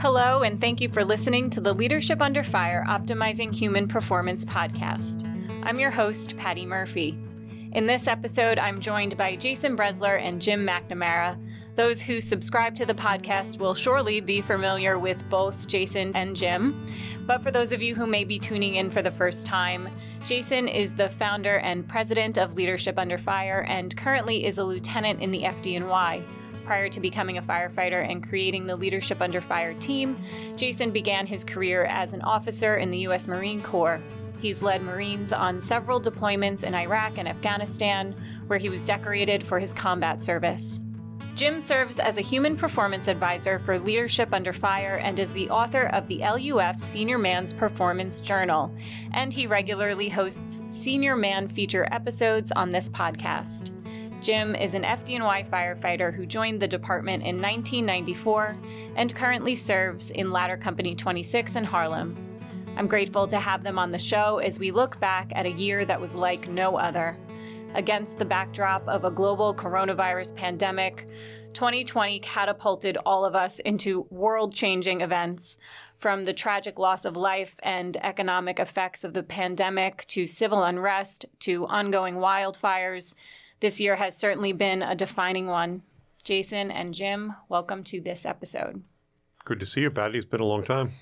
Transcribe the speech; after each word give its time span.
Hello, 0.00 0.40
and 0.44 0.58
thank 0.58 0.80
you 0.80 0.88
for 0.88 1.04
listening 1.04 1.50
to 1.50 1.60
the 1.60 1.74
Leadership 1.74 2.22
Under 2.22 2.42
Fire 2.42 2.86
Optimizing 2.88 3.54
Human 3.54 3.86
Performance 3.86 4.46
podcast. 4.46 5.26
I'm 5.62 5.78
your 5.78 5.90
host, 5.90 6.38
Patty 6.38 6.64
Murphy. 6.64 7.18
In 7.72 7.86
this 7.86 8.06
episode, 8.06 8.58
I'm 8.58 8.80
joined 8.80 9.18
by 9.18 9.36
Jason 9.36 9.76
Brezler 9.76 10.18
and 10.18 10.40
Jim 10.40 10.66
McNamara. 10.66 11.38
Those 11.76 12.00
who 12.00 12.22
subscribe 12.22 12.74
to 12.76 12.86
the 12.86 12.94
podcast 12.94 13.58
will 13.58 13.74
surely 13.74 14.22
be 14.22 14.40
familiar 14.40 14.98
with 14.98 15.22
both 15.28 15.66
Jason 15.66 16.16
and 16.16 16.34
Jim. 16.34 16.82
But 17.26 17.42
for 17.42 17.50
those 17.50 17.70
of 17.70 17.82
you 17.82 17.94
who 17.94 18.06
may 18.06 18.24
be 18.24 18.38
tuning 18.38 18.76
in 18.76 18.90
for 18.90 19.02
the 19.02 19.10
first 19.10 19.44
time, 19.44 19.86
Jason 20.24 20.66
is 20.66 20.94
the 20.94 21.10
founder 21.10 21.58
and 21.58 21.86
president 21.86 22.38
of 22.38 22.54
Leadership 22.54 22.98
Under 22.98 23.18
Fire 23.18 23.66
and 23.68 23.94
currently 23.98 24.46
is 24.46 24.56
a 24.56 24.64
lieutenant 24.64 25.20
in 25.20 25.30
the 25.30 25.42
FDNY. 25.42 26.24
Prior 26.70 26.88
to 26.88 27.00
becoming 27.00 27.36
a 27.36 27.42
firefighter 27.42 28.08
and 28.08 28.22
creating 28.22 28.64
the 28.64 28.76
Leadership 28.76 29.20
Under 29.20 29.40
Fire 29.40 29.74
team, 29.74 30.14
Jason 30.54 30.92
began 30.92 31.26
his 31.26 31.42
career 31.42 31.84
as 31.86 32.12
an 32.12 32.22
officer 32.22 32.76
in 32.76 32.92
the 32.92 32.98
U.S. 32.98 33.26
Marine 33.26 33.60
Corps. 33.60 34.00
He's 34.40 34.62
led 34.62 34.80
Marines 34.82 35.32
on 35.32 35.60
several 35.60 36.00
deployments 36.00 36.62
in 36.62 36.76
Iraq 36.76 37.18
and 37.18 37.26
Afghanistan, 37.26 38.14
where 38.46 38.60
he 38.60 38.68
was 38.68 38.84
decorated 38.84 39.44
for 39.44 39.58
his 39.58 39.74
combat 39.74 40.22
service. 40.22 40.80
Jim 41.34 41.60
serves 41.60 41.98
as 41.98 42.18
a 42.18 42.22
human 42.22 42.56
performance 42.56 43.08
advisor 43.08 43.58
for 43.58 43.76
Leadership 43.80 44.32
Under 44.32 44.52
Fire 44.52 45.00
and 45.02 45.18
is 45.18 45.32
the 45.32 45.50
author 45.50 45.86
of 45.86 46.06
the 46.06 46.18
LUF 46.18 46.78
Senior 46.78 47.18
Man's 47.18 47.52
Performance 47.52 48.20
Journal. 48.20 48.72
And 49.12 49.34
he 49.34 49.48
regularly 49.48 50.08
hosts 50.08 50.62
Senior 50.68 51.16
Man 51.16 51.48
feature 51.48 51.88
episodes 51.90 52.52
on 52.52 52.70
this 52.70 52.88
podcast. 52.88 53.72
Jim 54.20 54.54
is 54.54 54.74
an 54.74 54.82
FDNY 54.82 55.48
firefighter 55.48 56.14
who 56.14 56.26
joined 56.26 56.60
the 56.60 56.68
department 56.68 57.22
in 57.22 57.40
1994 57.40 58.54
and 58.96 59.14
currently 59.14 59.54
serves 59.54 60.10
in 60.10 60.30
Ladder 60.30 60.58
Company 60.58 60.94
26 60.94 61.56
in 61.56 61.64
Harlem. 61.64 62.14
I'm 62.76 62.86
grateful 62.86 63.26
to 63.28 63.40
have 63.40 63.62
them 63.62 63.78
on 63.78 63.92
the 63.92 63.98
show 63.98 64.36
as 64.38 64.58
we 64.58 64.72
look 64.72 65.00
back 65.00 65.32
at 65.34 65.46
a 65.46 65.50
year 65.50 65.86
that 65.86 66.00
was 66.00 66.14
like 66.14 66.48
no 66.48 66.76
other. 66.76 67.16
Against 67.74 68.18
the 68.18 68.26
backdrop 68.26 68.86
of 68.86 69.04
a 69.04 69.10
global 69.10 69.54
coronavirus 69.54 70.36
pandemic, 70.36 71.08
2020 71.54 72.20
catapulted 72.20 72.98
all 73.06 73.24
of 73.24 73.34
us 73.34 73.58
into 73.60 74.06
world 74.10 74.54
changing 74.54 75.00
events. 75.00 75.56
From 75.96 76.24
the 76.24 76.34
tragic 76.34 76.78
loss 76.78 77.06
of 77.06 77.16
life 77.16 77.56
and 77.62 77.96
economic 77.98 78.58
effects 78.58 79.02
of 79.02 79.14
the 79.14 79.22
pandemic 79.22 80.04
to 80.08 80.26
civil 80.26 80.62
unrest 80.62 81.24
to 81.40 81.66
ongoing 81.66 82.16
wildfires, 82.16 83.14
this 83.60 83.78
year 83.78 83.96
has 83.96 84.16
certainly 84.16 84.52
been 84.52 84.82
a 84.82 84.94
defining 84.94 85.46
one. 85.46 85.82
Jason 86.24 86.70
and 86.70 86.92
Jim, 86.92 87.34
welcome 87.48 87.84
to 87.84 88.00
this 88.00 88.26
episode. 88.26 88.82
Good 89.44 89.60
to 89.60 89.66
see 89.66 89.82
you, 89.82 89.90
Patty. 89.90 90.18
It's 90.18 90.26
been 90.26 90.40
a 90.40 90.46
long 90.46 90.62
time. 90.62 90.92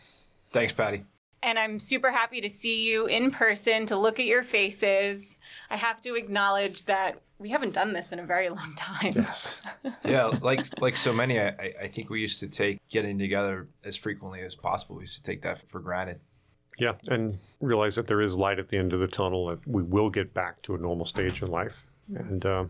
Thanks, 0.51 0.73
Patty. 0.73 1.05
And 1.43 1.59
I'm 1.59 1.79
super 1.79 2.11
happy 2.11 2.41
to 2.41 2.49
see 2.49 2.83
you 2.83 3.07
in 3.07 3.31
person, 3.31 3.87
to 3.87 3.97
look 3.97 4.19
at 4.19 4.27
your 4.27 4.43
faces. 4.43 5.39
I 5.71 5.77
have 5.77 6.01
to 6.01 6.17
acknowledge 6.17 6.85
that 6.87 7.21
we 7.39 7.51
haven't 7.51 7.75
done 7.75 7.93
this 7.93 8.11
in 8.11 8.19
a 8.19 8.27
very 8.27 8.49
long 8.49 8.75
time. 8.77 9.13
Yes. 9.15 9.61
yeah, 10.05 10.27
like 10.41 10.67
like 10.81 10.97
so 10.97 11.13
many, 11.13 11.39
I, 11.39 11.75
I 11.81 11.89
think 11.89 12.11
we 12.11 12.21
used 12.21 12.41
to 12.41 12.49
take 12.49 12.81
getting 12.91 13.19
together 13.19 13.69
as 13.85 13.97
frequently 13.97 14.41
as 14.41 14.57
possible. 14.57 14.97
We 14.97 15.03
used 15.03 15.17
to 15.17 15.23
take 15.23 15.43
that 15.43 15.69
for 15.69 15.79
granted. 15.79 16.21
Yeah, 16.79 16.93
and 17.09 17.39
realize 17.61 17.95
that 17.97 18.07
there 18.09 18.21
is 18.21 18.37
light 18.37 18.59
at 18.59 18.69
the 18.69 18.79
end 18.79 18.93
of 18.93 19.01
the 19.01 19.09
tunnel, 19.09 19.47
that 19.47 19.67
we 19.67 19.83
will 19.83 20.11
get 20.11 20.35
back 20.35 20.63
to 20.63 20.75
a 20.75 20.79
normal 20.79 21.07
stage 21.07 21.43
in 21.43 21.49
life. 21.49 21.87
And 22.15 22.45
uh, 22.45 22.65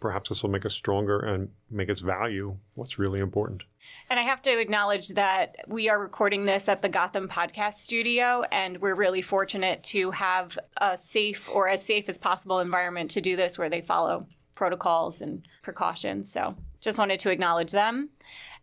perhaps 0.00 0.28
this 0.28 0.42
will 0.42 0.50
make 0.50 0.66
us 0.66 0.74
stronger 0.74 1.20
and 1.20 1.50
make 1.70 1.90
us 1.90 2.00
value 2.00 2.56
what's 2.74 2.98
really 2.98 3.20
important. 3.20 3.62
And 4.08 4.20
I 4.20 4.22
have 4.22 4.42
to 4.42 4.58
acknowledge 4.58 5.08
that 5.10 5.56
we 5.66 5.88
are 5.88 5.98
recording 5.98 6.44
this 6.44 6.68
at 6.68 6.80
the 6.82 6.88
Gotham 6.88 7.28
Podcast 7.28 7.74
Studio, 7.74 8.44
and 8.52 8.80
we're 8.80 8.94
really 8.94 9.22
fortunate 9.22 9.82
to 9.84 10.12
have 10.12 10.56
a 10.76 10.96
safe 10.96 11.48
or 11.52 11.68
as 11.68 11.84
safe 11.84 12.08
as 12.08 12.16
possible 12.16 12.60
environment 12.60 13.10
to 13.12 13.20
do 13.20 13.34
this 13.34 13.58
where 13.58 13.68
they 13.68 13.80
follow 13.80 14.26
protocols 14.54 15.20
and 15.20 15.42
precautions. 15.62 16.32
So 16.32 16.54
just 16.80 16.98
wanted 16.98 17.18
to 17.20 17.30
acknowledge 17.30 17.72
them. 17.72 18.10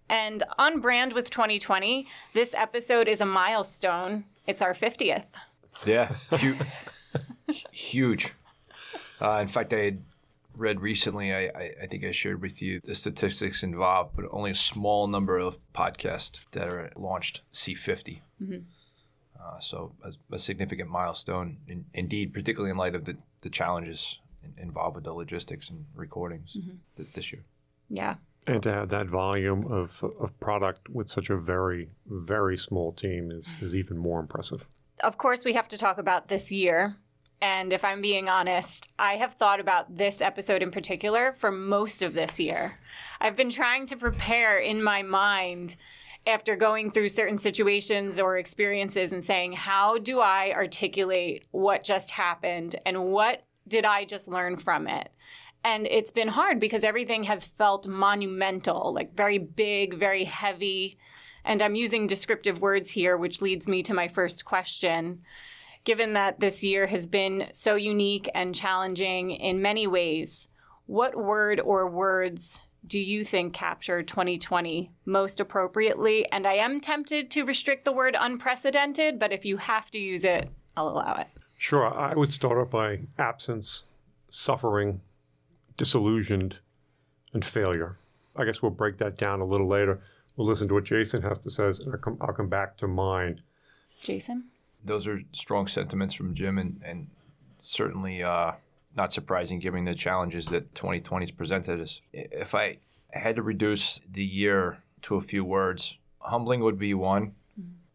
And 0.09 0.43
on 0.57 0.79
brand 0.79 1.13
with 1.13 1.29
2020, 1.29 2.07
this 2.33 2.53
episode 2.53 3.07
is 3.07 3.21
a 3.21 3.25
milestone. 3.25 4.25
It's 4.47 4.61
our 4.61 4.73
50th. 4.73 5.25
Yeah, 5.85 6.15
huge. 7.71 8.33
Huge. 9.19 9.29
Uh, 9.29 9.39
in 9.41 9.47
fact, 9.47 9.73
I 9.73 9.79
had 9.79 10.03
read 10.55 10.81
recently, 10.81 11.33
I, 11.33 11.45
I, 11.45 11.71
I, 11.83 11.87
think 11.87 12.03
I 12.03 12.11
shared 12.11 12.41
with 12.41 12.61
you 12.61 12.79
the 12.83 12.95
statistics 12.95 13.63
involved, 13.63 14.15
but 14.15 14.25
only 14.31 14.51
a 14.51 14.55
small 14.55 15.07
number 15.07 15.37
of 15.37 15.57
podcasts 15.73 16.39
that 16.51 16.67
are 16.67 16.91
launched 16.95 17.41
C50. 17.53 18.21
Mm-hmm. 18.41 18.57
Uh, 19.43 19.59
so 19.59 19.93
a, 20.03 20.35
a, 20.35 20.39
significant 20.39 20.89
milestone, 20.89 21.57
in, 21.67 21.85
indeed, 21.93 22.33
particularly 22.33 22.71
in 22.71 22.77
light 22.77 22.95
of 22.95 23.05
the, 23.05 23.17
the 23.41 23.49
challenges 23.49 24.19
in, 24.43 24.53
involved 24.61 24.95
with 24.95 25.03
the 25.03 25.13
logistics 25.13 25.69
and 25.69 25.85
recordings 25.95 26.57
mm-hmm. 26.59 26.77
th- 26.97 27.11
this 27.13 27.31
year. 27.31 27.43
Yeah. 27.89 28.15
And 28.47 28.61
to 28.63 28.71
have 28.71 28.89
that 28.89 29.07
volume 29.07 29.63
of, 29.69 30.03
of 30.19 30.37
product 30.39 30.89
with 30.89 31.09
such 31.09 31.29
a 31.29 31.37
very, 31.37 31.89
very 32.05 32.57
small 32.57 32.91
team 32.91 33.31
is, 33.31 33.49
is 33.61 33.73
even 33.73 33.97
more 33.97 34.19
impressive. 34.19 34.67
Of 35.01 35.17
course, 35.17 35.43
we 35.43 35.53
have 35.53 35.67
to 35.69 35.77
talk 35.77 35.97
about 35.97 36.27
this 36.27 36.51
year 36.51 36.95
and 37.43 37.73
if 37.73 37.83
I'm 37.83 38.01
being 38.01 38.29
honest, 38.29 38.87
I 38.97 39.17
have 39.17 39.33
thought 39.33 39.59
about 39.59 39.97
this 39.97 40.21
episode 40.21 40.63
in 40.63 40.71
particular 40.71 41.33
for 41.33 41.51
most 41.51 42.01
of 42.01 42.13
this 42.13 42.39
year. 42.39 42.79
I've 43.19 43.35
been 43.35 43.49
trying 43.49 43.85
to 43.87 43.97
prepare 43.97 44.59
in 44.59 44.81
my 44.81 45.01
mind 45.01 45.75
after 46.25 46.55
going 46.55 46.89
through 46.89 47.09
certain 47.09 47.37
situations 47.37 48.17
or 48.17 48.37
experiences 48.37 49.11
and 49.11 49.25
saying, 49.25 49.51
how 49.51 49.97
do 49.97 50.21
I 50.21 50.53
articulate 50.55 51.43
what 51.51 51.83
just 51.83 52.11
happened 52.11 52.77
and 52.85 53.07
what 53.07 53.43
did 53.67 53.83
I 53.83 54.05
just 54.05 54.29
learn 54.29 54.55
from 54.55 54.87
it? 54.87 55.09
And 55.65 55.85
it's 55.87 56.11
been 56.11 56.29
hard 56.29 56.61
because 56.61 56.85
everything 56.85 57.23
has 57.23 57.43
felt 57.43 57.85
monumental, 57.85 58.93
like 58.93 59.17
very 59.17 59.37
big, 59.37 59.95
very 59.95 60.23
heavy. 60.23 60.97
And 61.43 61.61
I'm 61.61 61.75
using 61.75 62.07
descriptive 62.07 62.61
words 62.61 62.91
here, 62.91 63.17
which 63.17 63.41
leads 63.41 63.67
me 63.67 63.83
to 63.83 63.93
my 63.93 64.07
first 64.07 64.45
question 64.45 65.23
given 65.83 66.13
that 66.13 66.39
this 66.39 66.63
year 66.63 66.87
has 66.87 67.05
been 67.05 67.47
so 67.51 67.75
unique 67.75 68.29
and 68.33 68.55
challenging 68.55 69.31
in 69.31 69.61
many 69.61 69.87
ways, 69.87 70.47
what 70.85 71.15
word 71.15 71.59
or 71.59 71.89
words 71.89 72.63
do 72.85 72.99
you 72.99 73.23
think 73.23 73.53
capture 73.53 74.03
2020 74.03 74.91
most 75.05 75.39
appropriately? 75.39 76.29
And 76.31 76.45
I 76.45 76.53
am 76.53 76.81
tempted 76.81 77.31
to 77.31 77.43
restrict 77.43 77.85
the 77.85 77.91
word 77.91 78.15
unprecedented, 78.19 79.19
but 79.19 79.31
if 79.31 79.45
you 79.45 79.57
have 79.57 79.89
to 79.91 79.97
use 79.97 80.23
it, 80.23 80.49
I'll 80.75 80.89
allow 80.89 81.15
it. 81.15 81.27
Sure. 81.57 81.87
I 81.87 82.13
would 82.13 82.33
start 82.33 82.57
off 82.57 82.71
by 82.71 82.99
absence, 83.17 83.83
suffering, 84.29 84.99
disillusioned, 85.77 86.59
and 87.33 87.43
failure. 87.43 87.95
I 88.35 88.45
guess 88.45 88.61
we'll 88.61 88.71
break 88.71 88.97
that 88.97 89.17
down 89.17 89.39
a 89.39 89.45
little 89.45 89.67
later. 89.67 90.01
We'll 90.35 90.47
listen 90.47 90.67
to 90.69 90.73
what 90.73 90.83
Jason 90.83 91.21
has 91.21 91.39
to 91.39 91.49
say, 91.49 91.65
and 91.65 91.93
I'll 91.93 91.99
come, 91.99 92.17
I'll 92.19 92.33
come 92.33 92.49
back 92.49 92.77
to 92.77 92.87
mine. 92.87 93.39
Jason? 94.01 94.49
Those 94.83 95.07
are 95.07 95.21
strong 95.31 95.67
sentiments 95.67 96.13
from 96.13 96.33
Jim, 96.33 96.57
and, 96.57 96.81
and 96.85 97.07
certainly 97.57 98.23
uh, 98.23 98.53
not 98.95 99.13
surprising 99.13 99.59
given 99.59 99.85
the 99.85 99.95
challenges 99.95 100.47
that 100.47 100.75
2020 100.75 101.25
has 101.25 101.31
presented 101.31 101.79
us. 101.79 102.01
If 102.11 102.53
I 102.53 102.77
had 103.11 103.35
to 103.35 103.41
reduce 103.41 104.01
the 104.09 104.23
year 104.23 104.79
to 105.03 105.15
a 105.15 105.21
few 105.21 105.43
words, 105.43 105.97
humbling 106.19 106.61
would 106.61 106.77
be 106.77 106.93
one. 106.93 107.33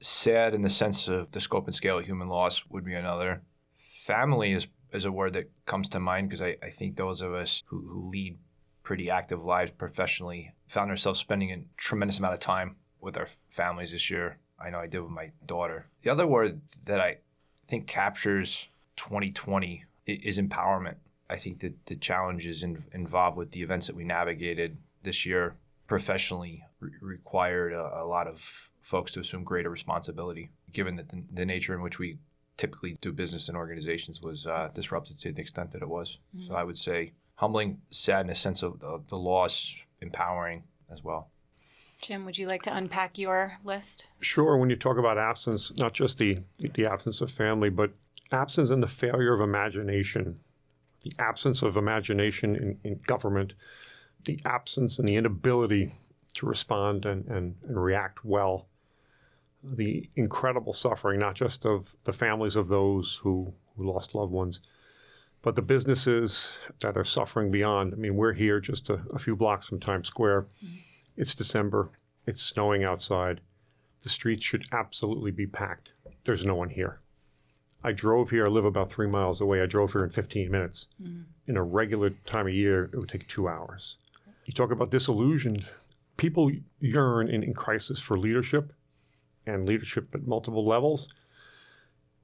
Sad 0.00 0.54
in 0.54 0.62
the 0.62 0.70
sense 0.70 1.08
of 1.08 1.30
the 1.32 1.40
scope 1.40 1.66
and 1.66 1.74
scale 1.74 1.98
of 1.98 2.06
human 2.06 2.28
loss 2.28 2.64
would 2.68 2.84
be 2.84 2.94
another. 2.94 3.42
Family 3.74 4.52
is, 4.52 4.68
is 4.92 5.04
a 5.04 5.12
word 5.12 5.32
that 5.32 5.50
comes 5.66 5.88
to 5.90 6.00
mind 6.00 6.28
because 6.28 6.42
I, 6.42 6.56
I 6.62 6.70
think 6.70 6.96
those 6.96 7.20
of 7.20 7.34
us 7.34 7.62
who, 7.66 7.80
who 7.80 8.08
lead 8.08 8.38
pretty 8.82 9.10
active 9.10 9.44
lives 9.44 9.72
professionally 9.72 10.54
found 10.66 10.90
ourselves 10.90 11.18
spending 11.18 11.52
a 11.52 11.64
tremendous 11.76 12.18
amount 12.18 12.34
of 12.34 12.40
time 12.40 12.76
with 13.00 13.16
our 13.16 13.28
families 13.50 13.90
this 13.90 14.08
year 14.08 14.38
I 14.60 14.70
know 14.70 14.78
I 14.78 14.86
did 14.86 15.00
with 15.00 15.10
my 15.10 15.30
daughter. 15.46 15.86
The 16.02 16.10
other 16.10 16.26
word 16.26 16.60
that 16.86 17.00
I 17.00 17.18
think 17.68 17.86
captures 17.86 18.68
2020 18.96 19.84
is 20.06 20.38
empowerment. 20.38 20.96
I 21.30 21.36
think 21.36 21.60
that 21.60 21.86
the 21.86 21.96
challenges 21.96 22.62
in, 22.62 22.82
involved 22.92 23.36
with 23.36 23.50
the 23.50 23.62
events 23.62 23.86
that 23.86 23.96
we 23.96 24.04
navigated 24.04 24.78
this 25.02 25.26
year 25.26 25.56
professionally 25.86 26.64
re- 26.80 26.90
required 27.00 27.72
a, 27.72 28.00
a, 28.02 28.04
lot 28.04 28.26
of 28.26 28.70
folks 28.80 29.12
to 29.12 29.20
assume 29.20 29.44
greater 29.44 29.70
responsibility, 29.70 30.50
given 30.72 30.96
that 30.96 31.08
the, 31.10 31.22
the, 31.32 31.44
nature 31.44 31.74
in 31.74 31.82
which 31.82 31.98
we 31.98 32.18
typically 32.56 32.96
do 33.00 33.12
business 33.12 33.48
in 33.48 33.56
organizations 33.56 34.20
was 34.20 34.46
uh, 34.46 34.68
disrupted 34.74 35.18
to 35.18 35.32
the 35.32 35.40
extent 35.40 35.70
that 35.72 35.82
it 35.82 35.88
was. 35.88 36.18
Mm-hmm. 36.36 36.48
So 36.48 36.54
I 36.54 36.64
would 36.64 36.78
say 36.78 37.12
humbling, 37.36 37.80
sadness, 37.90 38.40
sense 38.40 38.62
of, 38.62 38.82
of 38.82 39.08
the 39.08 39.16
loss, 39.16 39.74
empowering 40.00 40.64
as 40.90 41.04
well. 41.04 41.28
Jim, 42.00 42.24
would 42.24 42.38
you 42.38 42.46
like 42.46 42.62
to 42.62 42.74
unpack 42.74 43.18
your 43.18 43.58
list? 43.64 44.06
Sure. 44.20 44.56
When 44.56 44.70
you 44.70 44.76
talk 44.76 44.98
about 44.98 45.18
absence, 45.18 45.76
not 45.78 45.94
just 45.94 46.18
the 46.18 46.38
the 46.58 46.86
absence 46.86 47.20
of 47.20 47.30
family, 47.30 47.70
but 47.70 47.90
absence 48.30 48.70
and 48.70 48.82
the 48.82 48.88
failure 48.88 49.34
of 49.34 49.40
imagination, 49.40 50.38
the 51.02 51.12
absence 51.18 51.62
of 51.62 51.76
imagination 51.76 52.56
in, 52.56 52.78
in 52.84 53.00
government, 53.06 53.54
the 54.24 54.40
absence 54.44 54.98
and 54.98 55.08
the 55.08 55.16
inability 55.16 55.92
to 56.34 56.46
respond 56.46 57.06
and, 57.06 57.26
and, 57.26 57.54
and 57.66 57.82
react 57.82 58.24
well, 58.24 58.66
the 59.62 60.08
incredible 60.16 60.72
suffering, 60.72 61.18
not 61.18 61.34
just 61.34 61.64
of 61.66 61.94
the 62.04 62.12
families 62.12 62.56
of 62.56 62.68
those 62.68 63.18
who, 63.22 63.52
who 63.76 63.90
lost 63.90 64.14
loved 64.14 64.32
ones, 64.32 64.60
but 65.42 65.56
the 65.56 65.62
businesses 65.62 66.58
that 66.80 66.96
are 66.96 67.04
suffering 67.04 67.50
beyond. 67.50 67.92
I 67.92 67.96
mean, 67.96 68.14
we're 68.14 68.32
here 68.32 68.60
just 68.60 68.90
a, 68.90 69.00
a 69.12 69.18
few 69.18 69.34
blocks 69.34 69.66
from 69.66 69.80
Times 69.80 70.08
Square. 70.08 70.42
Mm-hmm. 70.42 70.76
It's 71.18 71.34
December. 71.34 71.90
It's 72.28 72.40
snowing 72.40 72.84
outside. 72.84 73.40
The 74.02 74.08
streets 74.08 74.44
should 74.46 74.66
absolutely 74.70 75.32
be 75.32 75.48
packed. 75.48 75.92
There's 76.22 76.44
no 76.44 76.54
one 76.54 76.70
here. 76.70 77.00
I 77.82 77.90
drove 77.90 78.30
here. 78.30 78.46
I 78.46 78.48
live 78.48 78.64
about 78.64 78.88
three 78.88 79.08
miles 79.08 79.40
away. 79.40 79.60
I 79.60 79.66
drove 79.66 79.92
here 79.92 80.04
in 80.04 80.10
15 80.10 80.48
minutes. 80.48 80.86
Mm-hmm. 81.02 81.22
In 81.48 81.56
a 81.56 81.62
regular 81.62 82.10
time 82.24 82.46
of 82.46 82.54
year, 82.54 82.84
it 82.92 82.96
would 82.96 83.08
take 83.08 83.26
two 83.26 83.48
hours. 83.48 83.96
You 84.44 84.52
talk 84.52 84.70
about 84.70 84.92
disillusioned. 84.92 85.68
People 86.18 86.52
yearn 86.78 87.28
in, 87.28 87.42
in 87.42 87.52
crisis 87.52 87.98
for 87.98 88.16
leadership 88.16 88.72
and 89.44 89.66
leadership 89.66 90.14
at 90.14 90.24
multiple 90.24 90.64
levels. 90.64 91.08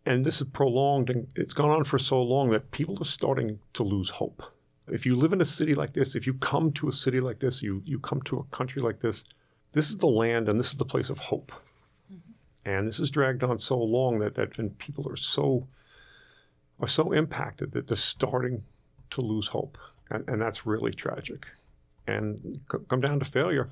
And 0.07 0.25
this 0.25 0.41
is 0.41 0.47
prolonged 0.53 1.11
and 1.11 1.27
it's 1.35 1.53
gone 1.53 1.71
on 1.71 1.83
for 1.83 1.99
so 1.99 2.23
long 2.23 2.51
that 2.51 2.71
people 2.71 2.97
are 3.01 3.05
starting 3.05 3.59
to 3.73 3.83
lose 3.83 4.11
hope. 4.11 4.54
If 4.89 5.07
you 5.07 5.17
live 5.17 5.33
in 5.33 5.41
a 5.41 5.47
city 5.47 5.75
like 5.75 5.93
this, 5.93 6.15
if 6.15 6.27
you 6.27 6.35
come 6.35 6.73
to 6.73 6.89
a 6.89 6.93
city 6.93 7.21
like 7.21 7.39
this, 7.39 7.63
you, 7.63 7.83
you 7.85 7.99
come 7.99 8.21
to 8.23 8.37
a 8.37 8.45
country 8.45 8.83
like 8.83 9.01
this, 9.01 9.25
this 9.73 9.89
is 9.89 9.97
the 9.97 10.07
land 10.07 10.49
and 10.49 10.59
this 10.59 10.71
is 10.71 10.77
the 10.77 10.85
place 10.85 11.11
of 11.11 11.19
hope. 11.19 11.53
Mm-hmm. 12.13 12.69
And 12.71 12.87
this 12.87 12.99
has 12.99 13.11
dragged 13.11 13.45
on 13.45 13.59
so 13.59 13.79
long 13.79 14.19
that, 14.21 14.35
that 14.35 14.59
and 14.59 14.77
people 14.79 15.09
are 15.09 15.17
so 15.17 15.67
are 16.81 16.89
so 16.89 17.13
impacted 17.13 17.73
that 17.73 17.87
they're 17.87 17.97
starting 17.97 18.63
to 19.11 19.21
lose 19.21 19.49
hope. 19.49 19.79
And, 20.11 20.29
and 20.29 20.41
that's 20.41 20.67
really 20.67 20.93
tragic. 20.93 21.51
And 22.07 22.57
c- 22.71 22.79
come 22.89 23.01
down 23.01 23.21
to 23.21 23.25
failure. 23.25 23.71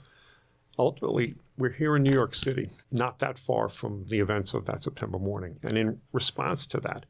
Ultimately, 0.79 1.35
we're 1.59 1.73
here 1.73 1.97
in 1.97 2.03
New 2.03 2.13
York 2.13 2.35
City, 2.35 2.71
not 2.91 3.19
that 3.19 3.39
far 3.39 3.69
from 3.69 4.07
the 4.07 4.21
events 4.21 4.55
of 4.55 4.65
that 4.67 4.83
September 4.83 5.19
morning. 5.19 5.59
And 5.63 5.77
in 5.77 6.01
response 6.13 6.67
to 6.69 6.81
that, 6.81 7.05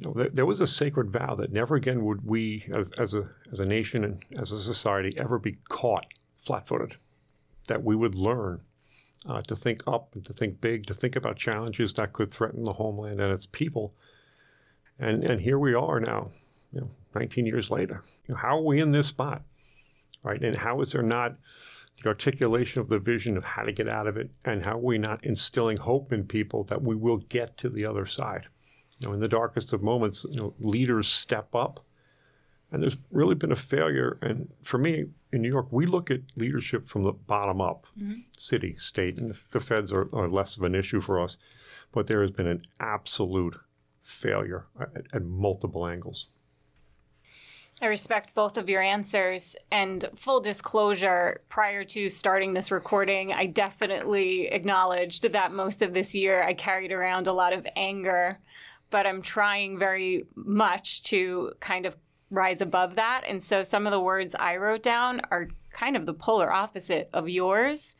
you 0.00 0.06
know, 0.06 0.14
there, 0.14 0.30
there 0.30 0.46
was 0.46 0.62
a 0.62 0.66
sacred 0.66 1.10
vow 1.10 1.34
that 1.34 1.52
never 1.52 1.76
again 1.76 2.02
would 2.04 2.24
we, 2.24 2.64
as, 2.74 2.90
as, 2.92 3.14
a, 3.14 3.28
as 3.52 3.60
a 3.60 3.68
nation 3.68 4.04
and 4.04 4.24
as 4.38 4.50
a 4.50 4.58
society, 4.58 5.12
ever 5.18 5.38
be 5.38 5.56
caught 5.68 6.06
flat 6.38 6.66
footed. 6.66 6.96
That 7.66 7.84
we 7.84 7.94
would 7.94 8.14
learn 8.14 8.62
uh, 9.28 9.42
to 9.42 9.54
think 9.54 9.82
up 9.86 10.14
and 10.14 10.24
to 10.24 10.32
think 10.32 10.60
big, 10.62 10.86
to 10.86 10.94
think 10.94 11.16
about 11.16 11.36
challenges 11.36 11.92
that 11.94 12.14
could 12.14 12.32
threaten 12.32 12.64
the 12.64 12.72
homeland 12.72 13.20
and 13.20 13.30
its 13.30 13.46
people. 13.46 13.92
And, 14.98 15.28
and 15.30 15.38
here 15.38 15.58
we 15.58 15.74
are 15.74 16.00
now, 16.00 16.30
you 16.72 16.80
know, 16.80 16.90
19 17.14 17.44
years 17.44 17.70
later. 17.70 18.02
You 18.26 18.34
know, 18.34 18.40
how 18.40 18.56
are 18.56 18.62
we 18.62 18.80
in 18.80 18.92
this 18.92 19.08
spot? 19.08 19.42
Right? 20.22 20.42
And 20.42 20.56
how 20.56 20.80
is 20.80 20.92
there 20.92 21.02
not 21.02 21.36
the 22.02 22.08
articulation 22.08 22.80
of 22.80 22.88
the 22.88 22.98
vision 22.98 23.36
of 23.36 23.44
how 23.44 23.64
to 23.64 23.72
get 23.72 23.88
out 23.88 24.06
of 24.06 24.16
it? 24.16 24.30
And 24.46 24.64
how 24.64 24.76
are 24.76 24.78
we 24.78 24.96
not 24.96 25.24
instilling 25.24 25.76
hope 25.76 26.14
in 26.14 26.24
people 26.24 26.64
that 26.64 26.80
we 26.80 26.96
will 26.96 27.18
get 27.18 27.58
to 27.58 27.68
the 27.68 27.84
other 27.84 28.06
side? 28.06 28.46
You 29.00 29.08
know, 29.08 29.14
in 29.14 29.20
the 29.20 29.28
darkest 29.28 29.72
of 29.72 29.82
moments, 29.82 30.24
you 30.30 30.38
know, 30.38 30.54
leaders 30.60 31.08
step 31.08 31.54
up. 31.54 31.84
And 32.70 32.80
there's 32.80 32.96
really 33.10 33.34
been 33.34 33.50
a 33.50 33.56
failure. 33.56 34.18
And 34.22 34.48
for 34.62 34.78
me, 34.78 35.06
in 35.32 35.42
New 35.42 35.48
York, 35.48 35.66
we 35.70 35.86
look 35.86 36.10
at 36.10 36.20
leadership 36.36 36.88
from 36.88 37.02
the 37.02 37.12
bottom 37.12 37.60
up, 37.60 37.86
mm-hmm. 38.00 38.20
city, 38.38 38.76
state, 38.78 39.18
and 39.18 39.34
the 39.50 39.60
feds 39.60 39.92
are, 39.92 40.08
are, 40.12 40.28
less 40.28 40.56
of 40.56 40.62
an 40.62 40.76
issue 40.76 41.00
for 41.00 41.20
us. 41.20 41.36
But 41.90 42.06
there 42.06 42.20
has 42.20 42.30
been 42.30 42.46
an 42.46 42.62
absolute 42.78 43.58
failure 44.04 44.66
at, 44.80 45.06
at 45.12 45.24
multiple 45.24 45.88
angles. 45.88 46.28
I 47.82 47.86
respect 47.86 48.34
both 48.34 48.56
of 48.56 48.68
your 48.68 48.82
answers. 48.82 49.56
And 49.72 50.08
full 50.14 50.40
disclosure, 50.40 51.40
prior 51.48 51.82
to 51.84 52.08
starting 52.08 52.52
this 52.52 52.70
recording, 52.70 53.32
I 53.32 53.46
definitely 53.46 54.48
acknowledged 54.48 55.32
that 55.32 55.52
most 55.52 55.80
of 55.80 55.94
this 55.94 56.14
year 56.14 56.42
I 56.42 56.52
carried 56.52 56.92
around 56.92 57.26
a 57.26 57.32
lot 57.32 57.52
of 57.52 57.66
anger 57.76 58.38
but 58.90 59.06
I'm 59.06 59.22
trying 59.22 59.78
very 59.78 60.26
much 60.34 61.02
to 61.04 61.52
kind 61.60 61.86
of 61.86 61.96
rise 62.30 62.60
above 62.60 62.96
that. 62.96 63.22
And 63.26 63.42
so 63.42 63.62
some 63.62 63.86
of 63.86 63.92
the 63.92 64.00
words 64.00 64.34
I 64.38 64.56
wrote 64.56 64.82
down 64.82 65.20
are 65.30 65.48
kind 65.72 65.96
of 65.96 66.06
the 66.06 66.14
polar 66.14 66.52
opposite 66.52 67.08
of 67.12 67.28
yours. 67.28 67.96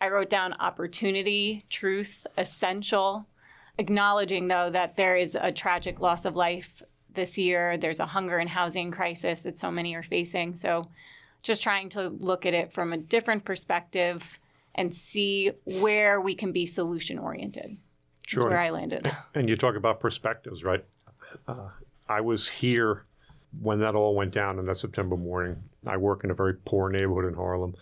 I 0.00 0.08
wrote 0.08 0.30
down 0.30 0.54
opportunity, 0.54 1.64
truth, 1.68 2.26
essential, 2.36 3.26
acknowledging 3.78 4.48
though 4.48 4.70
that 4.70 4.96
there 4.96 5.16
is 5.16 5.36
a 5.38 5.52
tragic 5.52 6.00
loss 6.00 6.24
of 6.24 6.36
life 6.36 6.82
this 7.14 7.36
year. 7.36 7.76
There's 7.76 8.00
a 8.00 8.06
hunger 8.06 8.38
and 8.38 8.48
housing 8.48 8.90
crisis 8.90 9.40
that 9.40 9.58
so 9.58 9.70
many 9.70 9.94
are 9.94 10.02
facing. 10.02 10.54
So 10.54 10.88
just 11.42 11.62
trying 11.62 11.88
to 11.90 12.08
look 12.08 12.46
at 12.46 12.54
it 12.54 12.72
from 12.72 12.92
a 12.92 12.98
different 12.98 13.44
perspective 13.44 14.38
and 14.74 14.94
see 14.94 15.50
where 15.80 16.20
we 16.20 16.34
can 16.34 16.52
be 16.52 16.66
solution 16.66 17.18
oriented. 17.18 17.76
Sure. 18.30 18.48
Where 18.48 18.60
I 18.60 18.70
landed. 18.70 19.10
And 19.34 19.48
you 19.48 19.56
talk 19.56 19.74
about 19.74 19.98
perspectives, 19.98 20.62
right? 20.62 20.84
Uh, 21.48 21.70
I 22.08 22.20
was 22.20 22.48
here 22.48 23.04
when 23.60 23.80
that 23.80 23.96
all 23.96 24.14
went 24.14 24.32
down 24.32 24.60
on 24.60 24.66
that 24.66 24.76
September 24.76 25.16
morning. 25.16 25.60
I 25.88 25.96
work 25.96 26.22
in 26.22 26.30
a 26.30 26.34
very 26.34 26.54
poor 26.54 26.90
neighborhood 26.90 27.24
in 27.24 27.34
Harlem. 27.34 27.74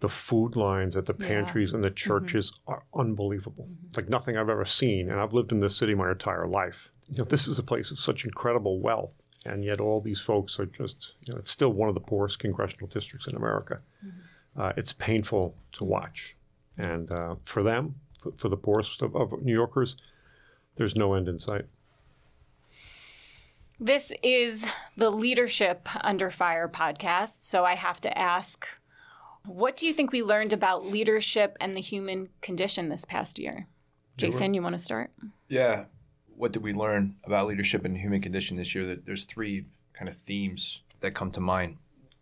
The 0.00 0.08
food 0.08 0.56
lines 0.56 0.96
at 0.96 1.06
the 1.06 1.14
pantries 1.14 1.70
yeah. 1.70 1.76
and 1.76 1.84
the 1.84 1.90
mm-hmm. 1.90 1.94
churches 1.94 2.50
mm-hmm. 2.50 2.72
are 2.72 2.82
unbelievable. 2.98 3.68
Mm-hmm. 3.70 3.86
It's 3.86 3.96
like 3.96 4.08
nothing 4.08 4.36
I've 4.36 4.48
ever 4.48 4.64
seen. 4.64 5.08
And 5.08 5.20
I've 5.20 5.34
lived 5.34 5.52
in 5.52 5.60
this 5.60 5.76
city 5.76 5.94
my 5.94 6.10
entire 6.10 6.48
life. 6.48 6.90
You 7.08 7.18
know, 7.18 7.24
this 7.24 7.46
is 7.46 7.60
a 7.60 7.62
place 7.62 7.92
of 7.92 8.00
such 8.00 8.24
incredible 8.24 8.80
wealth. 8.80 9.14
And 9.46 9.64
yet 9.64 9.80
all 9.80 10.00
these 10.00 10.20
folks 10.20 10.58
are 10.58 10.66
just, 10.66 11.14
you 11.28 11.32
know, 11.32 11.38
it's 11.38 11.52
still 11.52 11.72
one 11.72 11.88
of 11.88 11.94
the 11.94 12.00
poorest 12.00 12.40
congressional 12.40 12.88
districts 12.88 13.28
in 13.28 13.36
America. 13.36 13.78
Mm-hmm. 14.04 14.60
Uh, 14.60 14.72
it's 14.76 14.92
painful 14.94 15.54
to 15.74 15.84
watch. 15.84 16.36
And 16.76 17.08
uh, 17.12 17.36
for 17.44 17.62
them, 17.62 17.94
for 18.36 18.48
the 18.48 18.56
poorest 18.56 19.02
of, 19.02 19.14
of 19.16 19.42
New 19.42 19.54
Yorkers, 19.54 19.96
there's 20.76 20.96
no 20.96 21.14
end 21.14 21.28
in 21.28 21.38
sight. 21.38 21.62
This 23.78 24.12
is 24.22 24.66
the 24.96 25.10
Leadership 25.10 25.88
Under 26.04 26.30
Fire 26.30 26.68
podcast. 26.68 27.42
So 27.42 27.64
I 27.64 27.74
have 27.74 28.00
to 28.02 28.18
ask 28.18 28.68
what 29.46 29.76
do 29.78 29.86
you 29.86 29.94
think 29.94 30.12
we 30.12 30.22
learned 30.22 30.52
about 30.52 30.84
leadership 30.84 31.56
and 31.60 31.74
the 31.74 31.80
human 31.80 32.28
condition 32.42 32.90
this 32.90 33.06
past 33.06 33.38
year? 33.38 33.66
Jason, 34.18 34.52
you 34.52 34.60
want 34.60 34.74
to 34.74 34.78
start? 34.78 35.10
Yeah. 35.48 35.86
What 36.36 36.52
did 36.52 36.62
we 36.62 36.74
learn 36.74 37.16
about 37.24 37.46
leadership 37.46 37.86
and 37.86 37.94
the 37.94 38.00
human 38.00 38.20
condition 38.20 38.58
this 38.58 38.74
year? 38.74 38.96
There's 38.96 39.24
three 39.24 39.64
kind 39.94 40.10
of 40.10 40.16
themes 40.16 40.82
that 41.00 41.14
come 41.14 41.30
to 41.32 41.40
mind. 41.40 41.78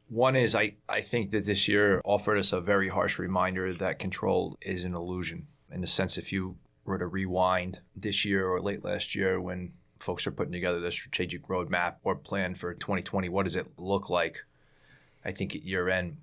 One 0.08 0.36
is 0.36 0.54
I, 0.54 0.74
I 0.88 1.00
think 1.00 1.30
that 1.32 1.44
this 1.44 1.66
year 1.66 2.00
offered 2.04 2.38
us 2.38 2.52
a 2.52 2.60
very 2.60 2.88
harsh 2.88 3.18
reminder 3.18 3.74
that 3.74 3.98
control 3.98 4.56
is 4.60 4.84
an 4.84 4.94
illusion 4.94 5.48
in 5.72 5.80
the 5.80 5.86
sense 5.86 6.18
if 6.18 6.32
you 6.32 6.56
were 6.84 6.98
to 6.98 7.06
rewind 7.06 7.80
this 7.94 8.24
year 8.24 8.48
or 8.48 8.60
late 8.60 8.84
last 8.84 9.14
year 9.14 9.40
when 9.40 9.72
folks 9.98 10.26
are 10.26 10.32
putting 10.32 10.52
together 10.52 10.80
the 10.80 10.92
strategic 10.92 11.46
roadmap 11.48 11.96
or 12.02 12.14
plan 12.14 12.54
for 12.54 12.74
2020, 12.74 13.28
what 13.28 13.44
does 13.44 13.56
it 13.56 13.66
look 13.76 14.08
like? 14.08 14.44
I 15.24 15.32
think 15.32 15.54
at 15.54 15.64
year 15.64 15.88
end, 15.88 16.18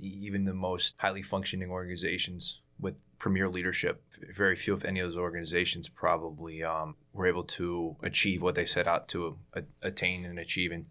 even 0.00 0.44
the 0.44 0.54
most 0.54 0.96
highly 0.98 1.22
functioning 1.22 1.70
organizations 1.70 2.60
with 2.80 3.00
premier 3.18 3.48
leadership, 3.48 4.02
very 4.34 4.56
few, 4.56 4.74
if 4.74 4.84
any 4.84 5.00
of 5.00 5.08
those 5.08 5.18
organizations, 5.18 5.88
probably 5.88 6.64
um, 6.64 6.96
were 7.12 7.26
able 7.26 7.44
to 7.44 7.96
achieve 8.02 8.42
what 8.42 8.56
they 8.56 8.64
set 8.64 8.88
out 8.88 9.06
to 9.08 9.38
a- 9.54 9.62
attain 9.82 10.24
and 10.24 10.38
achieve 10.38 10.72
in 10.72 10.86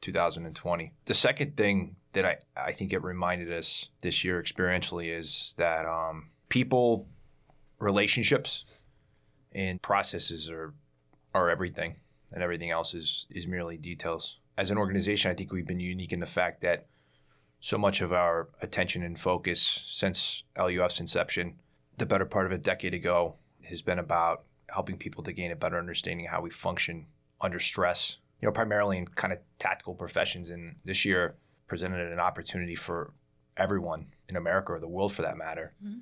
2020. 0.00 0.92
The 1.06 1.14
second 1.14 1.56
thing 1.56 1.96
that 2.12 2.24
I, 2.24 2.36
I 2.56 2.72
think 2.72 2.92
it 2.92 3.02
reminded 3.02 3.52
us 3.52 3.88
this 4.02 4.22
year 4.22 4.40
experientially 4.40 5.16
is 5.16 5.54
that 5.58 5.86
um, 5.86 6.28
people 6.48 7.08
relationships 7.82 8.64
and 9.52 9.82
processes 9.82 10.48
are 10.48 10.72
are 11.34 11.50
everything, 11.50 11.96
and 12.32 12.42
everything 12.42 12.70
else 12.70 12.94
is 12.94 13.26
is 13.30 13.46
merely 13.46 13.76
details. 13.76 14.38
As 14.56 14.70
an 14.70 14.78
organization, 14.78 15.30
I 15.30 15.34
think 15.34 15.52
we've 15.52 15.66
been 15.66 15.80
unique 15.80 16.12
in 16.12 16.20
the 16.20 16.26
fact 16.26 16.60
that 16.62 16.86
so 17.60 17.78
much 17.78 18.00
of 18.00 18.12
our 18.12 18.48
attention 18.60 19.02
and 19.02 19.18
focus 19.18 19.82
since 19.86 20.44
LUF's 20.58 21.00
inception, 21.00 21.54
the 21.96 22.06
better 22.06 22.26
part 22.26 22.46
of 22.46 22.52
a 22.52 22.58
decade 22.58 22.94
ago, 22.94 23.36
has 23.62 23.82
been 23.82 23.98
about 23.98 24.44
helping 24.68 24.98
people 24.98 25.22
to 25.24 25.32
gain 25.32 25.52
a 25.52 25.56
better 25.56 25.78
understanding 25.78 26.26
of 26.26 26.32
how 26.32 26.40
we 26.40 26.50
function 26.50 27.06
under 27.40 27.58
stress. 27.58 28.18
You 28.40 28.46
know, 28.46 28.52
primarily 28.52 28.98
in 28.98 29.06
kind 29.06 29.32
of 29.32 29.38
tactical 29.58 29.94
professions, 29.94 30.50
and 30.50 30.76
this 30.84 31.04
year 31.04 31.36
presented 31.66 32.12
an 32.12 32.20
opportunity 32.20 32.74
for 32.74 33.12
everyone 33.56 34.06
in 34.28 34.36
America 34.36 34.72
or 34.72 34.80
the 34.80 34.88
world 34.88 35.12
for 35.12 35.22
that 35.22 35.36
matter 35.36 35.74
mm-hmm. 35.84 35.98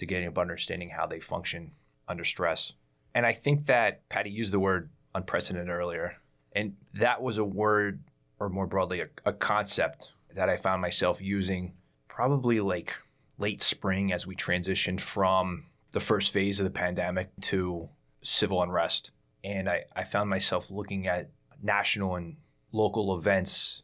To 0.00 0.06
getting 0.06 0.26
up 0.26 0.38
understanding 0.38 0.88
how 0.88 1.06
they 1.06 1.20
function 1.20 1.72
under 2.08 2.24
stress. 2.24 2.72
And 3.14 3.26
I 3.26 3.34
think 3.34 3.66
that 3.66 4.08
Patty 4.08 4.30
used 4.30 4.50
the 4.50 4.58
word 4.58 4.88
unprecedented 5.14 5.68
earlier. 5.68 6.16
And 6.52 6.76
that 6.94 7.20
was 7.20 7.36
a 7.36 7.44
word, 7.44 8.00
or 8.38 8.48
more 8.48 8.66
broadly, 8.66 9.02
a, 9.02 9.08
a 9.26 9.34
concept 9.34 10.10
that 10.34 10.48
I 10.48 10.56
found 10.56 10.80
myself 10.80 11.20
using 11.20 11.74
probably 12.08 12.60
like 12.60 12.96
late 13.36 13.62
spring 13.62 14.10
as 14.10 14.26
we 14.26 14.34
transitioned 14.34 15.00
from 15.00 15.66
the 15.92 16.00
first 16.00 16.32
phase 16.32 16.58
of 16.58 16.64
the 16.64 16.70
pandemic 16.70 17.28
to 17.42 17.90
civil 18.22 18.62
unrest. 18.62 19.10
And 19.44 19.68
I, 19.68 19.84
I 19.94 20.04
found 20.04 20.30
myself 20.30 20.70
looking 20.70 21.06
at 21.06 21.28
national 21.62 22.16
and 22.16 22.36
local 22.72 23.14
events 23.14 23.82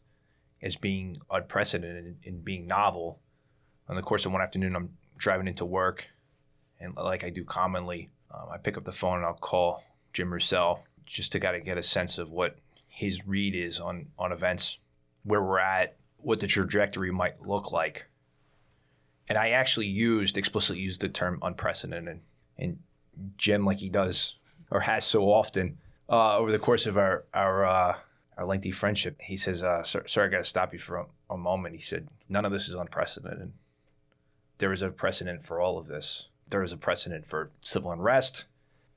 as 0.62 0.76
being 0.76 1.20
unprecedented 1.30 2.16
and 2.24 2.42
being 2.42 2.66
novel. 2.66 3.20
On 3.88 3.96
the 3.96 4.02
course 4.02 4.24
of 4.24 4.32
one 4.32 4.40
afternoon, 4.40 4.74
I'm 4.74 4.96
driving 5.16 5.48
into 5.48 5.64
work, 5.64 6.06
and 6.80 6.94
like 6.96 7.24
I 7.24 7.30
do 7.30 7.44
commonly, 7.44 8.10
um, 8.32 8.48
I 8.52 8.58
pick 8.58 8.76
up 8.76 8.84
the 8.84 8.92
phone 8.92 9.18
and 9.18 9.26
I'll 9.26 9.34
call 9.34 9.82
Jim 10.12 10.32
Roussel 10.32 10.80
just 11.04 11.32
to 11.32 11.40
kind 11.40 11.56
of 11.56 11.64
get 11.64 11.78
a 11.78 11.82
sense 11.82 12.18
of 12.18 12.30
what 12.30 12.56
his 12.88 13.26
read 13.26 13.54
is 13.54 13.78
on 13.78 14.06
on 14.18 14.32
events, 14.32 14.78
where 15.22 15.42
we're 15.42 15.58
at, 15.58 15.96
what 16.18 16.40
the 16.40 16.46
trajectory 16.46 17.10
might 17.10 17.46
look 17.46 17.72
like. 17.72 18.06
And 19.28 19.36
I 19.36 19.50
actually 19.50 19.86
used 19.86 20.36
explicitly 20.36 20.82
used 20.82 21.00
the 21.00 21.08
term 21.08 21.38
unprecedented. 21.42 22.20
And 22.58 22.78
Jim, 23.36 23.64
like 23.64 23.78
he 23.78 23.88
does 23.88 24.36
or 24.70 24.80
has 24.80 25.04
so 25.04 25.24
often 25.24 25.78
uh, 26.08 26.36
over 26.36 26.52
the 26.52 26.58
course 26.58 26.86
of 26.86 26.96
our 26.96 27.24
our 27.34 27.64
uh, 27.64 27.96
our 28.36 28.46
lengthy 28.46 28.70
friendship, 28.70 29.20
he 29.20 29.36
says, 29.36 29.62
uh, 29.62 29.82
"Sir, 29.82 30.04
sir 30.06 30.24
I 30.24 30.28
got 30.28 30.38
to 30.38 30.44
stop 30.44 30.72
you 30.72 30.78
for 30.78 30.96
a, 30.98 31.06
a 31.30 31.36
moment." 31.36 31.74
He 31.74 31.80
said, 31.80 32.08
"None 32.28 32.44
of 32.44 32.52
this 32.52 32.68
is 32.68 32.74
unprecedented. 32.74 33.52
There 34.58 34.72
is 34.72 34.82
a 34.82 34.90
precedent 34.90 35.44
for 35.44 35.60
all 35.60 35.78
of 35.78 35.86
this." 35.86 36.28
There 36.48 36.62
is 36.62 36.72
a 36.72 36.76
precedent 36.76 37.26
for 37.26 37.50
civil 37.60 37.90
unrest 37.90 38.44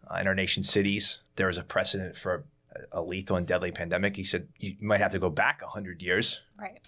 uh, 0.10 0.18
in 0.18 0.28
our 0.28 0.36
nation's 0.36 0.70
cities. 0.70 1.20
There 1.36 1.50
is 1.50 1.58
a 1.58 1.64
precedent 1.64 2.16
for 2.16 2.46
a, 2.92 3.00
a 3.00 3.02
lethal 3.02 3.38
and 3.38 3.48
deadly 3.48 3.72
pandemic. 3.72 4.16
He 4.16 4.24
said 4.24 4.48
you 4.58 4.76
might 4.82 5.02
have 5.02 5.12
to 5.12 5.20
go 5.20 5.30
back 5.30 5.62
100 5.62 6.02
years. 6.02 6.42
Right. 6.60 6.80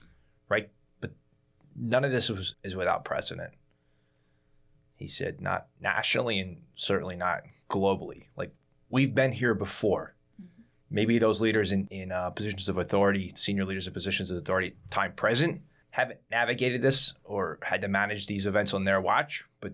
Right. 0.49 0.69
But 0.99 1.11
none 1.75 2.03
of 2.03 2.11
this 2.11 2.29
was, 2.29 2.55
is 2.63 2.75
without 2.75 3.05
precedent. 3.05 3.53
He 4.95 5.07
said, 5.07 5.41
not 5.41 5.67
nationally 5.79 6.39
and 6.39 6.61
certainly 6.75 7.15
not 7.15 7.41
globally. 7.69 8.25
Like, 8.35 8.53
we've 8.89 9.15
been 9.15 9.31
here 9.31 9.55
before. 9.55 10.13
Mm-hmm. 10.39 10.61
Maybe 10.91 11.17
those 11.17 11.41
leaders 11.41 11.71
in, 11.71 11.87
in 11.87 12.11
uh, 12.11 12.29
positions 12.29 12.69
of 12.69 12.77
authority, 12.77 13.31
senior 13.35 13.65
leaders 13.65 13.87
in 13.87 13.93
positions 13.93 14.29
of 14.29 14.37
authority, 14.37 14.75
time 14.91 15.13
present, 15.13 15.61
haven't 15.91 16.19
navigated 16.29 16.81
this 16.81 17.13
or 17.23 17.59
had 17.61 17.81
to 17.81 17.87
manage 17.87 18.27
these 18.27 18.45
events 18.45 18.73
on 18.73 18.85
their 18.85 18.99
watch, 18.99 19.45
but 19.59 19.73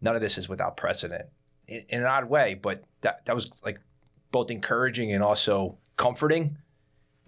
none 0.00 0.14
of 0.14 0.20
this 0.20 0.36
is 0.36 0.48
without 0.48 0.76
precedent 0.76 1.26
in, 1.70 1.84
in 1.88 2.00
an 2.00 2.06
odd 2.06 2.24
way, 2.24 2.54
but 2.54 2.84
that, 3.00 3.24
that 3.24 3.34
was 3.34 3.62
like 3.64 3.80
both 4.30 4.50
encouraging 4.50 5.12
and 5.12 5.22
also 5.22 5.78
comforting. 5.96 6.58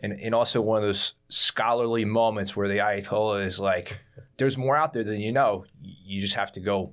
And, 0.00 0.12
and 0.14 0.34
also 0.34 0.60
one 0.60 0.78
of 0.78 0.82
those 0.82 1.14
scholarly 1.28 2.04
moments 2.04 2.56
where 2.56 2.66
the 2.66 2.78
Ayatollah 2.78 3.46
is 3.46 3.60
like, 3.60 4.00
there's 4.36 4.58
more 4.58 4.76
out 4.76 4.92
there 4.92 5.04
than 5.04 5.20
you 5.20 5.30
know. 5.30 5.64
You 5.80 6.20
just 6.20 6.34
have 6.34 6.50
to 6.52 6.60
go, 6.60 6.92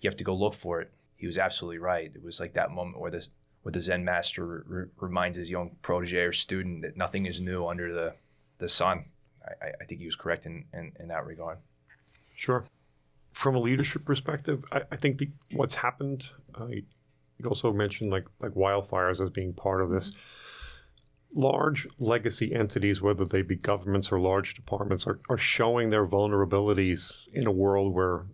you 0.00 0.10
have 0.10 0.16
to 0.16 0.24
go 0.24 0.34
look 0.34 0.54
for 0.54 0.80
it. 0.80 0.90
He 1.14 1.26
was 1.26 1.38
absolutely 1.38 1.78
right. 1.78 2.10
It 2.12 2.22
was 2.22 2.40
like 2.40 2.54
that 2.54 2.72
moment 2.72 2.98
where 2.98 3.12
the, 3.12 3.26
where 3.62 3.72
the 3.72 3.80
Zen 3.80 4.04
master 4.04 4.64
re- 4.66 4.86
reminds 4.98 5.36
his 5.36 5.48
young 5.48 5.76
protege 5.80 6.18
or 6.18 6.32
student 6.32 6.82
that 6.82 6.96
nothing 6.96 7.26
is 7.26 7.40
new 7.40 7.68
under 7.68 7.94
the, 7.94 8.14
the 8.58 8.68
sun. 8.68 9.04
I, 9.62 9.72
I 9.80 9.84
think 9.84 10.00
he 10.00 10.06
was 10.06 10.16
correct 10.16 10.46
in, 10.46 10.64
in, 10.72 10.92
in 11.00 11.08
that 11.08 11.26
regard. 11.26 11.58
Sure 12.36 12.64
from 13.38 13.54
a 13.54 13.58
leadership 13.60 14.04
perspective, 14.04 14.64
I, 14.72 14.82
I 14.90 14.96
think 14.96 15.18
the, 15.18 15.30
what's 15.52 15.74
happened. 15.74 16.28
Uh, 16.58 16.66
you 16.66 17.46
also 17.46 17.72
mentioned 17.72 18.10
like 18.10 18.26
like 18.40 18.50
wildfires 18.52 19.20
as 19.22 19.30
being 19.30 19.52
part 19.52 19.80
of 19.80 19.90
this. 19.90 20.12
Large 21.36 21.86
legacy 22.00 22.52
entities, 22.52 23.00
whether 23.00 23.24
they 23.24 23.42
be 23.42 23.54
governments 23.54 24.10
or 24.10 24.18
large 24.18 24.54
departments, 24.54 25.06
are, 25.06 25.20
are 25.28 25.38
showing 25.38 25.88
their 25.88 26.04
vulnerabilities 26.04 27.28
in 27.32 27.46
a 27.46 27.52
world 27.52 27.94
where 27.94 28.24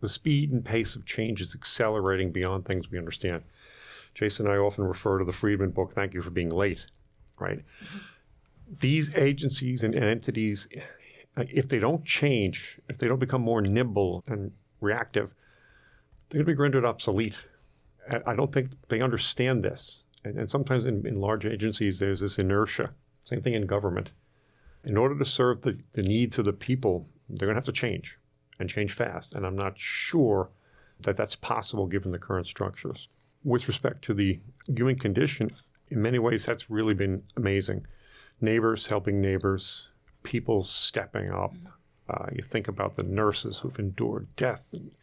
the 0.00 0.08
speed 0.08 0.52
and 0.52 0.64
pace 0.64 0.94
of 0.94 1.04
change 1.04 1.40
is 1.40 1.56
accelerating 1.56 2.30
beyond 2.30 2.64
things 2.64 2.92
we 2.92 2.98
understand. 2.98 3.42
Jason 4.14 4.46
and 4.46 4.54
I 4.54 4.58
often 4.58 4.84
refer 4.84 5.18
to 5.18 5.24
the 5.24 5.32
Friedman 5.32 5.70
book, 5.70 5.92
Thank 5.92 6.14
You 6.14 6.22
for 6.22 6.30
Being 6.30 6.50
Late, 6.50 6.86
right? 7.40 7.58
Mm-hmm. 7.58 7.98
These 8.80 9.14
agencies 9.14 9.82
and 9.82 9.94
entities 9.94 10.68
uh, 11.38 11.44
if 11.48 11.68
they 11.68 11.78
don't 11.78 12.04
change, 12.04 12.80
if 12.88 12.98
they 12.98 13.06
don't 13.06 13.20
become 13.20 13.42
more 13.42 13.60
nimble 13.60 14.24
and 14.26 14.50
reactive, 14.80 15.34
they're 16.28 16.42
going 16.42 16.46
to 16.46 16.56
be 16.56 16.60
rendered 16.60 16.84
obsolete. 16.84 17.38
I 18.26 18.34
don't 18.34 18.52
think 18.52 18.70
they 18.88 19.00
understand 19.00 19.62
this. 19.62 20.04
And, 20.24 20.38
and 20.38 20.50
sometimes 20.50 20.86
in, 20.86 21.06
in, 21.06 21.20
large 21.20 21.44
agencies, 21.44 21.98
there's 21.98 22.20
this 22.20 22.38
inertia. 22.38 22.90
Same 23.24 23.40
thing 23.40 23.54
in 23.54 23.66
government. 23.66 24.12
In 24.84 24.96
order 24.96 25.16
to 25.16 25.24
serve 25.24 25.62
the, 25.62 25.78
the 25.92 26.02
needs 26.02 26.38
of 26.38 26.46
the 26.46 26.52
people, 26.52 27.06
they're 27.28 27.46
going 27.46 27.54
to 27.54 27.58
have 27.58 27.66
to 27.66 27.72
change 27.72 28.18
and 28.58 28.68
change 28.68 28.92
fast. 28.92 29.34
And 29.34 29.46
I'm 29.46 29.56
not 29.56 29.78
sure 29.78 30.50
that 31.00 31.16
that's 31.16 31.36
possible 31.36 31.86
given 31.86 32.10
the 32.10 32.18
current 32.18 32.46
structures. 32.46 33.08
With 33.44 33.68
respect 33.68 34.02
to 34.04 34.14
the 34.14 34.40
human 34.66 34.96
condition, 34.96 35.50
in 35.90 36.02
many 36.02 36.18
ways, 36.18 36.44
that's 36.44 36.70
really 36.70 36.94
been 36.94 37.22
amazing. 37.36 37.86
Neighbors 38.40 38.86
helping 38.86 39.20
neighbors, 39.20 39.88
people 40.22 40.62
stepping 40.62 41.30
up. 41.30 41.54
Mm-hmm. 41.54 41.66
Uh, 42.10 42.26
you 42.32 42.42
think 42.42 42.68
about 42.68 42.96
the 42.96 43.04
nurses 43.04 43.58
who've 43.58 43.78
endured 43.78 44.28
death, 44.36 44.64
and 44.72 44.96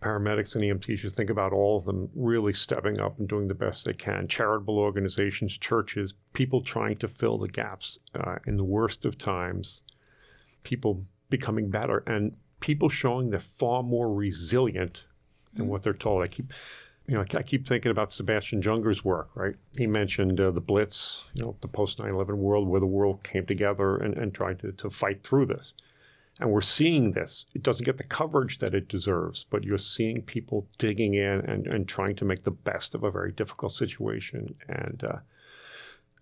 paramedics 0.00 0.54
and 0.54 0.62
EMTs. 0.62 1.02
You 1.02 1.10
think 1.10 1.30
about 1.30 1.52
all 1.52 1.78
of 1.78 1.84
them 1.84 2.10
really 2.14 2.52
stepping 2.52 3.00
up 3.00 3.18
and 3.18 3.28
doing 3.28 3.48
the 3.48 3.54
best 3.54 3.86
they 3.86 3.92
can. 3.92 4.28
Charitable 4.28 4.78
organizations, 4.78 5.56
churches, 5.56 6.14
people 6.34 6.60
trying 6.60 6.96
to 6.96 7.08
fill 7.08 7.38
the 7.38 7.48
gaps 7.48 7.98
uh, 8.14 8.36
in 8.46 8.56
the 8.56 8.64
worst 8.64 9.04
of 9.04 9.18
times. 9.18 9.82
People 10.62 11.04
becoming 11.30 11.70
better, 11.70 12.02
and 12.06 12.36
people 12.60 12.88
showing 12.88 13.30
they're 13.30 13.40
far 13.40 13.82
more 13.82 14.14
resilient 14.14 15.04
than 15.54 15.64
mm-hmm. 15.64 15.72
what 15.72 15.82
they're 15.82 15.94
told. 15.94 16.22
I 16.22 16.28
keep 16.28 16.52
you 17.06 17.16
know, 17.16 17.24
I 17.34 17.42
keep 17.42 17.66
thinking 17.66 17.90
about 17.90 18.12
Sebastian 18.12 18.62
Junger's 18.62 19.04
work, 19.04 19.28
right? 19.34 19.54
He 19.76 19.86
mentioned 19.86 20.40
uh, 20.40 20.50
the 20.50 20.60
Blitz, 20.60 21.24
you 21.34 21.42
know, 21.42 21.56
the 21.60 21.68
post 21.68 21.98
9 21.98 22.08
11 22.08 22.38
world 22.38 22.66
where 22.66 22.80
the 22.80 22.86
world 22.86 23.22
came 23.22 23.44
together 23.44 23.96
and, 23.98 24.16
and 24.16 24.32
tried 24.32 24.58
to, 24.60 24.72
to 24.72 24.88
fight 24.88 25.22
through 25.22 25.46
this. 25.46 25.74
And 26.40 26.50
we're 26.50 26.62
seeing 26.62 27.12
this. 27.12 27.46
It 27.54 27.62
doesn't 27.62 27.84
get 27.84 27.98
the 27.98 28.04
coverage 28.04 28.58
that 28.58 28.74
it 28.74 28.88
deserves, 28.88 29.44
but 29.50 29.64
you're 29.64 29.78
seeing 29.78 30.22
people 30.22 30.66
digging 30.78 31.14
in 31.14 31.40
and, 31.42 31.66
and 31.66 31.86
trying 31.86 32.16
to 32.16 32.24
make 32.24 32.42
the 32.42 32.50
best 32.50 32.94
of 32.94 33.04
a 33.04 33.10
very 33.10 33.32
difficult 33.32 33.72
situation. 33.72 34.54
And, 34.68 35.04
uh, 35.04 35.18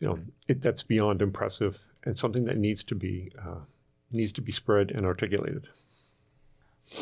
you 0.00 0.08
know, 0.08 0.18
it, 0.48 0.60
that's 0.60 0.82
beyond 0.82 1.22
impressive 1.22 1.82
and 2.04 2.18
something 2.18 2.44
that 2.46 2.58
needs 2.58 2.82
to 2.84 2.94
be, 2.94 3.32
uh, 3.40 3.60
needs 4.12 4.32
to 4.32 4.42
be 4.42 4.52
spread 4.52 4.90
and 4.90 5.06
articulated. 5.06 5.68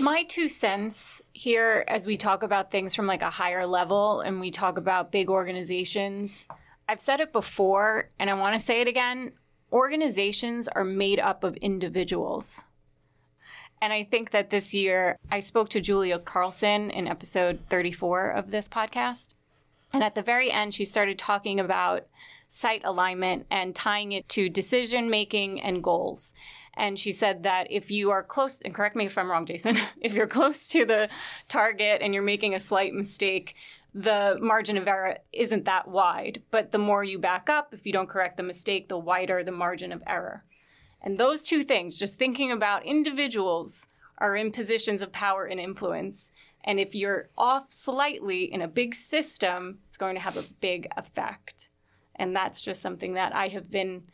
My 0.00 0.22
two 0.24 0.48
cents 0.48 1.22
here, 1.32 1.84
as 1.88 2.06
we 2.06 2.16
talk 2.16 2.42
about 2.42 2.70
things 2.70 2.94
from 2.94 3.06
like 3.06 3.22
a 3.22 3.30
higher 3.30 3.66
level 3.66 4.20
and 4.20 4.40
we 4.40 4.50
talk 4.50 4.78
about 4.78 5.10
big 5.10 5.28
organizations, 5.28 6.46
I've 6.88 7.00
said 7.00 7.20
it 7.20 7.32
before 7.32 8.10
and 8.18 8.30
I 8.30 8.34
want 8.34 8.58
to 8.58 8.64
say 8.64 8.80
it 8.80 8.88
again. 8.88 9.32
Organizations 9.72 10.68
are 10.68 10.84
made 10.84 11.18
up 11.18 11.44
of 11.44 11.56
individuals. 11.56 12.64
And 13.82 13.92
I 13.92 14.04
think 14.04 14.30
that 14.30 14.50
this 14.50 14.74
year 14.74 15.16
I 15.30 15.40
spoke 15.40 15.70
to 15.70 15.80
Julia 15.80 16.18
Carlson 16.18 16.90
in 16.90 17.08
episode 17.08 17.60
34 17.70 18.30
of 18.30 18.50
this 18.50 18.68
podcast. 18.68 19.34
And 19.92 20.02
at 20.04 20.14
the 20.14 20.22
very 20.22 20.50
end, 20.50 20.74
she 20.74 20.84
started 20.84 21.18
talking 21.18 21.58
about 21.58 22.06
sight 22.48 22.82
alignment 22.84 23.46
and 23.50 23.74
tying 23.74 24.12
it 24.12 24.28
to 24.30 24.48
decision 24.48 25.08
making 25.08 25.60
and 25.62 25.82
goals. 25.82 26.34
And 26.80 26.98
she 26.98 27.12
said 27.12 27.42
that 27.42 27.66
if 27.70 27.90
you 27.90 28.10
are 28.10 28.22
close, 28.22 28.62
and 28.62 28.74
correct 28.74 28.96
me 28.96 29.04
if 29.04 29.18
I'm 29.18 29.30
wrong, 29.30 29.44
Jason, 29.44 29.76
if 30.00 30.14
you're 30.14 30.26
close 30.26 30.66
to 30.68 30.86
the 30.86 31.10
target 31.46 32.00
and 32.00 32.14
you're 32.14 32.22
making 32.22 32.54
a 32.54 32.58
slight 32.58 32.94
mistake, 32.94 33.54
the 33.92 34.38
margin 34.40 34.78
of 34.78 34.88
error 34.88 35.18
isn't 35.30 35.66
that 35.66 35.88
wide. 35.88 36.42
But 36.50 36.72
the 36.72 36.78
more 36.78 37.04
you 37.04 37.18
back 37.18 37.50
up, 37.50 37.74
if 37.74 37.84
you 37.84 37.92
don't 37.92 38.08
correct 38.08 38.38
the 38.38 38.42
mistake, 38.42 38.88
the 38.88 38.96
wider 38.96 39.44
the 39.44 39.52
margin 39.52 39.92
of 39.92 40.02
error. 40.06 40.42
And 41.02 41.18
those 41.18 41.42
two 41.42 41.64
things, 41.64 41.98
just 41.98 42.14
thinking 42.14 42.50
about 42.50 42.86
individuals, 42.86 43.86
are 44.16 44.34
in 44.34 44.50
positions 44.50 45.02
of 45.02 45.12
power 45.12 45.44
and 45.44 45.60
influence. 45.60 46.32
And 46.64 46.80
if 46.80 46.94
you're 46.94 47.28
off 47.36 47.70
slightly 47.74 48.50
in 48.50 48.62
a 48.62 48.68
big 48.68 48.94
system, 48.94 49.80
it's 49.88 49.98
going 49.98 50.14
to 50.14 50.22
have 50.22 50.38
a 50.38 50.48
big 50.62 50.88
effect. 50.96 51.68
And 52.16 52.34
that's 52.34 52.62
just 52.62 52.80
something 52.80 53.14
that 53.14 53.34
I 53.34 53.48
have 53.48 53.70
been 53.70 54.04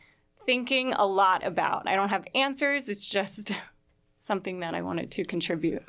thinking 0.47 0.93
a 0.93 1.05
lot 1.05 1.45
about. 1.45 1.87
I 1.87 1.95
don't 1.95 2.09
have 2.09 2.25
answers. 2.33 2.89
It's 2.89 3.05
just 3.05 3.53
something 4.19 4.61
that 4.61 4.73
I 4.73 4.81
wanted 4.81 5.11
to 5.11 5.23
contribute. 5.23 5.83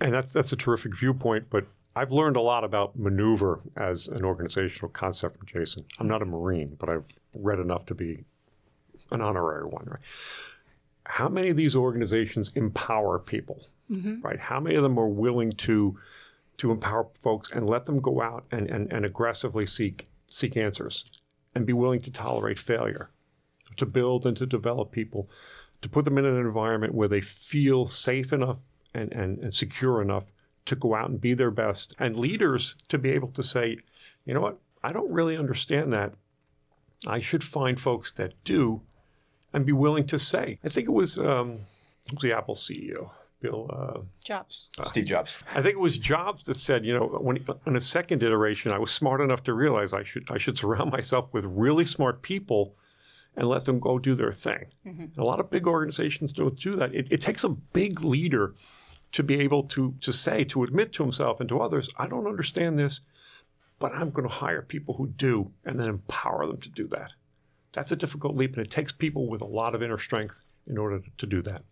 And 0.00 0.12
that's 0.12 0.32
that's 0.32 0.50
a 0.50 0.56
terrific 0.56 0.96
viewpoint, 0.96 1.46
but 1.50 1.66
I've 1.94 2.10
learned 2.10 2.36
a 2.36 2.40
lot 2.40 2.64
about 2.64 2.98
maneuver 2.98 3.60
as 3.76 4.08
an 4.08 4.24
organizational 4.24 4.90
concept 4.90 5.38
from 5.38 5.46
Jason. 5.46 5.84
I'm 6.00 6.08
not 6.08 6.22
a 6.22 6.24
Marine, 6.24 6.76
but 6.78 6.88
I've 6.88 7.06
read 7.34 7.60
enough 7.60 7.86
to 7.86 7.94
be 7.94 8.24
an 9.12 9.20
honorary 9.20 9.64
one, 9.64 9.86
right? 9.86 10.00
how 11.08 11.28
many 11.28 11.48
of 11.48 11.56
these 11.56 11.74
organizations 11.74 12.52
empower 12.54 13.18
people, 13.18 13.66
mm-hmm. 13.90 14.20
right? 14.20 14.38
How 14.38 14.60
many 14.60 14.76
of 14.76 14.82
them 14.82 14.98
are 14.98 15.08
willing 15.08 15.52
to 15.52 15.98
to 16.58 16.70
empower 16.72 17.06
folks 17.22 17.52
and 17.52 17.68
let 17.68 17.86
them 17.86 18.00
go 18.00 18.20
out 18.20 18.44
and, 18.50 18.68
and, 18.68 18.92
and 18.92 19.06
aggressively 19.06 19.64
seek 19.64 20.06
seek 20.26 20.56
answers 20.56 21.06
and 21.54 21.64
be 21.64 21.72
willing 21.72 22.00
to 22.00 22.12
tolerate 22.12 22.58
failure, 22.58 23.10
to 23.76 23.86
build 23.86 24.26
and 24.26 24.36
to 24.36 24.46
develop 24.46 24.90
people, 24.90 25.28
to 25.82 25.88
put 25.88 26.04
them 26.04 26.18
in 26.18 26.24
an 26.24 26.36
environment 26.36 26.94
where 26.94 27.08
they 27.08 27.20
feel 27.20 27.86
safe 27.86 28.32
enough 28.32 28.58
and, 28.94 29.12
and, 29.12 29.38
and 29.38 29.54
secure 29.54 30.02
enough 30.02 30.24
to 30.66 30.76
go 30.76 30.94
out 30.94 31.08
and 31.08 31.20
be 31.20 31.34
their 31.34 31.50
best, 31.50 31.94
and 31.98 32.16
leaders 32.16 32.76
to 32.88 32.98
be 32.98 33.10
able 33.10 33.28
to 33.28 33.42
say, 33.42 33.78
you 34.26 34.34
know 34.34 34.40
what, 34.40 34.58
I 34.82 34.92
don't 34.92 35.10
really 35.10 35.36
understand 35.36 35.92
that. 35.94 36.12
I 37.06 37.20
should 37.20 37.42
find 37.42 37.80
folks 37.80 38.12
that 38.12 38.34
do 38.44 38.82
and 39.52 39.64
be 39.64 39.72
willing 39.72 40.06
to 40.08 40.18
say. 40.18 40.58
I 40.62 40.68
think 40.68 40.88
it 40.88 40.92
was, 40.92 41.18
um, 41.18 41.60
it 42.06 42.12
was 42.12 42.22
the 42.22 42.36
Apple 42.36 42.54
CEO, 42.54 43.10
Bill. 43.40 43.70
Uh, 43.72 44.00
Jobs. 44.22 44.68
Steve 44.88 45.06
Jobs. 45.06 45.42
I 45.54 45.62
think 45.62 45.74
it 45.74 45.80
was 45.80 45.96
Jobs 45.96 46.44
that 46.44 46.56
said, 46.56 46.84
you 46.84 46.92
know, 46.92 47.06
when 47.20 47.42
in 47.66 47.76
a 47.76 47.80
second 47.80 48.22
iteration, 48.22 48.72
I 48.72 48.78
was 48.78 48.90
smart 48.90 49.20
enough 49.20 49.42
to 49.44 49.54
realize 49.54 49.94
I 49.94 50.02
should 50.02 50.24
I 50.30 50.38
should 50.38 50.58
surround 50.58 50.90
myself 50.98 51.32
with 51.32 51.44
really 51.44 51.84
smart 51.84 52.22
people 52.22 52.74
and 53.38 53.48
let 53.48 53.64
them 53.64 53.78
go 53.78 53.98
do 54.00 54.16
their 54.16 54.32
thing. 54.32 54.66
Mm-hmm. 54.84 55.20
A 55.20 55.24
lot 55.24 55.38
of 55.38 55.48
big 55.48 55.66
organizations 55.66 56.32
don't 56.32 56.58
do 56.58 56.72
that. 56.72 56.92
It, 56.92 57.12
it 57.12 57.20
takes 57.20 57.44
a 57.44 57.48
big 57.48 58.02
leader 58.02 58.54
to 59.12 59.22
be 59.22 59.38
able 59.40 59.62
to 59.62 59.94
to 60.00 60.12
say, 60.12 60.44
to 60.44 60.64
admit 60.64 60.92
to 60.94 61.04
himself 61.04 61.40
and 61.40 61.48
to 61.48 61.60
others, 61.60 61.88
I 61.96 62.08
don't 62.08 62.26
understand 62.26 62.78
this, 62.78 63.00
but 63.78 63.92
I'm 63.94 64.10
going 64.10 64.28
to 64.28 64.34
hire 64.34 64.60
people 64.60 64.94
who 64.94 65.06
do, 65.06 65.52
and 65.64 65.78
then 65.78 65.88
empower 65.88 66.46
them 66.46 66.60
to 66.60 66.68
do 66.68 66.88
that. 66.88 67.12
That's 67.72 67.92
a 67.92 67.96
difficult 67.96 68.34
leap, 68.34 68.56
and 68.56 68.66
it 68.66 68.70
takes 68.70 68.92
people 68.92 69.28
with 69.28 69.40
a 69.40 69.46
lot 69.46 69.74
of 69.74 69.82
inner 69.82 69.98
strength 69.98 70.44
in 70.66 70.76
order 70.76 71.00
to 71.16 71.26
do 71.26 71.40
that. 71.42 71.62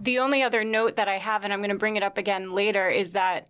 The 0.00 0.18
only 0.18 0.42
other 0.42 0.64
note 0.64 0.96
that 0.96 1.08
I 1.08 1.18
have, 1.18 1.44
and 1.44 1.52
I'm 1.52 1.60
going 1.60 1.70
to 1.70 1.76
bring 1.76 1.96
it 1.96 2.02
up 2.02 2.18
again 2.18 2.52
later, 2.52 2.88
is 2.88 3.12
that 3.12 3.48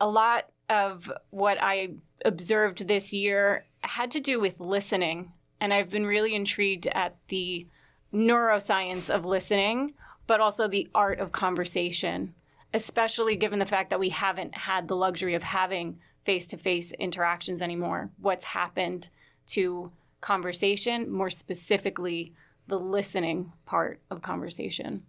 a 0.00 0.08
lot 0.08 0.50
of 0.68 1.10
what 1.30 1.56
I 1.60 1.94
observed 2.24 2.86
this 2.86 3.12
year 3.12 3.64
had 3.80 4.10
to 4.12 4.20
do 4.20 4.38
with 4.38 4.60
listening. 4.60 5.32
And 5.60 5.72
I've 5.72 5.90
been 5.90 6.06
really 6.06 6.34
intrigued 6.34 6.86
at 6.88 7.16
the 7.28 7.66
neuroscience 8.12 9.10
of 9.10 9.24
listening, 9.24 9.94
but 10.26 10.40
also 10.40 10.68
the 10.68 10.88
art 10.94 11.18
of 11.18 11.32
conversation, 11.32 12.34
especially 12.72 13.36
given 13.36 13.58
the 13.58 13.66
fact 13.66 13.90
that 13.90 14.00
we 14.00 14.10
haven't 14.10 14.54
had 14.54 14.88
the 14.88 14.96
luxury 14.96 15.34
of 15.34 15.42
having 15.42 15.98
face 16.24 16.46
to 16.46 16.56
face 16.56 16.92
interactions 16.92 17.62
anymore. 17.62 18.10
What's 18.18 18.44
happened 18.44 19.08
to 19.48 19.90
conversation, 20.20 21.10
more 21.10 21.30
specifically, 21.30 22.32
the 22.66 22.78
listening 22.78 23.52
part 23.64 24.00
of 24.10 24.22
conversation. 24.22 25.02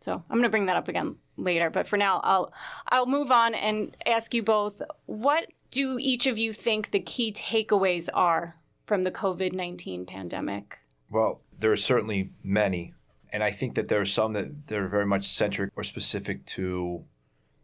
So 0.00 0.12
I'm 0.12 0.36
going 0.36 0.42
to 0.42 0.48
bring 0.48 0.66
that 0.66 0.76
up 0.76 0.88
again 0.88 1.16
later, 1.36 1.70
but 1.70 1.86
for 1.86 1.96
now, 1.96 2.20
I'll 2.22 2.52
I'll 2.88 3.06
move 3.06 3.30
on 3.30 3.54
and 3.54 3.96
ask 4.04 4.34
you 4.34 4.42
both: 4.42 4.82
What 5.06 5.46
do 5.70 5.98
each 6.00 6.26
of 6.26 6.38
you 6.38 6.52
think 6.52 6.90
the 6.90 7.00
key 7.00 7.32
takeaways 7.32 8.08
are 8.12 8.56
from 8.86 9.02
the 9.02 9.10
COVID 9.10 9.52
nineteen 9.52 10.06
pandemic? 10.06 10.78
Well, 11.10 11.40
there 11.58 11.72
are 11.72 11.76
certainly 11.76 12.30
many, 12.42 12.94
and 13.32 13.42
I 13.42 13.50
think 13.50 13.74
that 13.74 13.88
there 13.88 14.00
are 14.00 14.06
some 14.06 14.32
that 14.32 14.72
are 14.72 14.88
very 14.88 15.06
much 15.06 15.28
centric 15.28 15.70
or 15.76 15.84
specific 15.84 16.46
to 16.46 17.04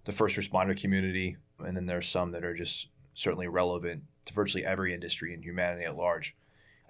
the 0.05 0.13
first 0.13 0.37
responder 0.37 0.79
community, 0.79 1.37
and 1.59 1.77
then 1.77 1.87
there 1.87 1.99
are 1.99 2.03
some 2.03 2.33
that 2.33 2.45
are 2.45 2.57
just 2.57 2.89
certainly 3.15 3.49
relevant 3.49 4.03
to 4.27 4.35
virtually 4.35 4.65
every 4.65 4.95
industry 4.95 5.35
and 5.35 5.45
humanity 5.45 5.85
at 5.85 5.97
large. 5.97 6.35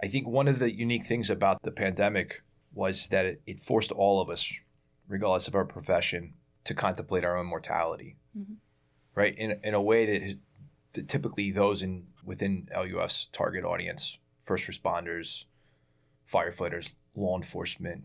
I 0.01 0.07
think 0.07 0.27
one 0.27 0.47
of 0.47 0.59
the 0.59 0.71
unique 0.71 1.05
things 1.05 1.29
about 1.29 1.61
the 1.63 1.71
pandemic 1.71 2.41
was 2.73 3.07
that 3.07 3.25
it, 3.25 3.41
it 3.45 3.59
forced 3.59 3.91
all 3.91 4.21
of 4.21 4.29
us, 4.29 4.51
regardless 5.07 5.47
of 5.47 5.55
our 5.55 5.65
profession, 5.65 6.33
to 6.63 6.73
contemplate 6.73 7.23
our 7.23 7.37
own 7.37 7.45
mortality, 7.45 8.15
mm-hmm. 8.37 8.53
right? 9.15 9.37
In 9.37 9.59
in 9.63 9.73
a 9.73 9.81
way 9.81 10.05
that, 10.05 10.37
that 10.93 11.07
typically 11.07 11.51
those 11.51 11.83
in 11.83 12.07
within 12.23 12.67
LUF's 12.75 13.27
target 13.31 13.65
audience, 13.65 14.17
first 14.43 14.67
responders, 14.67 15.45
firefighters, 16.31 16.91
law 17.15 17.35
enforcement, 17.35 18.03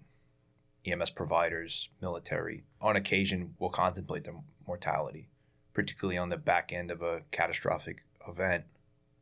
EMS 0.87 1.11
providers, 1.11 1.91
military, 2.01 2.65
on 2.81 2.97
occasion 2.97 3.55
will 3.59 3.71
contemplate 3.71 4.25
their 4.25 4.35
mortality, 4.67 5.29
particularly 5.75 6.17
on 6.17 6.29
the 6.29 6.37
back 6.37 6.73
end 6.73 6.91
of 6.91 7.03
a 7.03 7.23
catastrophic 7.31 8.05
event 8.27 8.65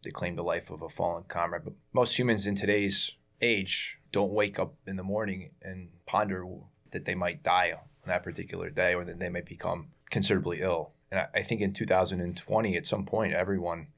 that 0.02 0.14
claimed 0.14 0.38
the 0.38 0.42
life 0.42 0.70
of 0.70 0.82
a 0.82 0.88
fallen 0.88 1.24
comrade. 1.24 1.64
But 1.64 1.74
most 1.92 2.18
humans 2.18 2.46
in 2.46 2.54
today's 2.54 3.12
age 3.40 3.98
don't 4.12 4.32
wake 4.32 4.58
up 4.58 4.74
in 4.86 4.96
the 4.96 5.02
morning 5.02 5.50
and 5.62 5.88
ponder 6.06 6.46
that 6.90 7.04
they 7.04 7.14
might 7.14 7.42
die 7.42 7.72
on 7.72 7.80
that 8.06 8.22
particular 8.22 8.70
day 8.70 8.94
or 8.94 9.04
that 9.04 9.18
they 9.18 9.28
might 9.28 9.46
become 9.46 9.88
considerably 10.10 10.60
ill. 10.60 10.92
And 11.10 11.20
I, 11.20 11.28
I 11.34 11.42
think 11.42 11.60
in 11.60 11.72
2020, 11.72 12.76
at 12.76 12.86
some 12.86 13.04
point, 13.04 13.32
everyone 13.32 13.88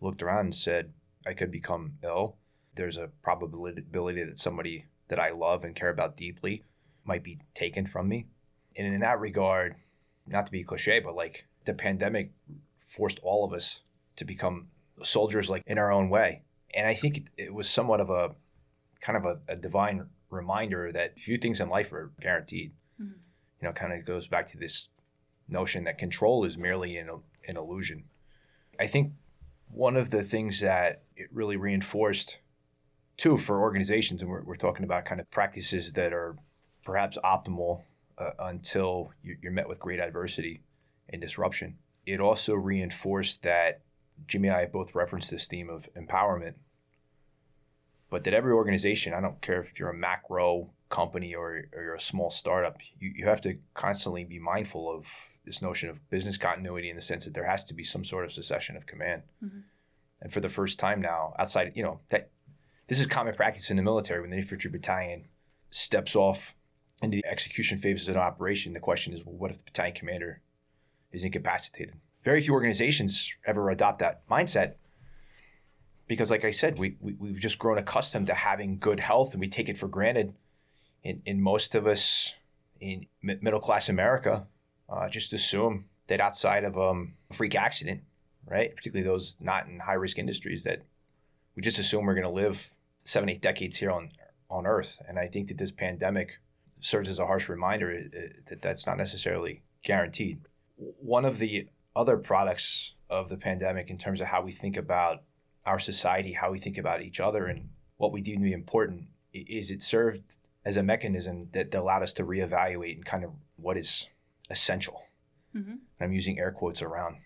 looked 0.00 0.22
around 0.22 0.46
and 0.46 0.54
said, 0.54 0.92
I 1.26 1.34
could 1.34 1.50
become 1.50 1.94
ill. 2.02 2.36
There's 2.74 2.96
a 2.96 3.10
probability 3.22 4.24
that 4.24 4.38
somebody 4.38 4.86
that 5.08 5.18
I 5.18 5.30
love 5.30 5.64
and 5.64 5.74
care 5.74 5.90
about 5.90 6.16
deeply 6.16 6.64
might 7.04 7.22
be 7.22 7.38
taken 7.54 7.86
from 7.86 8.08
me. 8.08 8.26
And 8.76 8.86
in 8.86 9.00
that 9.00 9.20
regard, 9.20 9.76
not 10.26 10.46
to 10.46 10.52
be 10.52 10.64
cliche, 10.64 11.00
but 11.00 11.14
like 11.14 11.44
the 11.64 11.74
pandemic 11.74 12.32
forced 12.78 13.18
all 13.22 13.44
of 13.44 13.52
us 13.52 13.80
to 14.16 14.24
become 14.24 14.68
soldiers 15.02 15.50
like 15.50 15.62
in 15.66 15.78
our 15.78 15.90
own 15.90 16.08
way. 16.08 16.42
And 16.74 16.86
I 16.86 16.94
think 16.94 17.26
it 17.36 17.52
was 17.52 17.68
somewhat 17.68 18.00
of 18.00 18.10
a 18.10 18.34
kind 19.00 19.16
of 19.16 19.24
a, 19.24 19.38
a 19.52 19.56
divine 19.56 20.06
reminder 20.30 20.90
that 20.92 21.18
few 21.18 21.36
things 21.36 21.60
in 21.60 21.68
life 21.68 21.92
are 21.92 22.12
guaranteed. 22.20 22.72
Mhm. 23.00 23.14
You 23.60 23.68
know, 23.68 23.72
kind 23.72 23.92
of 23.92 24.06
goes 24.06 24.28
back 24.28 24.46
to 24.48 24.58
this 24.58 24.88
notion 25.48 25.84
that 25.84 25.98
control 25.98 26.44
is 26.44 26.56
merely 26.56 26.96
an, 26.96 27.10
an 27.46 27.56
illusion. 27.56 28.04
I 28.78 28.86
think 28.86 29.12
one 29.68 29.96
of 29.96 30.10
the 30.10 30.22
things 30.22 30.60
that 30.60 31.02
it 31.16 31.28
really 31.32 31.56
reinforced, 31.56 32.38
too, 33.16 33.36
for 33.36 33.60
organizations, 33.60 34.22
and 34.22 34.30
we're, 34.30 34.42
we're 34.42 34.56
talking 34.56 34.84
about 34.84 35.04
kind 35.04 35.20
of 35.20 35.30
practices 35.30 35.92
that 35.92 36.12
are 36.12 36.36
perhaps 36.84 37.18
optimal 37.24 37.82
uh, 38.18 38.30
until 38.38 39.12
you, 39.22 39.36
you're 39.42 39.52
met 39.52 39.68
with 39.68 39.78
great 39.78 40.00
adversity 40.00 40.62
and 41.08 41.20
disruption. 41.20 41.78
It 42.06 42.20
also 42.20 42.54
reinforced 42.54 43.42
that 43.42 43.80
Jimmy 44.26 44.48
and 44.48 44.56
I 44.56 44.66
both 44.66 44.94
referenced 44.94 45.30
this 45.30 45.46
theme 45.46 45.70
of 45.70 45.88
empowerment, 45.94 46.54
but 48.10 48.24
that 48.24 48.34
every 48.34 48.52
organization, 48.52 49.14
I 49.14 49.20
don't 49.20 49.40
care 49.40 49.60
if 49.60 49.78
you're 49.78 49.90
a 49.90 49.96
macro 49.96 50.70
company 50.88 51.34
or, 51.34 51.64
or 51.72 51.82
you're 51.82 51.94
a 51.94 52.00
small 52.00 52.30
startup, 52.30 52.76
you, 52.98 53.12
you 53.16 53.26
have 53.26 53.40
to 53.42 53.56
constantly 53.74 54.24
be 54.24 54.38
mindful 54.38 54.90
of 54.94 55.06
this 55.44 55.62
notion 55.62 55.88
of 55.88 56.08
business 56.10 56.36
continuity 56.36 56.90
in 56.90 56.96
the 56.96 57.02
sense 57.02 57.24
that 57.24 57.34
there 57.34 57.46
has 57.46 57.64
to 57.64 57.74
be 57.74 57.84
some 57.84 58.04
sort 58.04 58.24
of 58.24 58.32
succession 58.32 58.76
of 58.76 58.86
command. 58.86 59.22
Mhm. 59.42 59.62
And 60.20 60.32
for 60.32 60.40
the 60.40 60.48
first 60.48 60.78
time 60.78 61.00
now, 61.00 61.34
outside, 61.38 61.72
you 61.74 61.82
know, 61.82 61.98
that 62.10 62.30
this 62.88 63.00
is 63.00 63.06
common 63.06 63.34
practice 63.34 63.70
in 63.70 63.76
the 63.76 63.82
military 63.82 64.20
when 64.20 64.30
the 64.30 64.36
infantry 64.36 64.70
battalion 64.70 65.26
steps 65.70 66.14
off 66.14 66.54
into 67.02 67.16
the 67.16 67.26
execution 67.26 67.78
phases 67.78 68.08
of 68.08 68.16
an 68.16 68.20
operation. 68.20 68.72
The 68.72 68.80
question 68.80 69.12
is, 69.12 69.24
well, 69.24 69.34
what 69.34 69.50
if 69.50 69.58
the 69.58 69.64
battalion 69.64 69.94
commander 69.94 70.40
is 71.10 71.24
incapacitated? 71.24 71.94
Very 72.24 72.40
few 72.40 72.52
organizations 72.52 73.34
ever 73.46 73.70
adopt 73.70 73.98
that 73.98 74.26
mindset 74.28 74.74
because, 76.06 76.30
like 76.30 76.44
I 76.44 76.50
said, 76.50 76.78
we, 76.78 76.96
we, 77.00 77.14
we've 77.14 77.40
just 77.40 77.58
grown 77.58 77.78
accustomed 77.78 78.28
to 78.28 78.34
having 78.34 78.78
good 78.78 79.00
health 79.00 79.32
and 79.32 79.40
we 79.40 79.48
take 79.48 79.68
it 79.68 79.78
for 79.78 79.88
granted. 79.88 80.34
In, 81.04 81.42
most 81.42 81.74
of 81.74 81.88
us 81.88 82.34
in 82.80 83.06
mi- 83.22 83.38
middle 83.40 83.58
class 83.58 83.88
America, 83.88 84.46
uh, 84.88 85.08
just 85.08 85.32
assume 85.32 85.86
that 86.06 86.20
outside 86.20 86.62
of 86.62 86.78
um, 86.78 87.14
a 87.28 87.34
freak 87.34 87.56
accident, 87.56 88.02
right, 88.46 88.74
particularly 88.76 89.08
those 89.08 89.34
not 89.40 89.66
in 89.66 89.80
high 89.80 89.94
risk 89.94 90.18
industries, 90.18 90.62
that 90.62 90.82
we 91.54 91.62
just 91.62 91.78
assume 91.78 92.04
we're 92.04 92.14
going 92.14 92.24
to 92.24 92.30
live 92.30 92.72
seven, 93.04 93.28
eight 93.28 93.42
decades 93.42 93.76
here 93.76 93.90
on 93.90 94.10
on 94.48 94.66
Earth. 94.66 95.00
And 95.08 95.18
I 95.18 95.28
think 95.28 95.48
that 95.48 95.58
this 95.58 95.70
pandemic 95.70 96.38
serves 96.80 97.08
as 97.08 97.18
a 97.18 97.26
harsh 97.26 97.48
reminder 97.48 97.90
uh, 97.90 98.20
that 98.48 98.60
that's 98.60 98.86
not 98.86 98.98
necessarily 98.98 99.62
guaranteed. 99.82 100.40
One 100.76 101.24
of 101.24 101.38
the 101.38 101.68
other 101.96 102.18
products 102.18 102.94
of 103.08 103.28
the 103.28 103.36
pandemic, 103.36 103.88
in 103.88 103.98
terms 103.98 104.20
of 104.20 104.26
how 104.26 104.42
we 104.42 104.52
think 104.52 104.76
about 104.76 105.22
our 105.64 105.78
society, 105.78 106.32
how 106.32 106.50
we 106.50 106.58
think 106.58 106.76
about 106.76 107.02
each 107.02 107.20
other, 107.20 107.46
and 107.46 107.70
what 107.96 108.12
we 108.12 108.20
deem 108.20 108.40
to 108.40 108.44
be 108.44 108.52
important, 108.52 109.04
is 109.32 109.70
it 109.70 109.82
served 109.82 110.38
as 110.64 110.76
a 110.76 110.82
mechanism 110.82 111.48
that 111.52 111.74
allowed 111.74 112.02
us 112.02 112.12
to 112.14 112.24
reevaluate 112.24 112.96
and 112.96 113.04
kind 113.04 113.24
of 113.24 113.30
what 113.56 113.76
is 113.76 114.08
essential. 114.50 115.02
Mhm. 115.54 115.78
I'm 116.00 116.12
using 116.12 116.38
air 116.38 116.52
quotes 116.52 116.82
around 116.82 117.16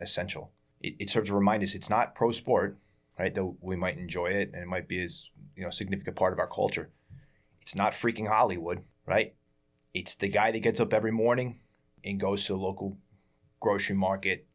essential. 0.00 0.50
It, 0.80 0.94
it 0.98 1.10
serves 1.10 1.28
to 1.28 1.34
remind 1.34 1.62
us 1.62 1.74
it's 1.74 1.90
not 1.90 2.14
pro 2.14 2.30
sport, 2.30 2.78
right? 3.20 3.34
Though 3.34 3.54
we 3.60 3.76
might 3.76 3.98
enjoy 3.98 4.28
it 4.28 4.50
and 4.54 4.62
it 4.62 4.66
might 4.66 4.88
be 4.88 5.02
as 5.02 5.28
you 5.54 5.62
know 5.62 5.68
significant 5.70 6.16
part 6.16 6.32
of 6.32 6.38
our 6.38 6.46
culture. 6.46 6.88
It's 7.60 7.76
not 7.76 7.92
freaking 7.92 8.26
Hollywood, 8.26 8.82
right? 9.04 9.34
It's 9.92 10.14
the 10.14 10.28
guy 10.28 10.50
that 10.52 10.60
gets 10.60 10.80
up 10.80 10.94
every 10.94 11.12
morning 11.12 11.60
and 12.02 12.18
goes 12.18 12.46
to 12.46 12.54
the 12.54 12.58
local 12.58 12.96
grocery 13.60 13.94
market 13.94 14.46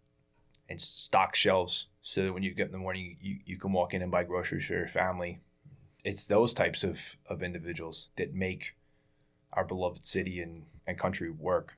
and 0.68 0.82
stock 0.82 1.36
shelves 1.36 1.88
so 2.02 2.24
that 2.24 2.34
when 2.34 2.42
you 2.42 2.56
get 2.56 2.66
in 2.66 2.72
the 2.72 2.80
morning, 2.80 3.18
you, 3.22 3.38
you 3.46 3.60
can 3.60 3.72
walk 3.72 3.94
in 3.94 4.02
and 4.02 4.12
buy 4.12 4.24
groceries 4.24 4.66
for 4.66 4.74
your 4.74 4.88
family. 4.88 5.42
It's 6.04 6.26
those 6.26 6.52
types 6.54 6.84
of, 6.84 7.00
of 7.28 7.44
individuals 7.44 8.10
that 8.16 8.34
make 8.34 8.76
our 9.54 9.64
beloved 9.64 10.04
city 10.04 10.42
and, 10.42 10.64
and 10.88 10.98
country 10.98 11.30
work. 11.30 11.78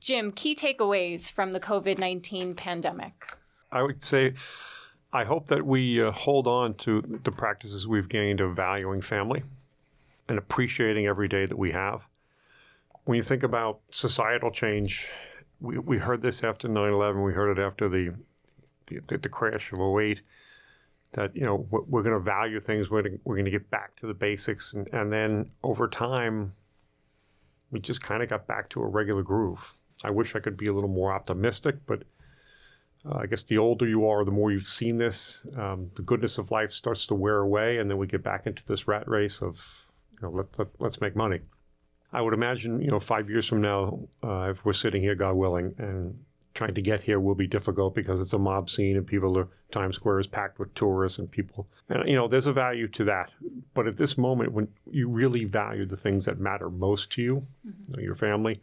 Jim, 0.00 0.32
key 0.32 0.54
takeaways 0.54 1.30
from 1.30 1.52
the 1.52 1.60
COVID 1.60 1.98
19 1.98 2.54
pandemic. 2.54 3.26
I 3.70 3.82
would 3.82 4.02
say 4.02 4.34
I 5.14 5.22
hope 5.22 5.46
that 5.46 5.64
we 5.64 6.02
uh, 6.02 6.10
hold 6.10 6.48
on 6.48 6.74
to 6.74 7.00
the 7.22 7.30
practices 7.30 7.86
we've 7.86 8.08
gained 8.08 8.40
of 8.40 8.56
valuing 8.56 9.00
family 9.00 9.44
and 10.28 10.38
appreciating 10.38 11.06
every 11.06 11.28
day 11.28 11.46
that 11.46 11.56
we 11.56 11.70
have. 11.70 12.04
When 13.04 13.14
you 13.14 13.22
think 13.22 13.44
about 13.44 13.78
societal 13.90 14.50
change, 14.50 15.08
we, 15.60 15.78
we 15.78 15.98
heard 15.98 16.20
this 16.20 16.42
after 16.42 16.66
9 16.66 16.92
11, 16.92 17.22
we 17.22 17.32
heard 17.32 17.56
it 17.56 17.62
after 17.62 17.88
the, 17.88 18.12
the, 18.88 19.18
the 19.18 19.28
crash 19.28 19.72
of 19.72 19.78
08 19.78 20.20
that 21.12 21.36
you 21.36 21.42
know 21.42 21.64
we're 21.70 22.02
going 22.02 22.12
to 22.12 22.18
value 22.18 22.58
things 22.58 22.90
we're 22.90 23.02
going 23.02 23.20
we're 23.22 23.40
to 23.40 23.48
get 23.48 23.70
back 23.70 23.94
to 23.94 24.06
the 24.08 24.14
basics 24.14 24.72
and, 24.72 24.92
and 24.92 25.12
then 25.12 25.48
over 25.62 25.86
time 25.86 26.52
we 27.70 27.78
just 27.78 28.02
kind 28.02 28.20
of 28.20 28.28
got 28.28 28.48
back 28.48 28.68
to 28.68 28.82
a 28.82 28.86
regular 28.86 29.22
groove 29.22 29.74
i 30.02 30.10
wish 30.10 30.34
i 30.34 30.40
could 30.40 30.56
be 30.56 30.66
a 30.66 30.72
little 30.72 30.90
more 30.90 31.12
optimistic 31.12 31.76
but 31.86 32.02
uh, 33.06 33.18
i 33.18 33.26
guess 33.26 33.42
the 33.44 33.58
older 33.58 33.86
you 33.86 34.06
are 34.06 34.24
the 34.24 34.30
more 34.30 34.50
you've 34.50 34.66
seen 34.66 34.98
this 34.98 35.44
um, 35.56 35.90
the 35.96 36.02
goodness 36.02 36.38
of 36.38 36.50
life 36.50 36.72
starts 36.72 37.06
to 37.06 37.14
wear 37.14 37.38
away 37.38 37.78
and 37.78 37.90
then 37.90 37.98
we 37.98 38.06
get 38.06 38.22
back 38.22 38.46
into 38.46 38.64
this 38.66 38.86
rat 38.86 39.06
race 39.08 39.40
of 39.42 39.86
you 40.12 40.18
know 40.22 40.30
let, 40.30 40.46
let, 40.58 40.68
let's 40.78 41.00
make 41.00 41.16
money 41.16 41.40
i 42.12 42.20
would 42.20 42.34
imagine 42.34 42.80
you 42.80 42.90
know 42.90 43.00
five 43.00 43.28
years 43.28 43.46
from 43.46 43.60
now 43.60 43.98
uh, 44.22 44.50
if 44.50 44.64
we're 44.64 44.72
sitting 44.72 45.02
here 45.02 45.14
god 45.14 45.34
willing 45.34 45.74
and 45.78 46.18
trying 46.54 46.74
to 46.74 46.80
get 46.80 47.02
here 47.02 47.18
will 47.20 47.34
be 47.34 47.46
difficult 47.46 47.94
because 47.94 48.20
it's 48.20 48.32
a 48.32 48.38
mob 48.38 48.70
scene 48.70 48.96
and 48.96 49.06
people 49.06 49.36
are 49.38 49.48
Times 49.70 49.96
Square 49.96 50.20
is 50.20 50.26
packed 50.26 50.60
with 50.60 50.72
tourists 50.74 51.18
and 51.18 51.28
people. 51.28 51.66
And 51.88 52.08
you 52.08 52.14
know, 52.14 52.28
there's 52.28 52.46
a 52.46 52.52
value 52.52 52.86
to 52.88 53.04
that. 53.04 53.32
But 53.74 53.88
at 53.88 53.96
this 53.96 54.16
moment, 54.16 54.52
when 54.52 54.68
you 54.90 55.08
really 55.08 55.44
value 55.44 55.84
the 55.84 55.96
things 55.96 56.24
that 56.26 56.38
matter 56.38 56.70
most 56.70 57.10
to 57.12 57.22
you, 57.22 57.46
mm-hmm. 57.66 57.70
you 57.88 57.96
know, 57.96 58.02
your 58.02 58.14
family, 58.14 58.60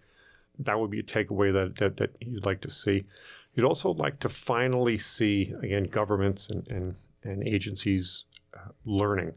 that 0.60 0.80
would 0.80 0.89
be 0.89 0.99
a 0.99 1.04
takeaway 1.04 1.51
that, 1.51 1.75
that 1.77 1.97
that 1.97 2.15
you'd 2.21 2.45
like 2.45 2.62
to 2.62 2.69
see. 2.69 3.04
You'd 3.53 3.65
also 3.65 3.93
like 3.93 4.19
to 4.19 4.29
finally 4.29 4.97
see 4.97 5.53
again 5.61 5.83
governments 5.83 6.49
and 6.49 6.67
and, 6.69 6.95
and 7.23 7.47
agencies 7.47 8.25
uh, 8.53 8.69
learning. 8.85 9.33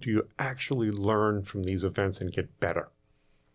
Do 0.00 0.10
you 0.10 0.28
actually 0.38 0.90
learn 0.90 1.42
from 1.42 1.64
these 1.64 1.84
events 1.84 2.20
and 2.20 2.32
get 2.32 2.60
better? 2.60 2.88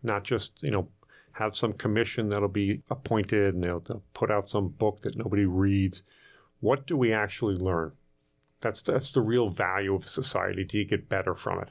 Not 0.02 0.24
just 0.24 0.62
you 0.62 0.70
know 0.70 0.88
have 1.32 1.54
some 1.54 1.72
commission 1.72 2.28
that'll 2.28 2.48
be 2.48 2.82
appointed 2.90 3.54
and 3.54 3.62
they'll, 3.62 3.80
they'll 3.80 4.02
put 4.12 4.30
out 4.30 4.48
some 4.48 4.68
book 4.68 5.00
that 5.02 5.16
nobody 5.16 5.46
reads. 5.46 6.02
What 6.60 6.86
do 6.86 6.96
we 6.96 7.12
actually 7.12 7.54
learn? 7.54 7.92
That's 8.60 8.82
that's 8.82 9.12
the 9.12 9.22
real 9.22 9.48
value 9.48 9.94
of 9.94 10.08
society. 10.08 10.64
Do 10.64 10.78
you 10.78 10.84
get 10.84 11.08
better 11.08 11.34
from 11.34 11.60
it? 11.60 11.68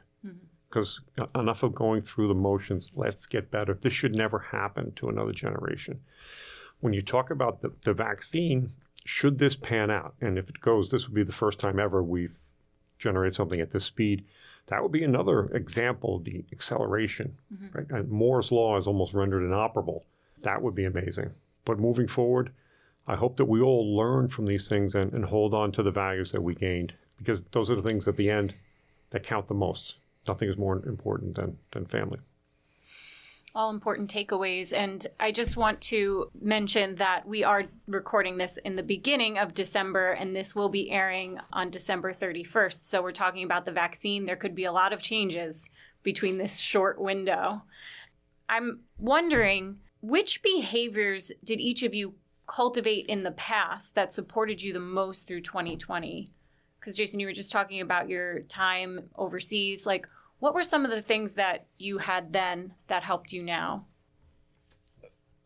Because 0.69 1.01
mm-hmm. 1.17 1.39
enough 1.39 1.63
of 1.63 1.75
going 1.75 2.01
through 2.01 2.29
the 2.29 2.33
motions. 2.33 2.91
Let's 2.95 3.25
get 3.25 3.51
better. 3.51 3.73
This 3.73 3.93
should 3.93 4.15
never 4.15 4.39
happen 4.39 4.91
to 4.93 5.09
another 5.09 5.33
generation. 5.33 5.99
When 6.81 6.93
you 6.93 7.01
talk 7.01 7.29
about 7.31 7.61
the, 7.61 7.71
the 7.81 7.93
vaccine, 7.93 8.69
should 9.05 9.37
this 9.37 9.55
pan 9.55 9.89
out, 9.91 10.15
and 10.21 10.37
if 10.37 10.49
it 10.49 10.59
goes, 10.59 10.89
this 10.89 11.07
would 11.07 11.15
be 11.15 11.23
the 11.23 11.31
first 11.31 11.59
time 11.59 11.79
ever 11.79 12.03
we've 12.03 12.37
generated 12.97 13.35
something 13.35 13.59
at 13.59 13.71
this 13.71 13.85
speed 13.85 14.25
that 14.69 14.83
would 14.83 14.91
be 14.91 15.03
another 15.03 15.45
example 15.55 16.17
of 16.17 16.23
the 16.23 16.45
acceleration. 16.51 17.35
Mm-hmm. 17.53 17.77
Right? 17.77 17.89
And 17.89 18.09
Moore's 18.09 18.51
law 18.51 18.77
is 18.77 18.87
almost 18.87 19.13
rendered 19.13 19.43
inoperable. 19.43 20.05
That 20.43 20.61
would 20.61 20.75
be 20.75 20.85
amazing. 20.85 21.31
But 21.65 21.79
moving 21.79 22.07
forward, 22.07 22.51
I 23.07 23.15
hope 23.15 23.37
that 23.37 23.45
we 23.45 23.61
all 23.61 23.95
learn 23.97 24.27
from 24.27 24.45
these 24.45 24.67
things 24.67 24.93
and, 24.93 25.11
and 25.13 25.25
hold 25.25 25.55
on 25.55 25.71
to 25.73 25.83
the 25.83 25.91
values 25.91 26.31
that 26.31 26.43
we 26.43 26.53
gained 26.53 26.93
because 27.17 27.41
those 27.51 27.71
are 27.71 27.75
the 27.75 27.81
things 27.81 28.07
at 28.07 28.15
the 28.15 28.29
end 28.29 28.53
that 29.09 29.23
count 29.23 29.47
the 29.47 29.55
most. 29.55 29.97
Nothing 30.27 30.49
is 30.49 30.57
more 30.57 30.85
important 30.85 31.35
than, 31.35 31.57
than 31.71 31.85
family 31.85 32.19
all 33.55 33.69
important 33.69 34.11
takeaways. 34.11 34.71
And 34.73 35.05
I 35.19 35.31
just 35.31 35.57
want 35.57 35.81
to 35.81 36.29
mention 36.41 36.95
that 36.95 37.27
we 37.27 37.43
are 37.43 37.65
recording 37.87 38.37
this 38.37 38.57
in 38.63 38.75
the 38.75 38.83
beginning 38.83 39.37
of 39.37 39.53
December, 39.53 40.11
and 40.11 40.35
this 40.35 40.55
will 40.55 40.69
be 40.69 40.91
airing 40.91 41.39
on 41.51 41.69
December 41.69 42.13
31st. 42.13 42.83
So 42.83 43.01
we're 43.01 43.11
talking 43.11 43.43
about 43.43 43.65
the 43.65 43.71
vaccine. 43.71 44.25
There 44.25 44.35
could 44.35 44.55
be 44.55 44.65
a 44.65 44.71
lot 44.71 44.93
of 44.93 45.01
changes 45.01 45.69
between 46.03 46.37
this 46.37 46.57
short 46.57 46.99
window. 46.99 47.63
I'm 48.47 48.81
wondering 48.97 49.79
which 50.01 50.41
behaviors 50.41 51.31
did 51.43 51.59
each 51.59 51.83
of 51.83 51.93
you 51.93 52.15
cultivate 52.47 53.05
in 53.05 53.23
the 53.23 53.31
past 53.31 53.95
that 53.95 54.13
supported 54.13 54.61
you 54.61 54.73
the 54.73 54.79
most 54.79 55.27
through 55.27 55.41
2020? 55.41 56.31
Because, 56.79 56.95
Jason, 56.95 57.19
you 57.19 57.27
were 57.27 57.33
just 57.33 57.51
talking 57.51 57.81
about 57.81 58.09
your 58.09 58.41
time 58.43 59.09
overseas. 59.15 59.85
Like, 59.85 60.07
what 60.39 60.53
were 60.53 60.63
some 60.63 60.85
of 60.85 60.91
the 60.91 61.01
things 61.01 61.33
that 61.33 61.65
you 61.77 61.99
had 61.99 62.33
then 62.33 62.73
that 62.87 63.03
helped 63.03 63.31
you 63.31 63.43
now? 63.43 63.85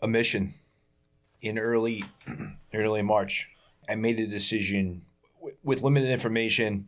A 0.01 0.07
mission. 0.07 0.53
In 1.41 1.59
early 1.59 2.03
early 2.73 3.01
March, 3.01 3.49
I 3.89 3.95
made 3.95 4.19
a 4.19 4.27
decision 4.27 5.03
w- 5.39 5.57
with 5.63 5.81
limited 5.81 6.09
information 6.09 6.87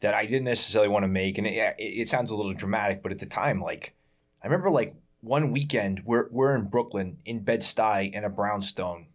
that 0.00 0.14
I 0.14 0.24
didn't 0.24 0.44
necessarily 0.44 0.88
want 0.88 1.04
to 1.04 1.08
make, 1.08 1.38
and 1.38 1.46
it, 1.46 1.76
it 1.78 2.08
sounds 2.08 2.30
a 2.30 2.34
little 2.34 2.52
dramatic, 2.52 3.02
but 3.02 3.12
at 3.12 3.20
the 3.20 3.26
time, 3.26 3.62
like 3.62 3.94
I 4.42 4.48
remember, 4.48 4.70
like 4.70 4.96
one 5.20 5.52
weekend, 5.52 6.02
we're 6.04 6.28
we're 6.30 6.56
in 6.56 6.64
Brooklyn 6.64 7.18
in 7.24 7.44
Bed 7.44 7.60
Stuy 7.60 8.12
in 8.12 8.24
a 8.24 8.28
brownstone, 8.28 9.06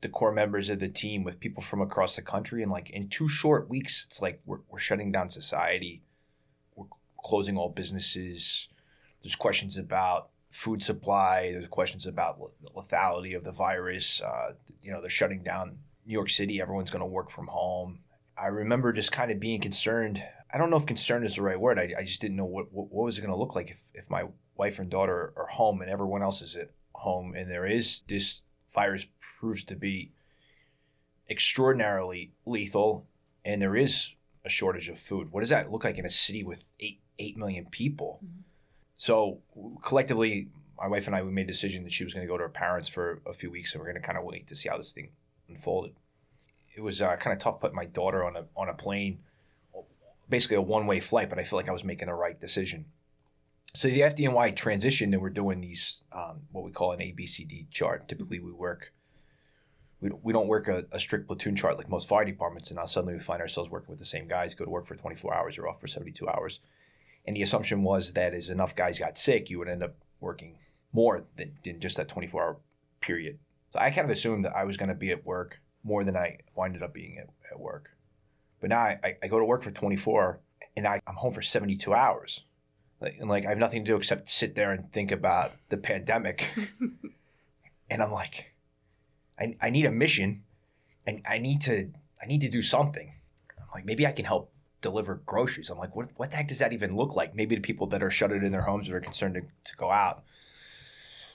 the 0.00 0.08
core 0.08 0.32
members 0.32 0.70
of 0.70 0.78
the 0.78 0.88
team 0.88 1.24
with 1.24 1.40
people 1.40 1.62
from 1.62 1.80
across 1.80 2.14
the 2.14 2.22
country, 2.22 2.62
and 2.62 2.70
like 2.70 2.90
in 2.90 3.08
two 3.08 3.28
short 3.28 3.68
weeks, 3.68 4.06
it's 4.06 4.22
like 4.22 4.40
we're 4.46 4.60
we're 4.68 4.78
shutting 4.78 5.10
down 5.10 5.30
society 5.30 6.02
closing 7.28 7.58
all 7.58 7.68
businesses. 7.68 8.68
There's 9.22 9.36
questions 9.36 9.76
about 9.76 10.30
food 10.48 10.82
supply. 10.82 11.52
There's 11.52 11.68
questions 11.68 12.06
about 12.06 12.38
the 12.62 12.70
lethality 12.70 13.36
of 13.36 13.44
the 13.44 13.52
virus. 13.52 14.22
Uh, 14.22 14.54
you 14.82 14.90
know, 14.90 15.00
they're 15.00 15.10
shutting 15.10 15.42
down 15.42 15.78
New 16.06 16.14
York 16.14 16.30
City. 16.30 16.60
Everyone's 16.60 16.90
going 16.90 17.00
to 17.00 17.06
work 17.06 17.30
from 17.30 17.46
home. 17.46 17.98
I 18.36 18.46
remember 18.46 18.92
just 18.92 19.12
kind 19.12 19.30
of 19.30 19.38
being 19.38 19.60
concerned. 19.60 20.22
I 20.52 20.56
don't 20.56 20.70
know 20.70 20.76
if 20.76 20.86
concern 20.86 21.24
is 21.24 21.34
the 21.34 21.42
right 21.42 21.60
word. 21.60 21.78
I, 21.78 21.92
I 21.98 22.04
just 22.04 22.22
didn't 22.22 22.36
know 22.36 22.46
what, 22.46 22.72
what, 22.72 22.90
what 22.90 23.04
was 23.04 23.18
it 23.18 23.22
going 23.22 23.34
to 23.34 23.38
look 23.38 23.54
like 23.54 23.70
if, 23.70 23.82
if 23.92 24.08
my 24.08 24.24
wife 24.56 24.78
and 24.78 24.88
daughter 24.88 25.34
are 25.36 25.46
home 25.46 25.82
and 25.82 25.90
everyone 25.90 26.22
else 26.22 26.40
is 26.40 26.56
at 26.56 26.70
home 26.94 27.34
and 27.34 27.50
there 27.50 27.66
is 27.66 28.02
this 28.08 28.42
virus 28.74 29.04
proves 29.38 29.64
to 29.64 29.76
be 29.76 30.12
extraordinarily 31.28 32.32
lethal 32.46 33.06
and 33.44 33.60
there 33.60 33.76
is 33.76 34.14
a 34.44 34.48
shortage 34.48 34.88
of 34.88 34.98
food. 34.98 35.30
What 35.30 35.40
does 35.40 35.50
that 35.50 35.70
look 35.70 35.84
like 35.84 35.98
in 35.98 36.06
a 36.06 36.10
city 36.10 36.42
with 36.42 36.64
eight 36.80 37.00
8 37.18 37.36
million 37.36 37.66
people. 37.66 38.20
Mm-hmm. 38.24 38.40
So 38.96 39.38
collectively, 39.82 40.48
my 40.78 40.88
wife 40.88 41.06
and 41.06 41.14
I, 41.14 41.22
we 41.22 41.30
made 41.30 41.44
a 41.44 41.52
decision 41.52 41.84
that 41.84 41.92
she 41.92 42.04
was 42.04 42.14
going 42.14 42.26
to 42.26 42.30
go 42.30 42.36
to 42.36 42.42
her 42.42 42.48
parents 42.48 42.88
for 42.88 43.20
a 43.26 43.32
few 43.32 43.50
weeks 43.50 43.72
and 43.72 43.80
we're 43.80 43.90
going 43.90 44.00
to 44.00 44.06
kind 44.06 44.18
of 44.18 44.24
wait 44.24 44.46
to 44.48 44.56
see 44.56 44.68
how 44.68 44.76
this 44.76 44.92
thing 44.92 45.10
unfolded. 45.48 45.94
It 46.76 46.80
was 46.80 47.02
uh, 47.02 47.16
kind 47.16 47.32
of 47.32 47.38
tough 47.42 47.60
putting 47.60 47.76
my 47.76 47.86
daughter 47.86 48.24
on 48.24 48.36
a, 48.36 48.44
on 48.56 48.68
a 48.68 48.74
plane, 48.74 49.18
basically 50.28 50.56
a 50.56 50.62
one 50.62 50.86
way 50.86 51.00
flight, 51.00 51.28
but 51.28 51.38
I 51.38 51.44
feel 51.44 51.58
like 51.58 51.68
I 51.68 51.72
was 51.72 51.84
making 51.84 52.06
the 52.06 52.14
right 52.14 52.40
decision. 52.40 52.86
So 53.74 53.88
the 53.88 54.00
FDNY 54.00 54.56
transitioned 54.56 55.12
and 55.12 55.20
we're 55.20 55.30
doing 55.30 55.60
these, 55.60 56.04
um, 56.12 56.40
what 56.52 56.64
we 56.64 56.70
call 56.70 56.92
an 56.92 57.00
ABCD 57.00 57.70
chart. 57.70 58.08
Typically, 58.08 58.40
we 58.40 58.52
work 58.52 58.92
we, 60.00 60.10
we 60.22 60.32
don't 60.32 60.46
work 60.46 60.68
a, 60.68 60.84
a, 60.92 61.00
strict 61.00 61.26
platoon 61.26 61.56
chart 61.56 61.76
like 61.76 61.88
most 61.88 62.08
fire 62.08 62.24
departments, 62.24 62.70
and 62.70 62.76
now 62.76 62.84
suddenly 62.84 63.14
we 63.14 63.20
find 63.20 63.40
ourselves 63.40 63.70
working 63.70 63.90
with 63.90 63.98
the 63.98 64.04
same 64.04 64.28
guys, 64.28 64.54
go 64.54 64.64
to 64.64 64.70
work 64.70 64.86
for 64.86 64.94
24 64.94 65.34
hours 65.34 65.58
or 65.58 65.68
off 65.68 65.80
for 65.80 65.88
72 65.88 66.28
hours. 66.28 66.60
And 67.28 67.36
the 67.36 67.42
assumption 67.42 67.82
was 67.82 68.14
that 68.14 68.32
as 68.32 68.48
enough 68.48 68.74
guys 68.74 68.98
got 68.98 69.18
sick, 69.18 69.50
you 69.50 69.58
would 69.58 69.68
end 69.68 69.82
up 69.82 69.94
working 70.18 70.56
more 70.94 71.24
than, 71.36 71.58
than 71.62 71.78
just 71.78 71.98
that 71.98 72.08
24 72.08 72.42
hour 72.42 72.56
period. 73.00 73.38
So 73.70 73.78
I 73.78 73.90
kind 73.90 74.06
of 74.06 74.16
assumed 74.16 74.46
that 74.46 74.56
I 74.56 74.64
was 74.64 74.78
going 74.78 74.88
to 74.88 74.94
be 74.94 75.10
at 75.10 75.26
work 75.26 75.60
more 75.84 76.04
than 76.04 76.16
I 76.16 76.38
winded 76.54 76.82
up 76.82 76.94
being 76.94 77.18
at, 77.18 77.28
at 77.52 77.60
work. 77.60 77.90
But 78.62 78.70
now 78.70 78.78
I, 78.78 79.18
I 79.22 79.26
go 79.26 79.38
to 79.38 79.44
work 79.44 79.62
for 79.62 79.70
24 79.70 80.40
and 80.74 80.86
I, 80.86 81.02
I'm 81.06 81.16
home 81.16 81.34
for 81.34 81.42
72 81.42 81.92
hours. 81.92 82.44
Like, 82.98 83.18
and 83.20 83.28
like 83.28 83.44
I 83.44 83.50
have 83.50 83.58
nothing 83.58 83.84
to 83.84 83.90
do 83.92 83.96
except 83.96 84.30
sit 84.30 84.54
there 84.54 84.72
and 84.72 84.90
think 84.90 85.12
about 85.12 85.52
the 85.68 85.76
pandemic. 85.76 86.48
and 87.90 88.02
I'm 88.02 88.10
like, 88.10 88.54
I, 89.38 89.54
I 89.60 89.68
need 89.68 89.84
a 89.84 89.92
mission 89.92 90.44
and 91.06 91.20
I 91.28 91.36
need 91.36 91.60
to 91.60 91.90
I 92.22 92.26
need 92.26 92.40
to 92.40 92.48
do 92.48 92.62
something. 92.62 93.12
I'm 93.58 93.66
like, 93.74 93.84
maybe 93.84 94.06
I 94.06 94.12
can 94.12 94.24
help 94.24 94.50
deliver 94.80 95.16
groceries. 95.26 95.70
I'm 95.70 95.78
like, 95.78 95.94
what, 95.96 96.10
what 96.16 96.30
the 96.30 96.36
heck 96.36 96.48
does 96.48 96.58
that 96.58 96.72
even 96.72 96.96
look 96.96 97.16
like? 97.16 97.34
Maybe 97.34 97.54
the 97.54 97.60
people 97.60 97.86
that 97.88 98.02
are 98.02 98.10
shuttered 98.10 98.44
in 98.44 98.52
their 98.52 98.62
homes 98.62 98.88
are 98.90 99.00
concerned 99.00 99.34
to, 99.34 99.40
to 99.40 99.76
go 99.76 99.90
out. 99.90 100.22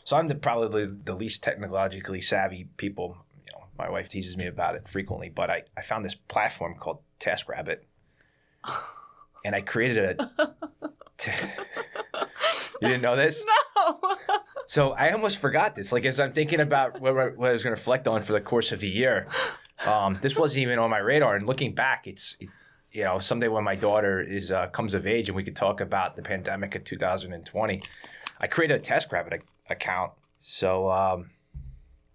So 0.03 0.17
I'm 0.17 0.27
the, 0.27 0.35
probably 0.35 0.85
the 0.85 1.15
least 1.15 1.43
technologically 1.43 2.21
savvy 2.21 2.67
people. 2.77 3.17
You 3.45 3.53
know, 3.53 3.65
my 3.77 3.89
wife 3.89 4.09
teases 4.09 4.37
me 4.37 4.47
about 4.47 4.75
it 4.75 4.87
frequently, 4.87 5.29
but 5.29 5.49
I, 5.49 5.63
I 5.77 5.81
found 5.81 6.03
this 6.03 6.15
platform 6.15 6.75
called 6.75 6.99
TaskRabbit, 7.19 7.79
and 9.45 9.55
I 9.55 9.61
created 9.61 10.19
a. 10.19 10.55
T- 11.17 11.31
you 12.81 12.87
didn't 12.87 13.01
know 13.01 13.15
this? 13.15 13.45
No. 13.75 13.99
so 14.67 14.91
I 14.91 15.11
almost 15.11 15.37
forgot 15.39 15.75
this. 15.75 15.91
Like 15.91 16.05
as 16.05 16.19
I'm 16.19 16.33
thinking 16.33 16.59
about 16.59 16.99
what, 16.99 17.37
what 17.37 17.49
I 17.49 17.53
was 17.53 17.63
going 17.63 17.75
to 17.75 17.79
reflect 17.79 18.07
on 18.07 18.21
for 18.21 18.33
the 18.33 18.41
course 18.41 18.71
of 18.71 18.79
the 18.79 18.89
year, 18.89 19.27
um, 19.85 20.17
this 20.21 20.35
wasn't 20.35 20.63
even 20.63 20.79
on 20.79 20.89
my 20.89 20.97
radar. 20.97 21.35
And 21.35 21.47
looking 21.47 21.73
back, 21.73 22.07
it's 22.07 22.35
it, 22.39 22.49
you 22.93 23.03
know, 23.03 23.17
someday 23.17 23.47
when 23.47 23.63
my 23.63 23.75
daughter 23.75 24.21
is 24.21 24.51
uh, 24.51 24.67
comes 24.67 24.93
of 24.93 25.07
age 25.07 25.27
and 25.27 25.35
we 25.35 25.43
could 25.43 25.55
talk 25.55 25.81
about 25.81 26.15
the 26.15 26.21
pandemic 26.21 26.75
of 26.75 26.83
2020, 26.83 27.81
I 28.39 28.47
created 28.47 28.75
a 28.75 28.79
test 28.79 29.09
TaskRabbit 29.09 29.41
account. 29.69 30.11
So 30.39 30.91
um, 30.91 31.31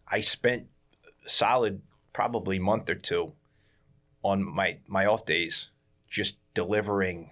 I 0.06 0.20
spent 0.20 0.68
a 1.26 1.28
solid 1.28 1.82
probably 2.12 2.60
month 2.60 2.88
or 2.88 2.94
two 2.94 3.32
on 4.22 4.44
my 4.44 4.78
my 4.86 5.06
off 5.06 5.26
days 5.26 5.70
just 6.08 6.38
delivering 6.54 7.30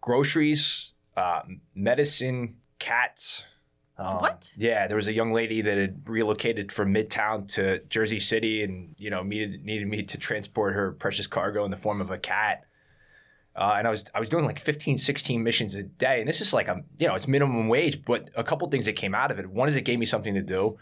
groceries, 0.00 0.92
uh, 1.16 1.42
medicine, 1.74 2.56
cats. 2.78 3.44
Um, 3.98 4.18
What? 4.18 4.52
Yeah, 4.56 4.86
there 4.86 4.96
was 4.96 5.08
a 5.08 5.12
young 5.12 5.32
lady 5.32 5.62
that 5.62 5.78
had 5.78 6.08
relocated 6.08 6.70
from 6.70 6.92
Midtown 6.92 7.50
to 7.54 7.80
Jersey 7.88 8.20
City, 8.20 8.62
and 8.62 8.94
you 8.98 9.10
know 9.10 9.22
needed 9.22 9.64
needed 9.64 9.88
me 9.88 10.02
to 10.02 10.18
transport 10.18 10.74
her 10.74 10.92
precious 10.92 11.26
cargo 11.26 11.64
in 11.64 11.70
the 11.70 11.76
form 11.76 12.00
of 12.00 12.10
a 12.10 12.18
cat. 12.18 12.64
Uh, 13.54 13.76
and 13.78 13.86
I 13.86 13.90
was 13.90 14.04
I 14.14 14.20
was 14.20 14.28
doing 14.28 14.44
like 14.44 14.58
15, 14.58 14.98
16 14.98 15.42
missions 15.42 15.74
a 15.74 15.82
day, 15.82 16.20
and 16.20 16.28
this 16.28 16.42
is 16.42 16.52
like 16.52 16.68
a 16.68 16.84
you 16.98 17.08
know 17.08 17.14
it's 17.14 17.26
minimum 17.26 17.68
wage, 17.68 18.04
but 18.04 18.28
a 18.36 18.44
couple 18.44 18.68
things 18.68 18.84
that 18.84 18.94
came 18.96 19.14
out 19.14 19.30
of 19.30 19.38
it. 19.38 19.46
One 19.46 19.66
is 19.66 19.76
it 19.76 19.82
gave 19.82 19.98
me 19.98 20.06
something 20.06 20.34
to 20.34 20.42
do. 20.42 20.78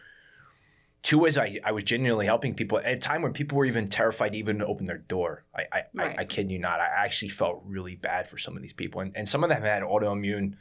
Two 1.05 1.27
is 1.27 1.37
I, 1.39 1.61
I 1.63 1.71
was 1.73 1.85
genuinely 1.85 2.27
helping 2.27 2.55
people 2.55 2.79
at 2.79 2.87
a 2.87 2.97
time 2.97 3.21
when 3.23 3.35
people 3.35 3.59
were 3.59 3.67
even 3.67 3.89
terrified 3.89 4.33
to 4.33 4.39
even 4.39 4.61
open 4.63 4.87
their 4.87 4.99
door. 4.99 5.45
I 5.55 5.63
I, 5.71 5.83
Right. 5.95 6.19
I, 6.19 6.23
I 6.23 6.25
kid 6.25 6.51
you 6.51 6.59
not. 6.59 6.81
I 6.81 6.87
actually 6.87 7.29
felt 7.29 7.63
really 7.65 7.95
bad 7.95 8.27
for 8.27 8.39
some 8.39 8.57
of 8.57 8.63
these 8.63 8.73
people, 8.73 9.03
and, 9.03 9.17
and 9.17 9.29
some 9.29 9.45
of 9.45 9.51
them 9.51 9.63
had 9.63 9.83
autoimmune 9.85 10.57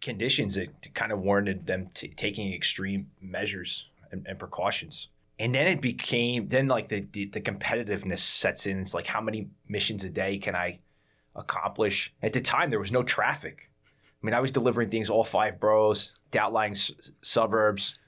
conditions 0.00 0.54
that 0.56 0.94
kind 0.94 1.12
of 1.12 1.20
warranted 1.20 1.66
them 1.66 1.88
t- 1.94 2.08
taking 2.08 2.52
extreme 2.52 3.10
measures 3.20 3.88
and, 4.10 4.26
and 4.26 4.38
precautions. 4.38 5.08
And 5.38 5.54
then 5.54 5.66
it 5.66 5.80
became 5.80 6.48
then 6.48 6.66
like 6.66 6.88
the, 6.88 7.06
the 7.12 7.26
the 7.26 7.40
competitiveness 7.40 8.20
sets 8.20 8.66
in. 8.66 8.80
It's 8.80 8.94
like 8.94 9.06
how 9.06 9.20
many 9.20 9.48
missions 9.68 10.02
a 10.04 10.08
day 10.10 10.38
can 10.38 10.54
I 10.54 10.78
accomplish? 11.34 12.12
At 12.22 12.32
the 12.32 12.40
time, 12.40 12.70
there 12.70 12.80
was 12.80 12.92
no 12.92 13.02
traffic. 13.02 13.70
I 14.22 14.26
mean, 14.26 14.34
I 14.34 14.40
was 14.40 14.50
delivering 14.50 14.88
things 14.88 15.10
all 15.10 15.24
five 15.24 15.60
boroughs, 15.60 16.14
the 16.30 16.40
outlying 16.40 16.72
s- 16.72 16.90
suburbs. 17.20 17.98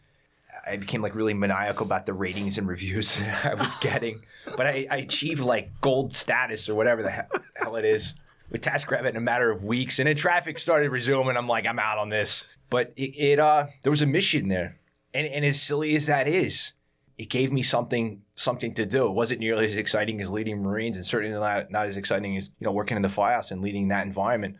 I 0.66 0.76
became 0.76 1.02
like 1.02 1.14
really 1.14 1.34
maniacal 1.34 1.84
about 1.86 2.06
the 2.06 2.14
ratings 2.14 2.58
and 2.58 2.66
reviews 2.66 3.16
that 3.20 3.44
I 3.46 3.54
was 3.54 3.74
getting, 3.76 4.20
but 4.56 4.66
I, 4.66 4.86
I 4.90 4.96
achieved 4.98 5.40
like 5.40 5.80
gold 5.80 6.16
status 6.16 6.68
or 6.68 6.74
whatever 6.74 7.02
the 7.02 7.12
he- 7.12 7.40
hell 7.56 7.76
it 7.76 7.84
is 7.84 8.14
with 8.50 8.62
TaskRabbit 8.62 9.10
in 9.10 9.16
a 9.16 9.20
matter 9.20 9.50
of 9.50 9.64
weeks, 9.64 9.98
and 9.98 10.08
then 10.08 10.16
traffic 10.16 10.58
started 10.58 10.90
resuming. 10.90 11.36
I'm 11.36 11.48
like, 11.48 11.66
I'm 11.66 11.78
out 11.78 11.98
on 11.98 12.08
this. 12.08 12.44
But 12.70 12.92
it, 12.96 13.14
it 13.16 13.38
uh, 13.38 13.66
there 13.82 13.90
was 13.90 14.02
a 14.02 14.06
mission 14.06 14.48
there, 14.48 14.78
and, 15.14 15.26
and 15.26 15.44
as 15.44 15.60
silly 15.60 15.96
as 15.96 16.06
that 16.06 16.28
is, 16.28 16.72
it 17.16 17.30
gave 17.30 17.52
me 17.52 17.62
something 17.62 18.22
something 18.34 18.74
to 18.74 18.86
do. 18.86 19.06
It 19.06 19.12
wasn't 19.12 19.40
nearly 19.40 19.66
as 19.66 19.76
exciting 19.76 20.20
as 20.20 20.30
leading 20.30 20.62
Marines, 20.62 20.96
and 20.96 21.04
certainly 21.04 21.38
not, 21.38 21.70
not 21.70 21.86
as 21.86 21.96
exciting 21.96 22.36
as 22.36 22.50
you 22.58 22.66
know 22.66 22.72
working 22.72 22.96
in 22.96 23.02
the 23.02 23.08
firehouse 23.08 23.50
and 23.50 23.62
leading 23.62 23.88
that 23.88 24.06
environment. 24.06 24.56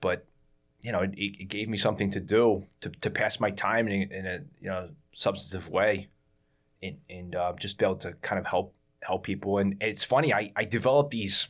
But 0.00 0.26
you 0.82 0.92
know, 0.92 1.00
it, 1.00 1.12
it 1.16 1.48
gave 1.48 1.68
me 1.68 1.76
something 1.76 2.10
to 2.10 2.20
do 2.20 2.64
to, 2.80 2.90
to 2.90 3.10
pass 3.10 3.40
my 3.40 3.50
time 3.50 3.88
in, 3.88 4.10
in 4.12 4.26
a 4.26 4.38
you 4.60 4.68
know 4.68 4.90
substantive 5.12 5.68
way, 5.68 6.08
and, 6.82 6.98
and 7.10 7.34
uh, 7.34 7.52
just 7.58 7.78
be 7.78 7.84
able 7.84 7.96
to 7.96 8.12
kind 8.14 8.38
of 8.38 8.46
help 8.46 8.74
help 9.00 9.24
people. 9.24 9.58
And 9.58 9.76
it's 9.80 10.04
funny, 10.04 10.32
I, 10.32 10.52
I 10.56 10.64
developed 10.64 11.10
these 11.10 11.48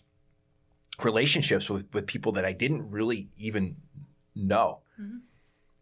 relationships 1.03 1.69
with, 1.71 1.87
with 1.93 2.07
people 2.07 2.33
that 2.33 2.45
I 2.45 2.53
didn't 2.53 2.91
really 2.91 3.29
even 3.37 3.77
know. 4.35 4.81
Mhm. 5.01 5.21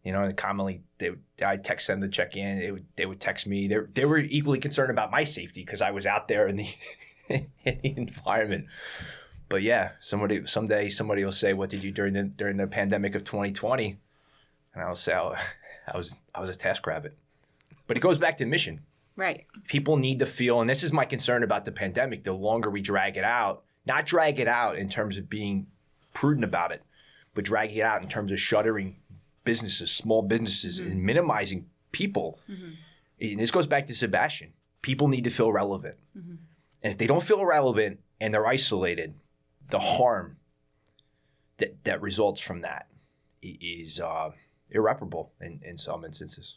You 0.05 0.13
know, 0.13 0.23
and 0.23 0.37
commonly 0.37 0.83
they 0.99 1.11
would, 1.11 1.23
I 1.45 1.57
text 1.57 1.89
them 1.89 2.01
to 2.01 2.09
check 2.09 2.37
in. 2.37 2.59
They 2.61 2.71
would 2.71 2.87
they 2.97 3.07
would 3.07 3.21
text 3.21 3.47
me. 3.47 3.67
They 3.67 3.79
they 3.95 4.05
were 4.05 4.19
equally 4.19 4.61
concerned 4.61 4.91
about 4.91 5.11
my 5.11 5.25
safety 5.25 5.63
because 5.63 5.83
I 5.83 5.91
was 5.91 6.07
out 6.07 6.29
there 6.29 6.47
in 6.47 6.57
the 6.57 6.69
in 7.29 7.47
the 7.65 7.97
environment. 7.97 8.67
But 9.49 9.63
yeah, 9.63 9.93
somebody 9.99 10.47
someday 10.47 10.89
somebody 10.91 11.25
will 11.25 11.33
say, 11.33 11.55
"What 11.55 11.71
did 11.71 11.83
you 11.83 11.91
during 11.91 12.13
the 12.15 12.23
during 12.25 12.57
the 12.57 12.67
pandemic 12.69 13.15
of 13.17 13.25
2020?" 13.25 13.99
And 14.75 14.83
I'll 14.85 14.95
say, 14.95 15.15
oh, 15.15 15.35
"I 15.93 15.97
was 15.97 16.15
I 16.35 16.41
was 16.41 16.51
a 16.51 16.55
task 16.55 16.87
rabbit." 16.87 17.17
But 17.89 17.97
it 17.97 18.01
goes 18.01 18.19
back 18.19 18.37
to 18.39 18.47
mission 18.47 18.83
Right. 19.17 19.47
people 19.67 19.97
need 19.97 20.19
to 20.19 20.27
feel, 20.27 20.61
and 20.61 20.69
this 20.69 20.83
is 20.85 20.93
my 20.93 21.05
concern 21.05 21.43
about 21.43 21.65
the 21.65 21.73
pandemic, 21.73 22.23
the 22.25 22.33
longer 22.33 22.69
we 22.71 22.81
drag 22.83 23.17
it 23.17 23.25
out, 23.25 23.65
not 23.87 24.07
drag 24.07 24.39
it 24.41 24.49
out 24.49 24.77
in 24.77 24.89
terms 24.89 25.17
of 25.19 25.29
being 25.29 25.67
prudent 26.13 26.45
about 26.45 26.73
it, 26.73 26.83
but 27.35 27.45
drag 27.45 27.77
it 27.77 27.83
out 27.83 28.03
in 28.03 28.09
terms 28.09 28.33
of 28.33 28.41
shuttering 28.41 28.97
businesses, 29.45 29.91
small 29.91 30.23
businesses, 30.23 30.79
and 30.79 31.03
minimizing 31.03 31.67
people. 31.93 32.39
And 33.21 33.41
this 33.41 33.51
goes 33.51 33.67
back 33.67 33.87
to 33.87 33.95
Sebastian. 33.95 34.53
People 34.83 35.09
need 35.09 35.25
to 35.25 35.31
feel 35.31 35.53
relevant. 35.53 35.97
And 36.83 36.93
if 36.93 36.99
they 36.99 37.07
don't 37.07 37.23
feel 37.23 37.45
relevant 37.45 38.01
and 38.21 38.33
they're 38.35 38.47
isolated, 38.47 39.15
the 39.71 39.79
harm 39.79 40.37
that, 41.59 41.83
that 41.85 42.01
results 42.01 42.41
from 42.41 42.61
that 42.63 42.87
is 43.43 44.01
uh, 44.01 44.31
irreparable 44.71 45.33
in, 45.41 45.61
in 45.63 45.77
some 45.79 46.05
instances. 46.05 46.57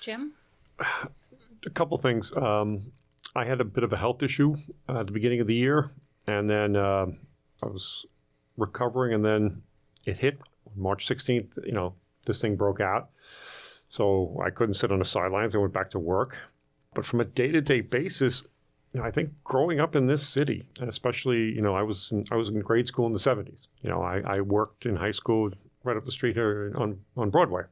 Jim? 0.00 0.32
a 0.78 1.70
couple 1.70 1.96
things. 1.98 2.36
Um, 2.36 2.92
I 3.36 3.44
had 3.44 3.60
a 3.60 3.64
bit 3.64 3.84
of 3.84 3.92
a 3.92 3.96
health 3.96 4.22
issue 4.22 4.54
uh, 4.88 5.00
at 5.00 5.06
the 5.06 5.12
beginning 5.12 5.40
of 5.40 5.46
the 5.46 5.54
year, 5.54 5.90
and 6.26 6.48
then 6.48 6.74
uh, 6.74 7.06
I 7.62 7.66
was 7.66 8.06
recovering, 8.56 9.12
and 9.12 9.24
then 9.24 9.62
it 10.06 10.16
hit 10.16 10.40
March 10.74 11.06
16th. 11.06 11.64
You 11.66 11.72
know, 11.72 11.94
this 12.24 12.40
thing 12.40 12.56
broke 12.56 12.80
out, 12.80 13.10
so 13.90 14.40
I 14.42 14.48
couldn't 14.50 14.74
sit 14.74 14.90
on 14.90 14.98
the 15.00 15.04
sidelines. 15.04 15.54
I 15.54 15.58
went 15.58 15.74
back 15.74 15.90
to 15.90 15.98
work. 15.98 16.38
But 16.94 17.04
from 17.04 17.20
a 17.20 17.26
day-to-day 17.26 17.82
basis, 17.82 18.42
you 18.94 19.00
know, 19.00 19.06
I 19.06 19.10
think 19.10 19.30
growing 19.44 19.80
up 19.80 19.94
in 19.94 20.06
this 20.06 20.26
city, 20.26 20.66
and 20.80 20.88
especially, 20.88 21.52
you 21.54 21.60
know, 21.60 21.74
I 21.74 21.82
was 21.82 22.10
in, 22.12 22.24
I 22.30 22.36
was 22.36 22.48
in 22.48 22.58
grade 22.60 22.88
school 22.88 23.06
in 23.06 23.12
the 23.12 23.18
70s. 23.18 23.66
You 23.82 23.90
know, 23.90 24.00
I, 24.00 24.22
I 24.24 24.40
worked 24.40 24.86
in 24.86 24.96
high 24.96 25.10
school 25.10 25.50
right 25.84 25.96
up 25.96 26.04
the 26.04 26.10
street 26.10 26.36
here 26.36 26.72
on 26.76 27.00
on 27.18 27.28
Broadway. 27.28 27.64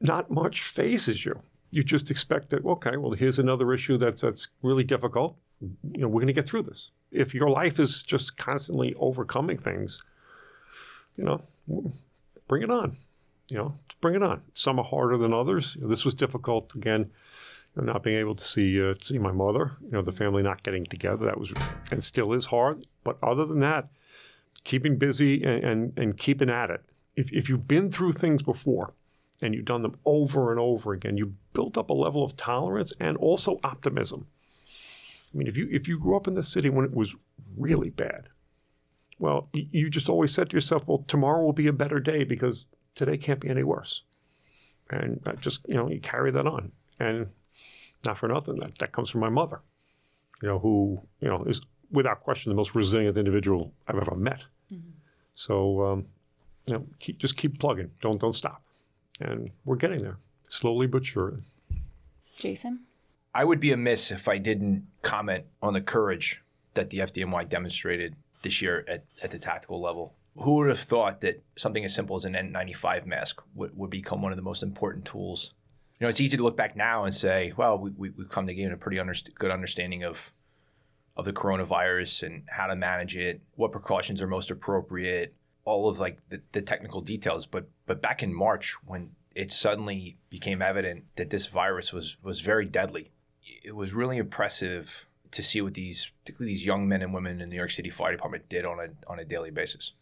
Not 0.00 0.30
much 0.30 0.62
fazes 0.62 1.24
you 1.24 1.42
you 1.72 1.82
just 1.82 2.10
expect 2.10 2.50
that 2.50 2.64
okay 2.64 2.96
well 2.96 3.12
here's 3.12 3.40
another 3.40 3.72
issue 3.72 3.96
that's 3.96 4.20
that's 4.20 4.48
really 4.62 4.84
difficult. 4.84 5.36
You 5.60 6.02
know 6.02 6.08
we're 6.08 6.20
going 6.20 6.26
to 6.28 6.32
get 6.32 6.46
through 6.46 6.62
this. 6.62 6.92
If 7.10 7.34
your 7.34 7.50
life 7.50 7.80
is 7.80 8.02
just 8.02 8.36
constantly 8.36 8.94
overcoming 8.98 9.58
things 9.58 10.04
you 11.16 11.24
know 11.24 11.42
bring 12.46 12.62
it 12.62 12.70
on 12.70 12.96
you 13.50 13.56
know 13.56 13.74
bring 14.00 14.14
it 14.14 14.22
on. 14.22 14.42
Some 14.52 14.78
are 14.78 14.84
harder 14.84 15.16
than 15.16 15.32
others. 15.32 15.76
This 15.80 16.04
was 16.04 16.14
difficult 16.14 16.74
again 16.74 17.10
you 17.74 17.82
know, 17.82 17.92
not 17.92 18.02
being 18.02 18.18
able 18.18 18.34
to 18.34 18.44
see 18.44 18.80
uh, 18.80 18.94
see 19.00 19.18
my 19.18 19.32
mother 19.32 19.72
you 19.82 19.92
know 19.92 20.02
the 20.02 20.12
family 20.12 20.42
not 20.42 20.62
getting 20.62 20.84
together. 20.84 21.24
That 21.24 21.40
was 21.40 21.52
and 21.90 22.04
still 22.04 22.32
is 22.32 22.46
hard. 22.46 22.86
But 23.02 23.16
other 23.22 23.46
than 23.46 23.60
that 23.60 23.88
keeping 24.64 24.96
busy 24.98 25.42
and 25.42 25.64
and, 25.64 25.98
and 25.98 26.16
keeping 26.18 26.50
at 26.50 26.70
it. 26.70 26.82
If, 27.14 27.30
if 27.32 27.48
you've 27.50 27.68
been 27.68 27.90
through 27.90 28.12
things 28.12 28.42
before 28.42 28.94
and 29.42 29.54
you've 29.54 29.64
done 29.64 29.82
them 29.82 29.96
over 30.04 30.50
and 30.50 30.60
over 30.60 30.92
again, 30.92 31.16
you 31.16 31.34
built 31.52 31.76
up 31.76 31.90
a 31.90 31.94
level 31.94 32.24
of 32.24 32.36
tolerance 32.36 32.92
and 33.00 33.16
also 33.16 33.58
optimism. 33.64 34.26
I 35.34 35.36
mean, 35.36 35.48
if 35.48 35.56
you 35.56 35.68
if 35.70 35.88
you 35.88 35.98
grew 35.98 36.16
up 36.16 36.28
in 36.28 36.34
the 36.34 36.42
city 36.42 36.70
when 36.70 36.84
it 36.84 36.94
was 36.94 37.14
really 37.56 37.90
bad, 37.90 38.28
well, 39.18 39.48
you 39.52 39.88
just 39.90 40.08
always 40.08 40.32
said 40.32 40.50
to 40.50 40.56
yourself, 40.56 40.86
"Well, 40.86 41.04
tomorrow 41.08 41.42
will 41.42 41.52
be 41.52 41.66
a 41.66 41.72
better 41.72 42.00
day 42.00 42.24
because 42.24 42.66
today 42.94 43.16
can't 43.16 43.40
be 43.40 43.48
any 43.48 43.62
worse," 43.62 44.02
and 44.90 45.20
just 45.40 45.66
you 45.68 45.74
know 45.74 45.88
you 45.88 46.00
carry 46.00 46.30
that 46.30 46.46
on, 46.46 46.70
and 47.00 47.28
not 48.06 48.18
for 48.18 48.28
nothing 48.28 48.56
that 48.56 48.78
that 48.78 48.92
comes 48.92 49.10
from 49.10 49.20
my 49.22 49.30
mother, 49.30 49.60
you 50.42 50.48
know, 50.48 50.58
who 50.58 50.98
you 51.20 51.28
know 51.28 51.42
is 51.46 51.62
without 51.90 52.20
question 52.20 52.50
the 52.50 52.56
most 52.56 52.74
resilient 52.74 53.16
individual 53.16 53.72
I've 53.88 53.98
ever 53.98 54.14
met. 54.14 54.44
So, 55.34 55.82
um, 55.84 56.06
you 56.66 56.74
know, 56.74 56.86
keep, 56.98 57.18
just 57.18 57.36
keep 57.36 57.58
plugging. 57.58 57.90
Don't 58.00 58.20
don't 58.20 58.34
stop 58.34 58.62
and 59.22 59.50
we're 59.64 59.76
getting 59.76 60.02
there 60.02 60.18
slowly 60.48 60.86
but 60.86 61.04
surely. 61.04 61.42
Jason? 62.38 62.80
I 63.34 63.44
would 63.44 63.60
be 63.60 63.72
amiss 63.72 64.10
if 64.10 64.28
I 64.28 64.38
didn't 64.38 64.86
comment 65.00 65.44
on 65.62 65.72
the 65.72 65.80
courage 65.80 66.42
that 66.74 66.90
the 66.90 66.98
FDNY 66.98 67.48
demonstrated 67.48 68.16
this 68.42 68.60
year 68.60 68.84
at, 68.88 69.04
at 69.22 69.30
the 69.30 69.38
tactical 69.38 69.80
level. 69.80 70.14
Who 70.36 70.56
would 70.56 70.68
have 70.68 70.80
thought 70.80 71.20
that 71.20 71.42
something 71.56 71.84
as 71.84 71.94
simple 71.94 72.16
as 72.16 72.24
an 72.24 72.34
N95 72.34 73.06
mask 73.06 73.42
would, 73.54 73.76
would 73.76 73.90
become 73.90 74.22
one 74.22 74.32
of 74.32 74.36
the 74.36 74.42
most 74.42 74.62
important 74.62 75.04
tools? 75.04 75.54
You 75.98 76.06
know, 76.06 76.08
it's 76.08 76.20
easy 76.20 76.36
to 76.36 76.42
look 76.42 76.56
back 76.56 76.74
now 76.74 77.04
and 77.04 77.14
say, 77.14 77.52
well, 77.56 77.78
we, 77.78 77.90
we, 77.90 78.10
we've 78.10 78.28
come 78.28 78.46
to 78.46 78.54
gain 78.54 78.72
a 78.72 78.76
pretty 78.76 78.96
underst- 78.96 79.34
good 79.34 79.50
understanding 79.50 80.04
of, 80.04 80.32
of 81.16 81.24
the 81.24 81.32
coronavirus 81.32 82.24
and 82.24 82.42
how 82.48 82.66
to 82.66 82.74
manage 82.74 83.16
it, 83.16 83.40
what 83.54 83.72
precautions 83.72 84.20
are 84.20 84.26
most 84.26 84.50
appropriate, 84.50 85.34
all 85.64 85.88
of 85.88 85.98
like 85.98 86.18
the, 86.30 86.40
the 86.52 86.62
technical 86.62 87.00
details. 87.00 87.46
But, 87.46 87.68
but 87.92 88.00
back 88.00 88.22
in 88.22 88.32
March, 88.32 88.74
when 88.86 89.10
it 89.34 89.52
suddenly 89.52 90.16
became 90.30 90.62
evident 90.62 91.04
that 91.16 91.28
this 91.28 91.46
virus 91.46 91.92
was, 91.92 92.16
was 92.22 92.40
very 92.40 92.64
deadly, 92.64 93.10
it 93.62 93.76
was 93.76 93.92
really 93.92 94.16
impressive 94.16 95.06
to 95.30 95.42
see 95.42 95.60
what 95.60 95.74
these, 95.74 96.10
particularly 96.22 96.54
these 96.54 96.64
young 96.64 96.88
men 96.88 97.02
and 97.02 97.12
women 97.12 97.32
in 97.32 97.38
the 97.40 97.46
New 97.48 97.56
York 97.56 97.70
City 97.70 97.90
Fire 97.90 98.12
Department 98.12 98.48
did 98.48 98.64
on 98.64 98.80
a 98.80 99.10
on 99.10 99.18
a 99.18 99.26
daily 99.26 99.50
basis. 99.50 99.92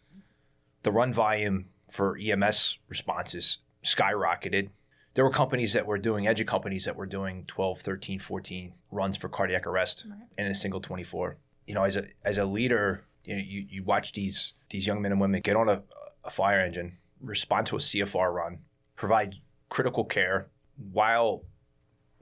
The 0.85 0.93
run 0.93 1.13
volume 1.13 1.67
for 1.91 2.17
EMS 2.17 2.79
responses 2.89 3.59
skyrocketed. 3.85 4.69
There 5.15 5.25
were 5.25 5.33
companies 5.33 5.73
that 5.73 5.85
were 5.85 5.99
doing, 5.99 6.29
edge 6.29 6.47
companies 6.47 6.85
that 6.85 6.95
were 6.95 7.07
doing 7.07 7.43
12, 7.49 7.81
13, 7.81 8.21
14 8.21 8.73
runs 8.93 9.17
for 9.17 9.29
cardiac 9.29 9.67
arrest 9.67 10.07
in 10.39 10.47
a 10.47 10.55
single 10.55 10.81
24. 10.81 11.39
You 11.67 11.75
know, 11.75 11.83
as 11.83 11.97
a 11.97 12.05
as 12.25 12.39
a 12.39 12.45
leader, 12.45 13.03
you 13.25 13.35
know, 13.35 13.43
you, 13.45 13.67
you 13.69 13.83
watch 13.83 14.13
these 14.13 14.55
these 14.69 14.87
young 14.87 15.03
men 15.03 15.11
and 15.11 15.21
women 15.21 15.41
get 15.41 15.57
on 15.57 15.69
a, 15.69 15.83
a 16.23 16.31
fire 16.31 16.61
engine, 16.61 16.99
respond 17.21 17.67
to 17.67 17.77
a 17.77 17.79
CFR 17.79 18.33
run, 18.33 18.59
provide 18.97 19.37
critical 19.69 20.05
care 20.05 20.49
while 20.93 21.43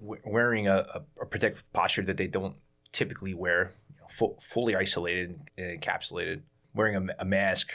w- 0.00 0.20
wearing 0.24 0.68
a, 0.68 0.86
a, 0.94 1.02
a, 1.20 1.26
protective 1.26 1.62
posture 1.72 2.02
that 2.02 2.16
they 2.16 2.26
don't 2.26 2.56
typically 2.92 3.34
wear, 3.34 3.74
you 3.90 4.00
know, 4.00 4.06
fu- 4.08 4.36
fully 4.40 4.76
isolated 4.76 5.40
and 5.56 5.80
encapsulated, 5.80 6.42
wearing 6.74 6.96
a, 6.96 7.14
a 7.20 7.24
mask, 7.24 7.72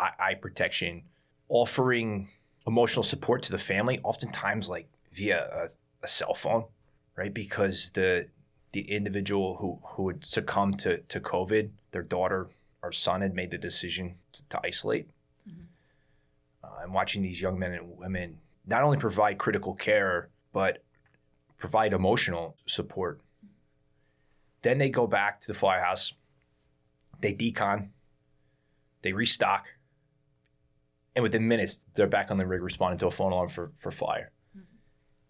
eye, 0.00 0.12
eye 0.18 0.34
protection, 0.34 1.02
offering 1.48 2.28
emotional 2.66 3.02
support 3.02 3.42
to 3.42 3.52
the 3.52 3.58
family, 3.58 4.00
oftentimes 4.02 4.68
like 4.68 4.88
via 5.12 5.48
a, 5.52 5.68
a 6.04 6.08
cell 6.08 6.34
phone, 6.34 6.64
right? 7.16 7.32
Because 7.32 7.90
the 7.90 8.26
the 8.72 8.90
individual 8.90 9.56
who, 9.56 9.78
who 9.82 10.02
would 10.04 10.24
succumb 10.24 10.74
to, 10.74 10.98
to 10.98 11.20
COVID, 11.20 11.70
their 11.90 12.02
daughter 12.02 12.48
or 12.82 12.92
son 12.92 13.22
had 13.22 13.34
made 13.34 13.50
the 13.50 13.58
decision 13.58 14.14
to, 14.32 14.46
to 14.48 14.60
isolate. 14.62 15.08
Mm-hmm. 16.68 16.80
Uh, 16.80 16.84
and 16.84 16.94
watching 16.94 17.22
these 17.22 17.40
young 17.40 17.58
men 17.58 17.72
and 17.72 17.98
women 17.98 18.38
not 18.66 18.82
only 18.82 18.98
provide 18.98 19.38
critical 19.38 19.74
care, 19.74 20.30
but 20.52 20.82
provide 21.56 21.92
emotional 21.92 22.56
support. 22.66 23.20
Then 24.62 24.78
they 24.78 24.90
go 24.90 25.06
back 25.06 25.40
to 25.40 25.46
the 25.46 25.54
firehouse, 25.54 26.12
they 27.20 27.32
decon, 27.32 27.88
they 29.02 29.12
restock, 29.12 29.68
and 31.14 31.22
within 31.22 31.48
minutes, 31.48 31.84
they're 31.94 32.06
back 32.06 32.30
on 32.30 32.38
the 32.38 32.46
rig 32.46 32.62
responding 32.62 32.98
to 32.98 33.06
a 33.06 33.10
phone 33.10 33.32
alarm 33.32 33.48
for, 33.48 33.72
for 33.74 33.90
fire 33.90 34.32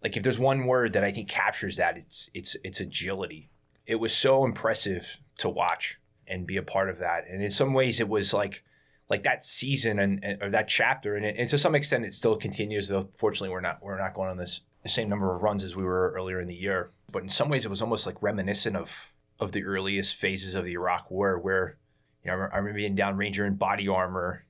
like 0.03 0.15
if 0.15 0.23
there's 0.23 0.39
one 0.39 0.65
word 0.65 0.93
that 0.93 1.03
I 1.03 1.11
think 1.11 1.27
captures 1.27 1.77
that, 1.77 1.97
it's 1.97 2.29
it's 2.33 2.55
it's 2.63 2.79
agility. 2.79 3.49
It 3.85 3.95
was 3.95 4.13
so 4.13 4.45
impressive 4.45 5.19
to 5.37 5.49
watch 5.49 5.99
and 6.27 6.45
be 6.45 6.57
a 6.57 6.63
part 6.63 6.89
of 6.89 6.99
that. 6.99 7.25
And 7.27 7.43
in 7.43 7.49
some 7.49 7.73
ways, 7.73 7.99
it 7.99 8.07
was 8.07 8.33
like 8.33 8.63
like 9.09 9.23
that 9.23 9.43
season 9.43 9.99
and, 9.99 10.23
and 10.23 10.41
or 10.41 10.49
that 10.51 10.67
chapter, 10.67 11.15
and, 11.15 11.25
it, 11.25 11.35
and, 11.37 11.49
to 11.49 11.57
some 11.57 11.75
extent, 11.75 12.05
it 12.05 12.13
still 12.13 12.35
continues. 12.35 12.87
Though 12.87 13.09
fortunately, 13.17 13.49
we're 13.49 13.61
not 13.61 13.81
we're 13.81 13.97
not 13.97 14.13
going 14.13 14.29
on 14.29 14.37
this 14.37 14.61
the 14.83 14.89
same 14.89 15.09
number 15.09 15.33
of 15.33 15.41
runs 15.41 15.63
as 15.63 15.75
we 15.75 15.83
were 15.83 16.13
earlier 16.15 16.39
in 16.39 16.47
the 16.47 16.55
year. 16.55 16.91
But 17.11 17.23
in 17.23 17.29
some 17.29 17.49
ways, 17.49 17.65
it 17.65 17.69
was 17.69 17.81
almost 17.81 18.05
like 18.05 18.21
reminiscent 18.21 18.75
of 18.75 19.11
of 19.39 19.51
the 19.51 19.63
earliest 19.63 20.15
phases 20.15 20.53
of 20.53 20.65
the 20.65 20.73
Iraq 20.73 21.09
War, 21.09 21.39
where 21.39 21.77
you 22.23 22.31
know 22.31 22.37
I 22.37 22.57
remember 22.57 22.73
being 22.73 22.95
down 22.95 23.17
Ranger 23.17 23.45
in 23.45 23.55
body 23.55 23.87
armor, 23.87 24.45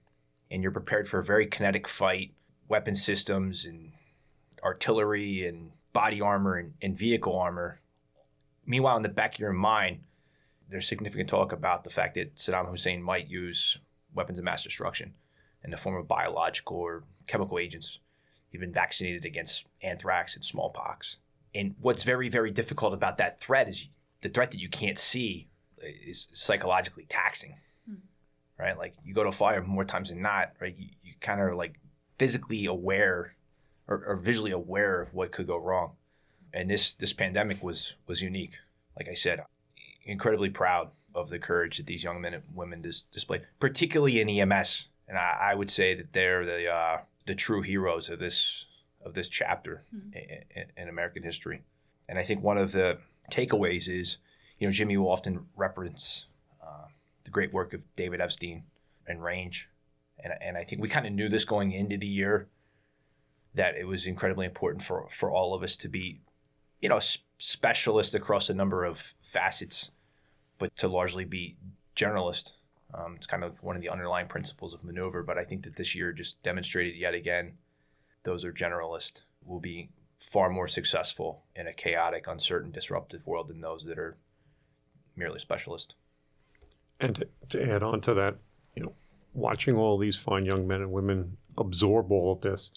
and 0.52 0.62
you're 0.62 0.72
prepared 0.72 1.08
for 1.08 1.19
a 1.19 1.24
very 1.24 1.48
kinetic 1.48 1.88
fight, 1.88 2.34
weapon 2.67 2.95
systems 2.95 3.63
and 3.63 3.93
artillery 4.62 5.48
and 5.48 5.72
body 5.93 6.19
armor 6.19 6.56
and, 6.56 6.74
and 6.82 6.98
vehicle 6.98 7.38
armor. 7.38 7.80
Meanwhile, 8.65 8.98
in 8.98 9.04
the 9.04 9.10
back 9.10 9.36
of 9.36 9.39
your 9.39 9.54
mind, 9.54 10.02
there's 10.69 10.88
significant 10.88 11.30
talk 11.30 11.54
about 11.54 11.84
the 11.84 11.89
fact 11.89 12.15
that 12.15 12.36
Saddam 12.36 12.69
Hussein 12.69 13.02
might 13.02 13.30
use 13.30 13.80
weapons 14.13 14.38
of 14.38 14.43
mass 14.43 14.63
destruction 14.63 15.13
in 15.63 15.72
the 15.72 15.78
form 15.78 15.95
of 15.95 16.08
biological 16.08 16.78
or 16.78 17.04
chemical 17.28 17.60
agents. 17.60 18.00
You've 18.52 18.62
been 18.62 18.74
vaccinated 18.74 19.26
against 19.26 19.65
anthrax 19.82 20.36
and 20.36 20.43
smallpox. 20.43 21.17
And 21.54 21.76
what's 21.82 22.04
very, 22.04 22.30
very 22.30 22.52
difficult 22.52 22.93
about 22.93 23.17
that 23.17 23.39
threat 23.39 23.67
is 23.67 23.88
the 24.22 24.30
threat 24.30 24.52
that 24.52 24.60
you 24.60 24.69
can't 24.69 24.98
see 24.98 25.48
is 25.82 26.28
psychologically 26.34 27.06
taxing, 27.10 27.56
hmm. 27.88 27.95
right? 28.58 28.78
Like 28.78 28.93
you 29.04 29.13
go 29.13 29.24
to 29.24 29.30
a 29.30 29.34
fire 29.34 29.62
more 29.62 29.86
times 29.86 30.10
than 30.10 30.22
not, 30.22 30.54
right? 30.60 30.76
You, 30.78 30.89
you 31.04 31.13
kind 31.22 31.41
of 31.41 31.56
like 31.56 31.80
physically 32.17 32.65
aware 32.65 33.36
or, 33.88 34.04
or 34.06 34.15
visually 34.15 34.52
aware 34.52 35.02
of 35.02 35.13
what 35.13 35.32
could 35.32 35.48
go 35.48 35.58
wrong. 35.58 35.93
And 36.54 36.69
this 36.69 36.93
this 36.95 37.13
pandemic 37.13 37.62
was 37.62 37.95
was 38.08 38.22
unique. 38.22 38.58
Like 38.98 39.08
I 39.08 39.13
said, 39.13 39.43
incredibly 40.04 40.50
proud 40.50 40.89
of 41.15 41.30
the 41.30 41.39
courage 41.39 41.78
that 41.78 41.86
these 41.86 42.04
young 42.04 42.22
men 42.22 42.34
and 42.34 42.43
women 42.54 42.82
dis- 42.82 43.04
displayed, 43.12 43.41
particularly 43.60 44.22
in 44.22 44.30
EMS. 44.30 44.88
And 45.08 45.17
I, 45.17 45.52
I 45.52 45.56
would 45.56 45.72
say 45.72 45.95
that 45.95 46.13
they're 46.13 46.45
the 46.45 46.67
uh, 46.67 46.98
the 47.26 47.36
true 47.36 47.62
heroes 47.62 48.10
of 48.10 48.19
this 48.19 48.65
of 49.04 49.13
this 49.13 49.28
chapter 49.28 49.84
mm-hmm. 49.95 50.13
in, 50.56 50.65
in, 50.76 50.89
American 50.89 51.24
history. 51.24 51.62
And 52.08 52.19
I 52.19 52.24
think 52.24 52.43
one 52.43 52.58
of 52.58 52.74
the 52.74 52.98
takeaways 53.32 53.88
is, 53.88 54.17
you 54.58 54.67
know, 54.67 54.72
Jimmy 54.72 54.98
will 54.98 55.10
often 55.10 55.45
reference 55.56 56.26
uh, 56.62 56.88
the 57.24 57.30
great 57.30 57.54
work 57.54 57.74
of 57.74 57.84
David 57.95 58.19
Epstein 58.19 58.63
and 59.08 59.24
Range, 59.24 59.69
and 60.24 60.34
and 60.41 60.58
I 60.58 60.63
think 60.63 60.82
we 60.82 60.89
kind 60.89 61.08
of 61.08 61.13
knew 61.13 61.30
this 61.30 61.45
going 61.45 61.72
into 61.72 61.98
the 61.98 62.08
year 62.08 62.48
that 63.56 63.76
it 63.76 63.88
was 63.88 64.06
incredibly 64.06 64.45
important 64.45 64.84
for 64.84 65.08
for 65.10 65.32
all 65.32 65.54
of 65.54 65.63
us 65.63 65.78
to 65.78 65.88
be, 65.88 66.22
you 66.82 66.89
know, 66.89 67.00
specialist 67.38 68.13
across 68.13 68.50
a 68.50 68.54
number 68.54 68.84
of 68.84 69.13
facets, 69.22 69.91
but 70.60 70.76
to 70.78 70.88
largely 70.88 71.26
be 71.26 71.58
generalist. 71.95 72.52
Um, 72.93 73.15
it's 73.15 73.26
kind 73.26 73.43
of 73.43 73.62
one 73.63 73.76
of 73.76 73.82
the 73.82 73.89
underlying 73.89 74.28
principles 74.28 74.74
of 74.74 74.84
maneuver. 74.84 75.24
But 75.24 75.38
I 75.38 75.43
think 75.43 75.63
that 75.63 75.76
this 75.76 75.95
year 75.95 76.13
just 76.13 76.41
demonstrated 76.43 76.95
yet 76.95 77.13
again, 77.13 77.54
those 78.24 78.45
are 78.45 78.54
generalist 78.54 79.24
will 79.43 79.60
be 79.60 79.89
far 80.19 80.50
more 80.50 80.67
successful 80.67 81.43
in 81.56 81.67
a 81.67 81.74
chaotic, 81.74 82.28
uncertain, 82.28 82.72
disruptive 82.72 83.26
world 83.26 83.48
than 83.48 83.62
those 83.62 83.86
that 83.86 83.98
are 83.98 84.17
merely 85.15 85.39
specialist. 85.39 85.95
And 87.00 87.15
to, 87.15 87.28
to 87.50 87.72
add 87.72 87.82
on 87.82 88.02
to 88.02 88.13
that, 88.15 88.36
you 88.76 88.84
know, 88.84 88.93
watching 89.34 89.76
all 89.76 89.98
these 89.98 90.17
fine 90.17 90.45
young 90.45 90.67
men 90.67 90.82
and 90.82 90.91
women 90.91 91.38
absorb 91.58 92.12
all 92.12 92.34
of 92.34 92.41
this 92.41 92.72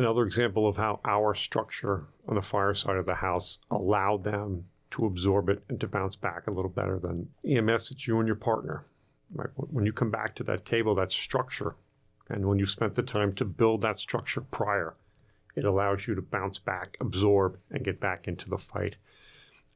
another 0.00 0.22
example 0.22 0.66
of 0.66 0.76
how 0.76 0.98
our 1.04 1.34
structure 1.34 2.06
on 2.26 2.34
the 2.34 2.42
fire 2.42 2.74
side 2.74 2.96
of 2.96 3.06
the 3.06 3.14
house 3.14 3.58
allowed 3.70 4.24
them 4.24 4.64
to 4.92 5.06
absorb 5.06 5.48
it 5.48 5.62
and 5.68 5.80
to 5.80 5.86
bounce 5.86 6.16
back 6.16 6.46
a 6.46 6.52
little 6.52 6.70
better 6.70 6.98
than 6.98 7.28
EMS. 7.46 7.90
It's 7.90 8.06
you 8.06 8.18
and 8.18 8.26
your 8.26 8.36
partner. 8.36 8.84
Right? 9.34 9.50
When 9.54 9.86
you 9.86 9.92
come 9.92 10.10
back 10.10 10.34
to 10.36 10.44
that 10.44 10.64
table, 10.64 10.94
that 10.96 11.12
structure, 11.12 11.76
and 12.28 12.46
when 12.46 12.58
you 12.58 12.66
spent 12.66 12.94
the 12.94 13.02
time 13.02 13.32
to 13.34 13.44
build 13.44 13.82
that 13.82 13.98
structure 13.98 14.40
prior, 14.40 14.94
it 15.56 15.64
allows 15.64 16.06
you 16.06 16.14
to 16.14 16.22
bounce 16.22 16.58
back, 16.58 16.96
absorb, 17.00 17.58
and 17.70 17.84
get 17.84 18.00
back 18.00 18.28
into 18.28 18.48
the 18.48 18.58
fight. 18.58 18.96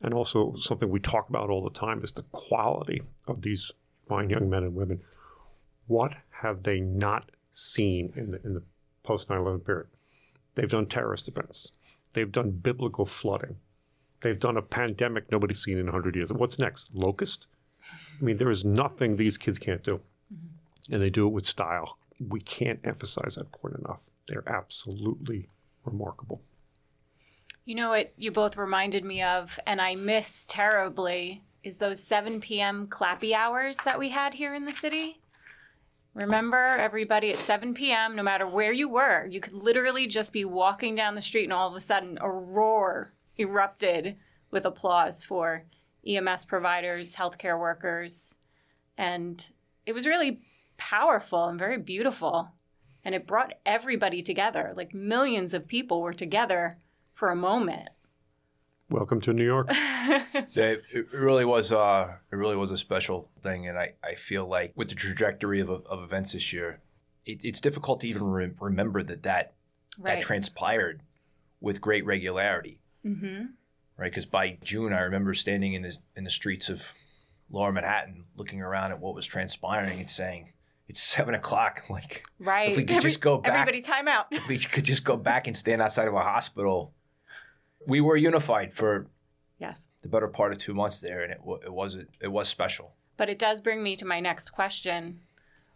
And 0.02 0.14
also, 0.14 0.54
something 0.56 0.88
we 0.88 1.00
talk 1.00 1.28
about 1.28 1.50
all 1.50 1.62
the 1.62 1.70
time 1.70 2.02
is 2.02 2.12
the 2.12 2.24
quality 2.32 3.02
of 3.26 3.42
these 3.42 3.72
fine 4.06 4.30
young 4.30 4.50
men 4.50 4.64
and 4.64 4.74
women. 4.74 5.00
What 5.86 6.16
have 6.30 6.62
they 6.62 6.80
not 6.80 7.30
seen 7.50 8.12
in 8.16 8.32
the, 8.32 8.40
in 8.44 8.54
the 8.54 8.62
post 9.02 9.30
9 9.30 9.38
11 9.38 9.60
period? 9.60 9.86
They've 10.54 10.68
done 10.68 10.86
terrorist 10.86 11.28
events. 11.28 11.72
They've 12.12 12.30
done 12.30 12.50
biblical 12.50 13.06
flooding. 13.06 13.56
They've 14.24 14.40
done 14.40 14.56
a 14.56 14.62
pandemic 14.62 15.30
nobody's 15.30 15.62
seen 15.62 15.76
in 15.76 15.84
100 15.84 16.16
years. 16.16 16.32
What's 16.32 16.58
next? 16.58 16.88
Locust? 16.94 17.46
I 18.18 18.24
mean, 18.24 18.38
there 18.38 18.50
is 18.50 18.64
nothing 18.64 19.16
these 19.16 19.36
kids 19.36 19.58
can't 19.58 19.82
do. 19.82 20.00
Mm-hmm. 20.32 20.94
And 20.94 21.02
they 21.02 21.10
do 21.10 21.26
it 21.26 21.30
with 21.30 21.44
style. 21.44 21.98
We 22.30 22.40
can't 22.40 22.80
emphasize 22.84 23.34
that 23.34 23.52
point 23.52 23.74
enough. 23.76 23.98
They're 24.26 24.48
absolutely 24.48 25.50
remarkable. 25.84 26.40
You 27.66 27.74
know 27.74 27.90
what 27.90 28.14
you 28.16 28.30
both 28.30 28.56
reminded 28.56 29.04
me 29.04 29.20
of, 29.20 29.58
and 29.66 29.78
I 29.78 29.94
miss 29.94 30.46
terribly, 30.48 31.42
is 31.62 31.76
those 31.76 32.02
7 32.02 32.40
p.m. 32.40 32.86
clappy 32.86 33.34
hours 33.34 33.76
that 33.84 33.98
we 33.98 34.08
had 34.08 34.32
here 34.32 34.54
in 34.54 34.64
the 34.64 34.72
city. 34.72 35.20
Remember, 36.14 36.62
everybody, 36.62 37.30
at 37.30 37.38
7 37.38 37.74
p.m., 37.74 38.16
no 38.16 38.22
matter 38.22 38.46
where 38.46 38.72
you 38.72 38.88
were, 38.88 39.26
you 39.26 39.40
could 39.40 39.52
literally 39.52 40.06
just 40.06 40.32
be 40.32 40.46
walking 40.46 40.94
down 40.94 41.14
the 41.14 41.20
street 41.20 41.44
and 41.44 41.52
all 41.52 41.68
of 41.68 41.74
a 41.74 41.80
sudden 41.80 42.16
a 42.22 42.30
roar 42.30 43.12
erupted 43.38 44.16
with 44.50 44.64
applause 44.64 45.24
for 45.24 45.64
EMS 46.06 46.44
providers, 46.44 47.16
healthcare 47.16 47.58
workers. 47.58 48.36
And 48.96 49.50
it 49.86 49.92
was 49.92 50.06
really 50.06 50.40
powerful 50.76 51.46
and 51.46 51.58
very 51.58 51.78
beautiful. 51.78 52.52
And 53.04 53.14
it 53.14 53.26
brought 53.26 53.54
everybody 53.66 54.22
together. 54.22 54.72
Like 54.76 54.94
millions 54.94 55.54
of 55.54 55.66
people 55.66 56.00
were 56.00 56.14
together 56.14 56.78
for 57.12 57.30
a 57.30 57.36
moment. 57.36 57.88
Welcome 58.90 59.20
to 59.22 59.32
New 59.32 59.44
York. 59.44 59.68
it, 59.70 60.82
it, 60.92 61.12
really 61.12 61.44
was. 61.44 61.72
Uh, 61.72 62.16
it 62.30 62.36
really 62.36 62.54
was 62.54 62.70
a 62.70 62.76
special 62.76 63.30
thing, 63.42 63.66
and 63.66 63.78
I, 63.78 63.94
I 64.04 64.14
feel 64.14 64.46
like 64.46 64.72
with 64.76 64.90
the 64.90 64.94
trajectory 64.94 65.58
of, 65.60 65.70
of 65.70 66.02
events 66.02 66.32
this 66.32 66.52
year, 66.52 66.80
it, 67.24 67.40
it's 67.42 67.62
difficult 67.62 68.00
to 68.02 68.08
even 68.08 68.24
re- 68.24 68.52
remember 68.60 69.02
that 69.02 69.22
that 69.22 69.54
right. 69.98 70.16
that 70.16 70.22
transpired 70.22 71.02
with 71.60 71.80
great 71.80 72.04
regularity. 72.04 72.78
Mm-hmm. 73.04 73.44
Right, 73.96 74.10
because 74.10 74.26
by 74.26 74.58
June, 74.62 74.92
I 74.92 75.00
remember 75.00 75.34
standing 75.34 75.74
in 75.74 75.82
the 75.82 75.96
in 76.16 76.24
the 76.24 76.30
streets 76.30 76.68
of 76.68 76.94
Lower 77.50 77.70
Manhattan, 77.70 78.24
looking 78.36 78.60
around 78.60 78.90
at 78.90 79.00
what 79.00 79.14
was 79.14 79.26
transpiring 79.26 79.98
and 80.00 80.08
saying, 80.08 80.52
"It's 80.88 81.02
seven 81.02 81.34
o'clock. 81.34 81.84
Like, 81.90 82.24
right? 82.40 82.70
If 82.70 82.76
we 82.76 82.84
could 82.84 82.96
Every, 82.96 83.10
just 83.10 83.20
go 83.20 83.38
back, 83.38 83.52
everybody, 83.52 83.82
time 83.82 84.08
out. 84.08 84.26
if 84.32 84.48
we 84.48 84.58
could 84.58 84.84
just 84.84 85.04
go 85.04 85.16
back 85.16 85.46
and 85.46 85.56
stand 85.56 85.80
outside 85.80 86.08
of 86.08 86.14
a 86.14 86.22
hospital." 86.22 86.92
we 87.86 88.00
were 88.00 88.16
unified 88.16 88.72
for 88.72 89.06
yes 89.58 89.86
the 90.02 90.08
better 90.08 90.28
part 90.28 90.52
of 90.52 90.58
two 90.58 90.74
months 90.74 91.00
there, 91.00 91.22
and 91.22 91.32
it 91.32 91.40
it 91.64 91.72
was 91.72 91.96
it 92.20 92.28
was 92.28 92.48
special. 92.48 92.94
But 93.16 93.28
it 93.28 93.38
does 93.38 93.60
bring 93.60 93.82
me 93.82 93.96
to 93.96 94.04
my 94.04 94.20
next 94.20 94.52
question, 94.52 95.20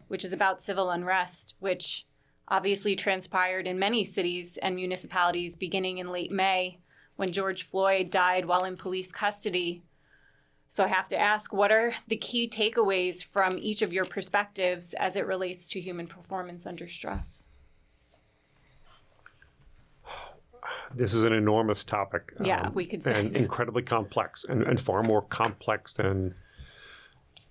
which 0.07 0.23
is 0.23 0.33
about 0.33 0.61
civil 0.61 0.89
unrest, 0.89 1.55
which 1.59 2.05
obviously 2.47 2.95
transpired 2.95 3.65
in 3.65 3.79
many 3.79 4.03
cities 4.03 4.57
and 4.61 4.75
municipalities 4.75 5.55
beginning 5.55 5.97
in 5.99 6.11
late 6.11 6.31
May 6.31 6.79
when 7.19 7.33
George 7.33 7.63
Floyd 7.63 8.09
died 8.09 8.45
while 8.45 8.63
in 8.63 8.77
police 8.77 9.11
custody. 9.11 9.83
So 10.69 10.85
I 10.85 10.87
have 10.87 11.09
to 11.09 11.19
ask 11.19 11.51
what 11.51 11.69
are 11.69 11.93
the 12.07 12.15
key 12.15 12.47
takeaways 12.47 13.25
from 13.25 13.57
each 13.57 13.81
of 13.81 13.91
your 13.91 14.05
perspectives 14.05 14.93
as 14.93 15.17
it 15.17 15.27
relates 15.27 15.67
to 15.69 15.81
human 15.81 16.07
performance 16.07 16.65
under 16.65 16.87
stress? 16.87 17.43
This 20.95 21.13
is 21.13 21.23
an 21.25 21.33
enormous 21.33 21.83
topic. 21.83 22.31
Yeah, 22.41 22.67
um, 22.67 22.73
we 22.73 22.85
could 22.85 23.03
say. 23.03 23.19
And 23.19 23.35
incredibly 23.35 23.81
complex 23.81 24.45
and, 24.45 24.63
and 24.63 24.79
far 24.79 25.03
more 25.03 25.23
complex 25.23 25.91
than 25.91 26.33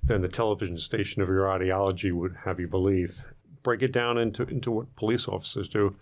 than 0.04 0.22
the 0.22 0.28
television 0.28 0.78
station 0.78 1.20
of 1.20 1.28
your 1.28 1.52
ideology 1.52 2.10
would 2.10 2.34
have 2.42 2.58
you 2.58 2.68
believe. 2.68 3.22
Break 3.62 3.82
it 3.82 3.92
down 3.92 4.16
into, 4.16 4.44
into 4.44 4.70
what 4.70 4.96
police 4.96 5.28
officers 5.28 5.68
do. 5.68 5.94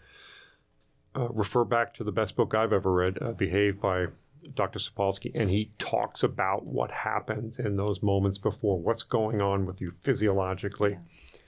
Uh, 1.17 1.29
refer 1.31 1.64
back 1.64 1.95
to 1.95 2.05
the 2.05 2.12
best 2.12 2.37
book 2.37 2.55
I've 2.55 2.75
ever 2.75 2.93
read, 2.93 3.19
uh, 3.23 3.33
Behave 3.33 3.81
by 3.81 4.07
Dr. 4.55 4.79
Sapolsky, 4.79 5.35
and 5.35 5.51
he 5.51 5.71
talks 5.79 6.23
about 6.23 6.67
what 6.67 6.91
happens 6.91 7.59
in 7.59 7.75
those 7.77 8.03
moments 8.03 8.37
before, 8.37 8.79
what's 8.79 9.03
going 9.03 9.41
on 9.41 9.64
with 9.64 9.81
you 9.81 9.93
physiologically. 10.03 10.93
Yeah. 10.93 11.39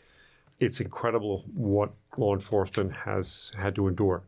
It's 0.61 0.81
incredible 0.81 1.45
what 1.55 1.93
law 2.17 2.35
enforcement 2.35 2.93
has 2.93 3.53
had 3.59 3.75
to 3.75 3.89
endure. 3.89 4.23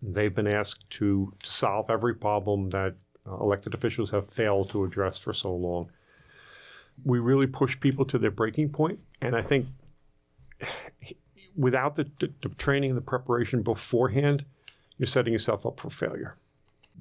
They've 0.00 0.34
been 0.34 0.46
asked 0.46 0.88
to, 0.90 1.34
to 1.42 1.50
solve 1.50 1.90
every 1.90 2.14
problem 2.14 2.70
that 2.70 2.94
uh, 3.26 3.36
elected 3.38 3.74
officials 3.74 4.12
have 4.12 4.28
failed 4.28 4.70
to 4.70 4.84
address 4.84 5.18
for 5.18 5.32
so 5.32 5.52
long. 5.52 5.90
We 7.04 7.18
really 7.18 7.48
push 7.48 7.78
people 7.78 8.04
to 8.06 8.18
their 8.18 8.30
breaking 8.30 8.70
point, 8.70 9.00
and 9.20 9.34
I 9.34 9.42
think 9.42 9.66
without 11.56 11.96
the, 11.96 12.08
the, 12.20 12.32
the 12.42 12.50
training 12.50 12.90
and 12.90 12.96
the 12.96 13.02
preparation 13.02 13.62
beforehand, 13.62 14.44
you're 14.98 15.06
setting 15.06 15.32
yourself 15.32 15.66
up 15.66 15.80
for 15.80 15.90
failure 15.90 16.36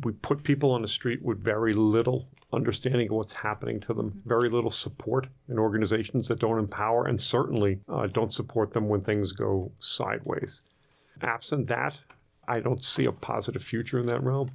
we 0.03 0.11
put 0.11 0.43
people 0.43 0.71
on 0.71 0.81
the 0.81 0.87
street 0.87 1.21
with 1.21 1.43
very 1.43 1.73
little 1.73 2.27
understanding 2.53 3.07
of 3.07 3.15
what's 3.15 3.33
happening 3.33 3.79
to 3.81 3.93
them, 3.93 4.11
mm-hmm. 4.11 4.29
very 4.29 4.49
little 4.49 4.71
support 4.71 5.27
in 5.49 5.57
organizations 5.57 6.27
that 6.27 6.39
don't 6.39 6.59
empower 6.59 7.07
and 7.07 7.19
certainly 7.19 7.79
uh, 7.89 8.07
don't 8.07 8.33
support 8.33 8.73
them 8.73 8.87
when 8.87 9.01
things 9.01 9.31
go 9.31 9.71
sideways. 9.79 10.61
Absent 11.21 11.67
that, 11.67 11.99
I 12.47 12.59
don't 12.59 12.83
see 12.83 13.05
a 13.05 13.11
positive 13.11 13.63
future 13.63 13.99
in 13.99 14.05
that 14.07 14.23
realm. 14.23 14.51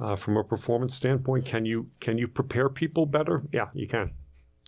Uh, 0.00 0.16
from 0.16 0.36
a 0.36 0.42
performance 0.42 0.94
standpoint, 0.94 1.44
can 1.44 1.64
you 1.64 1.86
can 2.00 2.16
you 2.16 2.26
prepare 2.26 2.68
people 2.68 3.04
better? 3.04 3.42
Yeah, 3.52 3.68
you 3.74 3.86
can. 3.86 4.10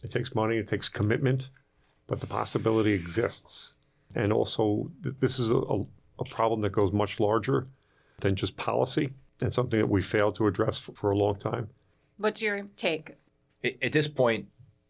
It 0.04 0.12
takes 0.12 0.34
money, 0.34 0.58
it 0.58 0.68
takes 0.68 0.88
commitment, 0.88 1.48
but 2.06 2.20
the 2.20 2.26
possibility 2.26 2.92
exists. 2.92 3.72
And 4.14 4.32
also, 4.32 4.90
th- 5.02 5.16
this 5.18 5.38
is 5.38 5.50
a, 5.50 5.56
a 5.56 5.84
problem 6.22 6.60
that 6.60 6.70
goes 6.70 6.92
much 6.92 7.18
larger 7.18 7.66
than 8.20 8.36
just 8.36 8.56
policy 8.56 9.12
and 9.42 9.52
something 9.52 9.80
that 9.80 9.88
we 9.88 10.00
failed 10.00 10.36
to 10.36 10.46
address 10.46 10.78
for, 10.78 10.92
for 10.92 11.10
a 11.10 11.16
long 11.16 11.36
time. 11.36 11.68
What's 12.18 12.40
your 12.40 12.66
take? 12.76 13.16
At 13.64 13.92
this 13.92 14.06
point, 14.06 14.46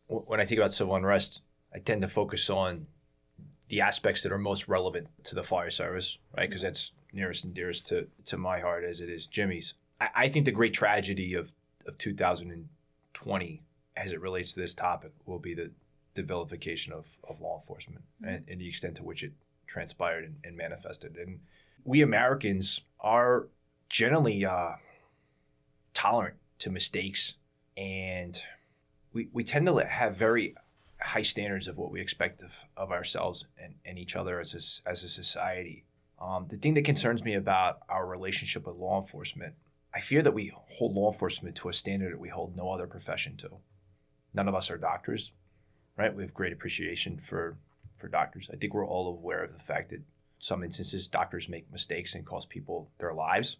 when 0.08 0.40
I 0.40 0.44
think 0.44 0.58
about 0.58 0.72
civil 0.72 0.94
unrest, 0.94 1.42
I 1.74 1.78
tend 1.78 2.02
to 2.02 2.08
focus 2.08 2.50
on 2.50 2.86
the 3.68 3.80
aspects 3.80 4.22
that 4.22 4.32
are 4.32 4.38
most 4.38 4.68
relevant 4.68 5.08
to 5.24 5.34
the 5.34 5.42
fire 5.42 5.70
service, 5.70 6.18
right? 6.36 6.48
Because 6.48 6.62
that's 6.62 6.92
nearest 7.12 7.44
and 7.44 7.54
dearest 7.54 7.86
to, 7.86 8.06
to 8.26 8.36
my 8.36 8.60
heart 8.60 8.84
as 8.84 9.00
it 9.00 9.08
is 9.08 9.26
Jimmy's. 9.26 9.74
I, 10.00 10.08
I 10.14 10.28
think 10.28 10.44
the 10.44 10.52
great 10.52 10.74
tragedy 10.74 11.34
of, 11.34 11.54
of 11.86 11.96
2020 11.98 13.62
as 13.96 14.12
it 14.12 14.20
relates 14.20 14.52
to 14.52 14.60
this 14.60 14.74
topic 14.74 15.12
will 15.24 15.38
be 15.38 15.54
the, 15.54 15.70
the 16.14 16.22
vilification 16.22 16.92
of, 16.92 17.06
of 17.28 17.40
law 17.40 17.58
enforcement 17.58 18.04
mm-hmm. 18.20 18.34
and, 18.34 18.44
and, 18.48 18.60
the 18.60 18.68
extent 18.68 18.96
to 18.96 19.02
which 19.02 19.22
it 19.22 19.32
transpired 19.66 20.24
and, 20.24 20.36
and 20.44 20.56
manifested. 20.56 21.16
And 21.16 21.40
we 21.84 22.02
Americans 22.02 22.80
are 23.00 23.48
generally 23.88 24.44
uh, 24.44 24.72
tolerant 25.92 26.36
to 26.60 26.70
mistakes, 26.70 27.34
and 27.76 28.40
we, 29.12 29.28
we 29.32 29.44
tend 29.44 29.66
to 29.66 29.76
have 29.86 30.16
very 30.16 30.54
high 31.00 31.22
standards 31.22 31.68
of 31.68 31.76
what 31.76 31.90
we 31.90 32.00
expect 32.00 32.42
of, 32.42 32.52
of 32.76 32.90
ourselves 32.90 33.46
and, 33.62 33.74
and 33.84 33.98
each 33.98 34.16
other 34.16 34.40
as 34.40 34.54
a, 34.54 34.88
as 34.88 35.02
a 35.02 35.08
society. 35.08 35.84
Um, 36.20 36.46
the 36.48 36.56
thing 36.56 36.74
that 36.74 36.84
concerns 36.84 37.22
me 37.22 37.34
about 37.34 37.80
our 37.88 38.06
relationship 38.06 38.66
with 38.66 38.76
law 38.76 39.00
enforcement, 39.00 39.54
I 39.94 40.00
fear 40.00 40.22
that 40.22 40.32
we 40.32 40.52
hold 40.54 40.94
law 40.94 41.12
enforcement 41.12 41.56
to 41.56 41.68
a 41.68 41.72
standard 41.72 42.12
that 42.12 42.20
we 42.20 42.30
hold 42.30 42.56
no 42.56 42.70
other 42.70 42.86
profession 42.86 43.36
to. 43.38 43.50
None 44.32 44.48
of 44.48 44.54
us 44.54 44.70
are 44.70 44.78
doctors, 44.78 45.32
right? 45.96 46.14
We 46.14 46.22
have 46.22 46.34
great 46.34 46.52
appreciation 46.52 47.18
for 47.18 47.56
for 47.96 48.08
doctors. 48.08 48.48
I 48.52 48.56
think 48.56 48.74
we're 48.74 48.86
all 48.86 49.08
aware 49.08 49.44
of 49.44 49.52
the 49.52 49.62
fact 49.62 49.90
that 49.90 50.02
some 50.38 50.62
instances 50.62 51.08
doctors 51.08 51.48
make 51.48 51.70
mistakes 51.72 52.14
and 52.14 52.26
cost 52.26 52.48
people 52.48 52.90
their 52.98 53.14
lives 53.14 53.56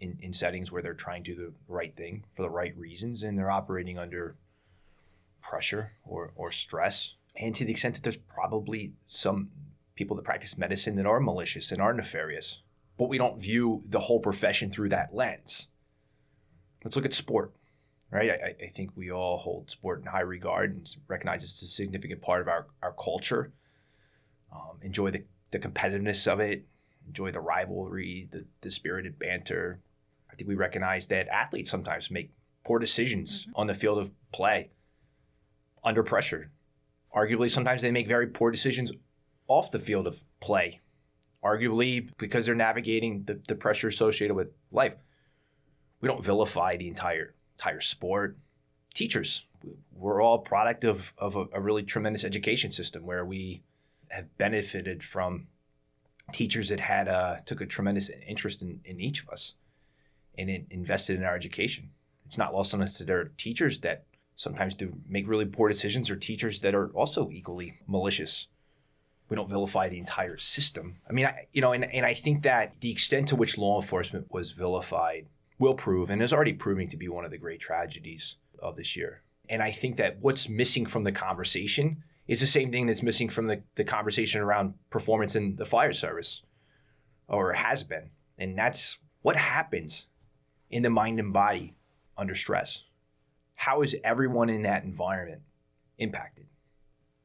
in, 0.00 0.16
in 0.20 0.32
settings 0.32 0.70
where 0.70 0.82
they're 0.82 0.94
trying 0.94 1.24
to 1.24 1.34
do 1.34 1.40
the 1.40 1.52
right 1.66 1.96
thing 1.96 2.24
for 2.36 2.42
the 2.42 2.50
right 2.50 2.76
reasons 2.76 3.22
and 3.22 3.36
they're 3.36 3.50
operating 3.50 3.98
under 3.98 4.36
pressure 5.42 5.92
or, 6.04 6.32
or 6.36 6.52
stress. 6.52 7.14
And 7.36 7.54
to 7.54 7.64
the 7.64 7.72
extent 7.72 7.94
that 7.94 8.04
there's 8.04 8.16
probably 8.16 8.92
some 9.04 9.50
people 9.94 10.16
that 10.16 10.24
practice 10.24 10.56
medicine 10.56 10.96
that 10.96 11.06
are 11.06 11.20
malicious 11.20 11.72
and 11.72 11.82
are 11.82 11.92
nefarious, 11.92 12.62
but 12.96 13.08
we 13.08 13.18
don't 13.18 13.40
view 13.40 13.82
the 13.86 14.00
whole 14.00 14.20
profession 14.20 14.70
through 14.70 14.90
that 14.90 15.14
lens. 15.14 15.68
Let's 16.84 16.94
look 16.94 17.04
at 17.04 17.14
sport, 17.14 17.52
right? 18.10 18.30
I, 18.30 18.64
I 18.64 18.68
think 18.68 18.90
we 18.94 19.10
all 19.10 19.38
hold 19.38 19.70
sport 19.70 20.00
in 20.00 20.06
high 20.06 20.20
regard 20.20 20.74
and 20.74 20.96
recognize 21.08 21.42
it's 21.42 21.62
a 21.62 21.66
significant 21.66 22.22
part 22.22 22.40
of 22.40 22.48
our, 22.48 22.66
our 22.82 22.92
culture. 22.92 23.52
Um, 24.52 24.78
enjoy 24.82 25.10
the, 25.10 25.24
the 25.50 25.58
competitiveness 25.58 26.26
of 26.30 26.40
it, 26.40 26.66
enjoy 27.06 27.32
the 27.32 27.40
rivalry, 27.40 28.28
the, 28.30 28.44
the 28.60 28.70
spirited 28.70 29.18
banter, 29.18 29.80
I 30.30 30.34
think 30.34 30.48
we 30.48 30.54
recognize 30.54 31.06
that 31.08 31.28
athletes 31.28 31.70
sometimes 31.70 32.10
make 32.10 32.32
poor 32.64 32.78
decisions 32.78 33.42
mm-hmm. 33.42 33.52
on 33.56 33.66
the 33.66 33.74
field 33.74 33.98
of 33.98 34.12
play 34.32 34.70
under 35.82 36.02
pressure. 36.02 36.50
Arguably, 37.14 37.50
sometimes 37.50 37.82
they 37.82 37.90
make 37.90 38.06
very 38.06 38.26
poor 38.26 38.50
decisions 38.50 38.92
off 39.46 39.70
the 39.70 39.78
field 39.78 40.06
of 40.06 40.22
play, 40.40 40.80
arguably 41.42 42.10
because 42.18 42.44
they're 42.44 42.54
navigating 42.54 43.24
the, 43.24 43.40
the 43.48 43.54
pressure 43.54 43.88
associated 43.88 44.34
with 44.34 44.48
life. 44.70 44.94
We 46.00 46.08
don't 46.08 46.22
vilify 46.22 46.76
the 46.76 46.88
entire 46.88 47.34
entire 47.56 47.80
sport. 47.80 48.38
Teachers, 48.94 49.46
we're 49.92 50.20
all 50.22 50.38
product 50.38 50.84
of, 50.84 51.12
of 51.18 51.34
a, 51.36 51.46
a 51.54 51.60
really 51.60 51.82
tremendous 51.82 52.24
education 52.24 52.70
system 52.70 53.04
where 53.04 53.24
we 53.24 53.62
have 54.10 54.36
benefited 54.38 55.02
from 55.02 55.48
teachers 56.32 56.68
that 56.68 56.80
had 56.80 57.08
uh, 57.08 57.36
took 57.46 57.60
a 57.60 57.66
tremendous 57.66 58.10
interest 58.26 58.62
in, 58.62 58.80
in 58.84 59.00
each 59.00 59.22
of 59.22 59.28
us 59.28 59.54
and 60.36 60.66
invested 60.70 61.16
in 61.16 61.24
our 61.24 61.34
education. 61.34 61.90
It's 62.26 62.38
not 62.38 62.54
lost 62.54 62.74
on 62.74 62.82
us 62.82 62.98
that 62.98 63.06
there 63.06 63.20
are 63.20 63.32
teachers 63.36 63.80
that 63.80 64.04
sometimes 64.36 64.74
do 64.74 64.92
make 65.08 65.26
really 65.26 65.46
poor 65.46 65.68
decisions 65.68 66.10
or 66.10 66.16
teachers 66.16 66.60
that 66.60 66.74
are 66.74 66.88
also 66.88 67.30
equally 67.30 67.80
malicious. 67.86 68.46
We 69.28 69.36
don't 69.36 69.48
vilify 69.50 69.88
the 69.88 69.98
entire 69.98 70.38
system. 70.38 70.98
I 71.08 71.12
mean, 71.12 71.26
I, 71.26 71.46
you 71.52 71.60
know, 71.60 71.72
and, 71.72 71.84
and 71.84 72.06
I 72.06 72.14
think 72.14 72.42
that 72.44 72.74
the 72.80 72.90
extent 72.90 73.28
to 73.28 73.36
which 73.36 73.58
law 73.58 73.80
enforcement 73.80 74.26
was 74.30 74.52
vilified 74.52 75.26
will 75.58 75.74
prove 75.74 76.08
and 76.08 76.22
is 76.22 76.32
already 76.32 76.52
proving 76.52 76.88
to 76.88 76.96
be 76.96 77.08
one 77.08 77.24
of 77.24 77.30
the 77.30 77.38
great 77.38 77.60
tragedies 77.60 78.36
of 78.62 78.76
this 78.76 78.96
year. 78.96 79.22
And 79.48 79.62
I 79.62 79.70
think 79.70 79.96
that 79.96 80.18
what's 80.20 80.48
missing 80.48 80.86
from 80.86 81.04
the 81.04 81.12
conversation 81.12 82.04
is 82.28 82.40
the 82.40 82.46
same 82.46 82.70
thing 82.70 82.86
that's 82.86 83.02
missing 83.02 83.28
from 83.28 83.46
the, 83.46 83.62
the 83.74 83.84
conversation 83.84 84.40
around 84.40 84.74
performance 84.90 85.34
in 85.34 85.56
the 85.56 85.64
fire 85.64 85.94
service 85.94 86.42
or 87.26 87.54
has 87.54 87.82
been. 87.82 88.10
And 88.38 88.56
that's 88.56 88.98
what 89.22 89.34
happens 89.34 90.06
in 90.70 90.82
the 90.82 90.90
mind 90.90 91.18
and 91.18 91.32
body 91.32 91.74
under 92.16 92.34
stress? 92.34 92.84
How 93.54 93.82
is 93.82 93.96
everyone 94.04 94.50
in 94.50 94.62
that 94.62 94.84
environment 94.84 95.42
impacted? 95.96 96.46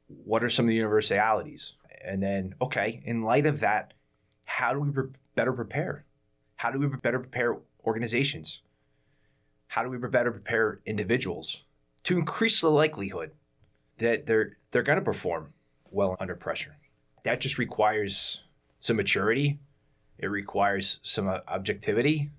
What 0.08 0.44
are 0.44 0.50
some 0.50 0.66
of 0.66 0.70
the 0.70 0.76
universalities? 0.76 1.76
And 2.04 2.22
then, 2.22 2.56
okay, 2.62 3.02
in 3.06 3.22
light 3.22 3.46
of 3.46 3.60
that, 3.60 3.94
how 4.46 4.74
do 4.74 4.80
we 4.80 4.92
pre- 4.92 5.10
better 5.36 5.54
prepare? 5.54 6.06
How 6.56 6.72
do 6.72 6.80
we 6.80 6.88
better 6.88 7.20
prepare 7.20 7.58
organizations? 7.86 8.62
How 9.68 9.84
do 9.84 9.90
we 9.90 9.98
better 9.98 10.32
prepare 10.32 10.80
individuals 10.86 11.64
to 12.04 12.18
increase 12.18 12.62
the 12.62 12.70
likelihood 12.70 13.32
that 14.04 14.26
they're 14.26 14.54
they're 14.72 14.84
going 14.84 15.00
to 15.00 15.06
perform 15.06 15.54
well 15.90 16.16
under 16.20 16.36
pressure? 16.36 16.78
That 17.24 17.42
just 17.42 17.58
requires 17.58 18.44
some 18.80 18.98
maturity. 18.98 19.60
It 20.18 20.28
requires 20.28 21.00
some 21.02 21.28
uh, 21.28 21.40
objectivity 21.48 22.32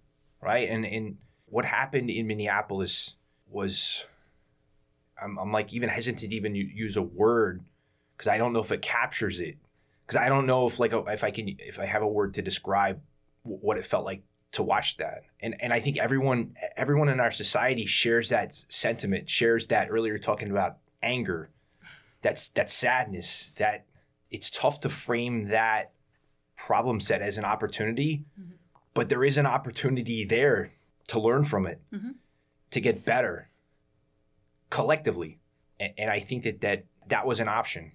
right? 0.44 0.68
And 0.68 0.84
and 0.84 1.16
what 1.46 1.64
happened 1.64 2.10
in 2.10 2.26
Minneapolis 2.26 3.14
was, 3.48 4.06
I'm, 5.20 5.38
I'm 5.38 5.52
like 5.52 5.72
even 5.72 5.88
hesitant 5.88 6.30
to 6.30 6.36
even 6.36 6.54
use 6.54 6.96
a 6.96 7.02
word 7.02 7.64
because 8.16 8.28
I 8.28 8.38
don't 8.38 8.52
know 8.52 8.60
if 8.60 8.70
it 8.70 8.82
captures 8.82 9.40
it. 9.40 9.56
Because 10.06 10.20
I 10.20 10.28
don't 10.28 10.46
know 10.46 10.66
if 10.66 10.78
like 10.78 10.92
if 10.92 11.24
I 11.24 11.30
can 11.30 11.56
if 11.58 11.80
I 11.80 11.86
have 11.86 12.02
a 12.02 12.06
word 12.06 12.34
to 12.34 12.42
describe 12.42 13.00
what 13.42 13.78
it 13.78 13.86
felt 13.86 14.04
like 14.04 14.22
to 14.52 14.62
watch 14.62 14.98
that. 14.98 15.22
And 15.40 15.56
and 15.60 15.72
I 15.72 15.80
think 15.80 15.96
everyone 15.96 16.54
everyone 16.76 17.08
in 17.08 17.20
our 17.20 17.30
society 17.30 17.86
shares 17.86 18.28
that 18.28 18.52
sentiment, 18.68 19.30
shares 19.30 19.68
that 19.68 19.88
earlier 19.90 20.18
talking 20.18 20.50
about 20.50 20.76
anger, 21.02 21.48
that's 22.24 22.48
that 22.50 22.70
sadness, 22.70 23.52
that 23.58 23.84
it's 24.30 24.50
tough 24.50 24.80
to 24.80 24.88
frame 24.88 25.48
that 25.50 25.92
problem 26.56 26.98
set 26.98 27.22
as 27.22 27.38
an 27.38 27.44
opportunity. 27.44 28.24
Mm-hmm 28.40 28.50
but 28.94 29.08
there 29.08 29.24
is 29.24 29.38
an 29.38 29.46
opportunity 29.46 30.24
there 30.24 30.72
to 31.08 31.20
learn 31.20 31.42
from 31.42 31.66
it, 31.66 31.80
mm-hmm. 31.92 32.12
to 32.70 32.80
get 32.80 33.04
better. 33.04 33.50
collectively. 34.70 35.38
And, 35.78 35.92
and 35.98 36.10
I 36.10 36.20
think 36.20 36.44
that, 36.44 36.60
that 36.62 36.86
that 37.08 37.26
was 37.26 37.40
an 37.40 37.48
option. 37.48 37.92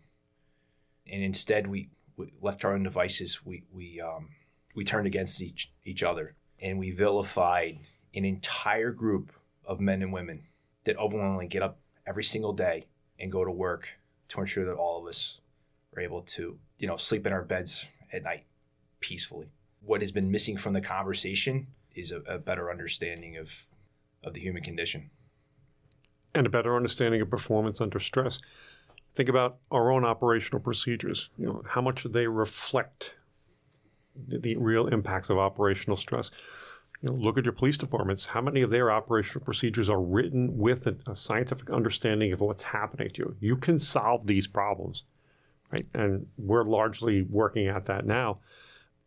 And 1.12 1.24
instead, 1.24 1.68
we, 1.68 1.90
we 2.18 2.34
left 2.42 2.64
our 2.64 2.74
own 2.74 2.84
devices. 2.84 3.46
We, 3.46 3.64
we, 3.72 4.02
um, 4.02 4.30
we 4.76 4.84
turned 4.84 5.08
against 5.08 5.42
each, 5.42 5.72
each 5.84 6.04
other 6.04 6.36
and 6.62 6.78
we 6.78 6.92
vilified 6.92 7.80
an 8.14 8.26
entire 8.26 8.92
group 8.92 9.32
of 9.66 9.80
men 9.80 10.02
and 10.02 10.14
women 10.14 10.44
that 10.84 10.98
overwhelmingly 10.98 11.48
get 11.48 11.64
up 11.64 11.80
every 12.06 12.24
single 12.24 12.54
day 12.54 12.88
and 13.20 13.32
go 13.32 13.44
to 13.44 13.52
work 13.52 13.90
to 14.30 14.40
ensure 14.42 14.66
that 14.66 14.76
all 14.76 15.02
of 15.02 15.08
us 15.08 15.42
are 15.96 16.02
able 16.02 16.22
to, 16.22 16.58
you 16.78 16.88
know, 16.88 16.98
sleep 16.98 17.28
in 17.28 17.34
our 17.34 17.44
beds 17.44 17.88
at 18.14 18.24
night 18.24 18.46
peacefully. 19.00 19.48
What 19.82 20.02
has 20.02 20.12
been 20.12 20.32
missing 20.32 20.58
from 20.58 20.74
the 20.74 20.82
conversation 20.82 21.68
is 21.96 22.12
a, 22.12 22.18
a 22.22 22.38
better 22.38 22.72
understanding 22.72 23.38
of 23.38 23.66
of 24.26 24.34
the 24.34 24.42
human 24.42 24.62
condition 24.62 25.10
and 26.36 26.46
a 26.46 26.50
better 26.50 26.76
understanding 26.76 27.22
of 27.22 27.30
performance 27.30 27.82
under 27.82 28.00
stress. 28.00 28.40
Think 29.16 29.30
about 29.30 29.58
our 29.72 29.92
own 29.92 30.06
operational 30.06 30.62
procedures. 30.62 31.30
You 31.38 31.48
know, 31.48 31.62
how 31.68 31.82
much 31.82 32.04
they 32.04 32.28
reflect 32.28 33.16
the, 34.28 34.38
the 34.38 34.56
real 34.58 34.88
impacts 34.88 35.30
of 35.30 35.38
operational 35.38 35.98
stress? 35.98 36.32
You 37.02 37.10
know, 37.10 37.16
look 37.16 37.38
at 37.38 37.46
your 37.46 37.54
police 37.54 37.78
departments. 37.78 38.26
How 38.26 38.42
many 38.42 38.62
of 38.62 38.72
their 38.72 38.92
operational 38.92 39.46
procedures 39.46 39.90
are 39.90 40.02
written 40.02 40.58
with 40.58 40.86
a, 40.88 40.98
a 41.08 41.16
scientific 41.16 41.70
understanding 41.70 42.34
of 42.34 42.42
what's 42.42 42.64
happening 42.64 43.10
to 43.12 43.22
you? 43.22 43.36
You 43.40 43.56
can 43.56 43.80
solve 43.80 44.28
these 44.28 44.48
problems, 44.48 45.06
right? 45.72 45.86
And 45.94 46.28
we're 46.38 46.64
largely 46.64 47.22
working 47.24 47.68
at 47.68 47.86
that 47.86 48.06
now. 48.06 48.40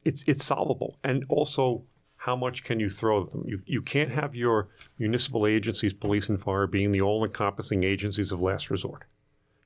It's 0.05 0.25
it's 0.27 0.45
solvable, 0.45 0.99
and 1.05 1.25
also 1.29 1.85
how 2.17 2.37
much 2.37 2.63
can 2.63 2.79
you 2.79 2.89
throw 2.89 3.25
at 3.25 3.31
them? 3.31 3.45
You, 3.47 3.61
you 3.67 3.83
can't 3.83 4.11
have 4.11 4.35
your 4.35 4.69
municipal 4.99 5.47
agencies, 5.47 5.93
police 5.93 6.29
and 6.29 6.41
fire, 6.41 6.69
being 6.69 6.93
the 6.93 7.01
all 7.01 7.25
encompassing 7.25 7.83
agencies 7.83 8.31
of 8.31 8.41
last 8.41 8.71
resort. 8.71 9.03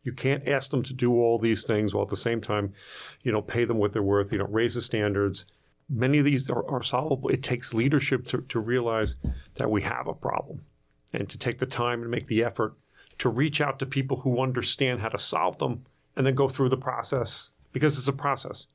You 0.05 0.13
can't 0.13 0.49
ask 0.49 0.71
them 0.71 0.83
to 0.85 0.95
do 0.95 1.13
all 1.13 1.39
these 1.39 1.67
things 1.67 1.93
while 1.93 2.05
at 2.05 2.09
the 2.09 2.17
same 2.17 2.41
time, 2.41 2.71
you 3.23 3.33
know, 3.33 3.43
pay 3.43 3.65
them 3.65 3.77
what 3.77 3.93
they're 3.93 4.03
worth, 4.03 4.33
you 4.33 4.39
know, 4.39 4.47
raise 4.47 4.75
the 4.75 4.81
standards. 4.81 5.45
Many 5.89 6.19
of 6.19 6.25
these 6.25 6.51
are, 6.51 6.69
are 6.69 6.83
solvable. 6.83 7.29
It 7.29 7.43
takes 7.43 7.73
leadership 7.73 8.27
to, 8.27 8.41
to 8.43 8.61
realize 8.61 9.17
that 9.55 9.71
we 9.71 9.83
have 9.83 10.09
a 10.09 10.15
problem 10.15 10.61
and 11.13 11.29
to 11.29 11.39
take 11.39 11.59
the 11.59 11.67
time 11.67 12.03
and 12.03 12.11
make 12.11 12.27
the 12.27 12.45
effort 12.45 12.75
to 13.19 13.29
reach 13.29 13.61
out 13.61 13.79
to 13.79 13.87
people 13.87 14.19
who 14.19 14.41
understand 14.41 15.01
how 15.01 15.09
to 15.09 15.19
solve 15.19 15.59
them 15.59 15.85
and 16.17 16.27
then 16.27 16.35
go 16.35 16.49
through 16.49 16.69
the 16.69 16.77
process 16.77 17.51
because 17.73 17.97
it's 17.97 18.09
a 18.09 18.13
process 18.13 18.67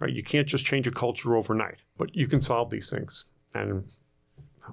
right? 0.00 0.12
You 0.12 0.22
can't 0.22 0.46
just 0.46 0.64
change 0.64 0.86
a 0.86 0.90
culture 0.90 1.36
overnight, 1.36 1.78
but 1.96 2.14
you 2.14 2.26
can 2.26 2.40
solve 2.40 2.70
these 2.70 2.90
things. 2.90 3.24
And 3.54 3.84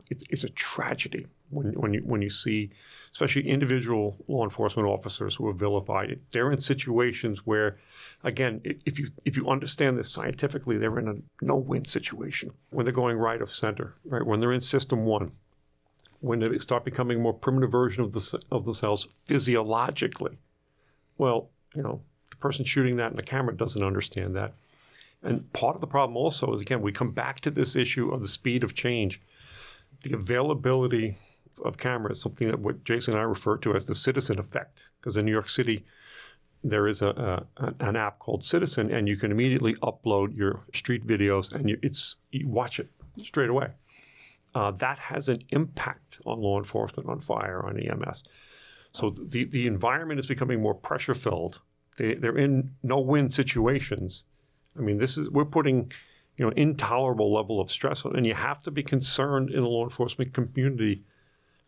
it's, 0.10 0.24
it's 0.30 0.44
a 0.44 0.50
tragedy 0.50 1.28
when, 1.50 1.74
when, 1.74 1.94
you, 1.94 2.02
when 2.02 2.22
you 2.22 2.30
see, 2.30 2.70
especially 3.16 3.47
individual 3.47 4.18
law 4.28 4.43
enforcement 4.43 4.86
officers 4.86 5.36
who 5.36 5.47
are 5.47 5.53
vilified. 5.53 6.20
They're 6.32 6.51
in 6.51 6.59
situations 6.59 7.45
where, 7.45 7.78
again, 8.26 8.59
if 8.66 8.99
you, 8.99 9.07
if 9.24 9.38
you 9.38 9.49
understand 9.49 9.97
this 9.97 10.11
scientifically, 10.11 10.78
they're 10.78 10.99
in 10.99 11.07
a 11.07 11.16
no 11.41 11.55
win 11.55 11.86
situation 11.86 12.51
when 12.72 12.86
they're 12.86 12.93
going 12.93 13.16
right 13.16 13.41
of 13.41 13.49
center, 13.49 13.95
right? 14.03 14.26
When 14.26 14.41
they're 14.41 14.51
in 14.51 14.59
system 14.59 15.05
one, 15.05 15.32
when 16.20 16.39
they 16.39 16.59
start 16.59 16.84
becoming 16.84 17.20
a 17.20 17.22
more 17.22 17.34
primitive 17.34 17.72
version 17.72 18.03
of, 18.03 18.11
the, 18.11 18.43
of 18.51 18.66
themselves 18.66 19.07
physiologically. 19.26 20.38
Well, 21.18 21.47
you 21.74 21.84
know, 21.84 22.01
the 22.32 22.36
person 22.36 22.66
shooting 22.66 22.97
that 22.97 23.11
in 23.11 23.16
the 23.16 23.24
camera 23.24 23.55
doesn't 23.55 23.82
understand 23.82 24.36
that. 24.36 24.51
And 25.24 25.53
part 25.53 25.76
of 25.76 25.80
the 25.80 25.88
problem 25.88 26.18
also 26.18 26.53
is, 26.53 26.59
again, 26.59 26.82
we 26.82 26.91
come 26.91 27.11
back 27.11 27.39
to 27.41 27.49
this 27.49 27.78
issue 27.78 28.11
of 28.11 28.22
the 28.22 28.28
speed 28.28 28.61
of 28.61 28.74
change. 28.74 29.22
The 30.01 30.11
availability 30.11 31.16
of 31.64 31.78
cameras, 31.78 32.22
something 32.22 32.47
that 32.49 32.60
what 32.60 32.84
Jason 32.84 33.14
and 33.14 33.22
I 33.22 33.24
refer 33.24 33.58
to 33.58 33.76
as 33.76 33.86
the 33.86 33.95
citizen 33.95 34.39
effect. 34.39 34.89
Because 34.99 35.18
in 35.18 35.26
New 35.26 35.32
York 35.32 35.49
City, 35.49 35.86
there 36.64 36.88
is 36.88 37.01
a, 37.01 37.45
a, 37.58 37.74
an 37.80 37.95
app 37.95 38.20
called 38.20 38.43
Citizen, 38.43 38.93
and 38.93 39.08
you 39.08 39.18
can 39.18 39.32
immediately 39.32 39.76
upload 39.76 40.38
your 40.38 40.62
street 40.74 41.06
videos, 41.06 41.53
and 41.53 41.70
you, 41.70 41.78
it's 41.82 42.18
you 42.32 42.47
watch 42.47 42.80
it 42.80 42.89
straight 43.24 43.49
away. 43.49 43.70
Uh, 44.53 44.72
that 44.72 44.97
has 44.97 45.30
an 45.30 45.43
impact 45.49 46.20
on 46.26 46.39
law 46.39 46.58
enforcement, 46.58 47.10
on 47.10 47.20
fire, 47.20 47.64
on 47.66 47.80
EMS. 47.80 48.24
So 48.93 49.10
the 49.10 49.45
the 49.45 49.68
environment 49.68 50.20
is 50.20 50.26
becoming 50.26 50.62
more 50.62 50.74
pressure 50.74 51.14
filled. 51.14 51.60
They, 51.97 52.16
they're 52.16 52.38
in 52.38 52.72
no 52.84 52.99
win 52.99 53.30
situations, 53.30 54.24
I 54.78 54.82
mean, 54.82 54.97
this 54.97 55.18
is 55.18 55.30
we're 55.30 55.45
putting 55.45 55.91
you 56.38 56.45
know 56.45 56.51
intolerable 56.56 57.34
level 57.34 57.62
of 57.62 57.72
stress 57.72 58.03
and 58.03 58.26
you 58.26 58.34
have 58.34 58.62
to 58.64 58.72
be 58.72 58.84
concerned 58.84 59.49
in 59.49 59.62
the 59.62 59.70
law 59.70 59.84
enforcement 59.84 60.34
community. 60.34 61.03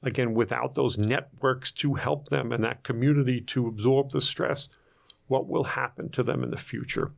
Again, 0.04 0.34
without 0.34 0.76
those 0.76 0.98
networks 0.98 1.72
to 1.74 1.96
help 1.96 2.30
them 2.30 2.52
and 2.52 2.64
that 2.64 2.84
community 2.84 3.42
to 3.42 3.68
absorb 3.68 4.12
the 4.12 4.22
stress, 4.22 4.70
what 5.28 5.48
will 5.48 5.64
happen 5.64 6.10
to 6.10 6.24
them 6.24 6.44
in 6.44 6.52
the 6.52 6.58
future? 6.58 7.12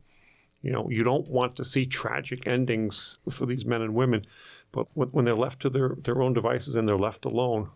You 0.62 0.72
know, 0.72 0.88
you 0.90 1.02
don't 1.02 1.28
want 1.28 1.56
to 1.56 1.64
see 1.64 1.86
tragic 1.86 2.50
endings 2.50 3.18
for 3.30 3.46
these 3.46 3.64
men 3.64 3.82
and 3.82 3.94
women, 3.94 4.26
but 4.72 4.86
when, 4.94 5.24
they're 5.24 5.34
left 5.34 5.60
to 5.60 5.70
their, 5.70 5.96
their 6.02 6.22
own 6.22 6.32
devices 6.32 6.76
and 6.76 6.88
they're 6.88 6.96
left 6.96 7.24
alone, 7.24 7.70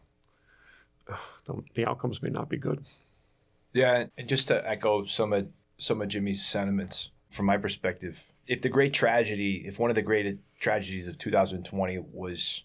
the, 1.45 1.61
the 1.75 1.89
outcomes 1.89 2.23
may 2.23 2.31
not 2.31 2.49
be 2.49 2.59
good. 2.59 2.87
Yeah, 3.73 4.05
and 4.17 4.29
just 4.29 4.49
to 4.49 4.69
echo 4.69 5.05
some 5.05 5.33
of 5.33 5.49
some 5.77 6.01
of 6.01 6.09
Jimmy's 6.09 6.47
sentiments, 6.47 7.11
from 7.31 7.47
my 7.47 7.57
perspective, 7.57 8.25
if 8.47 8.63
the 8.63 8.69
great 8.69 8.95
tragedy, 8.95 9.65
if 9.67 9.79
one 9.79 9.91
of 9.91 9.97
the 9.97 10.03
great 10.03 10.39
tragedies 10.61 11.09
of 11.09 11.19
2020 11.19 11.99
was 12.13 12.63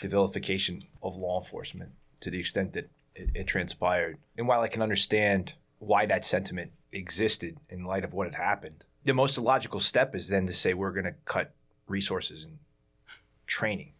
the 0.00 0.08
vilification 0.08 0.82
of 1.02 1.16
law 1.16 1.40
enforcement 1.40 1.92
to 2.20 2.30
the 2.30 2.38
extent 2.38 2.72
that 2.72 2.90
it, 3.14 3.30
it 3.34 3.46
transpired, 3.46 4.18
and 4.36 4.48
while 4.48 4.62
I 4.62 4.68
can 4.68 4.82
understand 4.82 5.52
why 5.78 6.06
that 6.06 6.24
sentiment 6.24 6.72
existed 6.92 7.58
in 7.68 7.84
light 7.84 8.04
of 8.04 8.12
what 8.12 8.26
had 8.26 8.34
happened, 8.34 8.84
the 9.04 9.14
most 9.14 9.38
logical 9.38 9.80
step 9.80 10.14
is 10.14 10.28
then 10.28 10.46
to 10.46 10.52
say 10.52 10.74
we're 10.74 10.92
going 10.92 11.04
to 11.04 11.14
cut 11.24 11.52
resources 11.86 12.44
and 12.44 12.58
training. 13.46 13.92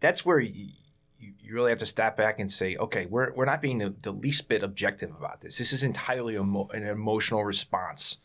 That's 0.00 0.24
where 0.24 0.40
you, 0.40 0.70
you 1.18 1.54
really 1.54 1.70
have 1.70 1.78
to 1.80 1.86
step 1.86 2.16
back 2.16 2.40
and 2.40 2.50
say, 2.50 2.76
okay, 2.76 3.06
we're, 3.06 3.32
we're 3.34 3.44
not 3.44 3.60
being 3.60 3.78
the, 3.78 3.94
the 4.02 4.12
least 4.12 4.48
bit 4.48 4.62
objective 4.62 5.10
about 5.10 5.40
this. 5.40 5.58
This 5.58 5.72
is 5.72 5.82
entirely 5.82 6.34
emo- 6.34 6.68
an 6.72 6.84
emotional 6.84 7.44
response 7.44 8.18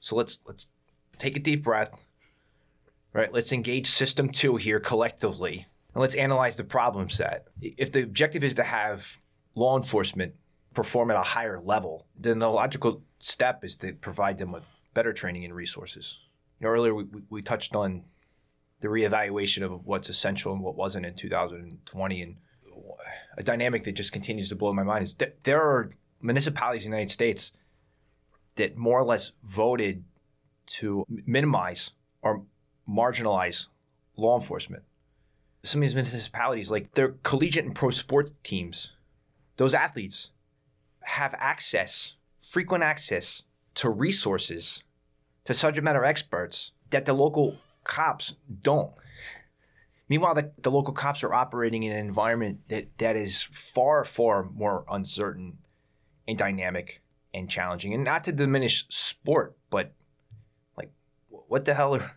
so 0.00 0.16
let's 0.16 0.38
let's 0.46 0.66
take 1.18 1.36
a 1.36 1.40
deep 1.40 1.62
breath. 1.62 1.92
Right? 3.12 3.32
Let's 3.32 3.52
engage 3.52 3.88
system 3.88 4.28
2 4.28 4.56
here 4.56 4.78
collectively 4.78 5.66
and 5.94 6.00
let's 6.00 6.14
analyze 6.14 6.56
the 6.56 6.64
problem 6.64 7.08
set. 7.08 7.48
If 7.60 7.92
the 7.92 8.02
objective 8.02 8.44
is 8.44 8.54
to 8.54 8.62
have 8.62 9.18
law 9.54 9.76
enforcement 9.76 10.34
perform 10.74 11.10
at 11.10 11.16
a 11.16 11.22
higher 11.22 11.60
level, 11.60 12.06
then 12.18 12.38
the 12.38 12.48
logical 12.48 13.02
step 13.18 13.64
is 13.64 13.76
to 13.78 13.92
provide 13.94 14.38
them 14.38 14.52
with 14.52 14.64
better 14.94 15.12
training 15.12 15.44
and 15.44 15.54
resources. 15.54 16.18
You 16.60 16.66
know, 16.66 16.72
earlier 16.72 16.94
we, 16.94 17.04
we 17.28 17.42
touched 17.42 17.74
on 17.74 18.04
the 18.80 18.88
reevaluation 18.88 19.62
of 19.62 19.86
what's 19.86 20.08
essential 20.08 20.52
and 20.52 20.62
what 20.62 20.74
wasn't 20.74 21.06
in 21.06 21.14
2020, 21.14 22.22
and 22.22 22.36
a 23.36 23.42
dynamic 23.42 23.84
that 23.84 23.92
just 23.92 24.12
continues 24.12 24.48
to 24.48 24.56
blow 24.56 24.72
my 24.72 24.82
mind 24.82 25.04
is 25.04 25.14
that 25.14 25.42
there 25.44 25.60
are 25.60 25.90
municipalities 26.22 26.84
in 26.84 26.90
the 26.90 26.96
United 26.96 27.12
States 27.12 27.52
that 28.56 28.76
more 28.76 28.98
or 28.98 29.04
less 29.04 29.32
voted 29.44 30.04
to 30.66 31.04
minimize 31.26 31.90
or 32.22 32.42
marginalize 32.88 33.66
law 34.16 34.38
enforcement. 34.38 34.82
Some 35.62 35.82
of 35.82 35.88
these 35.88 35.94
municipalities, 35.94 36.70
like 36.70 36.94
their 36.94 37.10
collegiate 37.22 37.66
and 37.66 37.74
pro 37.74 37.90
sports 37.90 38.32
teams, 38.42 38.92
those 39.56 39.74
athletes 39.74 40.30
have 41.02 41.34
access, 41.38 42.14
frequent 42.38 42.82
access 42.82 43.42
to 43.74 43.90
resources, 43.90 44.82
to 45.44 45.54
subject 45.54 45.84
matter 45.84 46.04
experts 46.04 46.72
that 46.90 47.04
the 47.04 47.12
local 47.12 47.56
cops 47.84 48.34
don't. 48.62 48.92
Meanwhile, 50.08 50.34
the, 50.34 50.52
the 50.60 50.70
local 50.70 50.92
cops 50.92 51.22
are 51.22 51.32
operating 51.32 51.84
in 51.84 51.92
an 51.92 51.98
environment 51.98 52.60
that, 52.68 52.88
that 52.98 53.16
is 53.16 53.42
far, 53.42 54.04
far 54.04 54.42
more 54.42 54.84
uncertain 54.90 55.58
and 56.26 56.36
dynamic 56.36 57.02
and 57.32 57.48
challenging. 57.48 57.94
And 57.94 58.02
not 58.02 58.24
to 58.24 58.32
diminish 58.32 58.86
sport, 58.88 59.56
but 59.70 59.92
like, 60.76 60.90
what 61.28 61.64
the 61.64 61.74
hell 61.74 61.94
are 61.94 62.16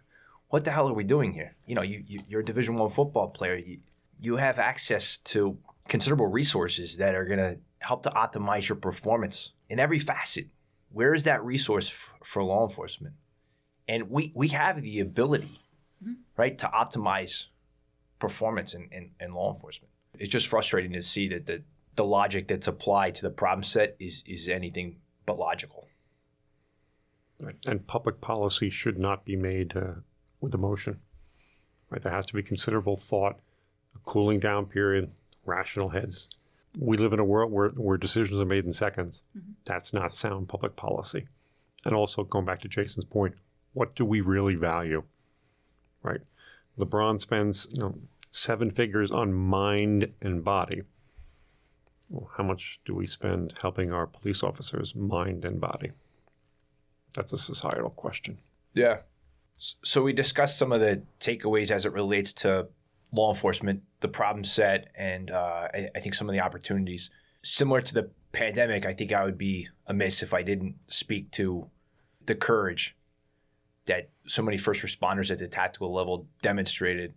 what 0.54 0.66
the 0.66 0.70
hell 0.70 0.88
are 0.88 0.94
we 0.94 1.04
doing 1.04 1.34
here? 1.34 1.56
You 1.66 1.74
know, 1.74 1.82
you, 1.82 2.04
you 2.06 2.38
are 2.38 2.42
a 2.42 2.46
Division 2.46 2.76
One 2.76 2.88
football 2.88 3.30
player. 3.30 3.56
You 3.56 3.80
you 4.22 4.36
have 4.36 4.60
access 4.60 5.18
to 5.34 5.58
considerable 5.88 6.28
resources 6.28 6.98
that 6.98 7.16
are 7.16 7.26
going 7.26 7.40
to 7.40 7.58
help 7.80 8.04
to 8.04 8.12
optimize 8.12 8.70
your 8.70 8.76
performance 8.76 9.54
in 9.68 9.80
every 9.80 9.98
facet. 9.98 10.46
Where 10.92 11.16
is 11.16 11.24
that 11.24 11.44
resource 11.44 11.90
f- 11.90 12.14
for 12.24 12.44
law 12.44 12.68
enforcement? 12.68 13.16
And 13.88 14.12
we 14.12 14.32
we 14.36 14.50
have 14.50 14.80
the 14.84 15.00
ability, 15.00 15.60
mm-hmm. 16.04 16.22
right, 16.38 16.56
to 16.60 16.68
optimize 16.68 17.48
performance 18.20 18.76
in, 18.76 18.90
in, 18.92 19.10
in 19.20 19.34
law 19.34 19.52
enforcement. 19.56 19.90
It's 20.20 20.30
just 20.30 20.46
frustrating 20.46 20.94
to 20.94 21.02
see 21.02 21.30
that 21.30 21.48
the 21.48 21.64
the 21.96 22.06
logic 22.06 22.48
that's 22.48 22.68
applied 22.68 23.16
to 23.16 23.24
the 23.24 23.32
problem 23.32 23.64
set 23.64 23.96
is 24.00 24.22
is 24.28 24.48
anything 24.48 24.98
but 25.26 25.40
logical. 25.40 25.88
And 27.66 27.88
public 27.88 28.22
policy 28.22 28.70
should 28.70 29.00
not 29.00 29.26
be 29.26 29.36
made 29.36 29.76
uh, 29.76 29.94
with 30.44 30.54
emotion. 30.54 31.00
Right? 31.90 32.02
There 32.02 32.12
has 32.12 32.26
to 32.28 32.34
be 32.34 32.44
considerable 32.44 32.98
thought, 32.98 33.40
a 33.96 34.00
cooling 34.04 34.40
down 34.40 34.66
period, 34.66 35.10
rational 35.46 35.90
heads. 35.90 36.30
we 36.78 36.98
live 36.98 37.14
in 37.14 37.20
a 37.20 37.24
world 37.24 37.52
where, 37.52 37.70
where 37.70 37.98
decisions 37.98 38.40
are 38.40 38.46
made 38.46 38.66
in 38.66 38.74
seconds. 38.74 39.24
Mm-hmm. 39.38 39.54
That's 39.66 39.94
not 39.94 40.16
sound 40.16 40.50
public 40.50 40.76
policy. 40.76 41.28
And 41.86 41.94
also, 41.94 42.24
going 42.24 42.46
back 42.46 42.62
to 42.62 42.68
Jason's 42.68 43.06
point, 43.06 43.36
what 43.74 43.96
do 43.96 44.06
we 44.06 44.22
really 44.22 44.56
value? 44.56 45.04
Right? 46.02 46.22
LeBron 46.78 47.22
spends 47.22 47.68
you 47.72 47.80
know, 47.80 47.96
seven 48.32 48.72
figures 48.72 49.12
on 49.12 49.34
mind 49.34 50.12
and 50.22 50.44
body. 50.44 50.82
Well, 52.10 52.30
how 52.36 52.44
much 52.44 52.80
do 52.86 52.96
we 52.96 53.08
spend 53.08 53.54
helping 53.62 53.92
our 53.92 54.08
police 54.08 54.44
officers 54.44 54.96
mind 54.96 55.46
and 55.46 55.62
body? 55.62 55.92
That's 57.14 57.32
a 57.32 57.38
societal 57.38 57.92
question. 57.92 58.40
Yeah. 58.74 58.98
So 59.58 60.02
we 60.02 60.14
discussed 60.14 60.58
some 60.58 60.72
of 60.72 60.82
the 60.82 61.04
takeaways 61.20 61.72
as 61.72 61.86
it 61.86 61.94
relates 61.94 62.34
to 62.34 62.68
law 63.14 63.32
enforcement, 63.32 63.84
the 64.00 64.08
problem 64.08 64.44
set, 64.44 64.90
and 64.96 65.32
uh, 65.32 65.68
I, 65.74 65.90
I, 65.96 66.00
think 66.00 66.16
some 66.16 66.28
of 66.28 66.34
the 66.34 66.42
opportunities. 66.42 67.12
Similar 67.44 67.82
to 67.82 67.94
the 67.94 68.10
pandemic, 68.32 68.86
I 68.86 68.94
think 68.94 69.14
I 69.14 69.24
would 69.24 69.38
be 69.38 69.70
amiss 69.88 70.24
if 70.24 70.34
I 70.34 70.42
didn't 70.42 70.76
speak 70.88 71.32
to 71.32 71.70
the 72.26 72.36
courage 72.36 72.96
that 73.86 74.10
so 74.28 74.42
many 74.42 74.58
first 74.58 74.82
responders 74.82 75.30
at 75.30 75.38
the 75.38 75.48
tactical 75.48 75.94
level 75.94 76.28
demonstrated 76.42 77.14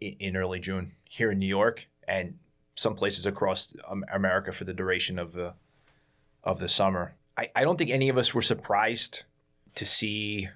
in, 0.00 0.16
in 0.18 0.36
early 0.36 0.58
June 0.58 0.92
here 1.04 1.30
in 1.30 1.38
New 1.38 1.46
York 1.46 1.88
and 2.08 2.38
some 2.74 2.94
places 2.94 3.26
across 3.26 3.74
America 4.12 4.50
for 4.52 4.64
the 4.64 4.72
duration 4.72 5.18
of 5.18 5.32
the 5.32 5.54
of 6.42 6.58
the 6.58 6.68
summer. 6.68 7.14
I, 7.36 7.50
I 7.54 7.62
don't 7.62 7.76
think 7.76 7.90
any 7.90 8.08
of 8.08 8.18
us 8.18 8.34
were 8.34 8.42
surprised 8.42 9.22
to 9.76 9.86
see 9.86 10.48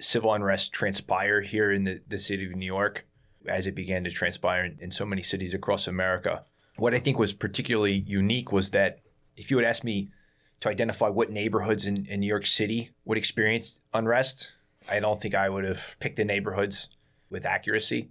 civil 0.00 0.32
unrest 0.32 0.72
transpire 0.72 1.40
here 1.40 1.70
in 1.70 1.84
the, 1.84 2.00
the 2.08 2.18
city 2.18 2.46
of 2.46 2.56
New 2.56 2.66
York 2.66 3.06
as 3.46 3.66
it 3.66 3.74
began 3.74 4.04
to 4.04 4.10
transpire 4.10 4.64
in, 4.64 4.78
in 4.80 4.90
so 4.90 5.04
many 5.04 5.22
cities 5.22 5.54
across 5.54 5.86
America. 5.86 6.44
What 6.76 6.94
I 6.94 6.98
think 6.98 7.18
was 7.18 7.32
particularly 7.32 8.04
unique 8.06 8.52
was 8.52 8.70
that 8.70 9.00
if 9.36 9.50
you 9.50 9.58
had 9.58 9.66
asked 9.66 9.84
me 9.84 10.10
to 10.60 10.68
identify 10.68 11.08
what 11.08 11.30
neighborhoods 11.30 11.86
in, 11.86 12.06
in 12.06 12.20
New 12.20 12.26
York 12.26 12.46
City 12.46 12.90
would 13.04 13.18
experience 13.18 13.80
unrest, 13.92 14.52
I 14.90 15.00
don't 15.00 15.20
think 15.20 15.34
I 15.34 15.48
would 15.48 15.64
have 15.64 15.96
picked 16.00 16.16
the 16.16 16.24
neighborhoods 16.24 16.88
with 17.30 17.46
accuracy. 17.46 18.10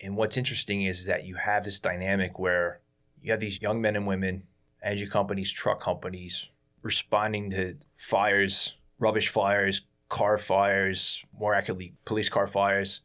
And 0.00 0.16
what's 0.16 0.36
interesting 0.36 0.82
is 0.82 1.04
that 1.06 1.24
you 1.24 1.36
have 1.36 1.64
this 1.64 1.78
dynamic 1.78 2.38
where 2.38 2.80
you 3.22 3.32
have 3.32 3.40
these 3.40 3.60
young 3.60 3.80
men 3.80 3.96
and 3.96 4.06
women, 4.06 4.44
engine 4.82 5.10
companies, 5.10 5.52
truck 5.52 5.80
companies, 5.80 6.48
responding 6.82 7.50
to 7.50 7.76
fires, 7.96 8.76
rubbish 8.98 9.28
fires, 9.28 9.82
car 10.10 10.36
fires, 10.36 11.24
more 11.38 11.54
accurately, 11.54 11.94
police 12.04 12.28
car 12.28 12.46
fires, 12.46 13.00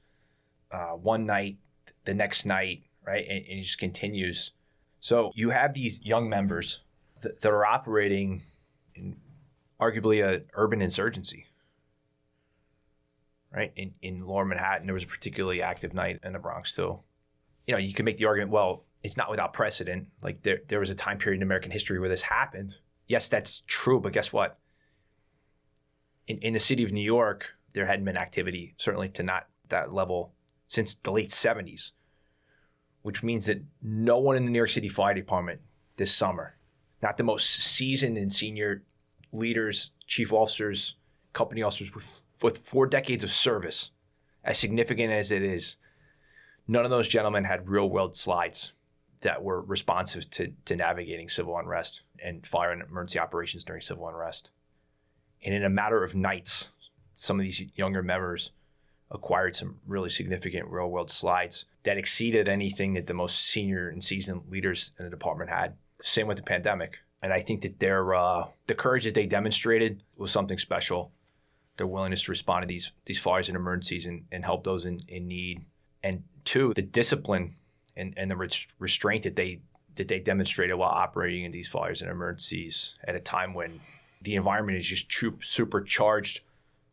uh, 0.72 0.90
one 0.90 1.26
night, 1.26 1.58
the 2.04 2.14
next 2.14 2.46
night, 2.46 2.84
right? 3.06 3.26
And, 3.30 3.46
and, 3.46 3.60
it 3.60 3.62
just 3.62 3.78
continues. 3.78 4.52
So 5.00 5.32
you 5.36 5.52
have 5.52 5.74
these 5.74 6.02
young 6.02 6.28
members 6.28 6.82
that, 7.22 7.40
that 7.42 7.52
are 7.52 7.66
operating 7.66 8.42
in 8.96 9.16
arguably 9.80 10.28
an 10.28 10.46
urban 10.56 10.82
insurgency, 10.82 11.46
right? 13.54 13.72
In, 13.76 13.94
in 14.02 14.26
lower 14.26 14.44
Manhattan, 14.44 14.88
there 14.88 14.94
was 14.96 15.04
a 15.04 15.08
particularly 15.08 15.62
active 15.62 15.94
night 15.94 16.20
in 16.24 16.34
the 16.34 16.40
Bronx, 16.40 16.76
too. 16.76 17.00
You 17.68 17.74
know, 17.74 17.80
you 17.80 17.94
can 17.94 18.06
make 18.06 18.18
the 18.18 18.26
argument, 18.26 18.52
well, 18.52 18.84
it's 19.04 19.16
not 19.16 19.30
without 19.30 19.54
precedent. 19.54 20.08
Like 20.24 20.42
there, 20.42 20.62
there 20.68 20.80
was 20.80 20.90
a 20.90 20.96
time 20.96 21.20
period 21.20 21.38
in 21.38 21.44
American 21.44 21.70
history 21.70 22.00
where 22.00 22.10
this 22.10 22.24
happened. 22.24 22.78
Yes, 23.08 23.30
that's 23.30 23.62
true, 23.68 24.00
but 24.00 24.12
guess 24.12 24.34
what? 24.34 24.58
In, 26.28 26.38
in 26.40 26.54
the 26.54 26.60
city 26.60 26.84
of 26.84 26.92
New 26.92 27.02
York, 27.02 27.56
there 27.74 27.86
hadn't 27.86 28.06
been 28.06 28.18
activity, 28.18 28.74
certainly 28.78 29.10
to 29.10 29.24
not 29.24 29.48
that 29.70 29.94
level 29.94 30.34
since 30.68 30.96
the 30.96 31.12
late 31.12 31.30
70s, 31.30 31.92
which 33.02 33.24
means 33.24 33.46
that 33.46 33.64
no 33.82 34.18
one 34.18 34.36
in 34.36 34.46
the 34.46 34.52
New 34.52 34.58
York 34.58 34.70
City 34.70 34.90
Fire 34.90 35.14
Department 35.14 35.62
this 35.98 36.14
summer, 36.14 36.58
not 37.02 37.18
the 37.18 37.24
most 37.24 37.50
seasoned 37.50 38.18
and 38.18 38.34
senior 38.34 38.84
leaders, 39.32 39.92
chief 40.08 40.34
officers, 40.34 40.96
company 41.34 41.62
officers 41.62 41.94
with, 41.94 42.24
with 42.42 42.58
four 42.58 42.88
decades 42.88 43.24
of 43.24 43.30
service, 43.30 43.92
as 44.44 44.58
significant 44.58 45.12
as 45.12 45.32
it 45.32 45.44
is, 45.44 45.78
none 46.68 46.86
of 46.86 46.92
those 46.92 47.08
gentlemen 47.08 47.44
had 47.44 47.70
real 47.70 47.90
world 47.90 48.16
slides 48.16 48.74
that 49.22 49.44
were 49.44 49.62
responsive 49.62 50.30
to, 50.30 50.54
to 50.66 50.76
navigating 50.76 51.30
civil 51.30 51.58
unrest 51.58 52.02
and 52.24 52.46
fire 52.46 52.72
and 52.72 52.82
emergency 52.82 53.20
operations 53.20 53.64
during 53.64 53.82
civil 53.82 54.08
unrest. 54.08 54.52
And 55.44 55.54
in 55.54 55.64
a 55.64 55.70
matter 55.70 56.04
of 56.04 56.16
nights, 56.16 56.70
some 57.14 57.40
of 57.40 57.44
these 57.44 57.64
younger 57.76 58.04
members 58.04 58.52
acquired 59.12 59.56
some 59.56 59.80
really 59.86 60.10
significant 60.10 60.68
real 60.68 60.90
world 60.90 61.10
slides 61.10 61.66
that 61.84 61.98
exceeded 61.98 62.48
anything 62.48 62.94
that 62.94 63.08
the 63.08 63.14
most 63.14 63.48
senior 63.48 63.88
and 63.90 64.04
seasoned 64.04 64.42
leaders 64.50 64.92
in 64.98 65.06
the 65.06 65.12
department 65.12 65.50
had. 65.50 65.76
Same 66.02 66.28
with 66.28 66.38
the 66.38 66.44
pandemic. 66.44 66.98
And 67.22 67.32
I 67.32 67.40
think 67.40 67.62
that 67.62 67.80
their 67.80 68.14
uh, 68.14 68.48
the 68.68 68.76
courage 68.76 69.06
that 69.06 69.14
they 69.14 69.26
demonstrated 69.26 70.04
was 70.16 70.32
something 70.32 70.58
special. 70.58 71.12
Their 71.78 71.88
willingness 71.88 72.24
to 72.24 72.32
respond 72.32 72.64
to 72.64 72.68
these 72.68 72.92
these 73.06 73.20
fires 73.20 73.48
and 73.48 73.56
emergencies 73.56 74.06
and, 74.06 74.26
and 74.32 74.44
help 74.44 74.64
those 74.64 74.86
in, 74.86 75.02
in 75.08 75.28
need. 75.28 75.66
And 76.04 76.24
two, 76.44 76.74
the 76.76 76.82
discipline 76.82 77.56
and, 77.98 78.14
and 78.18 78.30
the 78.30 78.70
restraint 78.80 79.24
that 79.24 79.36
they 79.36 79.62
that 79.96 80.08
they 80.08 80.20
demonstrated 80.20 80.76
while 80.76 80.90
operating 80.90 81.46
in 81.46 81.52
these 81.52 81.70
fires 81.70 82.02
and 82.02 82.12
emergencies 82.12 82.96
at 83.08 83.16
a 83.16 83.20
time 83.20 83.54
when 83.54 83.80
the 84.26 84.36
environment 84.36 84.78
is 84.78 84.86
just 84.86 85.12
supercharged 85.42 86.42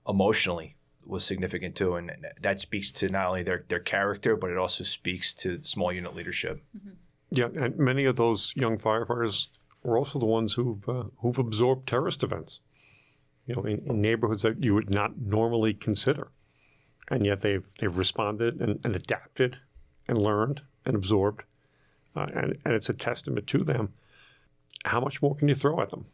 emotionally 0.09 0.77
was 1.07 1.25
significant 1.25 1.75
too, 1.75 1.97
and 1.97 2.13
that 2.41 2.61
speaks 2.61 2.93
to 2.93 3.09
not 3.09 3.27
only 3.27 3.43
their 3.43 3.65
their 3.69 3.81
character, 3.81 4.37
but 4.37 4.51
it 4.51 4.57
also 4.57 4.85
speaks 4.85 5.35
to 5.35 5.63
small 5.63 5.93
unit 5.93 6.15
leadership. 6.15 6.63
Mm-hmm. 6.77 6.91
Yeah, 7.33 7.49
and 7.61 7.79
many 7.79 8.05
of 8.05 8.17
those 8.17 8.53
young 8.57 8.79
firefighters 8.79 9.49
were 9.83 9.97
also 9.97 10.19
the 10.19 10.27
ones 10.27 10.53
who've 10.53 10.89
uh, 10.89 11.05
who've 11.19 11.39
absorbed 11.39 11.89
terrorist 11.89 12.23
events, 12.23 12.61
you 13.47 13.55
know, 13.55 13.63
in, 13.63 13.83
in, 13.87 14.01
neighborhoods 14.01 14.43
that 14.43 14.63
you 14.63 14.75
would 14.75 14.91
not 14.91 15.19
normally 15.19 15.75
consider, 15.75 16.29
and 17.09 17.27
yet 17.27 17.41
they've 17.41 17.67
they've 17.79 17.97
responded 17.97 18.61
and, 18.61 18.79
and 18.85 18.95
adapted, 18.95 19.59
and 20.09 20.19
learned 20.19 20.63
and 20.85 20.95
absorbed, 20.95 21.43
uh, 22.15 22.27
and 22.35 22.59
and 22.65 22.75
it's 22.75 22.89
a 22.89 22.95
testament 22.95 23.47
to 23.49 23.65
them. 23.65 23.93
How 24.85 25.01
much 25.01 25.23
more 25.23 25.35
can 25.35 25.49
you 25.49 25.55
throw 25.55 25.81
at 25.81 25.91
them? 25.91 26.07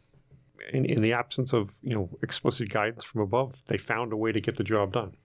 In, 0.73 0.85
in 0.85 1.03
the 1.03 1.13
absence 1.13 1.53
of 1.53 1.75
you 1.83 1.95
know 1.95 2.09
explicit 2.23 2.69
guidance 2.71 3.05
from 3.05 3.21
above, 3.21 3.63
they 3.67 3.79
found 3.79 4.13
a 4.13 4.17
way 4.17 4.33
to 4.33 4.41
get 4.41 4.57
the 4.57 4.65
job 4.65 4.93
done, 4.93 5.17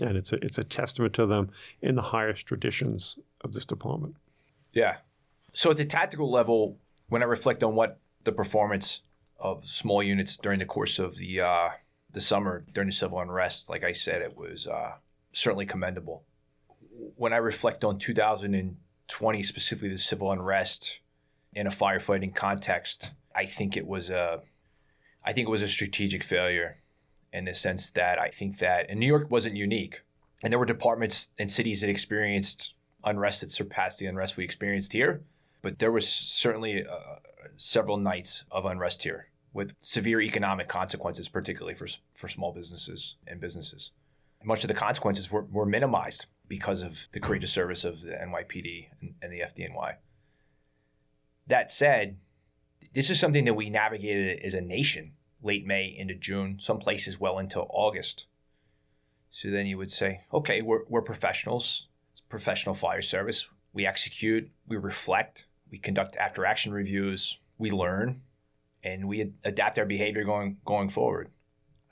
and 0.00 0.16
it's 0.16 0.32
a 0.32 0.44
it's 0.44 0.58
a 0.58 0.64
testament 0.64 1.14
to 1.14 1.26
them 1.26 1.50
in 1.82 1.94
the 1.94 2.02
highest 2.02 2.46
traditions 2.46 3.18
of 3.42 3.52
this 3.52 3.64
department. 3.64 4.16
Yeah. 4.72 4.96
So 5.52 5.70
at 5.70 5.76
the 5.76 5.84
tactical 5.84 6.30
level, 6.30 6.78
when 7.08 7.22
I 7.22 7.26
reflect 7.26 7.62
on 7.62 7.74
what 7.74 7.98
the 8.24 8.32
performance 8.32 9.00
of 9.38 9.66
small 9.66 10.02
units 10.02 10.36
during 10.36 10.58
the 10.58 10.66
course 10.66 10.98
of 10.98 11.16
the 11.16 11.40
uh, 11.40 11.68
the 12.10 12.20
summer 12.20 12.64
during 12.72 12.88
the 12.88 12.94
civil 12.94 13.20
unrest, 13.20 13.68
like 13.68 13.84
I 13.84 13.92
said, 13.92 14.22
it 14.22 14.36
was 14.36 14.66
uh, 14.66 14.92
certainly 15.32 15.66
commendable. 15.66 16.24
When 17.16 17.32
I 17.32 17.36
reflect 17.36 17.84
on 17.84 17.98
2020, 17.98 19.42
specifically 19.42 19.90
the 19.90 19.98
civil 19.98 20.32
unrest 20.32 21.00
in 21.54 21.66
a 21.66 21.70
firefighting 21.70 22.34
context, 22.34 23.12
I 23.38 23.46
think 23.46 23.76
it 23.76 23.86
was 23.86 24.10
a, 24.10 24.40
I 25.24 25.32
think 25.32 25.46
it 25.46 25.50
was 25.50 25.62
a 25.62 25.68
strategic 25.68 26.24
failure, 26.24 26.78
in 27.32 27.44
the 27.44 27.54
sense 27.54 27.90
that 27.92 28.18
I 28.18 28.30
think 28.30 28.58
that 28.58 28.86
and 28.88 28.98
New 28.98 29.06
York 29.06 29.30
wasn't 29.30 29.56
unique, 29.56 30.02
and 30.42 30.52
there 30.52 30.58
were 30.58 30.66
departments 30.66 31.28
and 31.38 31.50
cities 31.50 31.80
that 31.80 31.90
experienced 31.90 32.74
unrest 33.04 33.42
that 33.42 33.50
surpassed 33.50 34.00
the 34.00 34.06
unrest 34.06 34.36
we 34.36 34.44
experienced 34.44 34.92
here, 34.92 35.22
but 35.62 35.78
there 35.78 35.92
was 35.92 36.08
certainly 36.08 36.84
uh, 36.84 37.16
several 37.56 37.96
nights 37.96 38.44
of 38.50 38.64
unrest 38.64 39.04
here 39.04 39.28
with 39.52 39.72
severe 39.80 40.20
economic 40.20 40.66
consequences, 40.66 41.28
particularly 41.28 41.74
for 41.74 41.86
for 42.14 42.28
small 42.28 42.52
businesses 42.52 43.16
and 43.26 43.40
businesses. 43.40 43.92
Much 44.42 44.64
of 44.64 44.68
the 44.68 44.74
consequences 44.74 45.30
were, 45.30 45.44
were 45.44 45.66
minimized 45.66 46.26
because 46.48 46.82
of 46.82 47.08
the 47.12 47.20
courageous 47.20 47.52
service 47.52 47.84
of 47.84 48.02
the 48.02 48.12
NYPD 48.12 48.88
and, 49.00 49.14
and 49.22 49.32
the 49.32 49.40
FDNY. 49.40 49.96
That 51.46 51.70
said, 51.70 52.16
this 52.92 53.10
is 53.10 53.20
something 53.20 53.44
that 53.44 53.54
we 53.54 53.70
navigated 53.70 54.40
as 54.44 54.54
a 54.54 54.60
nation 54.60 55.12
late 55.42 55.66
May 55.66 55.94
into 55.96 56.14
June, 56.14 56.58
some 56.58 56.78
places 56.78 57.20
well 57.20 57.38
into 57.38 57.60
August. 57.60 58.26
So 59.30 59.50
then 59.50 59.66
you 59.66 59.78
would 59.78 59.90
say, 59.90 60.22
okay, 60.32 60.62
we're, 60.62 60.84
we're 60.88 61.02
professionals, 61.02 61.88
it's 62.12 62.20
professional 62.22 62.74
fire 62.74 63.02
service. 63.02 63.48
We 63.72 63.86
execute, 63.86 64.50
we 64.66 64.76
reflect, 64.76 65.46
we 65.70 65.78
conduct 65.78 66.16
after 66.16 66.44
action 66.44 66.72
reviews, 66.72 67.38
we 67.58 67.70
learn, 67.70 68.22
and 68.82 69.06
we 69.06 69.32
adapt 69.44 69.78
our 69.78 69.84
behavior 69.84 70.24
going 70.24 70.56
going 70.64 70.88
forward. 70.88 71.30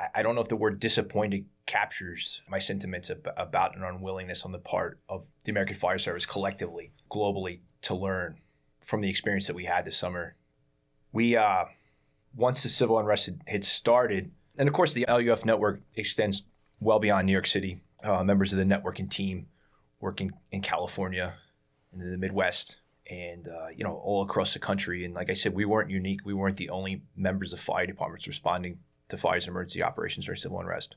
I, 0.00 0.06
I 0.16 0.22
don't 0.22 0.34
know 0.34 0.40
if 0.40 0.48
the 0.48 0.56
word 0.56 0.80
disappointed 0.80 1.46
captures 1.66 2.42
my 2.48 2.58
sentiments 2.58 3.10
ab- 3.10 3.28
about 3.36 3.76
an 3.76 3.82
unwillingness 3.82 4.44
on 4.44 4.52
the 4.52 4.58
part 4.58 5.00
of 5.08 5.24
the 5.44 5.50
American 5.50 5.76
Fire 5.76 5.98
Service 5.98 6.24
collectively, 6.24 6.92
globally, 7.10 7.60
to 7.82 7.94
learn 7.94 8.38
from 8.82 9.00
the 9.00 9.10
experience 9.10 9.46
that 9.48 9.56
we 9.56 9.64
had 9.64 9.84
this 9.84 9.96
summer 9.96 10.35
we 11.16 11.34
uh, 11.34 11.64
once 12.36 12.62
the 12.62 12.68
civil 12.68 12.98
unrest 12.98 13.30
had, 13.46 13.64
started, 13.64 14.30
and 14.58 14.68
of 14.68 14.74
course 14.74 14.92
the 14.92 15.06
LUF 15.08 15.46
network 15.46 15.80
extends 15.94 16.42
well 16.78 16.98
beyond 16.98 17.26
New 17.26 17.32
York 17.32 17.46
City. 17.46 17.80
Uh, 18.04 18.22
members 18.22 18.52
of 18.52 18.58
the 18.58 18.64
networking 18.64 19.10
team 19.10 19.46
working 19.98 20.30
in 20.52 20.60
California, 20.60 21.34
in 21.92 22.10
the 22.10 22.18
Midwest, 22.18 22.76
and 23.10 23.48
uh, 23.48 23.68
you 23.74 23.82
know 23.82 23.94
all 23.94 24.22
across 24.22 24.52
the 24.52 24.58
country. 24.58 25.06
And 25.06 25.14
like 25.14 25.30
I 25.30 25.34
said, 25.34 25.54
we 25.54 25.64
weren't 25.64 25.90
unique. 25.90 26.20
We 26.24 26.34
weren't 26.34 26.58
the 26.58 26.68
only 26.68 27.02
members 27.16 27.54
of 27.54 27.60
fire 27.60 27.86
departments 27.86 28.28
responding 28.28 28.78
to 29.08 29.16
fires 29.16 29.48
emergency 29.48 29.82
operations 29.82 30.28
or 30.28 30.36
civil 30.36 30.60
unrest. 30.60 30.96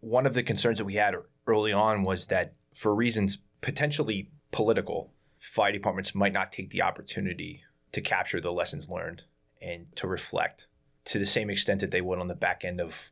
One 0.00 0.26
of 0.26 0.34
the 0.34 0.42
concerns 0.42 0.76
that 0.78 0.84
we 0.84 0.94
had 0.94 1.14
early 1.46 1.72
on 1.72 2.04
was 2.04 2.26
that 2.26 2.52
for 2.74 2.94
reasons 2.94 3.38
potentially 3.62 4.30
political, 4.52 5.10
fire 5.38 5.72
departments 5.72 6.14
might 6.14 6.34
not 6.34 6.52
take 6.52 6.70
the 6.70 6.82
opportunity 6.82 7.62
to 7.92 8.02
capture 8.02 8.40
the 8.40 8.52
lessons 8.52 8.90
learned 8.90 9.22
and 9.60 9.86
to 9.96 10.06
reflect 10.06 10.66
to 11.04 11.18
the 11.18 11.26
same 11.26 11.50
extent 11.50 11.80
that 11.80 11.90
they 11.90 12.00
would 12.00 12.18
on 12.18 12.28
the 12.28 12.34
back 12.34 12.64
end 12.64 12.80
of 12.80 13.10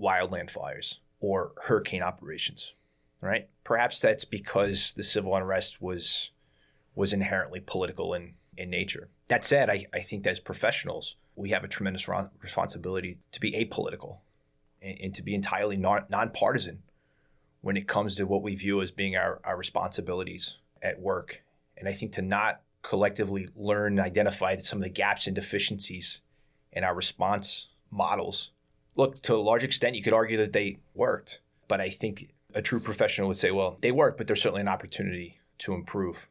wildland 0.00 0.50
fires 0.50 1.00
or 1.20 1.52
hurricane 1.64 2.02
operations, 2.02 2.74
right? 3.20 3.48
Perhaps 3.64 4.00
that's 4.00 4.24
because 4.24 4.94
the 4.94 5.02
civil 5.02 5.36
unrest 5.36 5.80
was 5.82 6.30
was 6.94 7.12
inherently 7.12 7.60
political 7.60 8.14
in, 8.14 8.34
in 8.56 8.68
nature. 8.68 9.08
That 9.28 9.44
said, 9.44 9.70
I, 9.70 9.86
I 9.94 10.00
think 10.00 10.26
as 10.26 10.40
professionals, 10.40 11.16
we 11.36 11.50
have 11.50 11.62
a 11.62 11.68
tremendous 11.68 12.08
responsibility 12.42 13.18
to 13.32 13.40
be 13.40 13.52
apolitical 13.52 14.18
and, 14.82 14.98
and 15.00 15.14
to 15.14 15.22
be 15.22 15.34
entirely 15.34 15.76
non- 15.76 16.06
nonpartisan 16.08 16.82
when 17.60 17.76
it 17.76 17.86
comes 17.86 18.16
to 18.16 18.26
what 18.26 18.42
we 18.42 18.54
view 18.54 18.82
as 18.82 18.90
being 18.90 19.16
our, 19.16 19.40
our 19.44 19.56
responsibilities 19.56 20.58
at 20.82 21.00
work. 21.00 21.42
And 21.76 21.88
I 21.88 21.92
think 21.92 22.12
to 22.12 22.22
not 22.22 22.60
collectively 22.82 23.48
learn 23.56 23.98
and 23.98 24.06
identify 24.06 24.56
some 24.56 24.78
of 24.78 24.82
the 24.82 24.88
gaps 24.88 25.26
and 25.26 25.34
deficiencies 25.34 26.20
in 26.72 26.84
our 26.84 26.94
response 26.94 27.68
models. 27.90 28.50
Look, 28.96 29.22
to 29.22 29.34
a 29.34 29.36
large 29.36 29.64
extent, 29.64 29.96
you 29.96 30.02
could 30.02 30.12
argue 30.12 30.38
that 30.38 30.52
they 30.52 30.78
worked, 30.94 31.40
but 31.68 31.80
I 31.80 31.90
think 31.90 32.32
a 32.54 32.62
true 32.62 32.80
professional 32.80 33.28
would 33.28 33.36
say, 33.36 33.50
well, 33.50 33.78
they 33.80 33.92
worked, 33.92 34.18
but 34.18 34.26
there's 34.26 34.42
certainly 34.42 34.62
an 34.62 34.68
opportunity 34.68 35.38
to 35.58 35.74
improve 35.74 36.28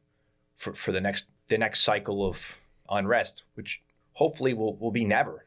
for, 0.55 0.73
for 0.73 0.91
the 0.91 1.01
next 1.01 1.25
the 1.47 1.57
next 1.57 1.81
cycle 1.81 2.25
of 2.25 2.59
unrest, 2.89 3.43
which 3.55 3.81
hopefully 4.13 4.53
will, 4.53 4.75
will 4.75 4.91
be 4.91 5.03
never. 5.03 5.45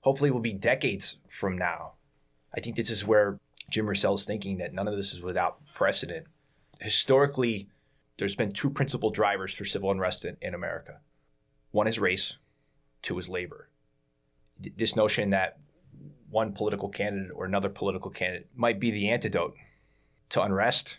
Hopefully 0.00 0.30
will 0.30 0.40
be 0.40 0.52
decades 0.52 1.16
from 1.28 1.56
now. 1.56 1.92
I 2.54 2.60
think 2.60 2.76
this 2.76 2.90
is 2.90 3.06
where 3.06 3.38
Jim 3.70 3.88
Russell's 3.88 4.26
thinking 4.26 4.58
that 4.58 4.74
none 4.74 4.88
of 4.88 4.96
this 4.96 5.14
is 5.14 5.22
without 5.22 5.60
precedent. 5.74 6.26
Historically, 6.80 7.68
there's 8.18 8.36
been 8.36 8.52
two 8.52 8.70
principal 8.70 9.10
drivers 9.10 9.54
for 9.54 9.64
civil 9.64 9.90
unrest 9.90 10.24
in, 10.24 10.36
in 10.40 10.54
America. 10.54 11.00
One 11.70 11.86
is 11.86 11.98
race, 11.98 12.36
two 13.02 13.18
is 13.18 13.28
labor. 13.28 13.68
This 14.76 14.96
notion 14.96 15.30
that 15.30 15.58
one 16.30 16.52
political 16.52 16.88
candidate 16.88 17.32
or 17.34 17.44
another 17.44 17.68
political 17.68 18.10
candidate 18.10 18.48
might 18.54 18.80
be 18.80 18.90
the 18.90 19.10
antidote 19.10 19.54
to 20.30 20.42
unrest, 20.42 20.98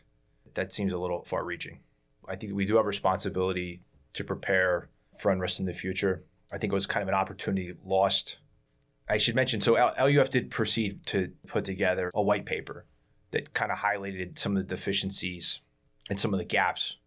that 0.53 0.71
seems 0.71 0.93
a 0.93 0.97
little 0.97 1.23
far 1.23 1.43
reaching. 1.43 1.79
I 2.27 2.35
think 2.35 2.53
we 2.53 2.65
do 2.65 2.77
have 2.77 2.85
responsibility 2.85 3.81
to 4.13 4.23
prepare 4.23 4.89
for 5.19 5.31
unrest 5.31 5.59
in 5.59 5.65
the 5.65 5.73
future. 5.73 6.23
I 6.51 6.57
think 6.57 6.71
it 6.71 6.75
was 6.75 6.85
kind 6.85 7.01
of 7.01 7.09
an 7.09 7.15
opportunity 7.15 7.73
lost. 7.83 8.37
I 9.09 9.17
should 9.17 9.35
mention 9.35 9.59
so 9.59 9.73
LUF 9.73 10.29
did 10.29 10.51
proceed 10.51 11.05
to 11.07 11.31
put 11.47 11.65
together 11.65 12.11
a 12.13 12.21
white 12.21 12.45
paper 12.45 12.85
that 13.31 13.53
kind 13.53 13.71
of 13.71 13.79
highlighted 13.79 14.37
some 14.37 14.55
of 14.55 14.67
the 14.67 14.75
deficiencies 14.75 15.61
and 16.09 16.19
some 16.19 16.33
of 16.33 16.37
the 16.37 16.45
gaps 16.45 16.97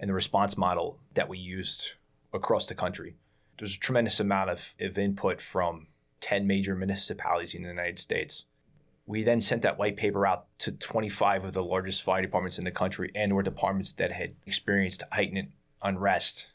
in 0.00 0.08
the 0.08 0.14
response 0.14 0.56
model 0.56 0.98
that 1.14 1.28
we 1.28 1.38
used 1.38 1.92
across 2.32 2.66
the 2.66 2.74
country. 2.74 3.14
There's 3.58 3.76
a 3.76 3.78
tremendous 3.78 4.18
amount 4.18 4.50
of, 4.50 4.74
of 4.80 4.98
input 4.98 5.40
from 5.42 5.88
10 6.20 6.46
major 6.46 6.74
municipalities 6.74 7.54
in 7.54 7.62
the 7.62 7.68
United 7.68 7.98
States. 7.98 8.46
We 9.06 9.22
then 9.22 9.40
sent 9.40 9.62
that 9.62 9.78
white 9.78 9.96
paper 9.96 10.26
out 10.26 10.46
to 10.60 10.72
25 10.72 11.44
of 11.44 11.52
the 11.52 11.62
largest 11.62 12.02
fire 12.02 12.22
departments 12.22 12.58
in 12.58 12.64
the 12.64 12.70
country 12.70 13.10
and 13.14 13.32
or 13.32 13.42
departments 13.42 13.92
that 13.94 14.12
had 14.12 14.34
experienced 14.46 15.02
heightened 15.12 15.52
unrest 15.82 16.48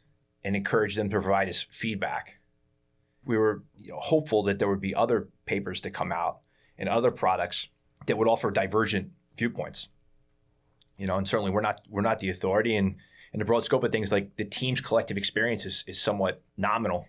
and 0.44 0.56
encouraged 0.56 0.98
them 0.98 1.10
to 1.10 1.20
provide 1.20 1.50
us 1.50 1.66
feedback. 1.70 2.40
We 3.26 3.38
were 3.38 3.64
you 3.80 3.92
know, 3.92 4.00
hopeful 4.00 4.44
that 4.44 4.58
there 4.58 4.70
would 4.70 4.82
be 4.82 4.96
other 4.96 5.30
papers 5.46 5.82
to 5.82 5.92
come 5.92 6.12
out 6.12 6.40
and 6.78 6.90
other 6.90 7.12
products 7.12 7.68
that 8.06 8.18
would 8.18 8.28
offer 8.28 8.52
divergent 8.52 9.12
viewpoints. 9.38 9.90
You 10.98 11.08
know, 11.08 11.18
and 11.18 11.28
certainly 11.28 11.52
we're 11.52 11.62
not 11.62 11.82
we're 11.90 12.02
not 12.02 12.20
the 12.20 12.30
authority 12.30 12.76
and 12.78 12.96
in 13.36 13.40
the 13.40 13.44
broad 13.44 13.66
scope 13.66 13.84
of 13.84 13.92
things, 13.92 14.14
like 14.14 14.38
the 14.38 14.46
team's 14.46 14.80
collective 14.80 15.18
experience 15.18 15.66
is, 15.66 15.84
is 15.88 16.00
somewhat 16.00 16.42
nominal, 16.56 17.06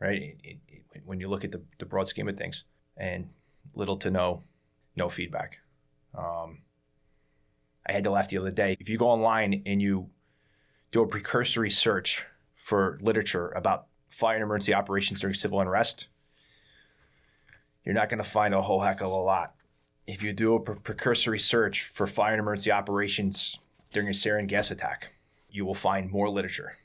right? 0.00 0.20
It, 0.20 0.36
it, 0.42 0.58
it, 0.92 1.02
when 1.04 1.20
you 1.20 1.28
look 1.28 1.44
at 1.44 1.52
the, 1.52 1.62
the 1.78 1.86
broad 1.86 2.08
scheme 2.08 2.28
of 2.28 2.36
things, 2.36 2.64
and 2.96 3.28
little 3.76 3.96
to 3.98 4.10
no 4.10 4.42
no 4.96 5.08
feedback. 5.08 5.58
Um, 6.16 6.62
I 7.86 7.92
had 7.92 8.02
to 8.02 8.10
laugh 8.10 8.28
the 8.28 8.38
other 8.38 8.50
day. 8.50 8.76
If 8.80 8.88
you 8.88 8.98
go 8.98 9.06
online 9.06 9.62
and 9.66 9.80
you 9.80 10.10
do 10.90 11.00
a 11.00 11.06
precursory 11.06 11.70
search 11.70 12.26
for 12.56 12.98
literature 13.00 13.50
about 13.50 13.86
fire 14.08 14.34
and 14.34 14.42
emergency 14.42 14.74
operations 14.74 15.20
during 15.20 15.34
civil 15.34 15.60
unrest, 15.60 16.08
you're 17.84 17.94
not 17.94 18.08
going 18.08 18.20
to 18.20 18.28
find 18.28 18.52
a 18.52 18.62
whole 18.62 18.80
heck 18.80 19.00
of 19.00 19.12
a 19.12 19.14
lot. 19.14 19.54
If 20.08 20.24
you 20.24 20.32
do 20.32 20.56
a 20.56 20.60
precursory 20.60 21.38
search 21.38 21.84
for 21.84 22.08
fire 22.08 22.32
and 22.32 22.40
emergency 22.40 22.72
operations 22.72 23.60
during 23.92 24.08
a 24.08 24.12
sarin 24.12 24.48
gas 24.48 24.72
attack, 24.72 25.12
you 25.50 25.64
will 25.64 25.74
find 25.74 26.10
more 26.10 26.28
literature. 26.28 26.76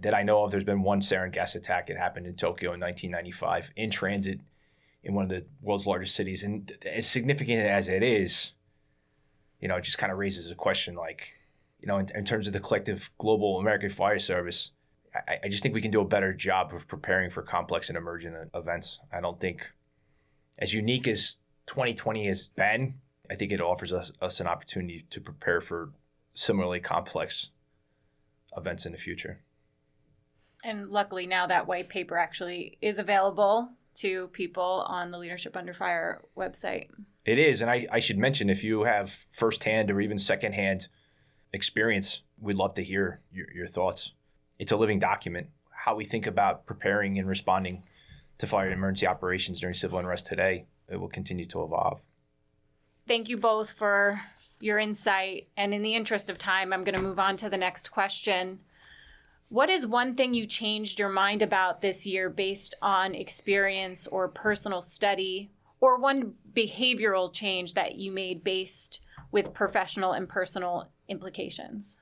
That 0.00 0.14
I 0.14 0.22
know 0.22 0.44
of, 0.44 0.50
there's 0.50 0.64
been 0.64 0.82
one 0.82 1.00
sarin 1.00 1.32
gas 1.32 1.54
attack. 1.54 1.90
It 1.90 1.98
happened 1.98 2.26
in 2.26 2.34
Tokyo 2.34 2.72
in 2.72 2.80
1995 2.80 3.72
in 3.76 3.90
transit 3.90 4.40
in 5.02 5.14
one 5.14 5.24
of 5.24 5.30
the 5.30 5.44
world's 5.60 5.86
largest 5.86 6.14
cities. 6.14 6.42
And 6.42 6.72
as 6.84 7.06
significant 7.06 7.66
as 7.66 7.88
it 7.88 8.02
is, 8.02 8.52
you 9.60 9.68
know, 9.68 9.76
it 9.76 9.84
just 9.84 9.98
kind 9.98 10.12
of 10.12 10.18
raises 10.18 10.50
a 10.50 10.54
question 10.54 10.94
like, 10.94 11.28
you 11.80 11.86
know, 11.86 11.98
in, 11.98 12.08
in 12.14 12.24
terms 12.24 12.46
of 12.46 12.52
the 12.52 12.60
collective 12.60 13.10
global 13.18 13.58
American 13.58 13.90
Fire 13.90 14.18
Service, 14.18 14.70
I, 15.14 15.38
I, 15.44 15.48
just 15.48 15.62
think 15.62 15.74
we 15.74 15.82
can 15.82 15.90
do 15.90 16.00
a 16.00 16.04
better 16.04 16.32
job 16.32 16.72
of 16.74 16.86
preparing 16.86 17.30
for 17.30 17.42
complex 17.42 17.88
and 17.88 17.98
emergent 17.98 18.50
events. 18.54 19.00
I 19.12 19.20
don't 19.20 19.40
think, 19.40 19.70
as 20.58 20.72
unique 20.72 21.08
as 21.08 21.38
2020 21.66 22.26
has 22.26 22.48
been, 22.48 22.94
I 23.30 23.34
think 23.34 23.52
it 23.52 23.60
offers 23.60 23.92
us, 23.92 24.12
us 24.20 24.40
an 24.40 24.46
opportunity 24.46 25.06
to 25.10 25.20
prepare 25.20 25.60
for 25.60 25.90
similarly 26.34 26.80
complex 26.80 27.50
events 28.56 28.86
in 28.86 28.92
the 28.92 28.98
future. 28.98 29.40
And 30.62 30.88
luckily 30.88 31.26
now 31.26 31.46
that 31.46 31.66
white 31.66 31.88
paper 31.88 32.18
actually 32.18 32.78
is 32.82 32.98
available 32.98 33.70
to 33.96 34.28
people 34.28 34.84
on 34.86 35.10
the 35.10 35.18
Leadership 35.18 35.56
Under 35.56 35.74
Fire 35.74 36.22
website. 36.36 36.88
It 37.24 37.38
is. 37.38 37.60
And 37.60 37.70
I, 37.70 37.86
I 37.90 38.00
should 38.00 38.18
mention 38.18 38.48
if 38.48 38.64
you 38.64 38.84
have 38.84 39.10
firsthand 39.30 39.90
or 39.90 40.00
even 40.00 40.18
secondhand 40.18 40.88
experience, 41.52 42.22
we'd 42.38 42.56
love 42.56 42.74
to 42.74 42.84
hear 42.84 43.20
your, 43.32 43.50
your 43.52 43.66
thoughts. 43.66 44.12
It's 44.58 44.72
a 44.72 44.76
living 44.76 44.98
document. 44.98 45.48
How 45.70 45.94
we 45.94 46.04
think 46.04 46.26
about 46.26 46.66
preparing 46.66 47.18
and 47.18 47.28
responding 47.28 47.84
to 48.38 48.46
fire 48.46 48.66
and 48.66 48.74
emergency 48.74 49.06
operations 49.06 49.60
during 49.60 49.74
civil 49.74 49.98
unrest 49.98 50.26
today, 50.26 50.66
it 50.88 50.96
will 50.96 51.08
continue 51.08 51.46
to 51.46 51.62
evolve. 51.62 52.02
Thank 53.10 53.28
you 53.28 53.38
both 53.38 53.70
for 53.70 54.22
your 54.60 54.78
insight. 54.78 55.48
And 55.56 55.74
in 55.74 55.82
the 55.82 55.96
interest 55.96 56.30
of 56.30 56.38
time, 56.38 56.72
I'm 56.72 56.84
going 56.84 56.94
to 56.94 57.02
move 57.02 57.18
on 57.18 57.36
to 57.38 57.50
the 57.50 57.56
next 57.56 57.90
question. 57.90 58.60
What 59.48 59.68
is 59.68 59.84
one 59.84 60.14
thing 60.14 60.32
you 60.32 60.46
changed 60.46 61.00
your 61.00 61.08
mind 61.08 61.42
about 61.42 61.80
this 61.80 62.06
year 62.06 62.30
based 62.30 62.76
on 62.80 63.16
experience 63.16 64.06
or 64.06 64.28
personal 64.28 64.80
study, 64.80 65.50
or 65.80 65.98
one 65.98 66.34
behavioral 66.52 67.32
change 67.32 67.74
that 67.74 67.96
you 67.96 68.12
made 68.12 68.44
based 68.44 69.00
with 69.32 69.52
professional 69.52 70.12
and 70.12 70.28
personal 70.28 70.88
implications? 71.08 71.98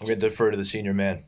I'm 0.00 0.06
going 0.06 0.18
to 0.18 0.28
defer 0.30 0.50
to 0.50 0.56
the 0.56 0.64
senior 0.64 0.94
man. 0.94 1.24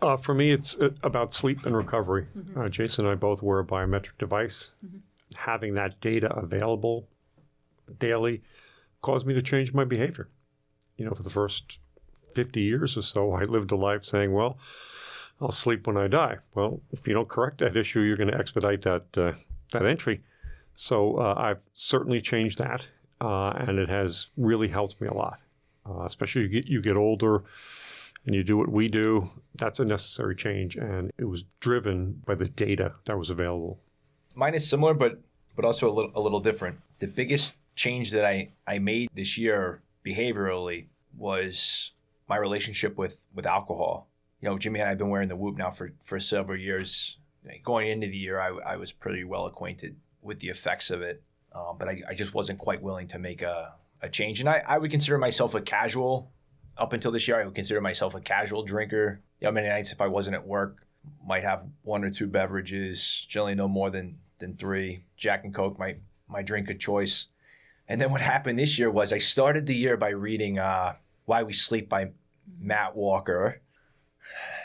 Uh, 0.00 0.16
for 0.16 0.32
me, 0.32 0.52
it's 0.52 0.76
uh, 0.76 0.88
about 1.02 1.34
sleep 1.34 1.66
and 1.66 1.76
recovery. 1.76 2.26
Mm-hmm. 2.34 2.58
Uh, 2.58 2.68
Jason 2.70 3.04
and 3.04 3.12
I 3.12 3.16
both 3.16 3.42
wear 3.42 3.58
a 3.58 3.66
biometric 3.66 4.16
device. 4.18 4.70
Mm-hmm. 4.82 4.96
Having 5.36 5.74
that 5.74 6.00
data 6.00 6.34
available 6.34 7.06
daily 7.98 8.42
caused 9.02 9.26
me 9.26 9.34
to 9.34 9.42
change 9.42 9.72
my 9.72 9.84
behavior. 9.84 10.28
You 10.96 11.04
know, 11.04 11.12
for 11.12 11.22
the 11.22 11.30
first 11.30 11.78
50 12.34 12.60
years 12.60 12.96
or 12.96 13.02
so, 13.02 13.32
I 13.32 13.44
lived 13.44 13.72
a 13.72 13.76
life 13.76 14.04
saying, 14.04 14.32
well, 14.32 14.58
I'll 15.40 15.50
sleep 15.50 15.86
when 15.86 15.96
I 15.96 16.08
die. 16.08 16.38
Well, 16.54 16.80
if 16.92 17.06
you 17.06 17.14
don't 17.14 17.28
correct 17.28 17.58
that 17.58 17.76
issue, 17.76 18.00
you're 18.00 18.16
going 18.16 18.30
to 18.30 18.38
expedite 18.38 18.82
that, 18.82 19.18
uh, 19.18 19.32
that 19.72 19.84
entry. 19.84 20.22
So 20.74 21.18
uh, 21.18 21.34
I've 21.36 21.60
certainly 21.74 22.20
changed 22.20 22.58
that, 22.58 22.88
uh, 23.20 23.50
and 23.50 23.78
it 23.78 23.88
has 23.88 24.28
really 24.36 24.68
helped 24.68 25.00
me 25.00 25.08
a 25.08 25.14
lot. 25.14 25.40
Uh, 25.88 26.04
especially 26.04 26.42
you 26.42 26.48
get, 26.48 26.66
you 26.66 26.82
get 26.82 26.96
older 26.96 27.44
and 28.26 28.34
you 28.34 28.42
do 28.42 28.56
what 28.56 28.68
we 28.68 28.88
do, 28.88 29.28
that's 29.54 29.78
a 29.78 29.84
necessary 29.84 30.34
change, 30.34 30.76
and 30.76 31.12
it 31.16 31.24
was 31.24 31.44
driven 31.60 32.20
by 32.26 32.34
the 32.34 32.44
data 32.44 32.92
that 33.04 33.16
was 33.16 33.30
available. 33.30 33.78
Mine 34.34 34.54
is 34.54 34.68
similar, 34.68 34.94
but 34.94 35.20
but 35.54 35.64
also 35.64 35.88
a 35.88 35.94
little 35.94 36.10
a 36.14 36.20
little 36.20 36.40
different. 36.40 36.80
The 36.98 37.06
biggest 37.06 37.54
change 37.76 38.10
that 38.10 38.24
I, 38.24 38.52
I 38.66 38.78
made 38.80 39.08
this 39.14 39.38
year 39.38 39.82
behaviorally 40.04 40.86
was 41.16 41.92
my 42.28 42.36
relationship 42.36 42.98
with, 42.98 43.22
with 43.32 43.46
alcohol. 43.46 44.08
You 44.40 44.48
know, 44.48 44.58
Jimmy 44.58 44.80
and 44.80 44.88
I 44.88 44.90
have 44.90 44.98
been 44.98 45.10
wearing 45.10 45.28
the 45.28 45.36
Whoop 45.36 45.56
now 45.56 45.70
for, 45.70 45.92
for 46.02 46.18
several 46.18 46.58
years. 46.58 47.18
Going 47.62 47.88
into 47.88 48.08
the 48.08 48.16
year, 48.16 48.40
I, 48.40 48.72
I 48.72 48.76
was 48.76 48.90
pretty 48.90 49.22
well 49.22 49.46
acquainted 49.46 49.94
with 50.20 50.40
the 50.40 50.48
effects 50.48 50.90
of 50.90 51.00
it, 51.00 51.22
uh, 51.52 51.72
but 51.78 51.88
I, 51.88 52.02
I 52.08 52.14
just 52.14 52.34
wasn't 52.34 52.58
quite 52.58 52.82
willing 52.82 53.06
to 53.08 53.18
make 53.20 53.42
a, 53.42 53.74
a 54.02 54.08
change. 54.08 54.40
And 54.40 54.48
I, 54.48 54.64
I 54.66 54.78
would 54.78 54.90
consider 54.90 55.16
myself 55.16 55.54
a 55.54 55.60
casual 55.60 56.32
up 56.78 56.92
until 56.92 57.10
this 57.10 57.26
year, 57.26 57.40
I 57.40 57.44
would 57.44 57.54
consider 57.54 57.80
myself 57.80 58.14
a 58.14 58.20
casual 58.20 58.62
drinker. 58.62 59.20
You 59.40 59.46
know, 59.46 59.52
many 59.52 59.68
nights 59.68 59.92
if 59.92 60.00
I 60.00 60.06
wasn't 60.06 60.34
at 60.34 60.46
work, 60.46 60.86
might 61.26 61.42
have 61.42 61.64
one 61.82 62.04
or 62.04 62.10
two 62.10 62.26
beverages. 62.26 63.26
Generally, 63.28 63.54
no 63.56 63.68
more 63.68 63.90
than 63.90 64.18
than 64.38 64.56
three. 64.56 65.04
Jack 65.16 65.44
and 65.44 65.54
Coke, 65.54 65.78
my 65.78 65.96
my 66.28 66.42
drink 66.42 66.68
of 66.70 66.78
choice. 66.78 67.28
And 67.88 68.00
then 68.00 68.10
what 68.10 68.20
happened 68.20 68.58
this 68.58 68.78
year 68.78 68.90
was 68.90 69.12
I 69.12 69.18
started 69.18 69.66
the 69.66 69.76
year 69.76 69.96
by 69.96 70.10
reading 70.10 70.58
uh, 70.58 70.94
"Why 71.24 71.42
We 71.42 71.52
Sleep" 71.52 71.88
by 71.88 72.10
Matt 72.58 72.96
Walker. 72.96 73.60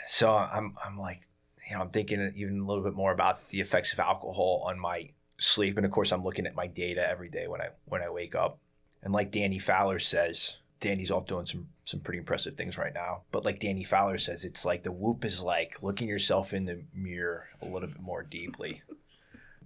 So 0.06 0.34
I'm 0.34 0.76
I'm 0.84 0.98
like, 0.98 1.22
you 1.68 1.76
know, 1.76 1.82
I'm 1.82 1.90
thinking 1.90 2.32
even 2.36 2.60
a 2.60 2.66
little 2.66 2.82
bit 2.82 2.94
more 2.94 3.12
about 3.12 3.48
the 3.50 3.60
effects 3.60 3.92
of 3.92 4.00
alcohol 4.00 4.64
on 4.66 4.78
my 4.78 5.10
sleep, 5.38 5.76
and 5.76 5.86
of 5.86 5.92
course, 5.92 6.12
I'm 6.12 6.24
looking 6.24 6.46
at 6.46 6.54
my 6.54 6.66
data 6.66 7.06
every 7.08 7.28
day 7.28 7.46
when 7.46 7.60
I 7.60 7.68
when 7.86 8.02
I 8.02 8.10
wake 8.10 8.34
up. 8.34 8.58
And 9.02 9.12
like 9.12 9.32
Danny 9.32 9.58
Fowler 9.58 9.98
says, 9.98 10.56
Danny's 10.80 11.10
off 11.10 11.26
doing 11.26 11.46
some 11.46 11.68
some 11.84 12.00
pretty 12.00 12.18
impressive 12.18 12.56
things 12.56 12.78
right 12.78 12.94
now. 12.94 13.22
But 13.30 13.44
like 13.44 13.60
Danny 13.60 13.84
Fowler 13.84 14.18
says, 14.18 14.44
it's 14.44 14.64
like 14.64 14.82
the 14.82 14.92
whoop 14.92 15.24
is 15.24 15.42
like 15.42 15.82
looking 15.82 16.08
yourself 16.08 16.52
in 16.52 16.64
the 16.64 16.82
mirror 16.94 17.48
a 17.60 17.66
little 17.66 17.88
bit 17.88 18.00
more 18.00 18.22
deeply. 18.22 18.82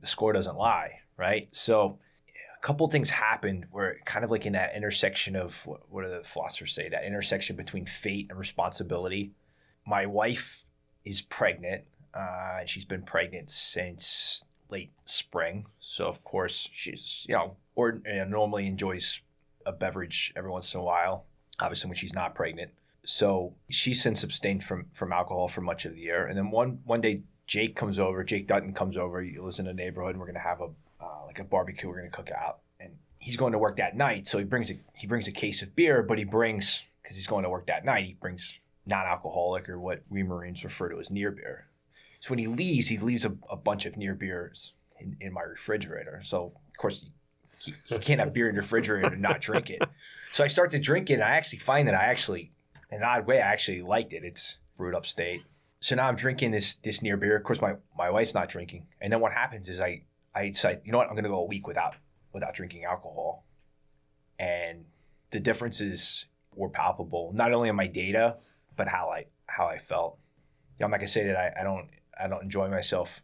The 0.01 0.07
score 0.07 0.33
doesn't 0.33 0.57
lie, 0.57 1.01
right? 1.17 1.49
So 1.53 1.99
couple 2.67 2.89
things 2.89 3.11
happened 3.11 3.65
where 3.71 3.97
kind 4.07 4.25
of 4.25 4.31
like 4.33 4.45
in 4.45 4.55
that 4.55 4.75
intersection 4.75 5.37
of 5.37 5.65
what, 5.67 6.03
do 6.03 6.11
the 6.11 6.25
philosophers 6.25 6.75
say? 6.75 6.89
That 6.89 7.05
intersection 7.05 7.55
between 7.55 7.87
fate 7.87 8.27
and 8.29 8.37
responsibility. 8.37 9.31
My 9.87 10.07
wife 10.07 10.65
is 11.05 11.23
pregnant. 11.23 11.85
Uh, 12.13 12.57
and 12.61 12.69
she's 12.69 12.85
been 12.85 13.03
pregnant 13.03 13.51
since 13.51 14.43
late 14.69 14.91
spring. 15.05 15.67
So 15.79 16.07
of 16.07 16.25
course 16.25 16.69
she's 16.73 17.25
you 17.29 17.37
know 17.37 17.57
or 17.77 18.01
normally 18.27 18.67
enjoys 18.67 19.21
a 19.65 19.71
beverage 19.71 20.33
every 20.35 20.51
once 20.51 20.75
in 20.75 20.81
a 20.81 20.83
while. 20.83 21.27
Obviously 21.61 21.89
when 21.89 21.97
she's 21.97 22.15
not 22.15 22.35
pregnant. 22.35 22.73
So 23.05 23.55
she's 23.71 24.03
since 24.03 24.25
abstained 24.25 24.65
from 24.65 24.87
from 24.93 25.13
alcohol 25.13 25.47
for 25.47 25.61
much 25.61 25.85
of 25.85 25.93
the 25.93 26.01
year. 26.01 26.27
And 26.27 26.37
then 26.37 26.51
one 26.51 26.81
one 26.85 27.01
day 27.01 27.23
Jake 27.47 27.77
comes 27.77 28.01
over. 28.01 28.25
Jake 28.25 28.49
Dutton 28.49 28.73
comes 28.73 28.97
over. 28.97 29.23
He 29.23 29.39
lives 29.39 29.61
in 29.61 29.69
a 29.69 29.73
neighborhood, 29.73 30.15
and 30.15 30.21
we're 30.21 30.27
gonna 30.27 30.41
have 30.41 30.61
a 30.61 30.71
uh, 31.01 31.25
like 31.27 31.39
a 31.39 31.45
barbecue. 31.45 31.89
We're 31.89 31.99
gonna 31.99 32.11
cook 32.11 32.31
out, 32.31 32.61
and 32.81 32.93
he's 33.19 33.37
going 33.37 33.53
to 33.53 33.59
work 33.59 33.77
that 33.77 33.97
night. 33.97 34.27
So 34.27 34.39
he 34.39 34.45
brings 34.45 34.71
a 34.71 34.75
he 34.95 35.07
brings 35.07 35.29
a 35.29 35.33
case 35.33 35.63
of 35.63 35.75
beer, 35.75 36.03
but 36.03 36.19
he 36.19 36.25
brings 36.25 36.85
because 37.03 37.17
he's 37.17 37.27
going 37.27 37.45
to 37.45 37.51
work 37.51 37.67
that 37.67 37.85
night. 37.85 38.05
He 38.05 38.15
brings 38.15 38.59
non-alcoholic 38.87 39.69
or 39.69 39.79
what 39.79 40.03
we 40.09 40.23
Marines 40.23 40.63
refer 40.63 40.89
to 40.89 40.99
as 40.99 41.11
near 41.11 41.31
beer. 41.31 41.67
So 42.21 42.31
when 42.31 42.39
he 42.39 42.47
leaves, 42.47 42.89
he 42.89 42.99
leaves 42.99 43.25
a, 43.25 43.37
a 43.51 43.57
bunch 43.57 43.85
of 43.85 43.97
near 43.97 44.15
beers 44.15 44.73
in, 45.01 45.17
in 45.21 45.33
my 45.33 45.43
refrigerator. 45.43 46.21
So 46.25 46.53
of 46.69 46.77
course 46.77 47.07
you, 47.65 47.75
you 47.87 47.99
can't 47.99 48.21
have 48.21 48.33
beer 48.33 48.49
in 48.49 48.55
your 48.55 48.63
refrigerator 48.63 49.13
and 49.13 49.23
not 49.23 49.41
drink 49.41 49.71
it. 49.71 49.83
So 50.33 50.45
I 50.45 50.49
start 50.49 50.71
to 50.73 50.79
drink 50.79 51.11
it, 51.11 51.15
and 51.15 51.23
I 51.23 51.31
actually 51.31 51.59
find 51.59 51.89
that 51.89 51.95
I 51.95 52.05
actually, 52.05 52.53
in 52.91 52.99
an 52.99 53.05
odd 53.05 53.27
way, 53.27 53.39
I 53.41 53.53
actually 53.53 53.83
liked 53.83 54.13
it. 54.13 54.25
It's 54.25 54.59
brewed 54.77 54.95
upstate. 54.95 55.43
So 55.81 55.95
now 55.95 56.09
I'm 56.09 56.17
drinking 56.17 56.51
this 56.51 56.75
this 56.75 57.03
near 57.03 57.17
beer. 57.17 57.37
Of 57.37 57.45
course, 57.45 57.61
my, 57.61 57.75
my 57.97 58.11
wife's 58.11 58.35
not 58.35 58.49
drinking. 58.49 58.87
And 59.01 59.13
then 59.13 59.21
what 59.21 59.33
happens 59.33 59.69
is 59.69 59.81
I 59.81 60.03
I 60.37 60.49
decide, 60.49 60.83
you 60.85 60.93
know 60.93 60.99
what, 60.99 61.09
I'm 61.09 61.17
gonna 61.17 61.29
go 61.29 61.41
a 61.41 61.47
week 61.47 61.67
without 61.67 61.95
without 62.33 62.55
drinking 62.55 62.85
alcohol. 62.85 63.47
And 64.39 64.85
the 65.31 65.41
differences 65.41 66.27
were 66.55 66.69
palpable, 66.69 67.33
not 67.35 67.53
only 67.53 67.71
in 67.71 67.77
my 67.77 67.87
data, 67.87 68.37
but 68.77 68.87
how 68.87 69.09
I 69.11 69.27
how 69.47 69.67
I 69.67 69.79
felt. 69.79 70.19
You 70.79 70.83
know, 70.83 70.87
I'm 70.87 70.91
not 70.91 70.99
gonna 70.99 71.09
say 71.09 71.27
that 71.27 71.37
I, 71.37 71.61
I 71.61 71.65
don't 71.65 71.89
I 72.21 72.29
don't 72.29 72.43
enjoy 72.43 72.69
myself 72.69 73.23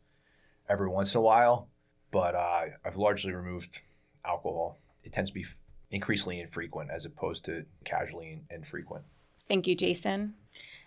every 0.69 0.89
once 0.89 1.15
in 1.15 1.19
a 1.19 1.23
while, 1.23 1.69
but 2.11 2.35
uh, 2.35 2.65
I've 2.85 2.97
largely 2.97 3.33
removed 3.33 3.81
alcohol. 4.25 4.79
It 5.05 5.13
tends 5.13 5.29
to 5.31 5.35
be 5.35 5.45
increasingly 5.91 6.41
infrequent 6.41 6.91
as 6.91 7.05
opposed 7.05 7.45
to 7.45 7.67
casually 7.85 8.41
infrequent. 8.51 9.05
Thank 9.49 9.67
you, 9.67 9.77
Jason. 9.77 10.35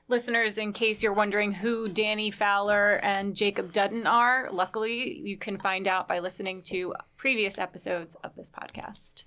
Listeners, 0.08 0.60
in 0.60 0.72
case 0.72 1.02
you're 1.02 1.14
wondering 1.14 1.52
who 1.52 1.90
Danny 1.90 2.30
Fowler 2.30 2.98
and 2.98 3.36
Jacob 3.36 3.74
Dutton 3.74 4.06
are, 4.06 4.50
luckily 4.52 5.18
you 5.18 5.36
can 5.36 5.58
find 5.58 5.88
out 5.88 6.08
by 6.08 6.20
listening 6.20 6.62
to 6.64 6.94
previous 7.18 7.58
episodes 7.58 8.16
of 8.24 8.36
this 8.36 8.52
podcast. 8.52 9.26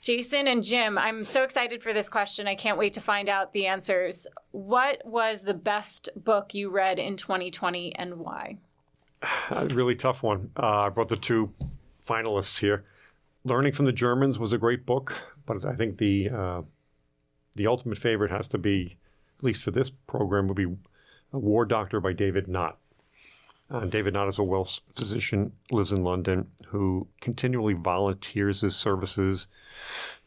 Jason 0.00 0.46
and 0.46 0.62
Jim, 0.62 0.96
I'm 0.96 1.24
so 1.24 1.42
excited 1.42 1.82
for 1.82 1.92
this 1.92 2.08
question. 2.08 2.46
I 2.46 2.54
can't 2.54 2.78
wait 2.78 2.94
to 2.94 3.00
find 3.00 3.28
out 3.28 3.52
the 3.52 3.66
answers. 3.66 4.28
What 4.52 5.04
was 5.04 5.40
the 5.40 5.54
best 5.54 6.08
book 6.14 6.54
you 6.54 6.70
read 6.70 7.00
in 7.00 7.16
2020 7.16 7.96
and 7.96 8.18
why? 8.18 8.58
A 9.50 9.66
really 9.66 9.96
tough 9.96 10.22
one. 10.22 10.52
Uh, 10.56 10.82
I 10.82 10.88
brought 10.90 11.08
the 11.08 11.16
two 11.16 11.50
finalists 12.06 12.60
here. 12.60 12.84
Learning 13.44 13.72
from 13.72 13.86
the 13.86 13.92
Germans 13.92 14.38
was 14.38 14.52
a 14.52 14.58
great 14.58 14.86
book, 14.86 15.20
but 15.46 15.64
I 15.64 15.74
think 15.74 15.98
the 15.98 16.30
uh, 16.30 16.62
the 17.56 17.66
ultimate 17.66 17.98
favorite 17.98 18.30
has 18.30 18.46
to 18.48 18.58
be, 18.58 18.96
at 19.38 19.44
least 19.44 19.62
for 19.62 19.70
this 19.70 19.90
program, 19.90 20.48
would 20.48 20.56
be 20.56 20.76
a 21.32 21.38
War 21.38 21.64
Doctor 21.64 22.00
by 22.00 22.12
David 22.12 22.48
Nott. 22.48 22.78
Uh, 23.70 23.84
David 23.84 24.14
Nott 24.14 24.28
is 24.28 24.38
a 24.38 24.44
Welsh 24.44 24.80
physician, 24.94 25.52
lives 25.72 25.92
in 25.92 26.04
London, 26.04 26.48
who 26.66 27.06
continually 27.20 27.74
volunteers 27.74 28.60
his 28.60 28.76
services 28.76 29.48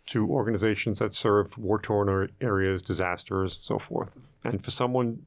to 0.07 0.27
organizations 0.27 0.99
that 0.99 1.15
serve 1.15 1.57
war-torn 1.57 2.29
areas, 2.41 2.81
disasters, 2.81 3.55
and 3.55 3.63
so 3.63 3.79
forth. 3.79 4.17
And 4.43 4.63
for 4.63 4.71
someone 4.71 5.25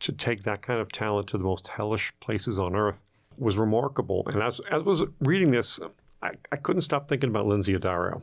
to 0.00 0.12
take 0.12 0.42
that 0.42 0.62
kind 0.62 0.80
of 0.80 0.90
talent 0.92 1.28
to 1.28 1.38
the 1.38 1.44
most 1.44 1.68
hellish 1.68 2.12
places 2.20 2.58
on 2.58 2.74
earth 2.74 3.02
was 3.38 3.56
remarkable. 3.56 4.24
And 4.26 4.42
as, 4.42 4.60
as 4.70 4.82
I 4.82 4.84
was 4.84 5.04
reading 5.20 5.50
this, 5.50 5.78
I, 6.22 6.32
I 6.52 6.56
couldn't 6.56 6.82
stop 6.82 7.08
thinking 7.08 7.30
about 7.30 7.46
Lynsey 7.46 7.74
Addario. 7.74 8.20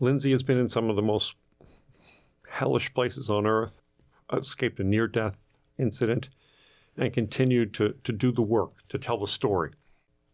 Lynsey 0.00 0.32
has 0.32 0.42
been 0.42 0.58
in 0.58 0.68
some 0.68 0.90
of 0.90 0.96
the 0.96 1.02
most 1.02 1.34
hellish 2.48 2.92
places 2.92 3.30
on 3.30 3.46
earth, 3.46 3.80
escaped 4.32 4.80
a 4.80 4.84
near 4.84 5.06
death 5.06 5.36
incident, 5.78 6.28
and 6.96 7.12
continued 7.12 7.72
to, 7.74 7.94
to 8.04 8.12
do 8.12 8.32
the 8.32 8.42
work, 8.42 8.72
to 8.88 8.98
tell 8.98 9.18
the 9.18 9.26
story. 9.26 9.70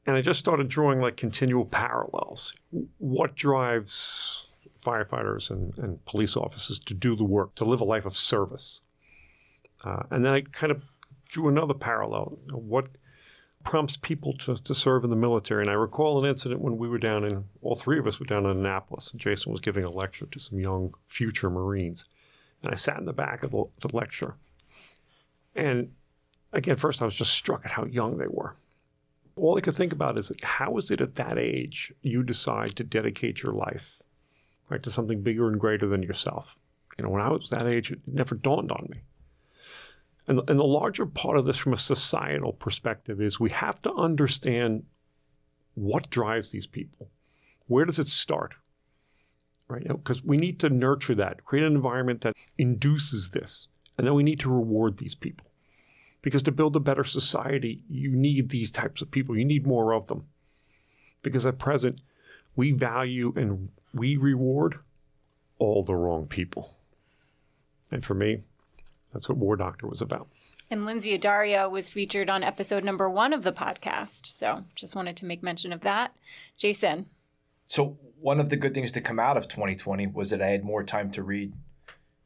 And 0.07 0.17
I 0.17 0.21
just 0.21 0.39
started 0.39 0.69
drawing 0.69 1.01
like 1.01 1.17
continual 1.17 1.65
parallels. 1.65 2.53
What 2.99 3.35
drives 3.35 4.47
firefighters 4.83 5.51
and, 5.51 5.77
and 5.79 6.05
police 6.05 6.37
officers 6.37 6.79
to 6.81 6.95
do 6.95 7.17
the 7.17 7.25
work, 7.25 7.55
to 7.57 7.65
live 7.65 7.81
a 7.81 7.85
life 7.85 8.07
of 8.07 8.17
service? 8.17 8.81
Uh, 9.85 10.03
and 10.11 10.25
then 10.25 10.33
I 10.33 10.41
kind 10.41 10.71
of 10.71 10.83
drew 11.29 11.49
another 11.49 11.75
parallel. 11.75 12.39
What 12.53 12.89
prompts 13.65 13.97
people 13.97 14.33
to, 14.39 14.57
to 14.57 14.75
serve 14.75 15.05
in 15.05 15.11
the 15.11 15.17
military? 15.17 15.63
And 15.63 15.71
I 15.71 15.75
recall 15.75 16.23
an 16.23 16.29
incident 16.29 16.61
when 16.61 16.79
we 16.79 16.89
were 16.89 16.99
down 16.99 17.25
in, 17.25 17.45
all 17.63 17.75
three 17.75 17.99
of 17.99 18.07
us 18.07 18.19
were 18.21 18.27
down 18.27 18.47
in 18.47 18.53
Annapolis, 18.53 19.11
and 19.11 19.21
Jason 19.21 19.53
was 19.53 19.61
giving 19.61 19.85
a 19.85 19.91
lecture 19.91 20.27
to 20.27 20.39
some 20.39 20.59
young 20.59 20.95
future 21.09 21.51
Marines. 21.51 22.09
And 22.63 22.73
I 22.73 22.77
sat 22.77 22.99
in 22.99 23.05
the 23.05 23.13
back 23.13 23.43
of 23.43 23.51
the, 23.51 23.65
the 23.81 23.97
lecture. 23.97 24.35
And 25.55 25.93
again, 26.53 26.77
first 26.77 27.03
I 27.03 27.05
was 27.05 27.15
just 27.15 27.33
struck 27.33 27.65
at 27.65 27.71
how 27.71 27.85
young 27.85 28.19
they 28.19 28.27
were. 28.29 28.57
All 29.37 29.57
I 29.57 29.61
could 29.61 29.77
think 29.77 29.93
about 29.93 30.19
is 30.19 30.33
how 30.43 30.77
is 30.79 30.91
it 30.91 31.01
at 31.01 31.17
that 31.17 31.39
age 31.39 31.93
you 32.03 32.23
decide 32.23 32.75
to 32.77 32.85
dedicate 32.85 33.43
your 33.43 33.53
life 33.53 34.03
right 34.69 34.83
to 34.83 34.91
something 34.91 35.23
bigger 35.23 35.49
and 35.49 35.61
greater 35.61 35.87
than 35.87 36.03
yourself? 36.03 36.57
You 36.99 37.05
know, 37.05 37.11
when 37.11 37.23
I 37.23 37.29
was 37.29 37.51
that 37.51 37.67
age, 37.67 37.93
it 37.93 38.01
never 38.07 38.35
dawned 38.35 38.73
on 38.73 38.89
me. 38.91 39.03
And, 40.29 40.41
and 40.49 40.59
the 40.59 40.65
larger 40.65 41.07
part 41.07 41.37
of 41.37 41.45
this 41.45 41.59
from 41.59 41.75
a 41.75 41.79
societal 41.79 42.53
perspective 42.53 43.21
is 43.21 43.39
we 43.39 43.51
have 43.51 43.81
to 43.83 43.93
understand 43.93 44.85
what 45.75 46.11
drives 46.11 46.51
these 46.51 46.67
people. 46.67 47.11
Where 47.67 47.85
does 47.85 47.99
it 47.99 48.09
start? 48.09 48.55
Right? 49.69 49.87
Because 49.87 50.23
we 50.23 50.37
need 50.37 50.61
to 50.61 50.71
nurture 50.71 51.15
that, 51.17 51.45
create 51.45 51.67
an 51.67 51.75
environment 51.75 52.21
that 52.21 52.37
induces 52.57 53.31
this. 53.31 53.69
And 53.99 54.07
then 54.07 54.15
we 54.15 54.23
need 54.23 54.41
to 54.41 54.53
reward 54.53 54.99
these 54.99 55.15
people. 55.15 55.47
Because 56.23 56.43
to 56.45 56.53
build 56.53 56.77
a 56.77 56.81
better 56.81 57.05
society, 57.05 57.83
you 57.89 58.11
need 58.11 58.49
these 58.49 58.71
types 58.71 59.01
of 59.03 59.11
people. 59.11 59.37
You 59.37 59.45
need 59.45 59.67
more 59.67 59.93
of 59.93 60.07
them. 60.07 60.27
Because 61.23 61.47
at 61.47 61.59
present, 61.59 62.01
we 62.55 62.73
value 62.73 63.33
and 63.37 63.71
we 63.93 64.17
reward 64.17 64.77
all 65.59 65.83
the 65.83 65.95
wrong 65.95 66.27
people. 66.27 66.75
And 67.91 68.05
for 68.05 68.15
me, 68.15 68.43
that's 69.13 69.29
what 69.29 69.39
War 69.39 69.57
Doctor 69.57 69.87
was 69.87 70.03
about. 70.03 70.29
And 70.71 70.85
Lynsey 70.85 71.17
Addario 71.17 71.71
was 71.71 71.89
featured 71.89 72.29
on 72.29 72.43
episode 72.43 72.83
number 72.83 73.09
one 73.09 73.33
of 73.33 73.45
the 73.45 73.53
podcast. 73.53 74.27
So 74.27 74.65
just 74.75 74.97
wanted 74.97 75.17
to 75.19 75.27
make 75.27 75.43
mention 75.43 75.73
of 75.73 75.83
that. 75.83 76.13
Jason. 76.59 77.07
So, 77.67 77.99
one 78.19 78.41
of 78.41 78.49
the 78.49 78.57
good 78.57 78.75
things 78.75 78.93
to 78.93 79.01
come 79.01 79.19
out 79.19 79.37
of 79.37 79.49
2020 79.49 80.07
was 80.09 80.31
that 80.31 80.41
I 80.41 80.49
had 80.49 80.65
more 80.65 80.83
time 80.83 81.11
to 81.13 81.23
read 81.23 81.53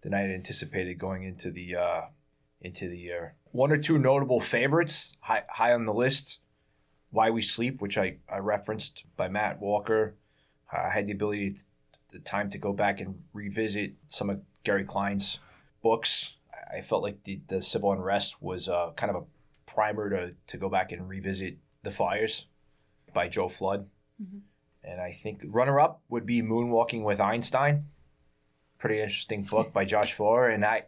than 0.03 0.15
I 0.15 0.21
had 0.21 0.31
anticipated 0.31 0.99
going 0.99 1.25
into 1.25 1.51
the 1.51 1.77
uh, 1.77 2.01
into 2.61 2.89
the 2.89 2.99
year. 2.99 3.35
One 3.53 3.73
or 3.73 3.79
two 3.79 3.99
notable 3.99 4.41
favorites 4.41 5.17
high, 5.21 5.45
high 5.49 5.73
on 5.73 5.87
the 5.87 5.95
list 5.95 6.39
Why 7.11 7.31
We 7.31 7.43
Sleep, 7.43 7.81
which 7.81 7.99
I, 7.99 8.17
I 8.29 8.39
referenced 8.39 9.05
by 9.17 9.29
Matt 9.29 9.61
Walker. 9.61 10.15
I 10.73 10.91
had 10.91 11.07
the 11.07 11.13
ability, 11.13 11.51
to, 11.55 11.65
the 12.13 12.19
time 12.21 12.51
to 12.51 12.59
go 12.59 12.73
back 12.73 13.01
and 13.01 13.23
revisit 13.33 13.95
some 14.09 14.31
of 14.31 14.41
Gary 14.63 14.85
Klein's 14.85 15.41
books. 15.83 16.35
I 16.73 16.81
felt 16.81 17.03
like 17.03 17.25
the, 17.25 17.41
the 17.49 17.61
civil 17.61 17.93
unrest 17.93 18.41
was 18.41 18.69
uh, 18.69 18.91
kind 18.95 19.11
of 19.15 19.23
a 19.23 19.71
primer 19.71 20.11
to, 20.11 20.35
to 20.47 20.57
go 20.57 20.69
back 20.69 20.93
and 20.93 21.09
revisit 21.09 21.57
The 21.83 21.91
Fires 21.91 22.47
by 23.13 23.27
Joe 23.29 23.49
Flood. 23.49 23.89
Mm-hmm. 24.23 24.39
And 24.83 25.01
I 25.01 25.13
think 25.13 25.43
runner 25.47 25.79
up 25.79 26.03
would 26.09 26.27
be 26.27 26.43
Moonwalking 26.43 27.05
with 27.05 27.21
Einstein 27.21 27.87
pretty 28.81 29.01
interesting 29.01 29.43
book 29.45 29.73
by 29.73 29.85
Josh 29.85 30.15
Foer, 30.15 30.49
and 30.49 30.65
I, 30.65 30.85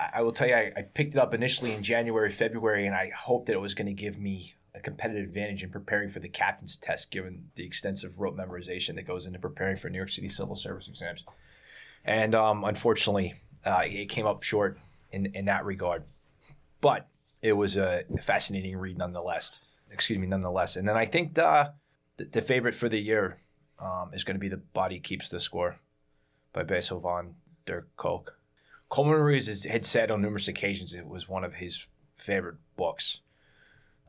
I 0.00 0.22
will 0.22 0.32
tell 0.32 0.48
you, 0.48 0.54
I, 0.54 0.72
I 0.76 0.82
picked 0.82 1.14
it 1.14 1.20
up 1.20 1.34
initially 1.34 1.72
in 1.72 1.82
January, 1.82 2.30
February, 2.30 2.86
and 2.86 2.96
I 2.96 3.12
hoped 3.14 3.46
that 3.46 3.52
it 3.52 3.60
was 3.60 3.74
going 3.74 3.86
to 3.86 3.92
give 3.92 4.18
me 4.18 4.54
a 4.74 4.80
competitive 4.80 5.24
advantage 5.24 5.62
in 5.62 5.70
preparing 5.70 6.08
for 6.08 6.18
the 6.18 6.28
captain's 6.28 6.76
test, 6.76 7.10
given 7.10 7.50
the 7.54 7.64
extensive 7.64 8.18
rote 8.18 8.36
memorization 8.36 8.96
that 8.96 9.06
goes 9.06 9.26
into 9.26 9.38
preparing 9.38 9.76
for 9.76 9.88
New 9.88 9.98
York 9.98 10.10
City 10.10 10.28
civil 10.28 10.56
service 10.56 10.88
exams. 10.88 11.22
And 12.04 12.34
um, 12.34 12.64
unfortunately, 12.64 13.34
uh, 13.64 13.82
it 13.84 14.08
came 14.08 14.26
up 14.26 14.42
short 14.42 14.78
in, 15.12 15.26
in 15.26 15.44
that 15.44 15.64
regard. 15.64 16.04
But 16.80 17.08
it 17.40 17.52
was 17.52 17.76
a 17.76 18.04
fascinating 18.22 18.76
read 18.76 18.98
nonetheless. 18.98 19.60
Excuse 19.90 20.18
me, 20.18 20.26
nonetheless. 20.26 20.76
And 20.76 20.88
then 20.88 20.96
I 20.96 21.04
think 21.04 21.34
the, 21.34 21.72
the, 22.16 22.24
the 22.24 22.42
favorite 22.42 22.74
for 22.74 22.88
the 22.88 22.98
year 22.98 23.38
um, 23.78 24.10
is 24.12 24.24
going 24.24 24.36
to 24.36 24.40
be 24.40 24.48
The 24.48 24.56
Body 24.56 24.98
Keeps 25.00 25.28
the 25.28 25.40
Score 25.40 25.76
by 26.52 26.62
Bessel 26.62 27.00
van 27.00 27.34
der 27.66 27.86
Kolk. 27.96 28.38
Coleman 28.88 29.20
Ruiz 29.20 29.64
had 29.64 29.84
said 29.84 30.10
on 30.10 30.22
numerous 30.22 30.48
occasions 30.48 30.94
it 30.94 31.06
was 31.06 31.28
one 31.28 31.44
of 31.44 31.54
his 31.54 31.88
favorite 32.16 32.56
books 32.76 33.20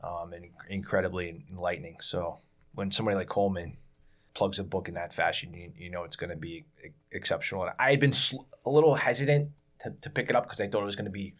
um, 0.02 0.32
and 0.32 0.46
incredibly 0.68 1.44
enlightening. 1.50 1.96
So 2.00 2.38
when 2.74 2.90
somebody 2.90 3.16
like 3.16 3.28
Coleman 3.28 3.78
plugs 4.34 4.58
a 4.58 4.64
book 4.64 4.88
in 4.88 4.94
that 4.94 5.12
fashion, 5.12 5.52
you, 5.54 5.72
you 5.76 5.90
know 5.90 6.04
it's 6.04 6.16
going 6.16 6.30
to 6.30 6.36
be 6.36 6.64
exceptional. 7.10 7.64
And 7.64 7.72
I 7.78 7.90
had 7.90 8.00
been 8.00 8.12
sl- 8.12 8.46
a 8.64 8.70
little 8.70 8.94
hesitant 8.94 9.50
to, 9.80 9.90
to 10.02 10.10
pick 10.10 10.30
it 10.30 10.36
up 10.36 10.44
because 10.44 10.60
I 10.60 10.68
thought 10.68 10.82
it 10.82 10.86
was 10.86 10.96
going 10.96 11.06
to 11.06 11.10
be 11.10 11.34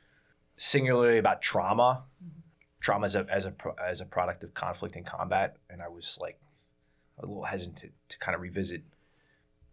singularly 0.56 1.18
about 1.18 1.42
trauma, 1.42 2.04
mm-hmm. 2.24 2.40
trauma 2.80 3.06
as 3.06 3.14
a, 3.14 3.26
as 3.30 3.44
a 3.44 3.54
as 3.84 4.00
a 4.00 4.06
product 4.06 4.42
of 4.42 4.54
conflict 4.54 4.96
and 4.96 5.06
combat, 5.06 5.56
and 5.70 5.82
I 5.82 5.88
was 5.88 6.18
like 6.20 6.38
a 7.18 7.26
little 7.26 7.44
hesitant 7.44 7.92
to, 8.08 8.18
kind 8.18 8.34
of 8.34 8.40
revisit 8.40 8.82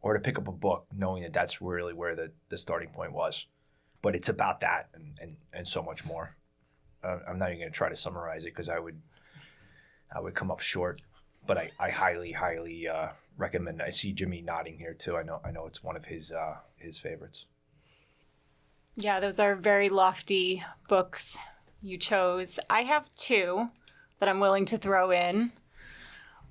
or 0.01 0.13
to 0.13 0.19
pick 0.19 0.37
up 0.37 0.47
a 0.47 0.51
book 0.51 0.85
knowing 0.95 1.23
that 1.23 1.33
that's 1.33 1.61
really 1.61 1.93
where 1.93 2.15
the, 2.15 2.31
the 2.49 2.57
starting 2.57 2.89
point 2.89 3.13
was. 3.13 3.47
But 4.01 4.15
it's 4.15 4.29
about 4.29 4.59
that 4.61 4.89
and, 4.93 5.17
and, 5.21 5.35
and 5.53 5.67
so 5.67 5.81
much 5.81 6.05
more 6.05 6.35
uh, 7.03 7.19
I'm 7.27 7.37
not 7.37 7.49
even 7.49 7.59
going 7.59 7.71
to 7.71 7.75
try 7.77 7.89
to 7.89 7.95
summarize 7.95 8.43
it 8.43 8.53
because 8.53 8.69
I 8.69 8.79
would 8.79 8.99
I 10.15 10.19
would 10.19 10.35
come 10.35 10.51
up 10.51 10.59
short. 10.59 11.01
But 11.45 11.57
I, 11.57 11.71
I 11.79 11.89
highly 11.89 12.31
highly 12.31 12.87
uh, 12.87 13.09
recommend. 13.37 13.81
I 13.81 13.89
see 13.89 14.13
Jimmy 14.13 14.41
nodding 14.41 14.77
here 14.77 14.93
too. 14.93 15.17
I 15.17 15.23
know 15.23 15.41
I 15.43 15.51
know 15.51 15.65
it's 15.65 15.83
one 15.83 15.95
of 15.95 16.05
his 16.05 16.31
uh, 16.31 16.55
his 16.77 16.97
favorites. 16.97 17.45
Yeah, 18.95 19.19
those 19.19 19.39
are 19.39 19.55
very 19.55 19.89
lofty 19.89 20.63
books 20.87 21.37
you 21.81 21.97
chose. 21.97 22.59
I 22.69 22.83
have 22.83 23.13
two 23.15 23.69
that 24.19 24.29
I'm 24.29 24.39
willing 24.39 24.65
to 24.65 24.77
throw 24.77 25.11
in. 25.11 25.51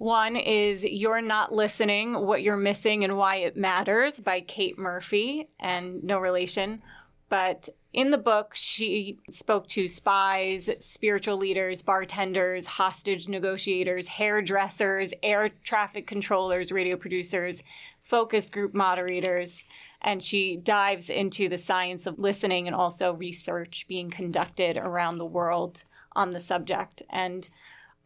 One 0.02 0.34
is 0.34 0.82
You're 0.82 1.22
Not 1.22 1.52
Listening 1.52 2.26
What 2.26 2.42
You're 2.42 2.56
Missing 2.56 3.04
and 3.04 3.16
Why 3.16 3.36
It 3.36 3.56
Matters 3.56 4.18
by 4.18 4.40
Kate 4.40 4.76
Murphy, 4.76 5.48
and 5.60 6.02
no 6.02 6.18
relation. 6.18 6.82
But 7.28 7.68
in 7.92 8.10
the 8.10 8.18
book, 8.18 8.50
she 8.56 9.20
spoke 9.30 9.68
to 9.68 9.86
spies, 9.86 10.68
spiritual 10.80 11.36
leaders, 11.36 11.82
bartenders, 11.82 12.66
hostage 12.66 13.28
negotiators, 13.28 14.08
hairdressers, 14.08 15.14
air 15.22 15.50
traffic 15.62 16.08
controllers, 16.08 16.72
radio 16.72 16.96
producers, 16.96 17.62
focus 18.02 18.50
group 18.50 18.74
moderators, 18.74 19.64
and 20.00 20.20
she 20.20 20.56
dives 20.56 21.10
into 21.10 21.48
the 21.48 21.56
science 21.56 22.08
of 22.08 22.18
listening 22.18 22.66
and 22.66 22.74
also 22.74 23.14
research 23.14 23.86
being 23.88 24.10
conducted 24.10 24.76
around 24.76 25.18
the 25.18 25.24
world 25.24 25.84
on 26.16 26.32
the 26.32 26.40
subject. 26.40 27.04
And 27.08 27.48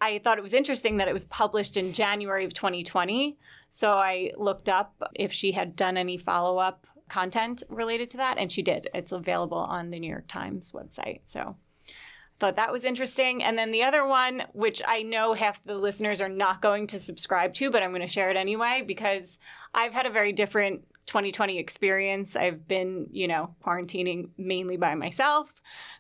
I 0.00 0.18
thought 0.18 0.38
it 0.38 0.42
was 0.42 0.52
interesting 0.52 0.98
that 0.98 1.08
it 1.08 1.12
was 1.12 1.24
published 1.24 1.76
in 1.76 1.92
January 1.92 2.44
of 2.44 2.54
2020. 2.54 3.38
So 3.68 3.92
I 3.92 4.32
looked 4.36 4.68
up 4.68 4.94
if 5.14 5.32
she 5.32 5.52
had 5.52 5.76
done 5.76 5.96
any 5.96 6.18
follow 6.18 6.58
up 6.58 6.86
content 7.08 7.62
related 7.68 8.10
to 8.10 8.16
that, 8.18 8.38
and 8.38 8.50
she 8.50 8.62
did. 8.62 8.88
It's 8.94 9.12
available 9.12 9.58
on 9.58 9.90
the 9.90 9.98
New 9.98 10.10
York 10.10 10.26
Times 10.28 10.72
website. 10.72 11.20
So 11.24 11.56
I 11.88 11.92
thought 12.38 12.56
that 12.56 12.72
was 12.72 12.84
interesting. 12.84 13.42
And 13.42 13.56
then 13.56 13.70
the 13.70 13.84
other 13.84 14.06
one, 14.06 14.42
which 14.52 14.82
I 14.86 15.02
know 15.02 15.34
half 15.34 15.62
the 15.64 15.76
listeners 15.76 16.20
are 16.20 16.28
not 16.28 16.60
going 16.60 16.86
to 16.88 16.98
subscribe 16.98 17.54
to, 17.54 17.70
but 17.70 17.82
I'm 17.82 17.90
going 17.90 18.02
to 18.02 18.08
share 18.08 18.30
it 18.30 18.36
anyway 18.36 18.82
because 18.86 19.38
I've 19.72 19.92
had 19.92 20.06
a 20.06 20.10
very 20.10 20.32
different 20.32 20.82
2020 21.06 21.58
experience. 21.58 22.36
I've 22.36 22.66
been, 22.66 23.06
you 23.10 23.28
know, 23.28 23.54
quarantining 23.64 24.30
mainly 24.36 24.76
by 24.76 24.94
myself. 24.94 25.48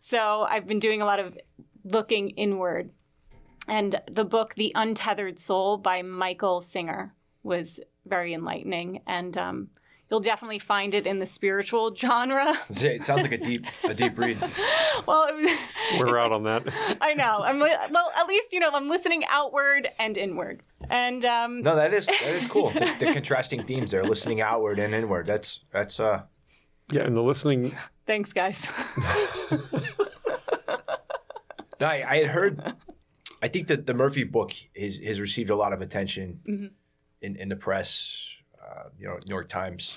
So 0.00 0.42
I've 0.42 0.66
been 0.66 0.80
doing 0.80 1.00
a 1.00 1.06
lot 1.06 1.20
of 1.20 1.38
looking 1.84 2.30
inward. 2.30 2.90
And 3.68 4.00
the 4.10 4.24
book, 4.24 4.54
The 4.54 4.72
Untethered 4.74 5.38
Soul 5.38 5.78
by 5.78 6.02
Michael 6.02 6.60
Singer, 6.60 7.14
was 7.42 7.80
very 8.06 8.32
enlightening. 8.34 9.02
And 9.06 9.36
um, 9.36 9.68
you'll 10.10 10.20
definitely 10.20 10.58
find 10.58 10.94
it 10.94 11.06
in 11.06 11.18
the 11.18 11.26
spiritual 11.26 11.94
genre. 11.96 12.58
It 12.70 13.02
sounds 13.02 13.22
like 13.22 13.32
a 13.32 13.38
deep 13.38 13.66
a 13.84 13.94
deep 13.94 14.18
read. 14.18 14.38
well, 15.06 15.28
we're 15.98 16.18
out 16.18 16.32
on 16.32 16.44
that. 16.44 16.64
I 17.00 17.14
know. 17.14 17.42
I'm 17.42 17.58
well. 17.58 18.12
At 18.16 18.26
least 18.26 18.52
you 18.52 18.60
know 18.60 18.70
I'm 18.72 18.88
listening 18.88 19.24
outward 19.28 19.88
and 19.98 20.16
inward. 20.16 20.62
And 20.90 21.24
um, 21.24 21.62
no, 21.62 21.76
that 21.76 21.92
is 21.92 22.06
that 22.06 22.22
is 22.22 22.46
cool. 22.46 22.70
The, 22.70 22.90
the 22.98 23.12
contrasting 23.12 23.64
themes 23.64 23.90
there, 23.90 24.04
listening 24.04 24.40
outward 24.40 24.78
and 24.78 24.94
inward. 24.94 25.26
That's 25.26 25.60
that's 25.72 25.98
uh. 26.00 26.22
Yeah, 26.92 27.02
and 27.02 27.16
the 27.16 27.22
listening. 27.22 27.76
Thanks, 28.06 28.32
guys. 28.32 28.64
no, 29.50 29.58
I, 31.80 32.04
I, 32.08 32.16
had 32.18 32.26
heard. 32.28 32.74
I 33.46 33.48
think 33.48 33.68
that 33.68 33.86
the 33.86 33.94
Murphy 33.94 34.24
book 34.24 34.52
has 34.76 34.98
has 34.98 35.20
received 35.20 35.50
a 35.50 35.56
lot 35.56 35.72
of 35.72 35.80
attention 35.80 36.40
mm-hmm. 36.48 36.66
in 37.20 37.36
in 37.36 37.48
the 37.48 37.54
press 37.54 38.28
uh, 38.60 38.88
you 38.98 39.06
know, 39.06 39.20
New 39.28 39.34
York 39.34 39.48
Times, 39.48 39.96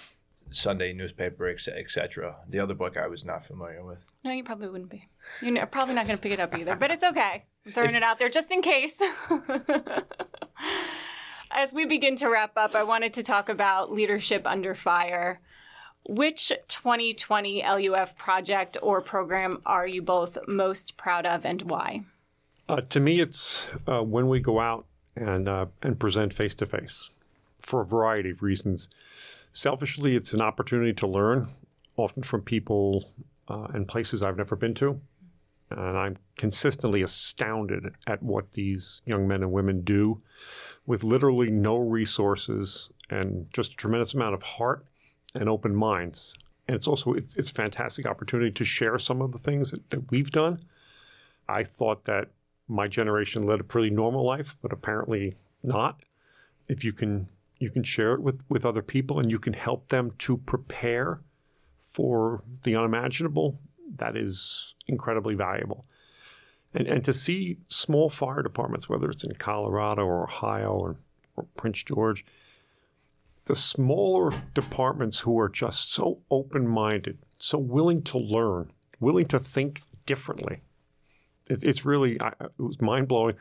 Sunday 0.52 0.94
newspaper, 0.94 1.50
etc. 1.50 2.36
The 2.48 2.60
other 2.60 2.76
book 2.76 2.96
I 2.96 3.08
was 3.08 3.26
not 3.26 3.44
familiar 3.44 3.84
with. 3.84 4.06
No, 4.24 4.32
you 4.32 4.44
probably 4.44 4.70
wouldn't 4.70 4.92
be. 4.92 5.10
You're 5.42 5.66
probably 5.66 5.96
not 5.96 6.06
going 6.06 6.20
to 6.20 6.22
pick 6.22 6.34
it 6.34 6.40
up 6.40 6.56
either, 6.56 6.76
but 6.76 6.92
it's 6.92 7.04
okay. 7.04 7.46
I'm 7.66 7.72
throwing 7.72 7.96
it 7.96 8.04
out 8.04 8.20
there 8.20 8.30
just 8.30 8.52
in 8.52 8.62
case. 8.62 9.02
As 11.52 11.74
we 11.74 11.88
begin 11.88 12.16
to 12.18 12.30
wrap 12.30 12.56
up, 12.56 12.76
I 12.76 12.84
wanted 12.84 13.16
to 13.16 13.24
talk 13.24 13.50
about 13.50 13.92
leadership 13.92 14.46
under 14.46 14.76
fire. 14.76 15.42
Which 16.08 16.54
2020 16.68 17.64
LUF 17.64 18.16
project 18.16 18.78
or 18.84 19.02
program 19.02 19.64
are 19.66 19.88
you 19.88 20.04
both 20.04 20.38
most 20.48 20.98
proud 20.98 21.26
of 21.26 21.46
and 21.46 21.64
why? 21.64 22.04
Uh, 22.70 22.82
to 22.82 23.00
me, 23.00 23.20
it's 23.20 23.68
uh, 23.88 24.04
when 24.04 24.28
we 24.28 24.40
go 24.40 24.60
out 24.60 24.86
and, 25.16 25.50
uh, 25.50 25.66
and 25.82 26.00
present 26.00 26.32
face 26.32 26.54
to 26.54 26.68
face 26.68 27.10
for 27.60 27.82
a 27.82 27.86
variety 27.86 28.30
of 28.30 28.44
reasons. 28.44 28.90
Selfishly, 29.54 30.16
it's 30.16 30.34
an 30.34 30.42
opportunity 30.42 30.94
to 30.94 31.08
learn, 31.08 31.48
often 31.98 32.22
from 32.22 32.44
people 32.44 33.12
uh, 33.50 33.66
and 33.74 33.88
places 33.88 34.24
I've 34.24 34.38
never 34.38 34.56
been 34.56 34.76
to. 34.76 35.02
And 35.72 35.98
I'm 35.98 36.18
consistently 36.38 37.02
astounded 37.02 37.92
at 38.06 38.22
what 38.22 38.52
these 38.52 39.02
young 39.04 39.28
men 39.28 39.42
and 39.42 39.52
women 39.52 39.82
do 39.82 40.22
with 40.86 41.04
literally 41.04 41.50
no 41.50 41.78
resources 41.78 42.92
and 43.10 43.48
just 43.52 43.74
a 43.74 43.78
tremendous 43.78 44.14
amount 44.14 44.36
of 44.36 44.44
heart 44.44 44.86
and 45.34 45.50
open 45.50 45.76
minds. 45.76 46.36
And 46.68 46.76
it's 46.76 46.88
also 46.88 47.14
it's, 47.14 47.36
it's 47.36 47.50
a 47.50 47.54
fantastic 47.54 48.06
opportunity 48.06 48.52
to 48.52 48.64
share 48.64 49.00
some 49.00 49.24
of 49.24 49.32
the 49.32 49.40
things 49.40 49.72
that, 49.72 49.90
that 49.90 50.12
we've 50.12 50.30
done. 50.30 50.60
I 51.48 51.64
thought 51.64 52.06
that 52.06 52.30
my 52.70 52.88
generation 52.88 53.46
led 53.46 53.60
a 53.60 53.64
pretty 53.64 53.90
normal 53.90 54.26
life, 54.26 54.56
but 54.62 54.72
apparently 54.72 55.36
not. 55.64 56.02
If 56.70 56.84
you 56.84 56.94
can 56.94 57.28
you 57.60 57.70
can 57.70 57.84
share 57.84 58.14
it 58.14 58.22
with, 58.22 58.40
with 58.48 58.66
other 58.66 58.82
people 58.82 59.20
and 59.20 59.30
you 59.30 59.38
can 59.38 59.54
help 59.54 59.90
them 59.90 60.12
to 60.18 60.38
prepare 60.38 61.20
for 61.78 62.42
the 62.64 62.76
unimaginable. 62.76 63.60
That 63.98 64.16
is 64.16 64.76
incredibly 64.88 65.36
valuable. 65.36 65.86
And, 66.74 66.88
and 66.88 67.04
to 67.04 67.14
see 67.14 67.58
small 67.68 68.10
fire 68.10 68.42
departments, 68.42 68.88
whether 68.88 69.10
it's 69.10 69.24
in 69.24 69.34
Colorado 69.34 70.04
or 70.04 70.24
Ohio 70.24 70.72
or, 70.72 70.96
or 71.36 71.46
Prince 71.58 71.84
George, 71.84 72.24
the 73.46 73.56
smaller 73.56 74.44
departments 74.54 75.20
who 75.20 75.38
are 75.40 75.50
just 75.50 75.92
so 75.92 76.20
open 76.30 76.68
minded, 76.68 77.18
so 77.40 77.58
willing 77.58 78.04
to 78.04 78.18
learn, 78.18 78.72
willing 79.00 79.26
to 79.26 79.40
think 79.40 79.82
differently. 80.06 80.62
It, 81.50 81.64
it's 81.64 81.86
really, 81.86 82.20
I, 82.22 82.30
it 82.40 82.60
was 82.60 82.82
mind 82.82 83.08
blowing. 83.08 83.36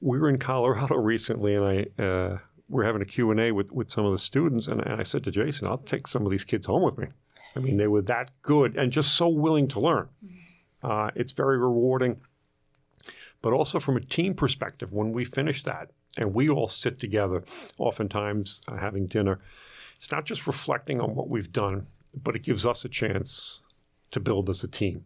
We 0.00 0.18
were 0.18 0.28
in 0.28 0.38
Colorado 0.38 0.96
recently, 0.96 1.54
and 1.54 1.64
I 1.64 2.02
uh, 2.02 2.38
we're 2.68 2.84
having 2.84 3.02
a 3.02 3.06
Q&A 3.06 3.50
with, 3.52 3.72
with 3.72 3.90
some 3.90 4.04
of 4.04 4.12
the 4.12 4.18
students, 4.18 4.66
and, 4.66 4.80
and 4.86 5.00
I 5.00 5.02
said 5.02 5.24
to 5.24 5.30
Jason, 5.30 5.66
I'll 5.66 5.78
take 5.78 6.06
some 6.06 6.24
of 6.24 6.30
these 6.30 6.44
kids 6.44 6.66
home 6.66 6.82
with 6.82 6.98
me. 6.98 7.06
I 7.56 7.60
mean, 7.60 7.78
they 7.78 7.86
were 7.86 8.02
that 8.02 8.30
good 8.42 8.76
and 8.76 8.92
just 8.92 9.14
so 9.14 9.28
willing 9.28 9.68
to 9.68 9.80
learn. 9.80 10.08
Uh, 10.82 11.10
it's 11.14 11.32
very 11.32 11.58
rewarding. 11.58 12.20
But 13.40 13.52
also 13.52 13.80
from 13.80 13.96
a 13.96 14.00
team 14.00 14.34
perspective, 14.34 14.92
when 14.92 15.12
we 15.12 15.24
finish 15.24 15.62
that 15.62 15.90
and 16.16 16.34
we 16.34 16.48
all 16.48 16.68
sit 16.68 16.98
together, 16.98 17.44
oftentimes 17.78 18.60
uh, 18.68 18.76
having 18.76 19.06
dinner, 19.06 19.38
it's 19.96 20.12
not 20.12 20.24
just 20.24 20.46
reflecting 20.46 21.00
on 21.00 21.14
what 21.14 21.28
we've 21.28 21.52
done, 21.52 21.86
but 22.14 22.36
it 22.36 22.42
gives 22.42 22.66
us 22.66 22.84
a 22.84 22.88
chance 22.88 23.62
to 24.10 24.20
build 24.20 24.50
as 24.50 24.62
a 24.62 24.68
team. 24.68 25.04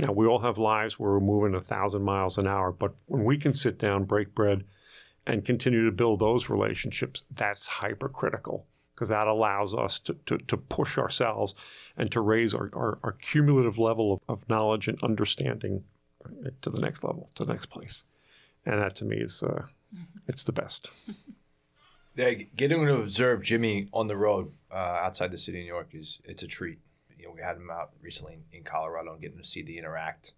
Now, 0.00 0.12
we 0.12 0.26
all 0.26 0.38
have 0.38 0.56
lives 0.56 0.98
where 0.98 1.12
we're 1.12 1.20
moving 1.20 1.54
a 1.54 1.60
thousand 1.60 2.02
miles 2.02 2.38
an 2.38 2.46
hour, 2.46 2.72
but 2.72 2.94
when 3.06 3.24
we 3.24 3.36
can 3.36 3.52
sit 3.52 3.78
down, 3.78 4.04
break 4.04 4.34
bread, 4.34 4.64
and 5.26 5.44
continue 5.44 5.84
to 5.84 5.92
build 5.92 6.20
those 6.20 6.48
relationships, 6.48 7.24
that's 7.34 7.66
hypercritical 7.66 8.66
because 8.94 9.10
that 9.10 9.26
allows 9.26 9.74
us 9.74 9.98
to, 9.98 10.14
to, 10.26 10.38
to, 10.38 10.56
push 10.56 10.98
ourselves 10.98 11.54
and 11.96 12.10
to 12.12 12.20
raise 12.20 12.54
our, 12.54 12.70
our, 12.74 12.98
our 13.02 13.12
cumulative 13.12 13.78
level 13.78 14.12
of, 14.12 14.20
of, 14.28 14.48
knowledge 14.50 14.88
and 14.88 15.02
understanding 15.02 15.82
to 16.60 16.68
the 16.68 16.80
next 16.80 17.02
level, 17.02 17.30
to 17.34 17.44
the 17.44 17.52
next 17.52 17.66
place. 17.66 18.04
And 18.66 18.80
that 18.80 18.94
to 18.96 19.06
me 19.06 19.16
is, 19.16 19.42
uh, 19.42 19.62
it's 20.26 20.42
the 20.42 20.52
best. 20.52 20.90
Yeah, 22.16 22.32
getting 22.56 22.84
to 22.86 22.96
observe 22.96 23.42
Jimmy 23.42 23.88
on 23.92 24.08
the 24.08 24.16
road 24.16 24.50
uh, 24.70 24.74
outside 24.74 25.30
the 25.30 25.38
city 25.38 25.60
of 25.60 25.62
New 25.62 25.68
York 25.68 25.90
is 25.92 26.18
it's 26.24 26.42
a 26.42 26.46
treat. 26.46 26.80
Know, 27.30 27.36
we 27.36 27.42
had 27.42 27.56
him 27.56 27.70
out 27.70 27.90
recently 28.00 28.34
in, 28.34 28.58
in 28.58 28.64
Colorado 28.64 29.12
and 29.12 29.20
getting 29.20 29.38
to 29.38 29.44
see 29.44 29.62
the 29.62 29.78
interact, 29.78 30.32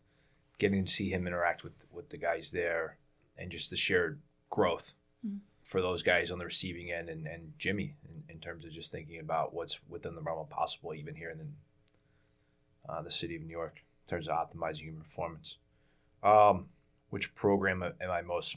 getting 0.58 0.84
to 0.84 0.90
see 0.90 1.10
him 1.10 1.26
interact 1.26 1.64
with 1.64 1.72
with 1.90 2.10
the 2.10 2.16
guys 2.16 2.50
there, 2.50 2.98
and 3.36 3.50
just 3.50 3.70
the 3.70 3.76
shared 3.76 4.20
growth 4.50 4.92
mm-hmm. 5.26 5.38
for 5.62 5.80
those 5.80 6.02
guys 6.02 6.30
on 6.30 6.38
the 6.38 6.44
receiving 6.44 6.92
end 6.92 7.08
and, 7.08 7.26
and 7.26 7.52
Jimmy 7.58 7.94
in, 8.04 8.34
in, 8.34 8.40
terms 8.40 8.64
of 8.64 8.70
just 8.70 8.92
thinking 8.92 9.18
about 9.18 9.54
what's 9.54 9.78
within 9.88 10.14
the 10.14 10.20
realm 10.20 10.40
of 10.40 10.50
possible, 10.50 10.94
even 10.94 11.14
here 11.14 11.30
in 11.30 11.38
the, 11.38 12.92
uh, 12.92 13.02
the 13.02 13.10
city 13.10 13.36
of 13.36 13.42
New 13.42 13.50
York, 13.50 13.82
in 14.06 14.10
terms 14.10 14.28
of 14.28 14.36
optimizing 14.36 14.82
human 14.82 15.02
performance. 15.02 15.56
Um, 16.22 16.66
which 17.08 17.34
program 17.34 17.82
am 17.82 18.10
I 18.10 18.22
most 18.22 18.56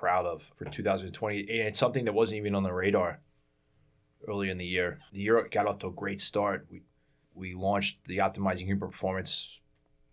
proud 0.00 0.24
of 0.24 0.50
for 0.56 0.64
2020. 0.64 1.40
And 1.40 1.68
it's 1.68 1.78
something 1.78 2.06
that 2.06 2.14
wasn't 2.14 2.38
even 2.38 2.54
on 2.54 2.62
the 2.62 2.72
radar 2.72 3.20
early 4.26 4.48
in 4.48 4.56
the 4.56 4.64
year. 4.64 5.00
The 5.12 5.20
year 5.20 5.46
got 5.50 5.66
off 5.66 5.78
to 5.80 5.88
a 5.88 5.92
great 5.92 6.22
start. 6.22 6.66
We 6.70 6.80
we 7.40 7.54
launched 7.54 8.04
the 8.06 8.18
Optimizing 8.18 8.66
Human 8.66 8.90
Performance, 8.90 9.60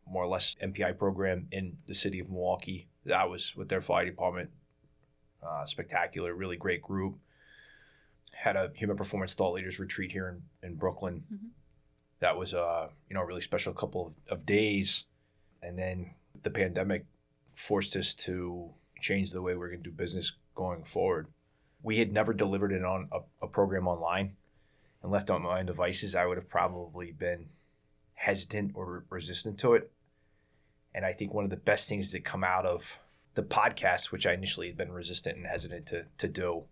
more 0.09 0.23
or 0.23 0.28
less 0.28 0.55
MPI 0.63 0.97
program 0.97 1.47
in 1.51 1.78
the 1.86 1.93
city 1.93 2.19
of 2.19 2.30
Milwaukee. 2.30 2.88
That 3.05 3.30
was 3.30 3.55
with 3.55 3.67
their 3.67 3.82
fire 3.82 4.05
department. 4.05 4.49
Uh, 5.45 5.65
spectacular, 5.65 6.34
really 6.34 6.55
great 6.55 6.82
group. 6.82 7.17
Had 8.32 8.55
a 8.55 8.71
human 8.73 8.97
performance 8.97 9.34
thought 9.34 9.53
leaders 9.53 9.78
retreat 9.78 10.11
here 10.11 10.30
in, 10.30 10.67
in 10.67 10.75
Brooklyn. 10.75 11.23
Mm-hmm. 11.32 11.47
That 12.21 12.38
was 12.38 12.53
a 12.53 12.61
uh, 12.61 12.89
you 13.09 13.13
know 13.13 13.21
a 13.21 13.25
really 13.25 13.41
special 13.41 13.73
couple 13.73 14.07
of, 14.07 14.39
of 14.39 14.45
days, 14.45 15.05
and 15.61 15.78
then 15.78 16.11
the 16.41 16.49
pandemic 16.49 17.05
forced 17.53 17.95
us 17.95 18.13
to 18.13 18.69
change 19.01 19.32
the 19.32 19.41
way 19.41 19.55
we're 19.55 19.67
going 19.67 19.84
to 19.84 19.89
do 19.89 19.95
business 19.95 20.32
going 20.55 20.84
forward. 20.84 21.28
We 21.84 21.99
had 21.99 22.11
never 22.11 22.34
delivered 22.34 22.71
it 22.71 22.84
on 22.84 23.09
a, 23.11 23.19
a 23.43 23.47
program 23.47 23.88
online 23.88 24.36
and 25.02 25.12
left 25.12 25.30
on 25.30 25.41
my 25.41 25.60
own 25.60 25.66
devices. 25.66 26.16
I 26.16 26.26
would 26.26 26.38
have 26.38 26.50
probably 26.50 27.12
been 27.12 27.48
hesitant 28.14 28.72
or 28.74 29.06
resistant 29.10 29.60
to 29.60 29.74
it. 29.74 29.91
And 30.93 31.06
I 31.06 31.14
think 31.14 31.34
one 31.34 31.43
of 31.43 31.50
the 31.50 31.58
best 31.58 31.88
things 31.88 32.12
that 32.12 32.26
come 32.26 32.43
out 32.43 32.66
of 32.66 32.98
the 33.36 33.43
podcast, 33.43 34.12
which 34.12 34.26
I 34.26 34.34
initially 34.34 34.68
had 34.68 34.78
been 34.78 34.91
resistant 34.91 35.38
and 35.38 35.45
hesitant 35.45 35.86
to, 35.88 36.06
to 36.18 36.28
do, 36.28 36.64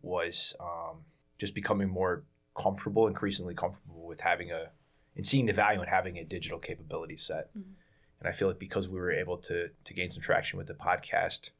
was 0.00 0.54
um, 0.60 0.98
just 1.38 1.54
becoming 1.54 1.88
more 1.88 2.22
comfortable, 2.56 3.08
increasingly 3.08 3.54
comfortable 3.54 4.06
with 4.06 4.20
having 4.20 4.52
a, 4.52 4.68
and 5.16 5.26
seeing 5.26 5.46
the 5.46 5.52
value 5.52 5.82
in 5.82 5.88
having 5.88 6.18
a 6.18 6.24
digital 6.24 6.58
capability 6.58 7.16
set. 7.16 7.50
Mm-hmm. 7.50 7.72
And 8.20 8.28
I 8.28 8.32
feel 8.32 8.46
like 8.46 8.60
because 8.60 8.88
we 8.88 9.00
were 9.00 9.10
able 9.10 9.36
to 9.38 9.70
to 9.82 9.94
gain 9.94 10.08
some 10.08 10.22
traction 10.22 10.56
with 10.56 10.68
the 10.68 10.74
podcast, 10.74 11.50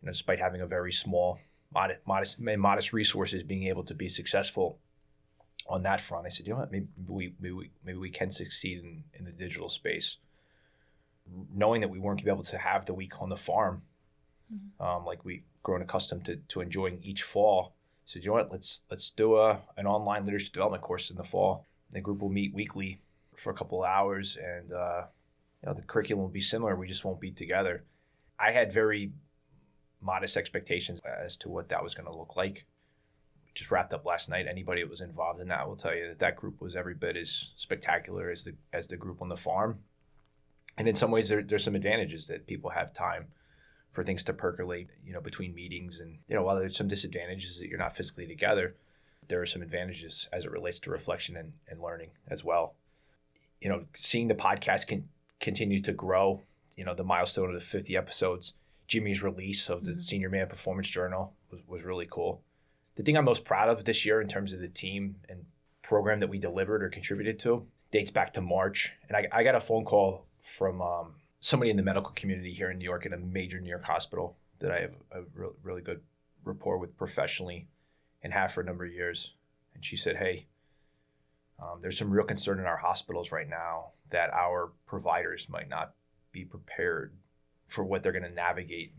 you 0.00 0.06
know, 0.06 0.12
despite 0.12 0.38
having 0.38 0.60
a 0.60 0.66
very 0.66 0.92
small, 0.92 1.40
modest, 1.72 2.00
modest, 2.06 2.40
modest 2.40 2.92
resources, 2.92 3.42
being 3.42 3.64
able 3.64 3.84
to 3.84 3.94
be 3.94 4.08
successful 4.08 4.78
on 5.68 5.82
that 5.82 6.00
front, 6.00 6.26
I 6.26 6.30
said, 6.30 6.46
you 6.46 6.54
know 6.54 6.60
what, 6.60 6.72
maybe 6.72 6.86
we 7.06 7.34
maybe 7.40 7.52
we, 7.52 7.70
maybe 7.84 7.98
we 7.98 8.10
can 8.10 8.30
succeed 8.30 8.78
in, 8.78 9.04
in 9.14 9.24
the 9.24 9.32
digital 9.32 9.68
space. 9.68 10.16
Knowing 11.54 11.82
that 11.82 11.90
we 11.90 11.98
weren't 11.98 12.16
going 12.16 12.18
to 12.18 12.24
be 12.24 12.30
able 12.30 12.44
to 12.44 12.58
have 12.58 12.86
the 12.86 12.94
week 12.94 13.20
on 13.20 13.28
the 13.28 13.36
farm, 13.36 13.82
mm-hmm. 14.52 14.82
um, 14.82 15.04
like 15.04 15.24
we 15.26 15.42
grown 15.62 15.82
accustomed 15.82 16.24
to, 16.24 16.36
to 16.48 16.62
enjoying 16.62 17.00
each 17.02 17.22
fall, 17.22 17.74
I 17.74 18.06
said, 18.06 18.24
you 18.24 18.30
know 18.30 18.36
what, 18.36 18.50
let's 18.50 18.82
let's 18.90 19.10
do 19.10 19.36
a 19.36 19.60
an 19.76 19.86
online 19.86 20.24
leadership 20.24 20.54
development 20.54 20.82
course 20.82 21.10
in 21.10 21.16
the 21.16 21.24
fall. 21.24 21.66
The 21.90 22.00
group 22.00 22.20
will 22.20 22.30
meet 22.30 22.54
weekly 22.54 23.00
for 23.36 23.50
a 23.50 23.54
couple 23.54 23.82
of 23.82 23.88
hours 23.88 24.36
and 24.42 24.72
uh, 24.72 25.02
you 25.62 25.68
know 25.68 25.74
the 25.74 25.82
curriculum 25.82 26.22
will 26.22 26.30
be 26.30 26.40
similar 26.40 26.76
we 26.76 26.88
just 26.88 27.04
won't 27.04 27.20
be 27.20 27.30
together 27.30 27.84
i 28.38 28.50
had 28.50 28.72
very 28.72 29.12
modest 30.00 30.36
expectations 30.36 31.00
as 31.24 31.36
to 31.36 31.48
what 31.48 31.68
that 31.68 31.82
was 31.82 31.94
going 31.94 32.06
to 32.06 32.16
look 32.16 32.36
like. 32.36 32.66
We 33.44 33.52
just 33.54 33.70
wrapped 33.70 33.92
up 33.92 34.04
last 34.04 34.28
night. 34.28 34.46
Anybody 34.48 34.82
that 34.82 34.90
was 34.90 35.00
involved 35.00 35.40
in 35.40 35.48
that 35.48 35.68
will 35.68 35.76
tell 35.76 35.94
you 35.94 36.08
that 36.08 36.18
that 36.20 36.36
group 36.36 36.60
was 36.60 36.76
every 36.76 36.94
bit 36.94 37.16
as 37.16 37.50
spectacular 37.56 38.30
as 38.30 38.44
the 38.44 38.54
as 38.72 38.86
the 38.86 38.96
group 38.96 39.22
on 39.22 39.28
the 39.28 39.36
farm. 39.36 39.80
And 40.76 40.86
in 40.86 40.94
some 40.94 41.10
ways 41.10 41.28
there, 41.28 41.42
there's 41.42 41.64
some 41.64 41.74
advantages 41.74 42.28
that 42.28 42.46
people 42.46 42.70
have 42.70 42.92
time 42.92 43.26
for 43.90 44.04
things 44.04 44.22
to 44.22 44.34
percolate 44.34 44.90
you 45.04 45.14
know 45.14 45.20
between 45.20 45.54
meetings 45.54 45.98
and 45.98 46.18
you 46.28 46.34
know 46.34 46.42
while 46.42 46.56
there's 46.56 46.76
some 46.76 46.88
disadvantages 46.88 47.58
that 47.58 47.68
you're 47.68 47.78
not 47.78 47.96
physically 47.96 48.26
together 48.26 48.76
there 49.28 49.40
are 49.40 49.46
some 49.46 49.62
advantages 49.62 50.28
as 50.32 50.44
it 50.44 50.50
relates 50.50 50.78
to 50.80 50.90
reflection 50.90 51.36
and, 51.36 51.52
and 51.68 51.80
learning 51.80 52.10
as 52.28 52.42
well. 52.42 52.74
You 53.60 53.68
know 53.68 53.84
seeing 53.94 54.28
the 54.28 54.34
podcast 54.34 54.86
can 54.86 55.08
continue 55.40 55.80
to 55.82 55.92
grow. 55.92 56.42
You 56.76 56.84
know, 56.84 56.94
the 56.94 57.04
milestone 57.04 57.48
of 57.48 57.54
the 57.54 57.60
50 57.60 57.96
episodes, 57.96 58.54
Jimmy's 58.88 59.22
release 59.22 59.68
of 59.68 59.84
the 59.84 59.92
mm-hmm. 59.92 60.00
Senior 60.00 60.30
Man 60.30 60.48
Performance 60.48 60.88
Journal 60.88 61.34
was, 61.50 61.60
was 61.66 61.84
really 61.84 62.08
cool. 62.10 62.42
The 62.96 63.04
thing 63.04 63.16
I'm 63.16 63.24
most 63.24 63.44
proud 63.44 63.68
of 63.68 63.84
this 63.84 64.04
year 64.04 64.20
in 64.20 64.28
terms 64.28 64.52
of 64.52 64.60
the 64.60 64.68
team 64.68 65.16
and 65.28 65.44
program 65.82 66.20
that 66.20 66.28
we 66.28 66.38
delivered 66.38 66.82
or 66.82 66.88
contributed 66.88 67.38
to 67.40 67.66
dates 67.90 68.10
back 68.10 68.32
to 68.32 68.40
March. 68.40 68.92
And 69.08 69.16
I, 69.16 69.28
I 69.32 69.44
got 69.44 69.54
a 69.54 69.60
phone 69.60 69.84
call 69.84 70.26
from 70.42 70.82
um, 70.82 71.14
somebody 71.40 71.70
in 71.70 71.76
the 71.76 71.82
medical 71.82 72.12
community 72.12 72.52
here 72.52 72.70
in 72.70 72.78
New 72.78 72.84
York 72.84 73.06
in 73.06 73.12
a 73.12 73.18
major 73.18 73.60
New 73.60 73.68
York 73.68 73.84
hospital 73.84 74.36
that 74.58 74.72
I 74.72 74.80
have 74.80 74.94
a 75.12 75.20
re- 75.34 75.48
really 75.62 75.82
good 75.82 76.00
rapport 76.44 76.78
with 76.78 76.96
professionally 76.96 77.68
and 78.22 78.32
have 78.32 78.52
for 78.52 78.62
a 78.62 78.64
number 78.64 78.84
of 78.84 78.92
years. 78.92 79.34
And 79.74 79.84
she 79.84 79.96
said, 79.96 80.16
Hey, 80.16 80.46
um, 81.60 81.78
there's 81.80 81.98
some 81.98 82.10
real 82.10 82.24
concern 82.24 82.58
in 82.58 82.66
our 82.66 82.76
hospitals 82.76 83.32
right 83.32 83.48
now 83.48 83.88
that 84.10 84.30
our 84.32 84.72
providers 84.86 85.46
might 85.48 85.68
not 85.68 85.94
be 86.32 86.44
prepared 86.44 87.12
for 87.68 87.84
what 87.84 88.02
they're 88.02 88.12
going 88.12 88.24
to 88.24 88.30
navigate 88.30 88.94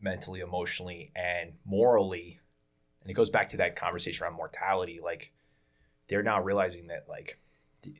mentally, 0.00 0.40
emotionally, 0.40 1.12
and 1.14 1.52
morally. 1.64 2.40
And 3.02 3.10
it 3.10 3.14
goes 3.14 3.28
back 3.28 3.48
to 3.48 3.58
that 3.58 3.76
conversation 3.76 4.24
around 4.24 4.36
mortality. 4.36 5.00
Like 5.02 5.32
they're 6.08 6.22
now 6.22 6.40
realizing 6.40 6.86
that 6.86 7.06
like 7.08 7.38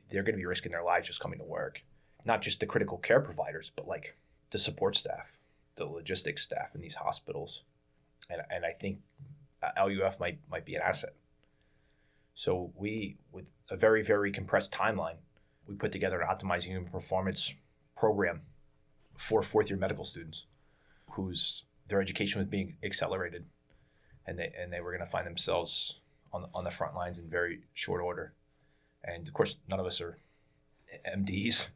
they're 0.09 0.23
going 0.23 0.33
to 0.33 0.39
be 0.39 0.45
risking 0.45 0.71
their 0.71 0.83
lives 0.83 1.07
just 1.07 1.19
coming 1.19 1.37
to 1.39 1.45
work. 1.45 1.83
Not 2.25 2.41
just 2.41 2.59
the 2.59 2.65
critical 2.65 2.97
care 2.97 3.21
providers, 3.21 3.71
but 3.75 3.87
like 3.87 4.17
the 4.49 4.57
support 4.57 4.95
staff, 4.95 5.37
the 5.75 5.85
logistics 5.85 6.41
staff 6.43 6.73
in 6.73 6.81
these 6.81 6.95
hospitals. 6.95 7.63
And, 8.29 8.41
and 8.49 8.65
I 8.65 8.71
think 8.71 8.99
uh, 9.61 9.85
LUF 9.85 10.19
might 10.19 10.39
might 10.49 10.65
be 10.65 10.75
an 10.75 10.81
asset. 10.81 11.13
So 12.33 12.71
we, 12.75 13.17
with 13.31 13.51
a 13.69 13.75
very 13.75 14.01
very 14.01 14.31
compressed 14.31 14.71
timeline, 14.71 15.17
we 15.67 15.75
put 15.75 15.91
together 15.91 16.21
an 16.21 16.27
optimizing 16.27 16.67
human 16.67 16.89
performance 16.89 17.53
program 17.95 18.41
for 19.15 19.41
fourth 19.41 19.69
year 19.69 19.79
medical 19.79 20.05
students 20.05 20.45
whose 21.11 21.63
their 21.87 22.01
education 22.01 22.39
was 22.39 22.47
being 22.47 22.75
accelerated 22.83 23.45
and 24.25 24.39
they 24.39 24.51
and 24.59 24.71
they 24.71 24.81
were 24.81 24.91
going 24.91 25.05
to 25.05 25.11
find 25.11 25.25
themselves 25.25 25.99
on 26.33 26.41
the, 26.43 26.47
on 26.53 26.63
the 26.63 26.71
front 26.71 26.95
lines 26.95 27.17
in 27.17 27.29
very 27.29 27.61
short 27.73 28.01
order. 28.01 28.33
And 29.03 29.27
of 29.27 29.33
course 29.33 29.57
none 29.67 29.79
of 29.79 29.85
us 29.85 30.01
are 30.01 30.17
MDs 31.07 31.67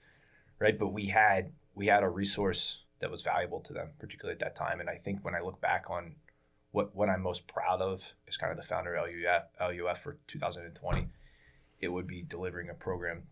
right? 0.60 0.78
But 0.78 0.90
we 0.90 1.08
had 1.08 1.52
we 1.74 1.88
had 1.88 2.04
a 2.04 2.10
resource 2.10 2.80
that 3.00 3.10
was 3.10 3.22
valuable 3.22 3.62
to 3.62 3.74
them 3.74 3.90
particularly 4.00 4.34
at 4.34 4.40
that 4.40 4.56
time. 4.56 4.80
And 4.80 4.90
I 4.90 4.96
think 4.96 5.24
when 5.24 5.34
I 5.34 5.40
look 5.40 5.60
back 5.62 5.90
on 5.90 6.16
what 6.72 6.96
what 6.96 7.10
I'm 7.10 7.22
most 7.22 7.48
proud 7.48 7.82
of 7.82 8.04
is 8.28 8.38
kind 8.38 8.52
of 8.52 8.58
the 8.58 8.68
founder 8.68 8.96
of 8.96 9.08
LUF, 9.08 9.44
LUF 9.60 10.02
for 10.02 10.18
2020 10.28 11.08
it 11.82 11.88
would 11.88 12.06
be 12.06 12.22
delivering 12.22 12.70
a 12.70 12.74
program 12.74 13.24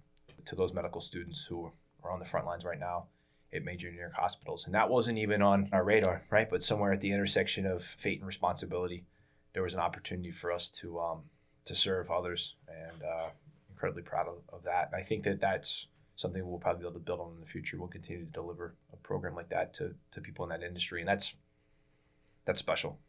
to 0.46 0.56
those 0.56 0.74
medical 0.74 1.02
students 1.02 1.46
who 1.46 1.70
are 2.02 2.12
on 2.12 2.20
the 2.20 2.26
front 2.26 2.46
lines 2.46 2.64
right 2.64 2.80
now 2.80 3.08
at 3.54 3.64
major 3.64 3.90
New 3.92 4.00
York 4.00 4.14
hospitals. 4.14 4.66
And 4.66 4.76
that 4.76 4.90
wasn't 4.90 5.18
even 5.18 5.42
on 5.42 5.70
our 5.72 5.84
radar, 5.84 6.24
right? 6.30 6.50
But 6.50 6.64
somewhere 6.64 6.92
at 6.92 7.02
the 7.02 7.12
intersection 7.12 7.66
of 7.66 7.84
fate 7.84 8.20
and 8.20 8.28
responsibility, 8.28 9.06
there 9.54 9.64
was 9.64 9.74
an 9.74 9.80
opportunity 9.80 10.32
for 10.32 10.52
us 10.52 10.70
to 10.70 11.00
um, 11.00 11.22
to 11.66 11.76
serve 11.76 12.10
others, 12.12 12.56
and 12.68 13.04
uh, 13.04 13.30
incredibly 13.70 14.04
proud 14.04 14.28
of, 14.28 14.36
of 14.54 14.64
that. 14.64 14.90
And 14.92 15.02
I 15.02 15.04
think 15.04 15.24
that 15.24 15.42
that's 15.42 15.88
something 16.16 16.48
we'll 16.48 16.60
probably 16.60 16.82
be 16.82 16.88
able 16.88 17.00
to 17.00 17.06
build 17.06 17.20
on 17.20 17.34
in 17.34 17.40
the 17.40 17.46
future. 17.46 17.78
We'll 17.78 17.88
continue 17.88 18.26
to 18.26 18.32
deliver 18.32 18.76
a 18.94 18.98
program 18.98 19.36
like 19.36 19.50
that 19.50 19.74
to, 19.76 19.94
to 20.12 20.22
people 20.22 20.46
in 20.46 20.50
that 20.50 20.64
industry, 20.66 21.02
and 21.02 21.08
that's 21.08 21.34
that's 22.46 22.60
special. 22.60 23.00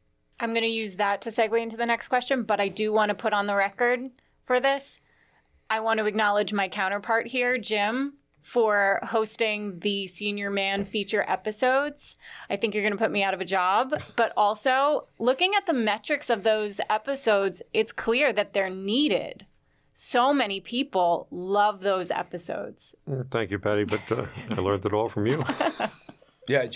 I'm 0.41 0.51
going 0.53 0.63
to 0.63 0.69
use 0.69 0.97
that 0.97 1.21
to 1.23 1.31
segue 1.31 1.61
into 1.61 1.77
the 1.77 1.87
next 1.87 2.09
question, 2.09 2.45
but 2.45 2.61
I 2.61 2.69
do 2.69 2.93
want 2.93 3.09
to 3.09 3.15
put 3.15 3.33
on 3.33 3.47
the 3.47 3.57
record 3.57 4.01
for 4.47 4.61
this 4.61 5.01
I 5.71 5.81
want 5.81 5.99
to 5.99 6.07
acknowledge 6.07 6.53
my 6.53 6.69
counterpart 6.69 7.27
here, 7.27 7.59
Jim, 7.59 8.15
for 8.43 9.01
hosting 9.03 9.79
the 9.81 10.07
Senior 10.07 10.51
Man 10.51 10.85
feature 10.85 11.25
episodes. 11.29 12.17
I 12.49 12.57
think 12.57 12.75
you're 12.75 12.83
going 12.83 12.93
to 12.93 12.99
put 12.99 13.11
me 13.11 13.23
out 13.23 13.35
of 13.35 13.41
a 13.41 13.45
job. 13.45 13.95
But 14.17 14.33
also, 14.37 15.07
looking 15.19 15.53
at 15.57 15.67
the 15.67 15.73
metrics 15.73 16.29
of 16.29 16.43
those 16.43 16.81
episodes, 16.91 17.63
it's 17.73 17.93
clear 17.93 18.33
that 18.33 18.53
they're 18.53 18.71
needed. 18.71 19.47
So 19.93 20.33
many 20.33 20.61
people 20.61 21.29
love 21.31 21.81
those 21.81 22.11
episodes. 22.11 22.95
Mm, 23.09 23.31
thank 23.31 23.51
you, 23.51 23.59
Patty. 23.59 23.85
But 23.85 24.11
uh, 24.11 24.27
I 24.51 24.61
learned 24.61 24.85
it 24.87 24.93
all 24.93 25.09
from 25.09 25.27
you. 25.27 25.45
yeah, 26.49 26.67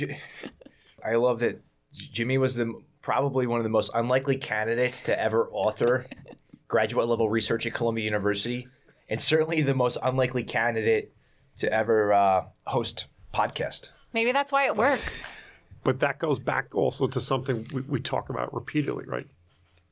I 1.04 1.14
love 1.14 1.40
that 1.40 1.60
Jimmy 1.92 2.38
was 2.38 2.54
the 2.54 2.74
probably 3.00 3.46
one 3.46 3.58
of 3.58 3.64
the 3.64 3.70
most 3.70 3.90
unlikely 3.94 4.36
candidates 4.36 5.00
to 5.02 5.20
ever 5.20 5.48
author 5.50 6.06
graduate 6.68 7.08
level 7.08 7.28
research 7.28 7.66
at 7.66 7.74
Columbia 7.74 8.04
University, 8.04 8.68
and 9.08 9.20
certainly 9.20 9.62
the 9.62 9.74
most 9.74 9.98
unlikely 10.02 10.44
candidate 10.44 11.12
to 11.58 11.72
ever 11.72 12.12
uh, 12.12 12.44
host 12.66 13.06
podcast. 13.32 13.90
Maybe 14.12 14.32
that's 14.32 14.52
why 14.52 14.66
it 14.66 14.76
works. 14.76 15.26
But 15.84 16.00
that 16.00 16.18
goes 16.18 16.38
back 16.38 16.74
also 16.74 17.06
to 17.06 17.20
something 17.20 17.66
we, 17.72 17.82
we 17.82 18.00
talk 18.00 18.30
about 18.30 18.54
repeatedly, 18.54 19.04
right? 19.06 19.26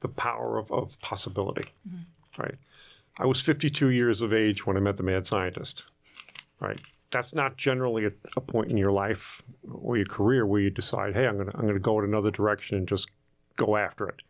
The 0.01 0.09
power 0.09 0.57
of, 0.57 0.71
of 0.71 0.99
possibility, 1.01 1.65
right? 2.39 2.55
I 3.19 3.27
was 3.27 3.41
52 3.41 3.89
years 3.89 4.23
of 4.23 4.33
age 4.33 4.67
when 4.67 4.77
I 4.77 4.81
met 4.81 4.97
the 4.97 5.03
mad 5.03 5.27
scientist, 5.27 5.87
right? 6.61 6.81
That's 7.11 7.35
not 7.35 7.57
generally 7.57 8.07
a, 8.07 8.13
a 8.37 8.41
point 8.41 8.71
in 8.71 8.77
your 8.77 8.93
life 8.93 9.43
or 9.69 9.97
your 9.97 10.07
career 10.07 10.47
where 10.47 10.61
you 10.61 10.71
decide, 10.71 11.15
hey, 11.15 11.27
I'm 11.27 11.37
gonna 11.37 11.51
I'm 11.55 11.67
gonna 11.67 11.81
go 11.81 11.99
in 11.99 12.05
another 12.05 12.31
direction 12.31 12.79
and 12.79 12.87
just 12.87 13.11
go 13.57 13.77
after 13.77 14.09
it. 14.09 14.23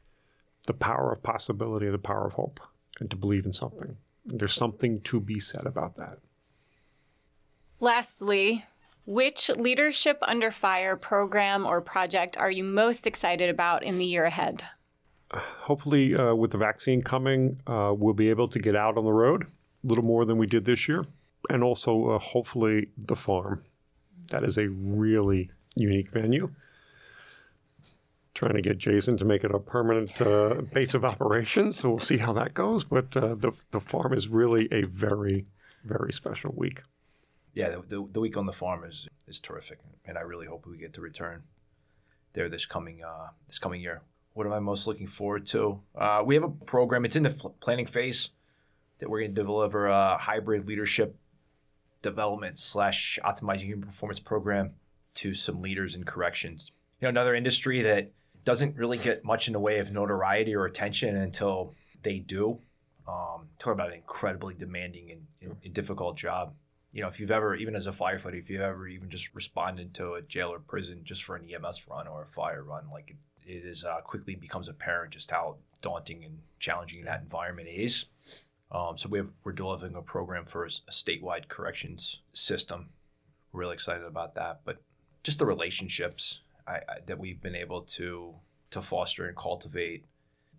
The 0.67 0.73
power 0.73 1.13
of 1.13 1.23
possibility, 1.23 1.91
the 1.91 1.99
power 1.99 2.27
of 2.27 2.33
hope, 2.33 2.59
and 3.01 3.11
to 3.11 3.17
believe 3.17 3.45
in 3.45 3.53
something. 3.53 3.97
There's 4.25 4.55
something 4.55 5.03
to 5.03 5.21
be 5.21 5.41
said 5.41 5.67
about 5.67 5.97
that. 5.97 6.19
Lastly, 7.81 8.65
which 9.07 9.49
Leadership 9.51 10.19
Under 10.23 10.51
Fire 10.53 10.97
program 10.97 11.67
or 11.67 11.81
project 11.81 12.37
are 12.37 12.51
you 12.51 12.63
most 12.63 13.07
excited 13.07 13.51
about 13.51 13.83
in 13.83 13.99
the 13.99 14.05
year 14.05 14.25
ahead? 14.25 14.65
hopefully, 15.33 16.15
uh, 16.15 16.35
with 16.35 16.51
the 16.51 16.59
vaccine 16.59 17.03
coming, 17.03 17.61
uh, 17.67 17.95
we'll 17.97 18.15
be 18.15 18.31
able 18.31 18.49
to 18.49 18.59
get 18.59 18.77
out 18.77 18.97
on 18.97 19.05
the 19.05 19.13
road 19.13 19.45
a 19.45 19.87
little 19.87 20.05
more 20.05 20.25
than 20.25 20.39
we 20.39 20.47
did 20.47 20.65
this 20.65 20.89
year. 20.89 21.05
And 21.49 21.63
also, 21.63 22.11
uh, 22.11 22.19
hopefully, 22.19 22.89
the 22.97 23.17
farm. 23.17 23.65
That 24.29 24.43
is 24.43 24.59
a 24.59 24.69
really 24.69 25.51
unique 25.75 26.11
venue. 26.11 26.51
Trying 28.35 28.55
to 28.55 28.63
get 28.63 28.79
Jason 28.79 29.17
to 29.17 29.25
make 29.25 29.43
it 29.43 29.55
a 29.55 29.59
permanent 29.59 30.21
uh, 30.21 30.63
base 30.73 30.95
of 30.95 31.05
operations. 31.05 31.79
So 31.79 31.91
we'll 31.91 31.99
see 31.99 32.19
how 32.19 32.33
that 32.35 32.55
goes. 32.55 32.85
But 32.85 33.17
uh, 33.17 33.35
the, 33.35 33.53
the 33.71 33.81
farm 33.81 34.13
is 34.13 34.29
really 34.29 34.69
a 34.71 34.83
very, 34.83 35.47
very 35.85 36.13
special 36.13 36.55
week. 36.57 36.83
Yeah, 37.55 37.77
the, 37.89 38.07
the, 38.13 38.21
week 38.21 38.37
on 38.37 38.47
the 38.47 38.53
farm 38.53 38.85
is, 38.85 39.09
is 39.27 39.41
terrific, 39.41 39.81
and 40.05 40.17
I 40.17 40.21
really 40.21 40.47
hope 40.47 40.67
we 40.67 40.79
get 40.79 40.93
to 40.95 41.01
return 41.01 41.43
there 42.33 42.49
this 42.49 42.65
coming 42.65 43.03
uh, 43.03 43.29
this 43.47 43.59
coming 43.59 43.81
year. 43.81 44.03
What 44.35 44.47
am 44.47 44.53
I 44.53 44.61
most 44.61 44.87
looking 44.87 45.09
forward 45.09 45.47
to? 45.47 45.81
Uh, 45.97 46.23
we 46.25 46.37
have 46.37 46.45
a 46.45 46.49
program. 46.49 47.05
It's 47.05 47.17
in 47.17 47.25
the 47.25 47.31
planning 47.61 47.87
phase 47.87 48.31
that 49.01 49.11
we're 49.11 49.21
going 49.21 49.35
to 49.35 49.43
deliver 49.43 49.89
a 49.89 50.17
hybrid 50.19 50.69
leadership 50.69 51.17
development 52.03 52.59
slash 52.59 53.19
optimizing 53.25 53.65
human 53.65 53.89
performance 53.89 54.21
program 54.21 54.73
to 55.15 55.35
some 55.35 55.61
leaders 55.61 55.95
in 55.95 56.05
corrections. 56.05 56.71
You 57.01 57.07
know, 57.07 57.11
another 57.11 57.35
industry 57.35 57.83
that 57.83 58.13
doesn't 58.45 58.77
really 58.77 58.99
get 58.99 59.25
much 59.25 59.49
in 59.49 59.53
the 59.53 59.61
way 59.61 59.79
of 59.79 59.93
notoriety 59.93 60.55
or 60.55 60.65
attention 60.65 61.17
until 61.17 61.75
they 62.03 62.19
do. 62.19 62.61
Um, 63.09 63.49
talk 63.59 63.73
about 63.73 63.89
an 63.89 63.95
incredibly 63.95 64.55
demanding 64.55 65.11
and, 65.11 65.27
and, 65.43 65.57
and 65.65 65.75
difficult 65.75 66.17
job. 66.17 66.55
You 66.93 67.03
know, 67.03 67.09
if 67.09 67.21
you've 67.21 67.31
ever, 67.31 67.55
even 67.55 67.77
as 67.77 67.87
a 67.87 67.93
firefighter, 67.93 68.39
if 68.39 68.51
you've 68.51 68.61
ever 68.61 68.89
even 68.89 69.09
just 69.09 69.35
responded 69.35 69.95
to 69.95 70.15
a 70.15 70.23
jail 70.23 70.49
or 70.49 70.59
prison 70.59 71.03
just 71.05 71.23
for 71.23 71.37
an 71.37 71.49
EMS 71.49 71.87
run 71.89 72.09
or 72.09 72.23
a 72.23 72.27
fire 72.27 72.65
run, 72.65 72.91
like 72.93 73.11
it, 73.11 73.51
it 73.51 73.65
is 73.65 73.85
uh, 73.85 74.01
quickly 74.01 74.35
becomes 74.35 74.69
apparent 74.69 75.13
just 75.13 75.31
how 75.31 75.57
daunting 75.83 76.25
and 76.25 76.39
challenging 76.59 77.05
that 77.05 77.23
environment 77.23 77.69
is. 77.71 78.07
Um, 78.73 78.97
so 78.97 79.09
we 79.09 79.19
have, 79.19 79.31
we're 79.45 79.53
developing 79.53 79.95
a 79.95 80.03
program 80.03 80.45
for 80.45 80.65
a 80.65 80.69
statewide 80.69 81.49
corrections 81.49 82.21
system. 82.33 82.91
We're 83.53 83.61
really 83.61 83.75
excited 83.75 84.05
about 84.05 84.35
that, 84.35 84.61
but 84.65 84.79
just 85.23 85.39
the 85.39 85.47
relationships 85.47 86.41
I, 86.67 86.77
I, 86.77 87.01
that 87.07 87.19
we've 87.19 87.41
been 87.41 87.57
able 87.57 87.83
to 87.83 88.35
to 88.71 88.81
foster 88.81 89.27
and 89.27 89.37
cultivate 89.37 90.05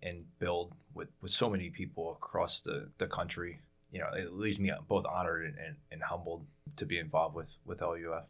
and 0.02 0.24
build 0.38 0.74
with, 0.94 1.08
with 1.20 1.30
so 1.30 1.48
many 1.48 1.70
people 1.70 2.12
across 2.12 2.60
the, 2.60 2.88
the 2.98 3.06
country. 3.06 3.60
You 3.92 4.00
know, 4.00 4.08
it 4.16 4.32
leaves 4.32 4.58
me 4.58 4.72
both 4.88 5.04
honored 5.06 5.44
and, 5.44 5.54
and, 5.58 5.76
and 5.90 6.02
humbled 6.02 6.44
to 6.76 6.86
be 6.86 6.98
involved 6.98 7.34
with, 7.36 7.50
with 7.66 7.80
LUF. 7.82 8.24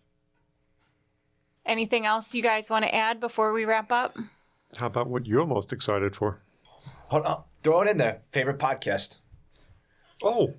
Anything 1.64 2.04
else 2.04 2.34
you 2.34 2.42
guys 2.42 2.68
want 2.68 2.84
to 2.84 2.92
add 2.94 3.20
before 3.20 3.52
we 3.52 3.64
wrap 3.64 3.92
up? 3.92 4.16
How 4.76 4.86
about 4.86 5.06
what 5.08 5.26
you're 5.26 5.46
most 5.46 5.72
excited 5.72 6.16
for? 6.16 6.40
Hold 7.08 7.26
on, 7.26 7.42
throw 7.62 7.82
it 7.82 7.88
in 7.88 7.98
there. 7.98 8.22
Favorite 8.32 8.58
podcast. 8.58 9.18
Oh, 10.24 10.54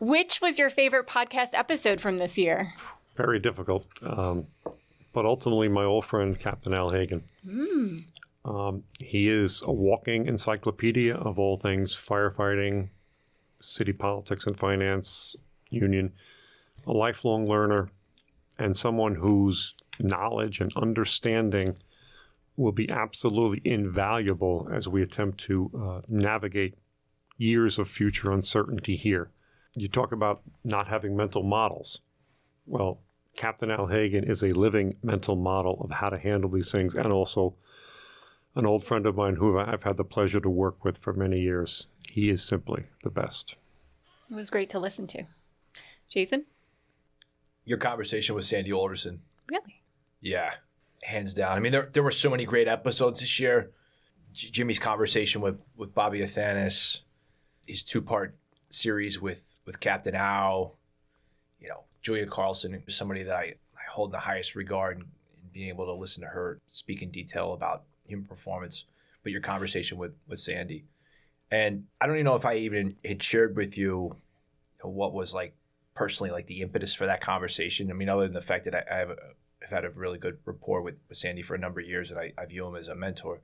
Which 0.00 0.40
was 0.40 0.58
your 0.58 0.70
favorite 0.70 1.06
podcast 1.06 1.50
episode 1.52 2.00
from 2.00 2.18
this 2.18 2.36
year? 2.36 2.72
very 3.16 3.38
difficult. 3.38 3.86
Um, 4.02 4.48
but 5.12 5.24
ultimately, 5.24 5.68
my 5.68 5.84
old 5.84 6.04
friend 6.04 6.36
Captain 6.38 6.74
Al 6.74 6.90
Hagen. 6.90 7.22
Um, 8.44 8.82
he 9.00 9.28
is 9.28 9.62
a 9.64 9.72
walking 9.72 10.26
encyclopedia 10.26 11.14
of 11.14 11.38
all 11.38 11.56
things 11.56 11.94
firefighting, 11.96 12.88
city 13.64 13.92
politics 13.92 14.46
and 14.46 14.58
finance, 14.58 15.36
union, 15.70 16.12
a 16.86 16.92
lifelong 16.92 17.46
learner, 17.46 17.88
and 18.58 18.76
someone 18.76 19.16
whose 19.16 19.74
knowledge 19.98 20.60
and 20.60 20.72
understanding 20.76 21.76
will 22.56 22.72
be 22.72 22.88
absolutely 22.90 23.60
invaluable 23.64 24.68
as 24.72 24.86
we 24.86 25.02
attempt 25.02 25.38
to 25.38 25.70
uh, 25.80 26.00
navigate 26.08 26.74
years 27.36 27.78
of 27.78 27.88
future 27.88 28.32
uncertainty 28.32 28.94
here. 28.94 29.30
You 29.76 29.88
talk 29.88 30.12
about 30.12 30.42
not 30.62 30.86
having 30.86 31.16
mental 31.16 31.42
models. 31.42 32.00
Well, 32.66 33.00
Captain 33.36 33.72
Al 33.72 33.88
Hagen 33.88 34.24
is 34.24 34.42
a 34.44 34.52
living 34.52 34.96
mental 35.02 35.34
model 35.34 35.80
of 35.80 35.90
how 35.90 36.08
to 36.08 36.18
handle 36.18 36.50
these 36.50 36.70
things, 36.70 36.94
and 36.94 37.12
also 37.12 37.54
an 38.54 38.66
old 38.66 38.84
friend 38.84 39.04
of 39.06 39.16
mine 39.16 39.36
who 39.36 39.58
I've 39.58 39.82
had 39.82 39.96
the 39.96 40.04
pleasure 40.04 40.38
to 40.40 40.48
work 40.48 40.84
with 40.84 40.96
for 40.96 41.12
many 41.12 41.40
years. 41.40 41.88
He 42.14 42.30
is 42.30 42.44
simply 42.44 42.84
the 43.02 43.10
best. 43.10 43.56
It 44.30 44.36
was 44.36 44.48
great 44.48 44.70
to 44.70 44.78
listen 44.78 45.08
to. 45.08 45.24
Jason? 46.08 46.44
Your 47.64 47.76
conversation 47.76 48.36
with 48.36 48.44
Sandy 48.44 48.72
Alderson 48.72 49.20
Really? 49.50 49.80
Yeah, 50.20 50.52
hands 51.02 51.34
down. 51.34 51.56
I 51.56 51.58
mean, 51.58 51.72
there, 51.72 51.90
there 51.92 52.04
were 52.04 52.12
so 52.12 52.30
many 52.30 52.44
great 52.44 52.68
episodes 52.68 53.18
this 53.18 53.40
year. 53.40 53.72
J- 54.32 54.50
Jimmy's 54.50 54.78
conversation 54.78 55.40
with, 55.40 55.56
with 55.76 55.92
Bobby 55.92 56.20
Athanas, 56.20 57.00
his 57.66 57.82
two 57.82 58.00
part 58.00 58.36
series 58.70 59.20
with, 59.20 59.44
with 59.66 59.80
Captain 59.80 60.14
Al, 60.14 60.76
you 61.60 61.68
know, 61.68 61.80
Julia 62.00 62.26
Carlson, 62.26 62.74
who's 62.74 62.94
somebody 62.94 63.24
that 63.24 63.34
I, 63.34 63.54
I 63.74 63.90
hold 63.90 64.10
in 64.10 64.12
the 64.12 64.20
highest 64.20 64.54
regard, 64.54 64.98
and 64.98 65.06
being 65.52 65.68
able 65.68 65.86
to 65.86 65.92
listen 65.92 66.22
to 66.22 66.28
her 66.28 66.60
speak 66.68 67.02
in 67.02 67.10
detail 67.10 67.54
about 67.54 67.82
human 68.06 68.24
performance, 68.24 68.84
but 69.24 69.32
your 69.32 69.40
conversation 69.40 69.98
with, 69.98 70.12
with 70.28 70.38
Sandy. 70.38 70.84
And 71.50 71.84
I 72.00 72.06
don't 72.06 72.16
even 72.16 72.24
know 72.24 72.34
if 72.34 72.46
I 72.46 72.56
even 72.56 72.96
had 73.04 73.22
shared 73.22 73.56
with 73.56 73.78
you, 73.78 74.16
what 74.82 75.14
was 75.14 75.32
like 75.32 75.54
personally 75.94 76.30
like 76.30 76.46
the 76.46 76.60
impetus 76.60 76.92
for 76.92 77.06
that 77.06 77.20
conversation. 77.20 77.90
I 77.90 77.94
mean, 77.94 78.08
other 78.08 78.24
than 78.24 78.34
the 78.34 78.40
fact 78.40 78.64
that 78.64 78.74
I, 78.74 78.84
I 78.90 78.98
have 78.98 79.10
a, 79.10 79.16
I've 79.62 79.70
had 79.70 79.84
a 79.84 79.90
really 79.90 80.18
good 80.18 80.38
rapport 80.44 80.82
with, 80.82 80.96
with 81.08 81.16
Sandy 81.16 81.42
for 81.42 81.54
a 81.54 81.58
number 81.58 81.80
of 81.80 81.86
years, 81.86 82.10
and 82.10 82.20
I, 82.20 82.32
I 82.36 82.44
view 82.44 82.66
him 82.66 82.76
as 82.76 82.88
a 82.88 82.94
mentor. 82.94 83.40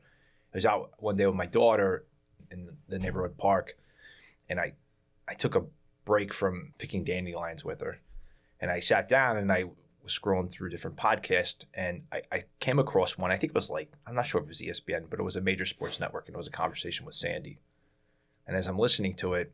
I 0.52 0.56
was 0.56 0.66
out 0.66 0.90
one 0.98 1.16
day 1.16 1.26
with 1.26 1.36
my 1.36 1.46
daughter 1.46 2.04
in 2.50 2.68
the 2.88 2.98
neighborhood 2.98 3.38
park, 3.38 3.78
and 4.48 4.60
I, 4.60 4.74
I 5.26 5.34
took 5.34 5.54
a 5.54 5.64
break 6.04 6.34
from 6.34 6.74
picking 6.78 7.04
dandelions 7.04 7.64
with 7.64 7.80
her, 7.80 8.00
and 8.60 8.70
I 8.70 8.80
sat 8.80 9.08
down 9.08 9.38
and 9.38 9.50
I 9.50 9.64
was 10.02 10.18
scrolling 10.18 10.50
through 10.50 10.70
different 10.70 10.96
podcasts, 10.96 11.64
and 11.72 12.02
I, 12.12 12.22
I 12.30 12.44
came 12.58 12.78
across 12.78 13.16
one. 13.16 13.30
I 13.30 13.36
think 13.36 13.52
it 13.52 13.54
was 13.54 13.70
like 13.70 13.92
I'm 14.06 14.14
not 14.14 14.26
sure 14.26 14.40
if 14.40 14.46
it 14.46 14.48
was 14.48 14.60
ESPN, 14.60 15.08
but 15.08 15.20
it 15.20 15.22
was 15.22 15.36
a 15.36 15.40
major 15.40 15.64
sports 15.64 16.00
network, 16.00 16.26
and 16.26 16.34
it 16.34 16.38
was 16.38 16.48
a 16.48 16.50
conversation 16.50 17.06
with 17.06 17.14
Sandy. 17.14 17.60
And 18.46 18.56
as 18.56 18.66
I'm 18.66 18.78
listening 18.78 19.14
to 19.16 19.34
it, 19.34 19.52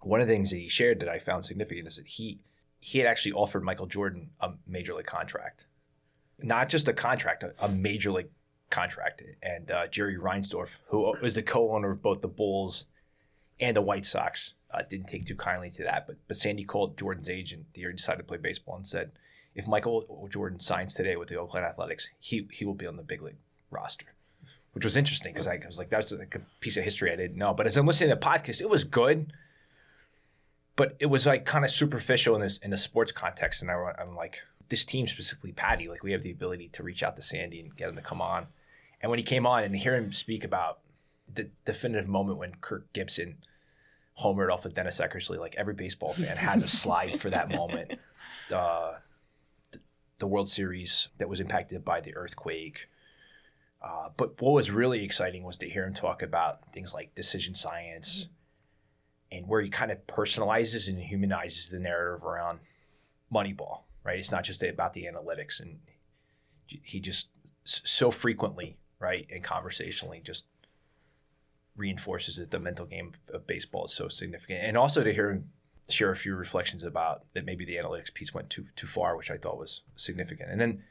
one 0.00 0.20
of 0.20 0.26
the 0.26 0.32
things 0.32 0.50
that 0.50 0.58
he 0.58 0.68
shared 0.68 1.00
that 1.00 1.08
I 1.08 1.18
found 1.18 1.44
significant 1.44 1.88
is 1.88 1.96
that 1.96 2.06
he 2.06 2.40
he 2.78 2.98
had 2.98 3.08
actually 3.08 3.32
offered 3.32 3.64
Michael 3.64 3.86
Jordan 3.86 4.30
a 4.40 4.52
major 4.66 4.94
league 4.94 5.06
contract, 5.06 5.66
not 6.38 6.68
just 6.68 6.88
a 6.88 6.92
contract, 6.92 7.44
a, 7.60 7.68
major 7.68 8.12
league 8.12 8.28
contract. 8.70 9.22
And 9.42 9.70
uh, 9.70 9.86
Jerry 9.88 10.16
Reinsdorf, 10.16 10.76
who 10.88 11.14
is 11.16 11.34
the 11.34 11.42
co-owner 11.42 11.90
of 11.90 12.02
both 12.02 12.20
the 12.20 12.28
Bulls 12.28 12.86
and 13.58 13.74
the 13.74 13.82
White 13.82 14.06
Sox, 14.06 14.54
uh, 14.70 14.82
didn't 14.88 15.08
take 15.08 15.26
too 15.26 15.34
kindly 15.34 15.70
to 15.70 15.82
that. 15.84 16.06
But 16.06 16.16
but 16.28 16.36
Sandy 16.36 16.64
called 16.64 16.98
Jordan's 16.98 17.28
agent 17.28 17.66
the 17.72 17.80
year 17.80 17.90
he 17.90 17.96
decided 17.96 18.18
to 18.18 18.24
play 18.24 18.38
baseball 18.38 18.76
and 18.76 18.86
said, 18.86 19.12
if 19.54 19.66
Michael 19.66 20.28
Jordan 20.30 20.60
signs 20.60 20.94
today 20.94 21.16
with 21.16 21.28
the 21.28 21.36
Oakland 21.36 21.64
Athletics, 21.66 22.10
he 22.20 22.46
he 22.52 22.64
will 22.64 22.74
be 22.74 22.86
on 22.86 22.96
the 22.96 23.02
big 23.02 23.22
league 23.22 23.38
roster. 23.70 24.06
Which 24.76 24.84
was 24.84 24.96
interesting 24.96 25.32
because 25.32 25.48
I 25.48 25.58
was 25.66 25.78
like, 25.78 25.88
that's 25.88 26.12
like 26.12 26.34
a 26.36 26.42
piece 26.60 26.76
of 26.76 26.84
history 26.84 27.10
I 27.10 27.16
didn't 27.16 27.38
know. 27.38 27.52
But 27.54 27.66
as 27.66 27.76
I'm 27.76 27.86
listening 27.86 28.10
to 28.10 28.16
the 28.16 28.20
podcast, 28.20 28.60
it 28.60 28.68
was 28.68 28.84
good 28.84 29.32
but 30.76 30.94
it 31.00 31.06
was 31.06 31.26
like 31.26 31.44
kind 31.44 31.64
of 31.64 31.70
superficial 31.70 32.36
in 32.36 32.42
this 32.42 32.58
in 32.58 32.70
the 32.70 32.76
sports 32.76 33.10
context. 33.10 33.62
And 33.62 33.70
I, 33.70 33.92
I'm 33.98 34.14
like, 34.14 34.42
this 34.68 34.84
team 34.84 35.08
specifically, 35.08 35.52
Patty, 35.52 35.88
like 35.88 36.02
we 36.02 36.12
have 36.12 36.22
the 36.22 36.30
ability 36.30 36.68
to 36.74 36.82
reach 36.82 37.02
out 37.02 37.16
to 37.16 37.22
Sandy 37.22 37.60
and 37.60 37.74
get 37.74 37.88
him 37.88 37.96
to 37.96 38.02
come 38.02 38.20
on. 38.20 38.46
And 39.00 39.10
when 39.10 39.18
he 39.18 39.24
came 39.24 39.46
on 39.46 39.64
and 39.64 39.74
hear 39.74 39.96
him 39.96 40.12
speak 40.12 40.44
about 40.44 40.80
the 41.32 41.48
definitive 41.64 42.08
moment 42.08 42.38
when 42.38 42.54
Kirk 42.60 42.92
Gibson 42.92 43.38
homered 44.22 44.50
off 44.50 44.64
of 44.64 44.74
Dennis 44.74 45.00
Eckersley, 45.00 45.38
like 45.38 45.54
every 45.56 45.74
baseball 45.74 46.14
fan 46.14 46.36
has 46.36 46.62
a 46.62 46.68
slide 46.68 47.20
for 47.20 47.30
that 47.30 47.50
moment. 47.50 47.94
Uh, 48.48 48.92
the 50.18 50.26
World 50.28 50.48
Series 50.48 51.08
that 51.18 51.28
was 51.28 51.40
impacted 51.40 51.84
by 51.84 52.00
the 52.00 52.14
earthquake, 52.14 52.88
Uh, 53.82 54.08
but 54.16 54.40
what 54.40 54.52
was 54.52 54.70
really 54.70 55.04
exciting 55.04 55.44
was 55.44 55.58
to 55.58 55.68
hear 55.68 55.84
him 55.84 55.94
talk 55.94 56.22
about 56.22 56.72
things 56.72 56.94
like 56.94 57.14
decision 57.14 57.54
science 57.54 58.26
and 59.30 59.46
where 59.46 59.60
he 59.60 59.68
kind 59.68 59.90
of 59.90 60.06
personalizes 60.06 60.88
and 60.88 60.98
humanizes 60.98 61.68
the 61.68 61.78
narrative 61.78 62.24
around 62.24 62.58
Moneyball, 63.32 63.82
right? 64.04 64.18
It's 64.18 64.32
not 64.32 64.44
just 64.44 64.62
about 64.62 64.92
the 64.92 65.04
analytics. 65.04 65.60
And 65.60 65.78
he 66.66 67.00
just 67.00 67.28
so 67.64 68.10
frequently, 68.10 68.78
right, 68.98 69.26
and 69.30 69.42
conversationally 69.42 70.20
just 70.24 70.46
reinforces 71.76 72.36
that 72.36 72.50
the 72.50 72.58
mental 72.58 72.86
game 72.86 73.12
of 73.32 73.46
baseball 73.46 73.84
is 73.84 73.92
so 73.92 74.08
significant. 74.08 74.60
And 74.62 74.76
also 74.76 75.04
to 75.04 75.12
hear 75.12 75.30
him 75.30 75.50
share 75.88 76.10
a 76.10 76.16
few 76.16 76.34
reflections 76.34 76.82
about 76.82 77.24
that 77.34 77.44
maybe 77.44 77.64
the 77.64 77.76
analytics 77.76 78.12
piece 78.12 78.34
went 78.34 78.50
too 78.50 78.66
too 78.74 78.86
far, 78.86 79.16
which 79.16 79.30
I 79.30 79.36
thought 79.36 79.58
was 79.58 79.82
significant. 79.94 80.50
And 80.50 80.60
then, 80.60 80.82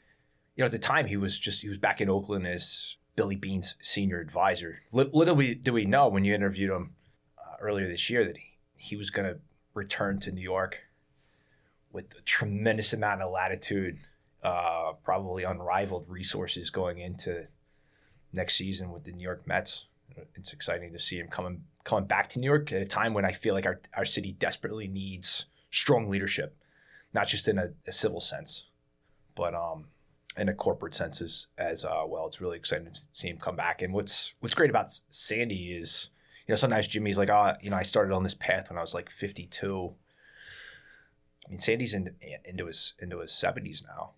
you 0.56 0.62
know, 0.62 0.66
at 0.66 0.72
the 0.72 0.80
time 0.80 1.08
he 1.08 1.18
was 1.18 1.38
just 1.38 1.62
he 1.62 1.70
was 1.70 1.78
back 1.78 2.02
in 2.02 2.10
Oakland 2.10 2.48
as 2.48 2.96
Billy 3.16 3.36
Beane's 3.36 3.76
senior 3.82 4.20
advisor. 4.20 4.82
Little 4.92 5.36
we, 5.36 5.56
do 5.56 5.74
we 5.74 5.86
know 5.86 6.08
when 6.08 6.26
you 6.26 6.34
interviewed 6.34 6.72
him 6.72 6.92
uh, 7.38 7.56
earlier 7.62 7.88
this 7.88 8.10
year 8.10 8.26
that 8.26 8.38
he, 8.38 8.58
he 8.76 8.96
was 8.96 9.10
going 9.10 9.28
to 9.28 9.40
return 9.74 10.20
to 10.22 10.32
New 10.32 10.42
York 10.42 10.80
with 11.92 12.14
a 12.18 12.22
tremendous 12.22 12.94
amount 12.94 13.22
of 13.22 13.32
latitude, 13.32 14.00
uh, 14.44 14.94
probably 15.04 15.44
unrivaled 15.44 16.06
resources 16.10 16.70
going 16.70 17.00
into 17.00 17.48
next 18.34 18.56
season 18.56 18.92
with 18.92 19.06
the 19.06 19.12
New 19.12 19.24
York 19.24 19.48
Mets. 19.48 19.86
It's 20.36 20.54
exciting 20.54 20.94
to 20.94 21.00
see 21.00 21.18
him 21.18 21.28
coming 21.28 21.64
coming 21.84 22.06
back 22.06 22.30
to 22.30 22.40
New 22.40 22.46
York 22.46 22.72
at 22.72 22.82
a 22.82 22.86
time 22.86 23.14
when 23.14 23.26
I 23.26 23.32
feel 23.32 23.54
like 23.54 23.66
our, 23.66 23.80
our 23.94 24.06
city 24.06 24.32
desperately 24.32 24.88
needs 24.88 25.46
strong 25.72 26.10
leadership, 26.10 26.58
not 27.14 27.28
just 27.28 27.48
in 27.48 27.60
a, 27.60 27.70
a 27.86 27.92
civil 27.92 28.20
sense, 28.20 28.66
but 29.36 29.54
um, 29.54 29.86
in 30.38 30.50
a 30.50 30.54
corporate 30.54 30.96
sense 30.96 31.22
as, 31.22 31.48
as 31.58 31.86
uh, 31.86 32.04
well. 32.06 32.28
It's 32.28 32.42
really 32.42 32.58
exciting 32.58 32.92
to 32.92 33.02
see 33.14 33.30
him 33.30 33.38
come 33.38 33.56
back. 33.56 33.82
And 33.82 33.94
what's 33.94 34.34
what's 34.40 34.56
great 34.56 34.70
about 34.70 34.92
Sandy 35.10 35.74
is, 35.74 36.10
you 36.48 36.52
know, 36.52 36.58
sometimes 36.58 36.88
Jimmy's 36.88 37.18
like, 37.18 37.30
oh, 37.30 37.54
you 37.62 37.70
know, 37.70 37.78
I 37.78 37.84
started 37.84 38.14
on 38.14 38.24
this 38.24 38.34
path 38.34 38.70
when 38.70 38.78
I 38.78 38.82
was 38.82 38.94
like 38.94 39.10
52. 39.10 39.94
I 41.46 41.50
mean, 41.50 41.60
Sandy's 41.60 41.94
in, 41.94 42.16
into 42.44 42.68
his 42.68 42.94
into 43.00 43.20
his 43.20 43.32
70s 43.32 43.84
now, 43.86 44.12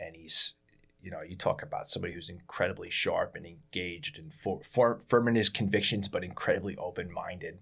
and 0.00 0.16
he's 0.16 0.54
you 1.02 1.10
know, 1.10 1.20
you 1.20 1.34
talk 1.34 1.62
about 1.62 1.88
somebody 1.88 2.14
who's 2.14 2.28
incredibly 2.28 2.88
sharp 2.88 3.34
and 3.34 3.44
engaged 3.44 4.18
and 4.18 4.32
for, 4.32 4.60
for, 4.62 5.00
firm 5.04 5.26
in 5.26 5.34
his 5.34 5.48
convictions, 5.48 6.06
but 6.06 6.22
incredibly 6.22 6.76
open 6.76 7.12
minded. 7.12 7.58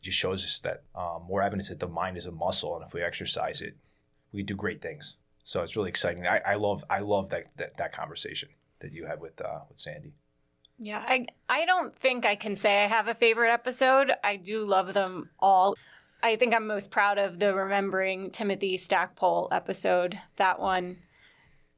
Just 0.00 0.16
shows 0.16 0.42
us 0.42 0.58
that 0.60 0.82
um, 0.94 1.24
more 1.28 1.42
evidence 1.42 1.68
that 1.68 1.78
the 1.78 1.86
mind 1.86 2.16
is 2.16 2.24
a 2.24 2.32
muscle, 2.32 2.74
and 2.74 2.86
if 2.86 2.94
we 2.94 3.02
exercise 3.02 3.60
it, 3.60 3.76
we 4.32 4.42
do 4.42 4.54
great 4.54 4.80
things. 4.80 5.16
So 5.46 5.62
it's 5.62 5.76
really 5.76 5.90
exciting. 5.90 6.26
I, 6.26 6.40
I 6.44 6.54
love 6.56 6.82
I 6.90 6.98
love 6.98 7.28
that, 7.28 7.44
that 7.56 7.76
that 7.76 7.92
conversation 7.92 8.48
that 8.80 8.92
you 8.92 9.06
had 9.06 9.20
with 9.20 9.40
uh, 9.40 9.60
with 9.68 9.78
Sandy. 9.78 10.12
Yeah, 10.76 10.98
I 11.06 11.26
I 11.48 11.64
don't 11.64 11.96
think 11.96 12.26
I 12.26 12.34
can 12.34 12.56
say 12.56 12.82
I 12.82 12.88
have 12.88 13.06
a 13.06 13.14
favorite 13.14 13.52
episode. 13.52 14.10
I 14.24 14.36
do 14.36 14.66
love 14.66 14.92
them 14.92 15.30
all. 15.38 15.76
I 16.20 16.34
think 16.34 16.52
I'm 16.52 16.66
most 16.66 16.90
proud 16.90 17.18
of 17.18 17.38
the 17.38 17.54
remembering 17.54 18.32
Timothy 18.32 18.76
Stackpole 18.76 19.48
episode. 19.52 20.18
That 20.34 20.58
one 20.58 20.96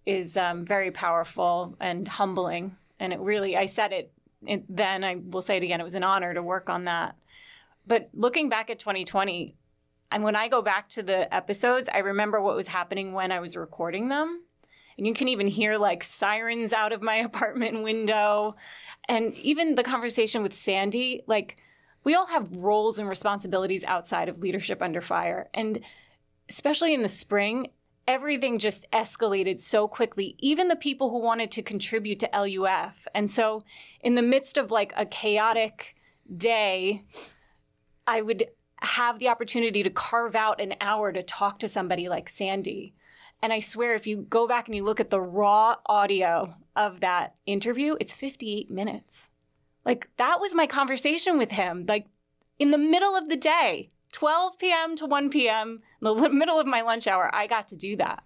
is 0.07 0.39
um, 0.39 0.65
very 0.65 0.91
powerful 0.91 1.77
and 1.79 2.09
humbling. 2.09 2.75
And 2.99 3.13
it 3.13 3.21
really, 3.21 3.55
I 3.55 3.67
said 3.67 3.93
it, 3.93 4.11
it 4.47 4.65
then, 4.75 5.05
I 5.05 5.17
will 5.17 5.43
say 5.43 5.59
it 5.59 5.63
again, 5.63 5.81
it 5.81 5.85
was 5.85 5.95
an 5.95 6.05
honor 6.05 6.33
to 6.33 6.43
work 6.43 6.71
on 6.71 6.85
that. 6.85 7.17
But 7.87 8.09
looking 8.15 8.49
back 8.49 8.71
at 8.71 8.79
2020, 8.79 9.55
and 10.11 10.23
when 10.23 10.37
I 10.37 10.49
go 10.49 10.63
back 10.63 10.89
to 10.91 11.03
the 11.03 11.33
episodes, 11.35 11.89
I 11.93 11.99
remember 11.99 12.41
what 12.41 12.57
was 12.57 12.69
happening 12.69 13.13
when 13.13 13.31
I 13.31 13.41
was 13.41 13.57
recording 13.57 14.09
them. 14.09 14.43
And 14.97 15.07
you 15.07 15.15
can 15.15 15.29
even 15.29 15.47
hear 15.47 15.77
like 15.77 16.03
sirens 16.03 16.73
out 16.73 16.93
of 16.93 17.03
my 17.03 17.17
apartment 17.17 17.83
window. 17.83 18.57
And 19.09 19.33
even 19.35 19.75
the 19.75 19.83
conversation 19.83 20.43
with 20.43 20.55
Sandy, 20.55 21.23
like 21.27 21.59
we 22.05 22.15
all 22.15 22.27
have 22.27 22.57
roles 22.57 22.99
and 22.99 23.09
responsibilities 23.09 23.85
outside 23.85 24.29
of 24.29 24.39
leadership 24.39 24.83
under 24.83 25.03
fire. 25.03 25.49
And 25.53 25.81
especially 26.49 26.95
in 26.95 27.03
the 27.03 27.09
spring, 27.09 27.69
everything 28.07 28.59
just 28.59 28.87
escalated 28.93 29.61
so 29.61 29.87
quickly, 29.87 30.35
even 30.39 30.69
the 30.69 30.77
people 30.77 31.11
who 31.11 31.21
wanted 31.21 31.51
to 31.51 31.63
contribute 31.63 32.19
to 32.21 32.31
LUF. 32.33 33.07
And 33.15 33.31
so, 33.31 33.65
in 34.01 34.15
the 34.15 34.23
midst 34.23 34.57
of 34.57 34.71
like 34.71 34.93
a 34.97 35.05
chaotic 35.05 35.95
day, 36.35 37.05
I 38.07 38.23
would 38.23 38.47
have 38.83 39.19
the 39.19 39.29
opportunity 39.29 39.83
to 39.83 39.91
carve 39.91 40.35
out 40.35 40.61
an 40.61 40.75
hour 40.81 41.13
to 41.13 41.23
talk 41.23 41.59
to 41.61 41.69
somebody 41.69 42.09
like 42.09 42.29
Sandy. 42.29 42.95
And 43.43 43.53
I 43.53 43.59
swear, 43.61 43.95
if 43.95 44.07
you 44.07 44.27
go 44.29 44.49
back 44.49 44.67
and 44.67 44.75
you 44.75 44.85
look 44.85 45.01
at 45.01 45.11
the 45.11 45.21
raw 45.21 45.77
audio 45.87 46.55
of 46.75 47.01
that 47.01 47.35
interview, 47.47 47.97
it's 48.01 48.15
58 48.15 48.71
minutes. 48.71 49.31
Like, 49.85 50.09
that 50.17 50.41
was 50.41 50.55
my 50.55 50.67
conversation 50.67 51.39
with 51.39 51.53
him, 51.53 51.85
like 51.87 52.07
in 52.59 52.71
the 52.71 52.79
middle 52.79 53.17
of 53.17 53.29
the 53.29 53.37
day. 53.37 53.91
12 54.13 54.59
p.m. 54.59 54.97
to 54.97 55.07
1 55.07 55.31
p.m., 55.31 55.83
the 56.01 56.15
middle 56.33 56.59
of 56.59 56.67
my 56.67 56.81
lunch 56.81 57.07
hour, 57.07 57.33
I 57.35 57.47
got 57.47 57.69
to 57.69 57.77
do 57.77 57.97
that. 57.97 58.23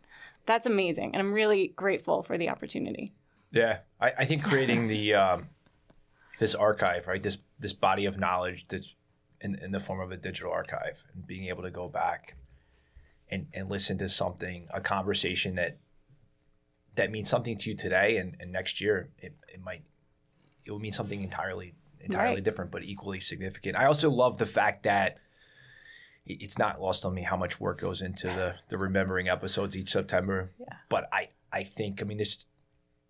That's 0.47 0.67
amazing. 0.67 1.11
And 1.13 1.21
I'm 1.21 1.33
really 1.33 1.73
grateful 1.77 2.23
for 2.23 2.39
the 2.39 2.49
opportunity. 2.49 3.13
Yeah. 3.51 3.79
I, 4.01 4.13
I 4.19 4.25
think 4.25 4.45
creating 4.45 4.89
the, 4.89 5.15
um, 5.15 5.49
this 6.39 6.55
archive, 6.55 7.07
right? 7.07 7.23
This, 7.23 7.39
this 7.59 7.73
body 7.73 8.07
of 8.07 8.19
knowledge 8.19 8.67
that's 8.69 8.95
in, 9.43 9.57
in 9.57 9.73
the 9.73 9.81
form 9.81 10.01
of 10.01 10.11
a 10.11 10.17
digital 10.17 10.53
archive 10.53 11.05
and 11.13 11.27
being 11.27 11.47
able 11.49 11.63
to 11.63 11.71
go 11.71 11.89
back 11.89 12.37
and, 13.31 13.47
and 13.53 13.69
listen 13.69 13.99
to 13.99 14.09
something, 14.09 14.69
a 14.73 14.81
conversation 14.81 15.57
that, 15.57 15.79
that 16.95 17.11
means 17.11 17.29
something 17.29 17.57
to 17.59 17.71
you 17.71 17.77
today 17.77 18.17
and, 18.17 18.37
and 18.41 18.53
next 18.53 18.81
year, 18.81 19.11
it, 19.19 19.35
it 19.53 19.63
might, 19.63 19.83
it 20.65 20.71
will 20.71 20.79
mean 20.79 20.93
something 20.93 21.23
entirely, 21.23 21.75
entirely 22.01 22.37
right. 22.37 22.45
different, 22.45 22.71
but 22.71 22.83
equally 22.83 23.21
significant. 23.21 23.77
I 23.77 23.87
also 23.87 24.11
love 24.11 24.39
the 24.39 24.47
fact 24.47 24.85
that, 24.85 25.19
it's 26.25 26.59
not 26.59 26.81
lost 26.81 27.05
on 27.05 27.15
me 27.15 27.23
how 27.23 27.37
much 27.37 27.59
work 27.59 27.81
goes 27.81 28.01
into 28.01 28.29
the 28.29 28.55
the 28.69 28.79
remembering 28.79 29.29
episodes 29.29 29.77
each 29.77 29.91
September. 29.91 30.53
Yeah. 30.61 30.77
But 30.89 31.09
I 31.13 31.31
I 31.53 31.65
think 31.65 32.01
I 32.01 32.05
mean 32.05 32.19
this 32.19 32.47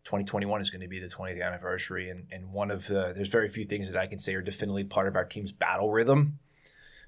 2021 0.05 0.61
is 0.61 0.71
going 0.71 0.81
to 0.81 0.89
be 0.89 0.99
the 0.99 1.07
20th 1.07 1.45
anniversary, 1.45 2.11
and 2.11 2.27
and 2.33 2.53
one 2.53 2.71
of 2.71 2.87
the 2.87 3.13
there's 3.15 3.29
very 3.29 3.49
few 3.49 3.65
things 3.65 3.91
that 3.91 4.01
I 4.01 4.07
can 4.07 4.19
say 4.19 4.35
are 4.35 4.43
definitively 4.43 4.85
part 4.85 5.09
of 5.09 5.17
our 5.17 5.25
team's 5.25 5.53
battle 5.53 5.91
rhythm. 5.91 6.39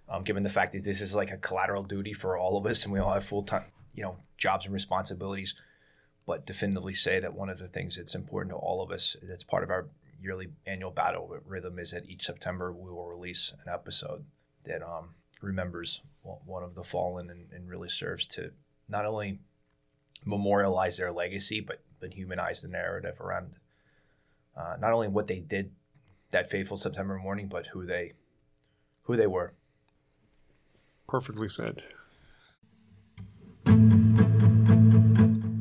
Um, 0.08 0.22
given 0.22 0.42
the 0.42 0.50
fact 0.50 0.72
that 0.74 0.84
this 0.84 1.00
is 1.00 1.14
like 1.14 1.30
a 1.30 1.38
collateral 1.38 1.82
duty 1.82 2.12
for 2.12 2.36
all 2.36 2.58
of 2.58 2.66
us, 2.66 2.84
and 2.84 2.92
we 2.92 3.00
all 3.00 3.12
have 3.12 3.24
full 3.24 3.42
time 3.42 3.64
you 3.94 4.02
know 4.02 4.16
jobs 4.36 4.64
and 4.64 4.74
responsibilities, 4.74 5.54
but 6.26 6.46
definitively 6.46 6.94
say 6.94 7.20
that 7.20 7.34
one 7.34 7.48
of 7.48 7.58
the 7.58 7.68
things 7.68 7.96
that's 7.96 8.14
important 8.14 8.52
to 8.52 8.56
all 8.56 8.82
of 8.82 8.90
us 8.90 9.16
that's 9.22 9.44
part 9.44 9.64
of 9.64 9.70
our 9.70 9.86
yearly 10.20 10.48
annual 10.66 10.90
battle 10.90 11.36
rhythm 11.44 11.78
is 11.78 11.90
that 11.90 12.08
each 12.08 12.24
September 12.24 12.72
we 12.72 12.90
will 12.90 13.06
release 13.06 13.52
an 13.64 13.72
episode 13.72 14.24
that 14.64 14.82
um, 14.82 15.10
remembers 15.42 16.00
one 16.22 16.62
of 16.62 16.74
the 16.74 16.82
fallen 16.82 17.28
and, 17.28 17.46
and 17.52 17.68
really 17.68 17.88
serves 17.88 18.26
to 18.26 18.50
not 18.88 19.04
only 19.04 19.38
memorialize 20.24 20.96
their 20.96 21.12
legacy, 21.12 21.60
but 21.60 21.80
but 22.04 22.12
humanize 22.12 22.60
the 22.60 22.68
narrative 22.68 23.18
around 23.18 23.54
uh, 24.54 24.76
not 24.78 24.92
only 24.92 25.08
what 25.08 25.26
they 25.26 25.38
did 25.38 25.70
that 26.32 26.50
fateful 26.50 26.76
September 26.76 27.16
morning, 27.16 27.48
but 27.48 27.68
who 27.68 27.86
they 27.86 28.12
who 29.04 29.16
they 29.16 29.26
were. 29.26 29.54
Perfectly 31.08 31.48
said. 31.48 31.82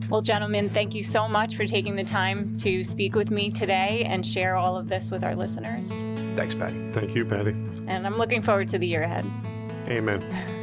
Well, 0.09 0.21
gentlemen, 0.21 0.67
thank 0.67 0.93
you 0.93 1.01
so 1.01 1.29
much 1.29 1.55
for 1.55 1.65
taking 1.65 1.95
the 1.95 2.03
time 2.03 2.57
to 2.57 2.83
speak 2.83 3.15
with 3.15 3.31
me 3.31 3.49
today 3.49 4.03
and 4.05 4.25
share 4.25 4.57
all 4.57 4.75
of 4.75 4.89
this 4.89 5.11
with 5.11 5.23
our 5.23 5.35
listeners. 5.35 5.87
Thanks, 6.35 6.55
Patty. 6.55 6.91
Thank 6.91 7.15
you, 7.15 7.23
Patty. 7.23 7.51
And 7.87 8.05
I'm 8.05 8.17
looking 8.17 8.41
forward 8.41 8.67
to 8.69 8.77
the 8.77 8.85
year 8.85 9.03
ahead. 9.03 9.25
Amen. 9.87 10.59